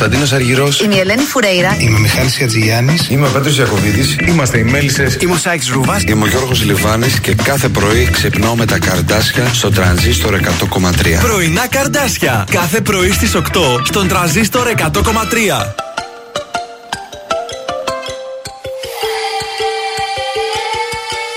Κωνσταντίνος 0.00 0.32
Αργυρός. 0.32 0.80
Είμαι 0.80 0.94
η 0.94 0.98
Ελένη 0.98 1.22
Φουρέιρα. 1.22 1.76
Είμαι 1.78 1.96
ο 1.96 1.98
Μιχάλης 1.98 2.40
Ατζηγιάννη. 2.42 2.96
Είμαι 3.08 3.26
ο 3.26 3.30
Πέτρος 3.30 3.58
Ιακοβίδη. 3.58 4.16
Είμαστε 4.28 4.58
οι 4.58 4.62
Μέλισσες. 4.62 5.16
Είμαι 5.20 5.32
ο 5.32 5.36
Σάιξ 5.36 5.68
Ρούβα. 5.68 6.00
Είμαι 6.06 6.24
ο 6.24 6.26
Γιώργος 6.26 6.64
Λιβάνης 6.64 7.20
και 7.20 7.34
κάθε 7.34 7.68
πρωί 7.68 8.08
ξυπνάω 8.12 8.56
με 8.56 8.66
τα 8.66 8.78
καρδάσια 8.78 9.50
στο 9.52 9.70
τρανζίστορ 9.70 10.34
100,3. 10.34 11.20
Πρωινά 11.20 11.68
καρδάσια. 11.68 12.46
Κάθε 12.50 12.80
πρωί 12.80 13.12
στις 13.12 13.34
8 13.34 13.40
στον 13.84 14.08
τρανζίστορ 14.08 14.66
100,3. 14.66 15.74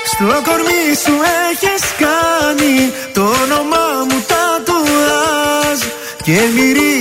Στο 0.05 0.25
κορμί 0.25 0.83
σου 1.03 1.15
έχεις 1.49 1.83
κάνει 2.03 2.75
Το 3.13 3.21
όνομά 3.21 3.87
μου 4.09 4.23
τα 4.27 4.61
τατουάζ 4.65 5.79
Και 6.23 6.39
μυρίζει 6.55 6.92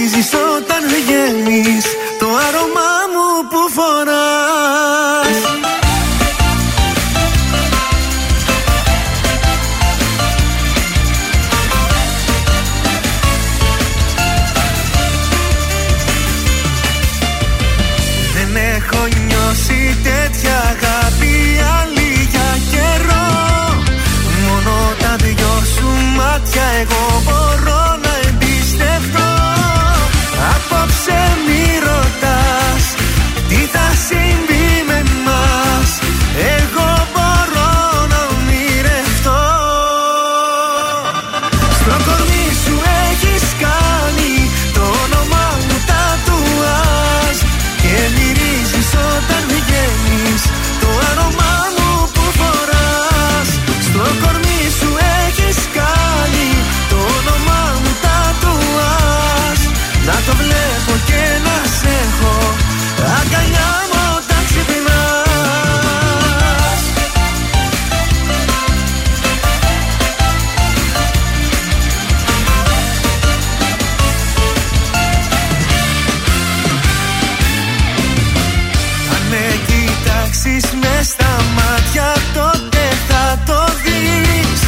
κοιτάξεις 80.42 80.72
μες 80.72 81.06
στα 81.06 81.36
μάτια 81.54 82.12
τότε 82.34 82.82
θα 83.08 83.38
το 83.46 83.64
δεις. 83.84 84.60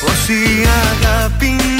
Πως 0.00 0.28
η 0.28 0.66
αγάπη 0.90 1.79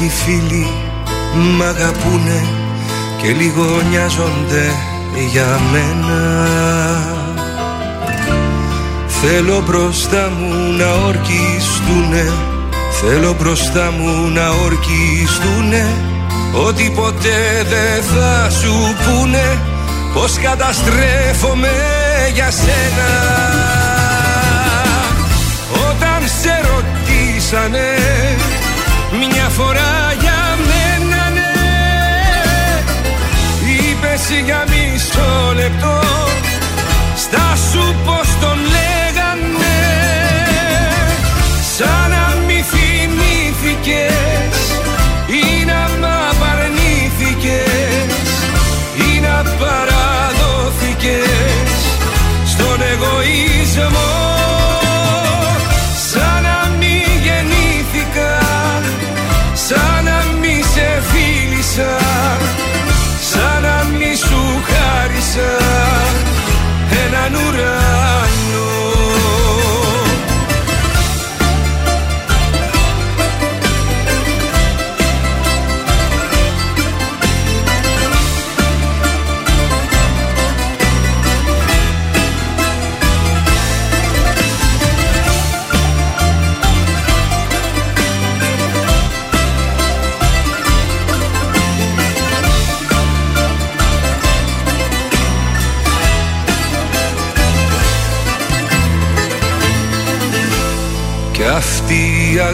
κάποιοι 0.00 0.16
φίλοι 0.24 0.66
μ' 1.34 1.62
αγαπούνε 1.62 2.44
και 3.22 3.32
λίγο 3.32 3.80
νοιάζονται 3.90 4.72
για 5.30 5.60
μένα. 5.72 6.20
Θέλω 9.06 9.62
μπροστά 9.66 10.32
μου 10.38 10.72
να 10.78 10.92
ορκιστούνε 10.92 12.32
Θέλω 13.00 13.36
μπροστά 13.38 13.90
μου 13.98 14.28
να 14.28 14.48
ορκιστούνε. 14.48 15.86
Ότι 16.66 16.92
ποτέ 16.94 17.66
δεν 17.68 18.02
θα 18.02 18.50
σου 18.50 18.72
πούνε 19.04 19.58
Πως 20.14 20.38
καταστρέφομαι 20.42 21.72
για 22.34 22.50
σένα. 22.50 23.10
Όταν 25.72 26.28
σε 26.40 26.60
ρωτήσανε 26.70 27.88
μιας 29.18 29.39
φορά 29.56 30.14
για 30.20 30.40
μένα 30.68 31.22
ναι. 31.36 31.52
Είπες 33.72 34.24
για 34.44 34.64
μισό 34.70 35.52
λεπτό. 35.54 36.00
Στα 37.16 37.56
σου 37.70 37.94
πως 38.04 38.19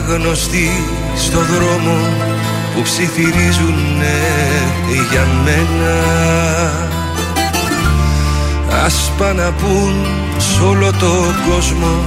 οι 0.08 0.12
αγνωστοί 0.12 0.84
στο 1.16 1.38
δρόμο 1.38 1.96
που 2.74 2.82
ψιθυρίζουν 2.82 4.02
για 5.10 5.26
μένα. 5.44 5.94
Ας 8.84 9.12
πάνε 9.18 9.42
να 9.42 9.52
πουν 9.52 10.06
σ' 10.38 10.60
όλο 10.60 10.92
το 10.92 11.12
κόσμο 11.50 12.04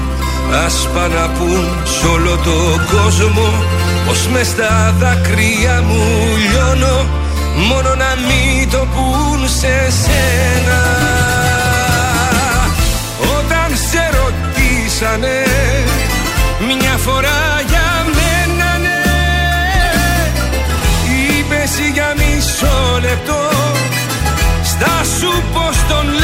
Ας 0.66 0.88
πάνε 0.94 1.16
να 1.16 1.28
πουν 1.28 1.68
σ' 1.84 2.04
όλο 2.04 2.38
το 2.38 2.82
κόσμο 2.92 3.54
Πως 4.06 4.28
μες 4.28 4.48
στα 4.48 4.96
δάκρυα 5.00 5.82
μου 5.82 6.04
λιώνω 6.38 7.08
Μόνο 7.70 7.96
να 7.96 8.12
μην 8.28 8.70
το 8.70 8.78
πουν 8.78 9.48
σε 9.48 9.92
σένα. 10.02 10.82
Όταν 13.38 13.78
σε 13.90 14.10
ρωτήσανε 14.20 15.44
μια 16.68 16.98
φορά 16.98 17.62
σου 25.04 25.44
πως 25.54 25.78
τον 25.90 26.19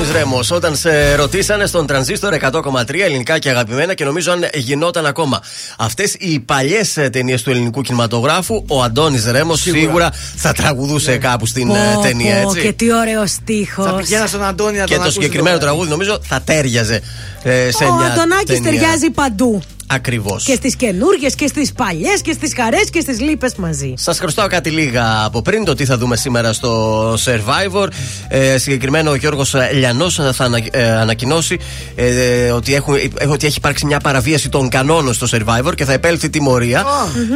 Αντώνη 0.00 0.18
Ρέμος, 0.18 0.50
όταν 0.50 0.76
σε 0.76 1.14
ρωτήσανε 1.14 1.66
στον 1.66 1.86
τρανζίστορ 1.86 2.34
100,3 2.40 3.00
ελληνικά 3.00 3.38
και 3.38 3.48
αγαπημένα 3.48 3.94
και 3.94 4.04
νομίζω 4.04 4.32
αν 4.32 4.44
γινόταν 4.54 5.06
ακόμα. 5.06 5.40
Αυτές 5.78 6.14
οι 6.18 6.40
παλιές 6.40 6.98
ταινίες 7.12 7.42
του 7.42 7.50
ελληνικού 7.50 7.82
κινηματογράφου, 7.82 8.64
ο 8.68 8.82
Αντώνης 8.82 9.26
Ρέμος 9.30 9.60
σίγουρα. 9.60 10.10
θα 10.36 10.52
τραγουδούσε 10.52 11.16
κάπου 11.16 11.46
στην 11.46 11.70
ε, 11.70 11.92
Πω, 11.94 12.00
ταινία, 12.00 12.42
πω, 12.42 12.48
έτσι. 12.48 12.60
Και 12.60 12.72
τι 12.72 12.92
ωραίο 12.92 13.26
στίχος. 13.26 13.84
Θα 13.86 13.92
πηγαίνα 13.94 14.26
στον 14.26 14.44
Αντώνη 14.44 14.78
να 14.78 14.84
Και 14.84 14.94
τον 14.94 14.96
το 14.96 15.02
ακούσει 15.02 15.20
συγκεκριμένο 15.20 15.58
τώρα. 15.58 15.66
τραγούδι 15.70 15.90
νομίζω 15.90 16.18
θα 16.22 16.40
τέριαζε 16.44 17.00
ε, 17.42 17.70
σε 17.70 17.84
Ο 17.84 17.94
μια 17.94 18.06
Αντωνάκης 18.06 18.60
ταινία. 18.60 18.70
ταιριάζει 18.70 19.10
παντού. 19.10 19.62
Ακριβώς. 19.92 20.44
Και 20.44 20.54
στις 20.54 20.76
καινούργιες 20.76 21.34
και 21.34 21.46
στις 21.46 21.72
παλιές 21.72 22.20
και 22.22 22.32
στις 22.32 22.52
χαρές 22.56 22.90
και 22.90 23.00
στις 23.00 23.20
λύπες 23.20 23.54
μαζί. 23.54 23.92
Σας 23.96 24.18
χρωστάω 24.18 24.46
κάτι 24.46 24.70
λίγα 24.70 25.24
από 25.24 25.42
πριν 25.42 25.64
το 25.64 25.74
τι 25.74 25.84
θα 25.84 25.98
δούμε 25.98 26.16
σήμερα 26.16 26.52
στο 26.52 27.12
Survivor. 27.12 27.86
Ε, 28.28 28.58
συγκεκριμένα 28.58 29.10
ο 29.10 29.14
Γιώργος 29.14 29.54
Λιανός 29.72 30.14
θα 30.32 30.44
ανα, 30.44 30.58
ε, 30.70 30.90
ανακοινώσει 30.90 31.58
ε, 31.94 32.50
ότι, 32.50 32.74
έχουν, 32.74 32.94
ε, 32.94 33.26
ότι 33.26 33.46
έχει 33.46 33.56
υπάρξει 33.56 33.86
μια 33.86 33.98
παραβίαση 33.98 34.48
των 34.48 34.68
κανόνων 34.68 35.14
στο 35.14 35.26
Survivor 35.30 35.74
και 35.74 35.84
θα 35.84 35.92
επέλθει 35.92 36.30
τιμωρία. 36.30 36.84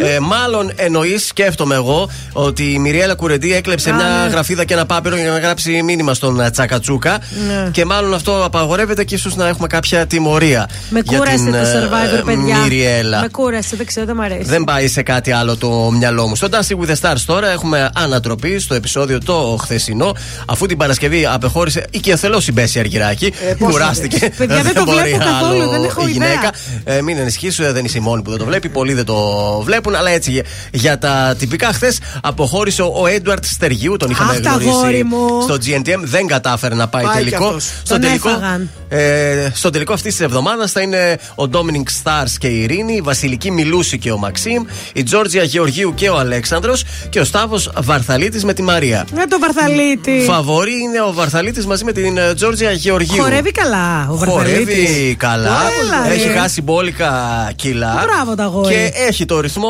Ε, 0.02 0.18
μάλλον 0.18 0.72
εννοείς, 0.76 1.26
σκέφτομαι 1.26 1.74
εγώ, 1.74 2.10
ότι 2.32 2.72
η 2.72 2.78
Μιριέλα 2.78 3.14
Κουρεντή 3.14 3.54
έκλεψε 3.54 3.90
Α, 3.90 3.94
μια 3.94 4.04
ναι. 4.04 4.30
γραφίδα 4.30 4.64
και 4.64 4.74
ένα 4.74 4.86
πάπυρο 4.86 5.16
για 5.16 5.30
να 5.30 5.38
γράψει 5.38 5.82
μήνυμα 5.82 6.14
στον 6.14 6.40
ε, 6.40 6.50
Τσακατσούκα. 6.50 7.18
Ναι. 7.46 7.68
Και 7.70 7.84
μάλλον 7.84 8.14
αυτό 8.14 8.44
απαγορεύεται 8.44 9.04
και 9.04 9.14
ίσως 9.14 9.36
να 9.36 9.48
έχουμε 9.48 9.66
κάποια 9.66 10.06
τιμωρία. 10.06 10.68
Με 10.90 11.00
για 11.04 11.18
κούρασε 11.18 11.36
την, 11.36 11.52
το 11.52 11.56
ε, 11.56 11.62
survivor, 11.62 12.24
παιδιά. 12.24 12.43
Μιριέλα. 12.62 13.20
Με 13.20 13.28
κούρασε, 13.28 13.76
δεν 13.76 13.86
ξέρω, 13.86 14.06
δεν 14.06 14.16
μ' 14.16 14.20
αρέσει. 14.20 14.42
Δεν 14.48 14.64
πάει 14.64 14.88
σε 14.88 15.02
κάτι 15.02 15.30
άλλο 15.32 15.56
το 15.56 15.90
μυαλό 15.98 16.26
μου. 16.26 16.36
Στο 16.36 16.48
Dancing 16.50 16.84
with 16.84 16.90
the 16.94 16.94
Stars 17.00 17.20
τώρα 17.26 17.50
έχουμε 17.50 17.90
ανατροπή 17.94 18.58
στο 18.58 18.74
επεισόδιο 18.74 19.18
το 19.24 19.56
χθεσινό. 19.60 20.12
Αφού 20.46 20.66
την 20.66 20.76
Παρασκευή 20.76 21.26
απεχώρησε 21.26 21.84
η 21.90 21.98
Κιαθελό 21.98 22.42
η 22.48 22.52
Μπέση 22.52 22.78
Αργυράκη. 22.78 23.32
Ε, 23.48 23.54
πώς 23.54 23.70
Κουράστηκε. 23.72 24.18
θα 24.18 24.26
δεις. 24.28 24.36
Παιδιά, 24.36 24.62
δεν 24.62 24.74
το 24.74 24.84
μπορεί 24.84 24.96
βλέπω 25.08 25.18
καθόλου, 25.24 25.62
άλλο 25.62 25.70
δεν 25.70 25.84
έχω 25.84 26.06
η 26.08 26.10
ιδέα. 26.14 26.28
γυναίκα. 26.28 26.50
Ε, 26.84 27.02
μην 27.02 27.18
ανησυχήσει, 27.18 27.62
δεν 27.72 27.84
είσαι 27.84 27.98
η 27.98 28.00
μόνη 28.00 28.22
που 28.22 28.30
δεν 28.30 28.38
το 28.38 28.44
βλέπει. 28.44 28.68
Πολλοί 28.68 28.92
δεν 28.94 29.04
το 29.04 29.16
βλέπουν. 29.64 29.94
Αλλά 29.94 30.10
έτσι 30.10 30.30
για, 30.30 30.42
για 30.72 30.98
τα 30.98 31.34
τυπικά 31.38 31.72
χθες 31.72 31.98
αποχώρησε 32.22 32.82
ο 32.82 33.06
Έντουαρτ 33.14 33.44
Στεργίου. 33.44 33.96
Τον 33.96 34.10
είχαμε 34.10 34.32
Αχ, 34.32 34.40
τα 34.40 34.48
γνωρίσει 34.50 34.68
αγόρι 34.70 35.04
μου. 35.04 35.40
στο 35.42 35.54
GNTM. 35.66 36.00
Δεν 36.02 36.26
κατάφερε 36.26 36.74
να 36.74 36.88
πάει 36.88 37.04
Πάει 37.04 37.12
κι 37.12 37.18
τελικό. 37.30 37.44
αυτός. 37.46 37.64
Στο 37.64 37.92
Τον 37.94 38.00
τελικό 38.00 38.28
έφαγαν. 38.28 38.70
ε, 38.88 39.02
Ε, 39.44 39.50
στον 39.54 39.72
τελικό 39.72 39.92
αυτής 39.92 40.16
της 40.16 40.24
εβδομάδας 40.24 40.72
θα 40.72 40.80
είναι 40.80 41.18
ο 41.34 41.48
Ντόμινικ 41.48 41.88
Stars 42.02 42.32
και 42.38 42.46
η 42.46 42.62
Ειρήνη, 42.62 42.94
η 42.94 43.00
Βασιλική 43.00 43.50
Μιλούση 43.50 43.98
και 43.98 44.12
ο 44.12 44.18
Μαξίμ, 44.18 44.64
η 44.92 45.02
Τζόρτζια 45.02 45.42
Γεωργίου 45.42 45.94
και 45.94 46.08
ο 46.08 46.18
Αλέξανδρος 46.18 46.84
και 47.08 47.20
ο 47.20 47.24
Σταύο 47.24 47.58
Βαρθαλίτης 47.80 48.44
με 48.44 48.52
τη 48.52 48.62
Μαρία. 48.62 49.06
Με 49.14 49.26
το 49.26 49.38
Βαρθαλίτη. 49.38 50.24
Φαβορή 50.26 50.72
είναι 50.82 51.00
ο 51.00 51.12
Βαρθαλίτης 51.12 51.66
μαζί 51.66 51.84
με 51.84 51.92
την 51.92 52.16
ε, 52.16 52.34
Τζόρτζια 52.34 52.72
Γεωργίου. 52.72 53.22
Χορεύει 53.22 53.50
καλά 53.50 54.08
ο 54.10 54.16
Βαρθαλίτης. 54.16 54.58
Χορεύει 54.58 55.14
καλά. 55.14 55.58
Έλα, 55.82 56.12
έχει 56.12 56.28
ρε. 56.28 56.34
χάσει 56.34 56.62
μπόλικα 56.62 57.12
κιλά. 57.56 58.06
Μπράβο 58.06 58.34
τα 58.34 58.44
γόρι. 58.44 58.74
Και 58.74 58.92
έχει 59.08 59.24
το 59.24 59.40
ρυθμό 59.40 59.68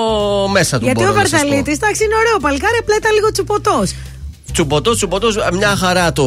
μέσα 0.53 0.79
του. 0.79 0.85
Γιατί 0.85 1.01
μπορώ 1.01 1.13
ο 1.13 1.15
να 1.15 1.21
σας 1.21 1.31
πω. 1.31 1.37
Βαρθαλίτης, 1.37 1.75
εντάξει, 1.75 2.05
είναι 2.05 2.15
ωραίο 2.15 2.39
παλικάρι, 2.41 2.77
απλά 2.81 2.95
ήταν 2.97 3.13
λίγο 3.15 3.33
τσουποτό. 3.33 3.83
Τσουμποτό, 4.55 4.95
τσουμποτό, 4.95 5.29
μια 5.53 5.77
χαρά 5.77 6.13
το 6.13 6.25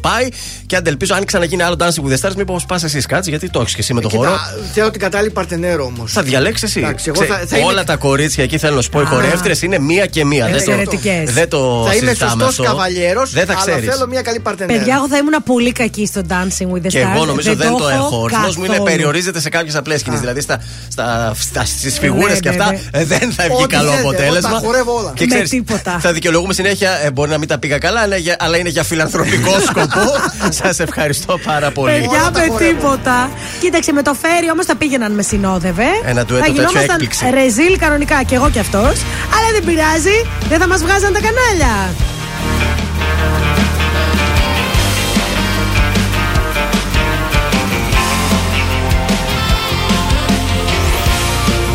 πάει. 0.00 0.28
Και 0.66 0.76
αν 0.76 0.82
ελπίζω, 0.86 1.14
αν 1.14 1.24
ξαναγίνει 1.24 1.62
άλλο 1.62 1.76
Dancing 1.78 2.08
with 2.08 2.14
the 2.18 2.28
Stars, 2.28 2.34
μήπως 2.36 2.66
πας 2.66 2.82
εσύ 2.84 2.98
κάτσε, 3.00 3.30
γιατί 3.30 3.50
το 3.50 3.60
έχεις 3.60 3.74
και 3.74 3.80
εσύ 3.80 3.94
με 3.94 4.00
το 4.00 4.08
χορό. 4.08 4.30
Κοίτα, 4.30 4.70
θέλω 4.72 4.90
την 4.90 5.00
κατάλληλη 5.00 5.30
παρτενέρο 5.30 5.84
όμως. 5.84 6.12
Θα 6.12 6.22
διαλέξεις 6.22 6.68
εσύ. 6.68 6.80
Εντάξει, 6.80 7.04
εγώ 7.08 7.20
Ξέ- 7.24 7.32
θα- 7.38 7.46
θα 7.46 7.58
είμαι- 7.58 7.66
όλα 7.68 7.84
τα 7.84 7.96
κορίτσια 7.96 8.44
εκεί 8.44 8.58
θέλω 8.58 8.74
να 8.76 8.82
σου 8.82 8.90
πω, 8.90 9.00
οι 9.00 9.02
Α. 9.02 9.06
χορεύτρες 9.06 9.62
είναι 9.62 9.78
μία 9.78 10.06
και 10.06 10.24
μία. 10.24 10.44
Δεν 10.44 10.52
το, 10.52 10.58
Εξαιρετικές. 10.58 11.32
δεν 11.32 11.48
το 11.48 11.84
Θα 11.86 11.94
είμαι 11.94 12.06
συζητάμε 12.08 12.30
σωστός 12.30 12.48
αυτό. 12.48 12.62
καβαλιέρος, 12.62 13.30
Δεν 13.32 13.46
θα 13.46 13.52
αλλά 13.52 13.60
ξέρεις. 13.60 13.88
θέλω 13.94 14.06
μια 14.08 14.22
καλή 14.22 14.40
παρτενέρο. 14.40 14.78
Παιδιά, 14.78 14.94
εγώ 14.96 15.08
θα 15.08 15.16
ήμουν 15.16 15.34
πολύ 15.44 15.72
κακή 15.72 16.06
στο 16.06 16.20
Dancing 16.28 16.66
with 16.74 16.82
the 16.82 16.86
Stars. 16.86 16.88
Και 16.88 16.98
εγώ 17.14 17.24
νομίζω 17.24 17.54
δεν, 17.54 17.76
το 17.76 17.88
έχω. 17.88 18.20
Ο 18.20 18.26
ρυθμό 18.26 18.46
μου 18.46 18.52
είναι 18.58 18.66
καθόλου. 18.66 18.84
περιορίζεται 18.84 19.40
σε 19.40 19.48
κάποιες 19.48 19.74
απλές 19.76 20.02
κινήσει. 20.02 20.20
Δηλαδή 20.20 20.40
στα, 20.40 20.60
στα, 20.88 21.32
στα, 21.40 21.64
στις 21.64 21.98
φιγούρες 21.98 22.32
Ναι, 22.34 22.38
και 22.40 22.48
ναι, 22.50 22.56
αυτά 22.62 22.72
ναι. 22.72 22.80
ε, 23.00 23.04
δεν 23.04 23.32
θα 23.32 23.44
βγει 23.44 23.62
Ό,τι 23.62 23.74
καλό 23.74 23.90
θέλετε, 23.90 24.00
αποτέλεσμα. 24.08 24.48
εγώ 24.48 24.60
τα 24.60 24.66
χορεύω 24.66 24.92
όλα. 24.98 25.12
Και 25.14 25.24
Με 25.24 25.26
ξέρεις, 25.30 25.50
τίποτα. 25.50 25.98
θα 26.00 26.12
δικαιολογούμε 26.12 26.52
συνέχεια, 26.52 26.90
ε, 27.04 27.10
μπορεί 27.10 27.30
να 27.30 27.38
μην 27.38 27.48
τα 27.54 27.60
πήγα 27.60 27.78
καλά, 27.78 28.00
αλλά, 28.00 28.16
για- 28.16 28.36
αλλά 28.38 28.56
είναι 28.56 28.68
για 28.68 28.82
φιλανθρωπικό 28.84 29.50
σκοπό. 29.68 30.06
Σας 30.48 30.78
ευχαριστώ 30.80 31.38
πάρα 31.38 31.70
πολύ. 31.70 31.92
Παιδιά 31.92 32.30
με 32.34 32.64
τίποτα. 32.66 33.30
Κοίταξε, 33.60 33.92
με 33.92 34.02
το 34.02 34.14
φέρι 34.14 34.50
όμως 34.50 34.66
θα 34.66 34.76
πήγαιναν 34.76 35.12
με 35.12 35.22
συνόδευε. 35.22 35.84
Ένα 36.04 36.24
ντουέτο 36.24 36.44
θα 36.44 36.50
τέτοιο 36.50 36.52
γινόμασταν 36.62 36.90
έκπληξη. 36.90 37.30
ρεζίλ 37.30 37.78
κανονικά 37.78 38.22
και 38.22 38.34
εγώ 38.34 38.50
κι 38.50 38.58
αυτός. 38.58 38.94
Αλλά 39.36 39.48
δεν 39.52 39.64
πειράζει, 39.64 40.16
δεν 40.48 40.58
θα 40.60 40.66
μας 40.68 40.82
βγάζαν 40.82 41.12
τα 41.12 41.20
κανάλια. 41.26 41.74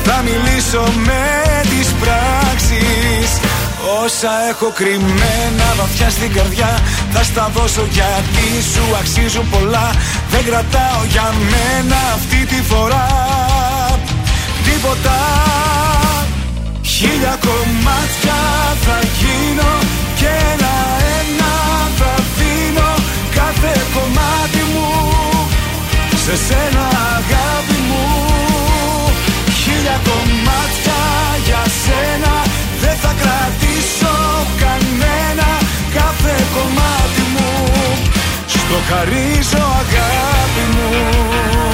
Θα 0.04 0.22
μιλήσω 0.22 0.84
με 1.04 1.24
τις 1.62 1.88
πράξεις. 2.00 3.40
Όσα 4.04 4.30
έχω 4.50 4.72
κρυμμένα 4.74 5.66
βαθιά 5.76 6.10
στην 6.10 6.32
καρδιά 6.32 6.78
Θα 7.12 7.22
στα 7.22 7.50
δώσω 7.54 7.86
γιατί 7.90 8.62
σου 8.72 8.96
αξίζουν 9.00 9.50
πολλά. 9.50 9.90
Δεν 10.30 10.44
κρατάω 10.44 11.04
για 11.08 11.34
μένα 11.50 11.96
αυτή 12.14 12.46
τη 12.46 12.62
φορά 12.62 13.08
Τίποτα 14.64 15.18
Χίλια 16.82 17.38
κομμάτια 17.46 18.40
θα 18.84 18.98
γίνω 19.18 19.72
Και 20.18 20.26
ένα-ένα 20.52 21.52
θα 21.98 22.14
δίνω 22.36 22.90
Κάθε 23.34 23.72
κομμάτι 23.94 24.62
μου 24.72 24.88
Σε 26.24 26.36
σένα 26.46 26.84
αγάπη 27.16 27.78
μου. 27.88 28.04
Χίλια 29.60 29.98
κομμάτια 30.08 31.00
για 31.46 31.62
σένα 31.82 32.34
Δεν 32.82 32.96
θα 33.02 33.12
κρατήσω 33.20 34.14
κανένα 34.62 35.48
Κάθε 35.94 36.34
κομμάτι 36.54 37.24
μου. 37.32 37.48
Στο 38.46 38.78
χαρίζω 38.88 39.64
αγάπη 39.80 40.64
μου 40.74 41.69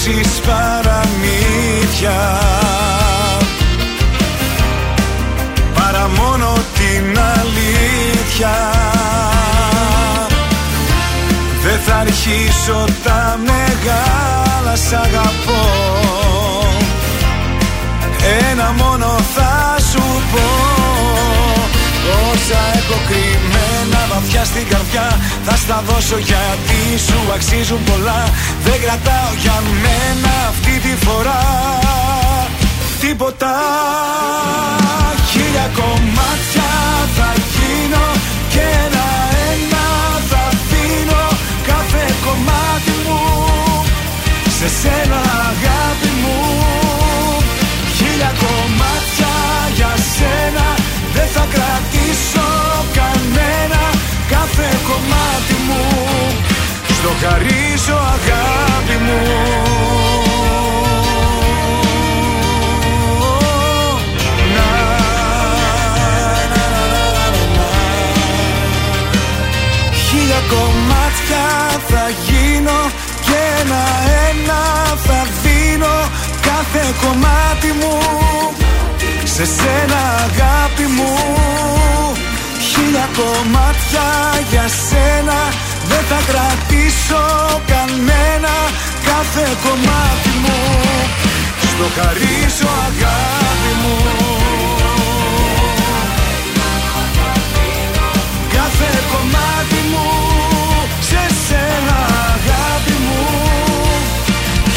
ακούσεις 0.00 0.40
παραμύθια. 0.40 2.18
Παρά 5.74 6.08
μόνο 6.08 6.52
την 6.52 7.18
αλήθεια. 7.18 8.56
Δεν 11.62 11.78
θα 11.86 11.96
αρχίσω 11.96 12.84
τα 13.04 13.38
μεγάλα 13.44 14.76
σ' 14.76 14.92
αγαπώ. 14.92 15.68
Ένα 18.50 18.72
μόνο 18.72 19.06
θα 19.34 19.76
σου 19.90 20.02
πω 20.32 20.79
Όσα 22.42 22.62
έχω 22.78 22.98
κρυμμένα 23.08 24.00
βαθιά 24.12 24.44
στην 24.44 24.66
καρδιά 24.68 25.08
Θα 25.44 25.56
στα 25.56 25.82
δώσω 25.86 26.18
γιατί 26.18 26.80
σου 27.06 27.18
αξίζουν 27.34 27.82
πολλά. 27.90 28.20
Δεν 28.64 28.80
κρατάω 28.84 29.30
για 29.44 29.56
μένα 29.82 30.32
αυτή 30.52 30.74
τη 30.84 30.92
φορά 31.04 31.42
Τίποτα. 33.00 33.52
Χίλια 35.30 35.66
κομμάτια 35.80 36.70
θα 37.16 37.30
γίνω 37.52 38.06
Και 38.52 38.64
ένα-ένα 38.84 39.86
θα 40.30 40.44
δίνω 40.70 41.22
Κάθε 41.70 42.04
κομμάτι 42.24 42.94
μου 43.04 43.20
Σε 44.58 44.68
σένα 44.80 45.20
αγάπη 45.50 46.10
μου. 46.22 46.38
Χίλια 47.96 48.32
κομμάτια 48.44 49.32
για 49.76 49.92
σένα 50.14 50.66
Δεν 51.14 51.28
θα 51.34 51.46
κρατήσω. 51.54 51.80
κανένα 51.80 51.99
Κάθε 54.52 54.78
κομμάτι 54.88 55.56
μου. 55.66 55.82
Στο 56.94 57.10
χαρίζω 57.20 57.94
αγάπη 57.94 58.96
μου. 59.04 59.20
Να, 64.54 64.70
να, 66.52 66.64
να, 66.74 66.84
να, 66.92 67.04
να, 67.14 67.44
να. 67.56 67.68
Χίλια 69.92 70.40
κομμάτια 70.48 71.46
θα 71.88 72.04
γίνω 72.26 72.80
Και 73.20 73.38
ένα-ένα 73.60 74.62
θα 75.06 75.26
δίνω 75.42 76.08
Κάθε 76.40 76.94
κομμάτι 77.02 77.72
μου. 77.80 77.98
Σε 79.24 79.44
σένα 79.44 80.00
αγάπη 80.26 80.86
μου 80.96 81.40
Χίλια 82.70 83.06
κομμάτια 83.20 84.06
για 84.50 84.66
σένα. 84.88 85.38
Δεν 85.90 86.02
θα 86.10 86.18
κρατήσω 86.30 87.22
κανένα 87.66 88.54
Κάθε 89.10 89.56
κομμάτι 89.64 90.32
μου. 90.42 90.58
Στο 91.60 91.86
χαρίζω 91.96 92.70
αγάπη 92.88 93.72
μου. 93.82 93.96
Κάθε 98.54 98.90
κομμάτι 99.12 99.80
μου 99.90 100.08
σε 101.00 101.22
σένα 101.46 101.98
αγάπη 102.32 102.96
μου. 103.06 103.22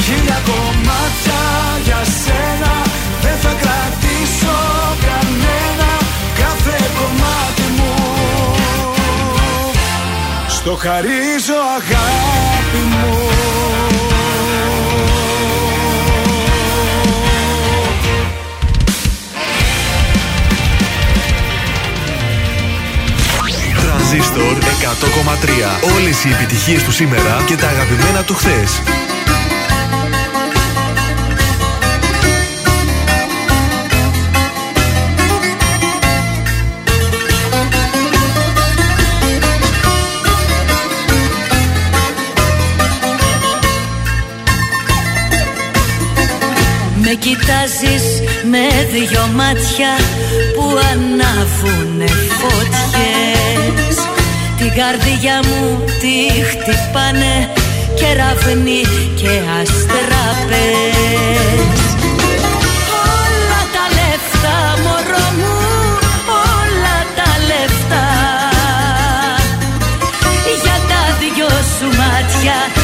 Χίλια 0.05 0.39
κομμάτια 0.49 1.41
για 1.85 2.01
σένα. 2.23 2.71
Δεν 3.21 3.37
θα 3.43 3.53
κρατήσω 3.61 4.57
Στο 10.63 10.75
χαρίζω 10.75 11.53
αγάπη 11.77 12.77
μου 12.77 13.17
Τρανζίστορ 23.81 24.57
100,3. 24.57 25.95
Όλες 25.95 26.23
οι 26.23 26.29
επιτυχίες 26.29 26.83
του 26.83 26.91
σήμερα 26.91 27.43
και 27.45 27.55
τα 27.55 27.67
αγαπημένα 27.67 28.23
του 28.23 28.33
χθες. 28.33 28.81
Κοιτάζεις 47.23 48.05
με 48.51 48.65
δυο 48.91 49.25
μάτια 49.35 49.91
που 50.55 50.65
ανάβουνε 50.91 52.09
φωτιές. 52.39 53.95
Την 54.57 54.71
καρδιά 54.79 55.39
μου 55.47 55.83
τη 56.01 56.15
χτυπάνε 56.49 57.35
κεραυνοί 57.99 58.81
και 59.15 59.33
αστραπές 59.59 60.15
Όλα 63.19 63.61
τα 63.75 63.85
λεφτά 63.97 64.57
μωρό 64.83 65.27
μου, 65.39 65.55
όλα 66.59 66.97
τα 67.17 67.29
λεφτά. 67.49 68.07
Για 70.63 70.77
τα 70.89 71.01
δυο 71.19 71.49
σου 71.75 71.87
μάτια 71.99 72.82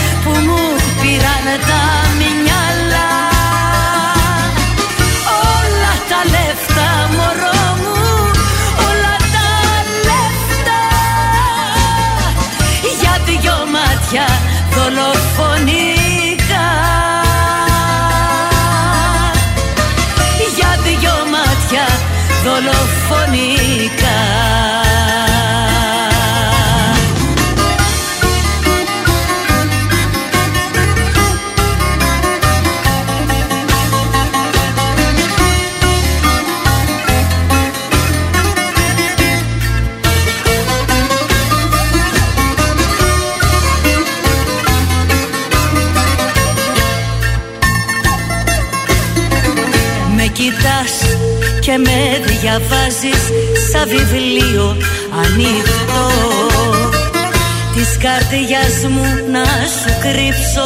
διαβάζεις 52.69 53.23
σαν 53.71 53.87
βιβλίο 53.87 54.77
ανοιχτό. 55.23 56.07
Της 57.75 57.97
καρδιάς 57.97 58.87
μου 58.89 59.31
να 59.31 59.43
σου 59.77 59.91
κρύψω 60.01 60.65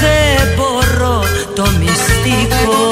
δεν 0.00 0.48
μπορώ 0.56 1.22
το 1.54 1.62
μυστικό 1.78 2.88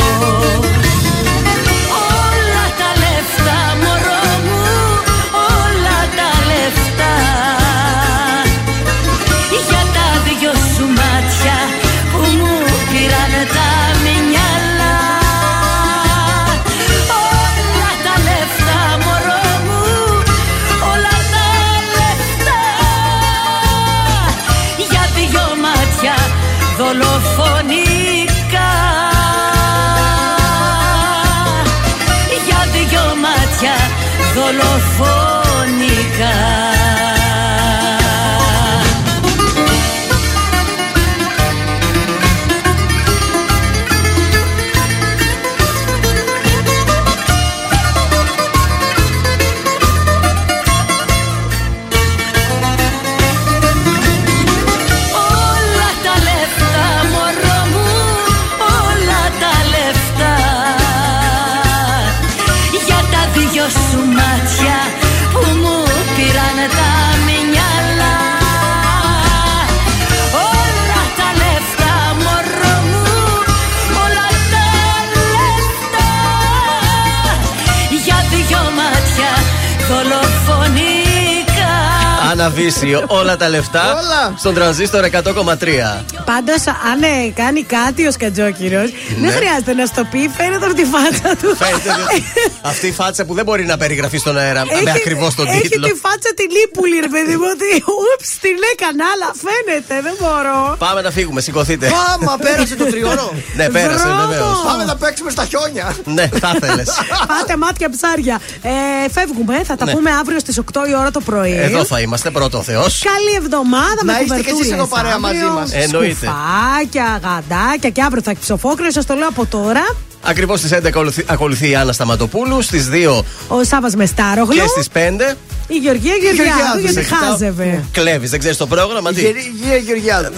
Αναβήσει 82.40 83.04
όλα 83.06 83.36
τα 83.36 83.48
λεφτά 83.48 83.82
Όλα. 83.92 84.34
στον 84.38 84.54
τρανζίστορ 84.54 85.04
100,3. 85.04 86.04
Πάντως, 86.24 86.62
αν 86.90 87.02
ε, 87.02 87.30
κάνει 87.34 87.62
κάτι 87.62 88.06
ο 88.06 88.10
Σκατζόκυρος, 88.10 88.90
δεν 89.08 89.20
Ναι. 89.20 89.30
χρειάζεται 89.30 89.72
να 89.74 89.86
στο 89.86 90.02
πει, 90.10 90.30
φαίνεται 90.36 90.64
από 90.66 90.74
τη 90.74 90.84
φάτσα 90.84 91.30
του. 91.40 91.56
Φαίνεται 91.56 91.90
ότι 92.02 92.22
αυτή 92.62 92.86
η 92.86 92.92
φάτσα 92.92 93.24
που 93.24 93.34
δεν 93.34 93.44
μπορεί 93.44 93.64
να 93.64 93.76
περιγραφεί 93.76 94.18
στον 94.18 94.38
αέρα 94.38 94.62
με 94.84 94.90
ακριβώς 94.90 95.34
τον 95.34 95.46
έχει 95.46 95.60
τίτλο. 95.60 95.86
τη 95.86 95.92
φάτσα 96.04 96.30
τη 96.36 96.42
λίπουλη, 96.56 96.96
ρε 97.00 97.08
παιδί 97.14 97.36
μου, 97.36 97.46
ότι 97.54 97.70
ούψ, 97.98 98.27
την 98.40 98.56
έκανα, 98.72 99.04
αλλά 99.14 99.28
φαίνεται, 99.44 99.94
δεν 100.06 100.14
μπορώ. 100.20 100.76
Πάμε 100.78 101.00
να 101.00 101.10
φύγουμε, 101.10 101.40
σηκωθείτε. 101.40 101.86
Άμα 102.12 102.36
πέρασε 102.44 102.74
το 102.76 102.84
τριώρο. 102.84 103.32
Ναι, 103.56 103.68
πέρασε 103.68 104.06
Μπράβο. 104.06 104.28
βεβαίως. 104.28 104.60
Πάμε 104.66 104.84
να 104.84 104.96
παίξουμε 104.96 105.30
στα 105.30 105.44
χιόνια. 105.44 105.96
Ναι, 106.04 106.28
θα 106.40 106.52
ήθελε. 106.56 106.82
Πάτε 107.26 107.56
μάτια 107.56 107.88
ψάρια. 107.90 108.40
Ε, 108.62 109.10
φεύγουμε, 109.10 109.62
θα 109.64 109.76
τα 109.76 109.84
Ναι. 109.84 109.92
πούμε 109.92 110.10
αύριο 110.10 110.38
στις 110.38 110.58
8 110.58 110.86
η 110.88 110.94
ώρα 111.00 111.10
το 111.10 111.20
πρωί. 111.20 111.56
Εδώ 111.56 111.84
θα 111.84 112.00
είμαστε, 112.00 112.30
πρώτο 112.30 112.62
Θεός. 112.62 113.02
Καλή 113.12 113.34
εβδομάδα 113.44 114.00
Να 114.04 114.12
με 114.12 114.18
είστε 114.22 114.24
κι 114.24 114.40
εσείς 114.40 114.50
κουβερτούλες 114.50 114.72
εδώ 114.78 114.86
παρέα 114.86 115.18
μαζί 115.18 115.34
αύριο. 115.36 115.52
μας. 115.52 115.72
Εννοείται. 115.72 116.26
Σκουφάκια, 116.26 117.20
γαντάκια 117.22 117.90
και 117.90 118.02
αύριο 118.02 118.22
θα 118.22 118.30
έχει 118.30 118.40
ψοφόκρε. 118.40 118.90
Σας 118.90 119.06
το 119.06 119.14
λέω 119.14 119.28
από 119.28 119.46
τώρα. 119.46 119.96
Ακριβώς 120.22 120.58
στις 120.58 120.70
11 120.72 120.86
ακολουθεί, 120.88 121.24
ακολουθεί 121.28 121.68
η 121.70 121.74
Άννα 121.76 121.92
Σταματοπούλου. 121.92 122.62
Στις 122.62 122.88
2 122.88 123.24
Ο 123.48 123.64
Σάβα 123.64 123.90
Μεστάρογλου. 123.96 124.54
και 124.54 124.66
στις 124.68 124.88
5. 124.88 125.36
Η 125.70 125.74
Γεωργία 125.76 126.14
Γεωργιάδου 126.14 126.44
Γεωργιάδου, 126.44 126.78
γιατί 126.78 126.94
σε 126.94 127.02
κοιτάω. 127.02 127.30
χάζευε. 127.30 127.84
Κλέβεις, 127.92 128.30
δεν 128.30 128.38
ξέρεις 128.38 128.56
το 128.56 128.66
πρόγραμμα, 128.66 129.12
τι; 129.12 129.20
Γεια 129.20 129.76
Γεωργιάδου. 129.76 130.32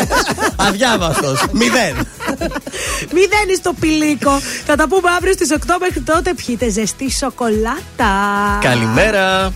Αδιάβαστος. 0.66 1.44
Μηδέν. 1.52 1.94
Μηδέν 3.12 3.56
στο 3.58 3.72
πηλίκο. 3.80 4.40
Θα 4.66 4.76
τα 4.76 4.88
πούμε 4.88 5.10
αύριο 5.16 5.32
στις 5.32 5.48
8 5.52 5.56
μέχρι 5.80 6.00
τότε. 6.00 6.34
Πιείτε 6.34 6.70
ζεστή 6.70 7.10
σοκολάτα. 7.10 8.12
Καλημέρα. 8.60 9.52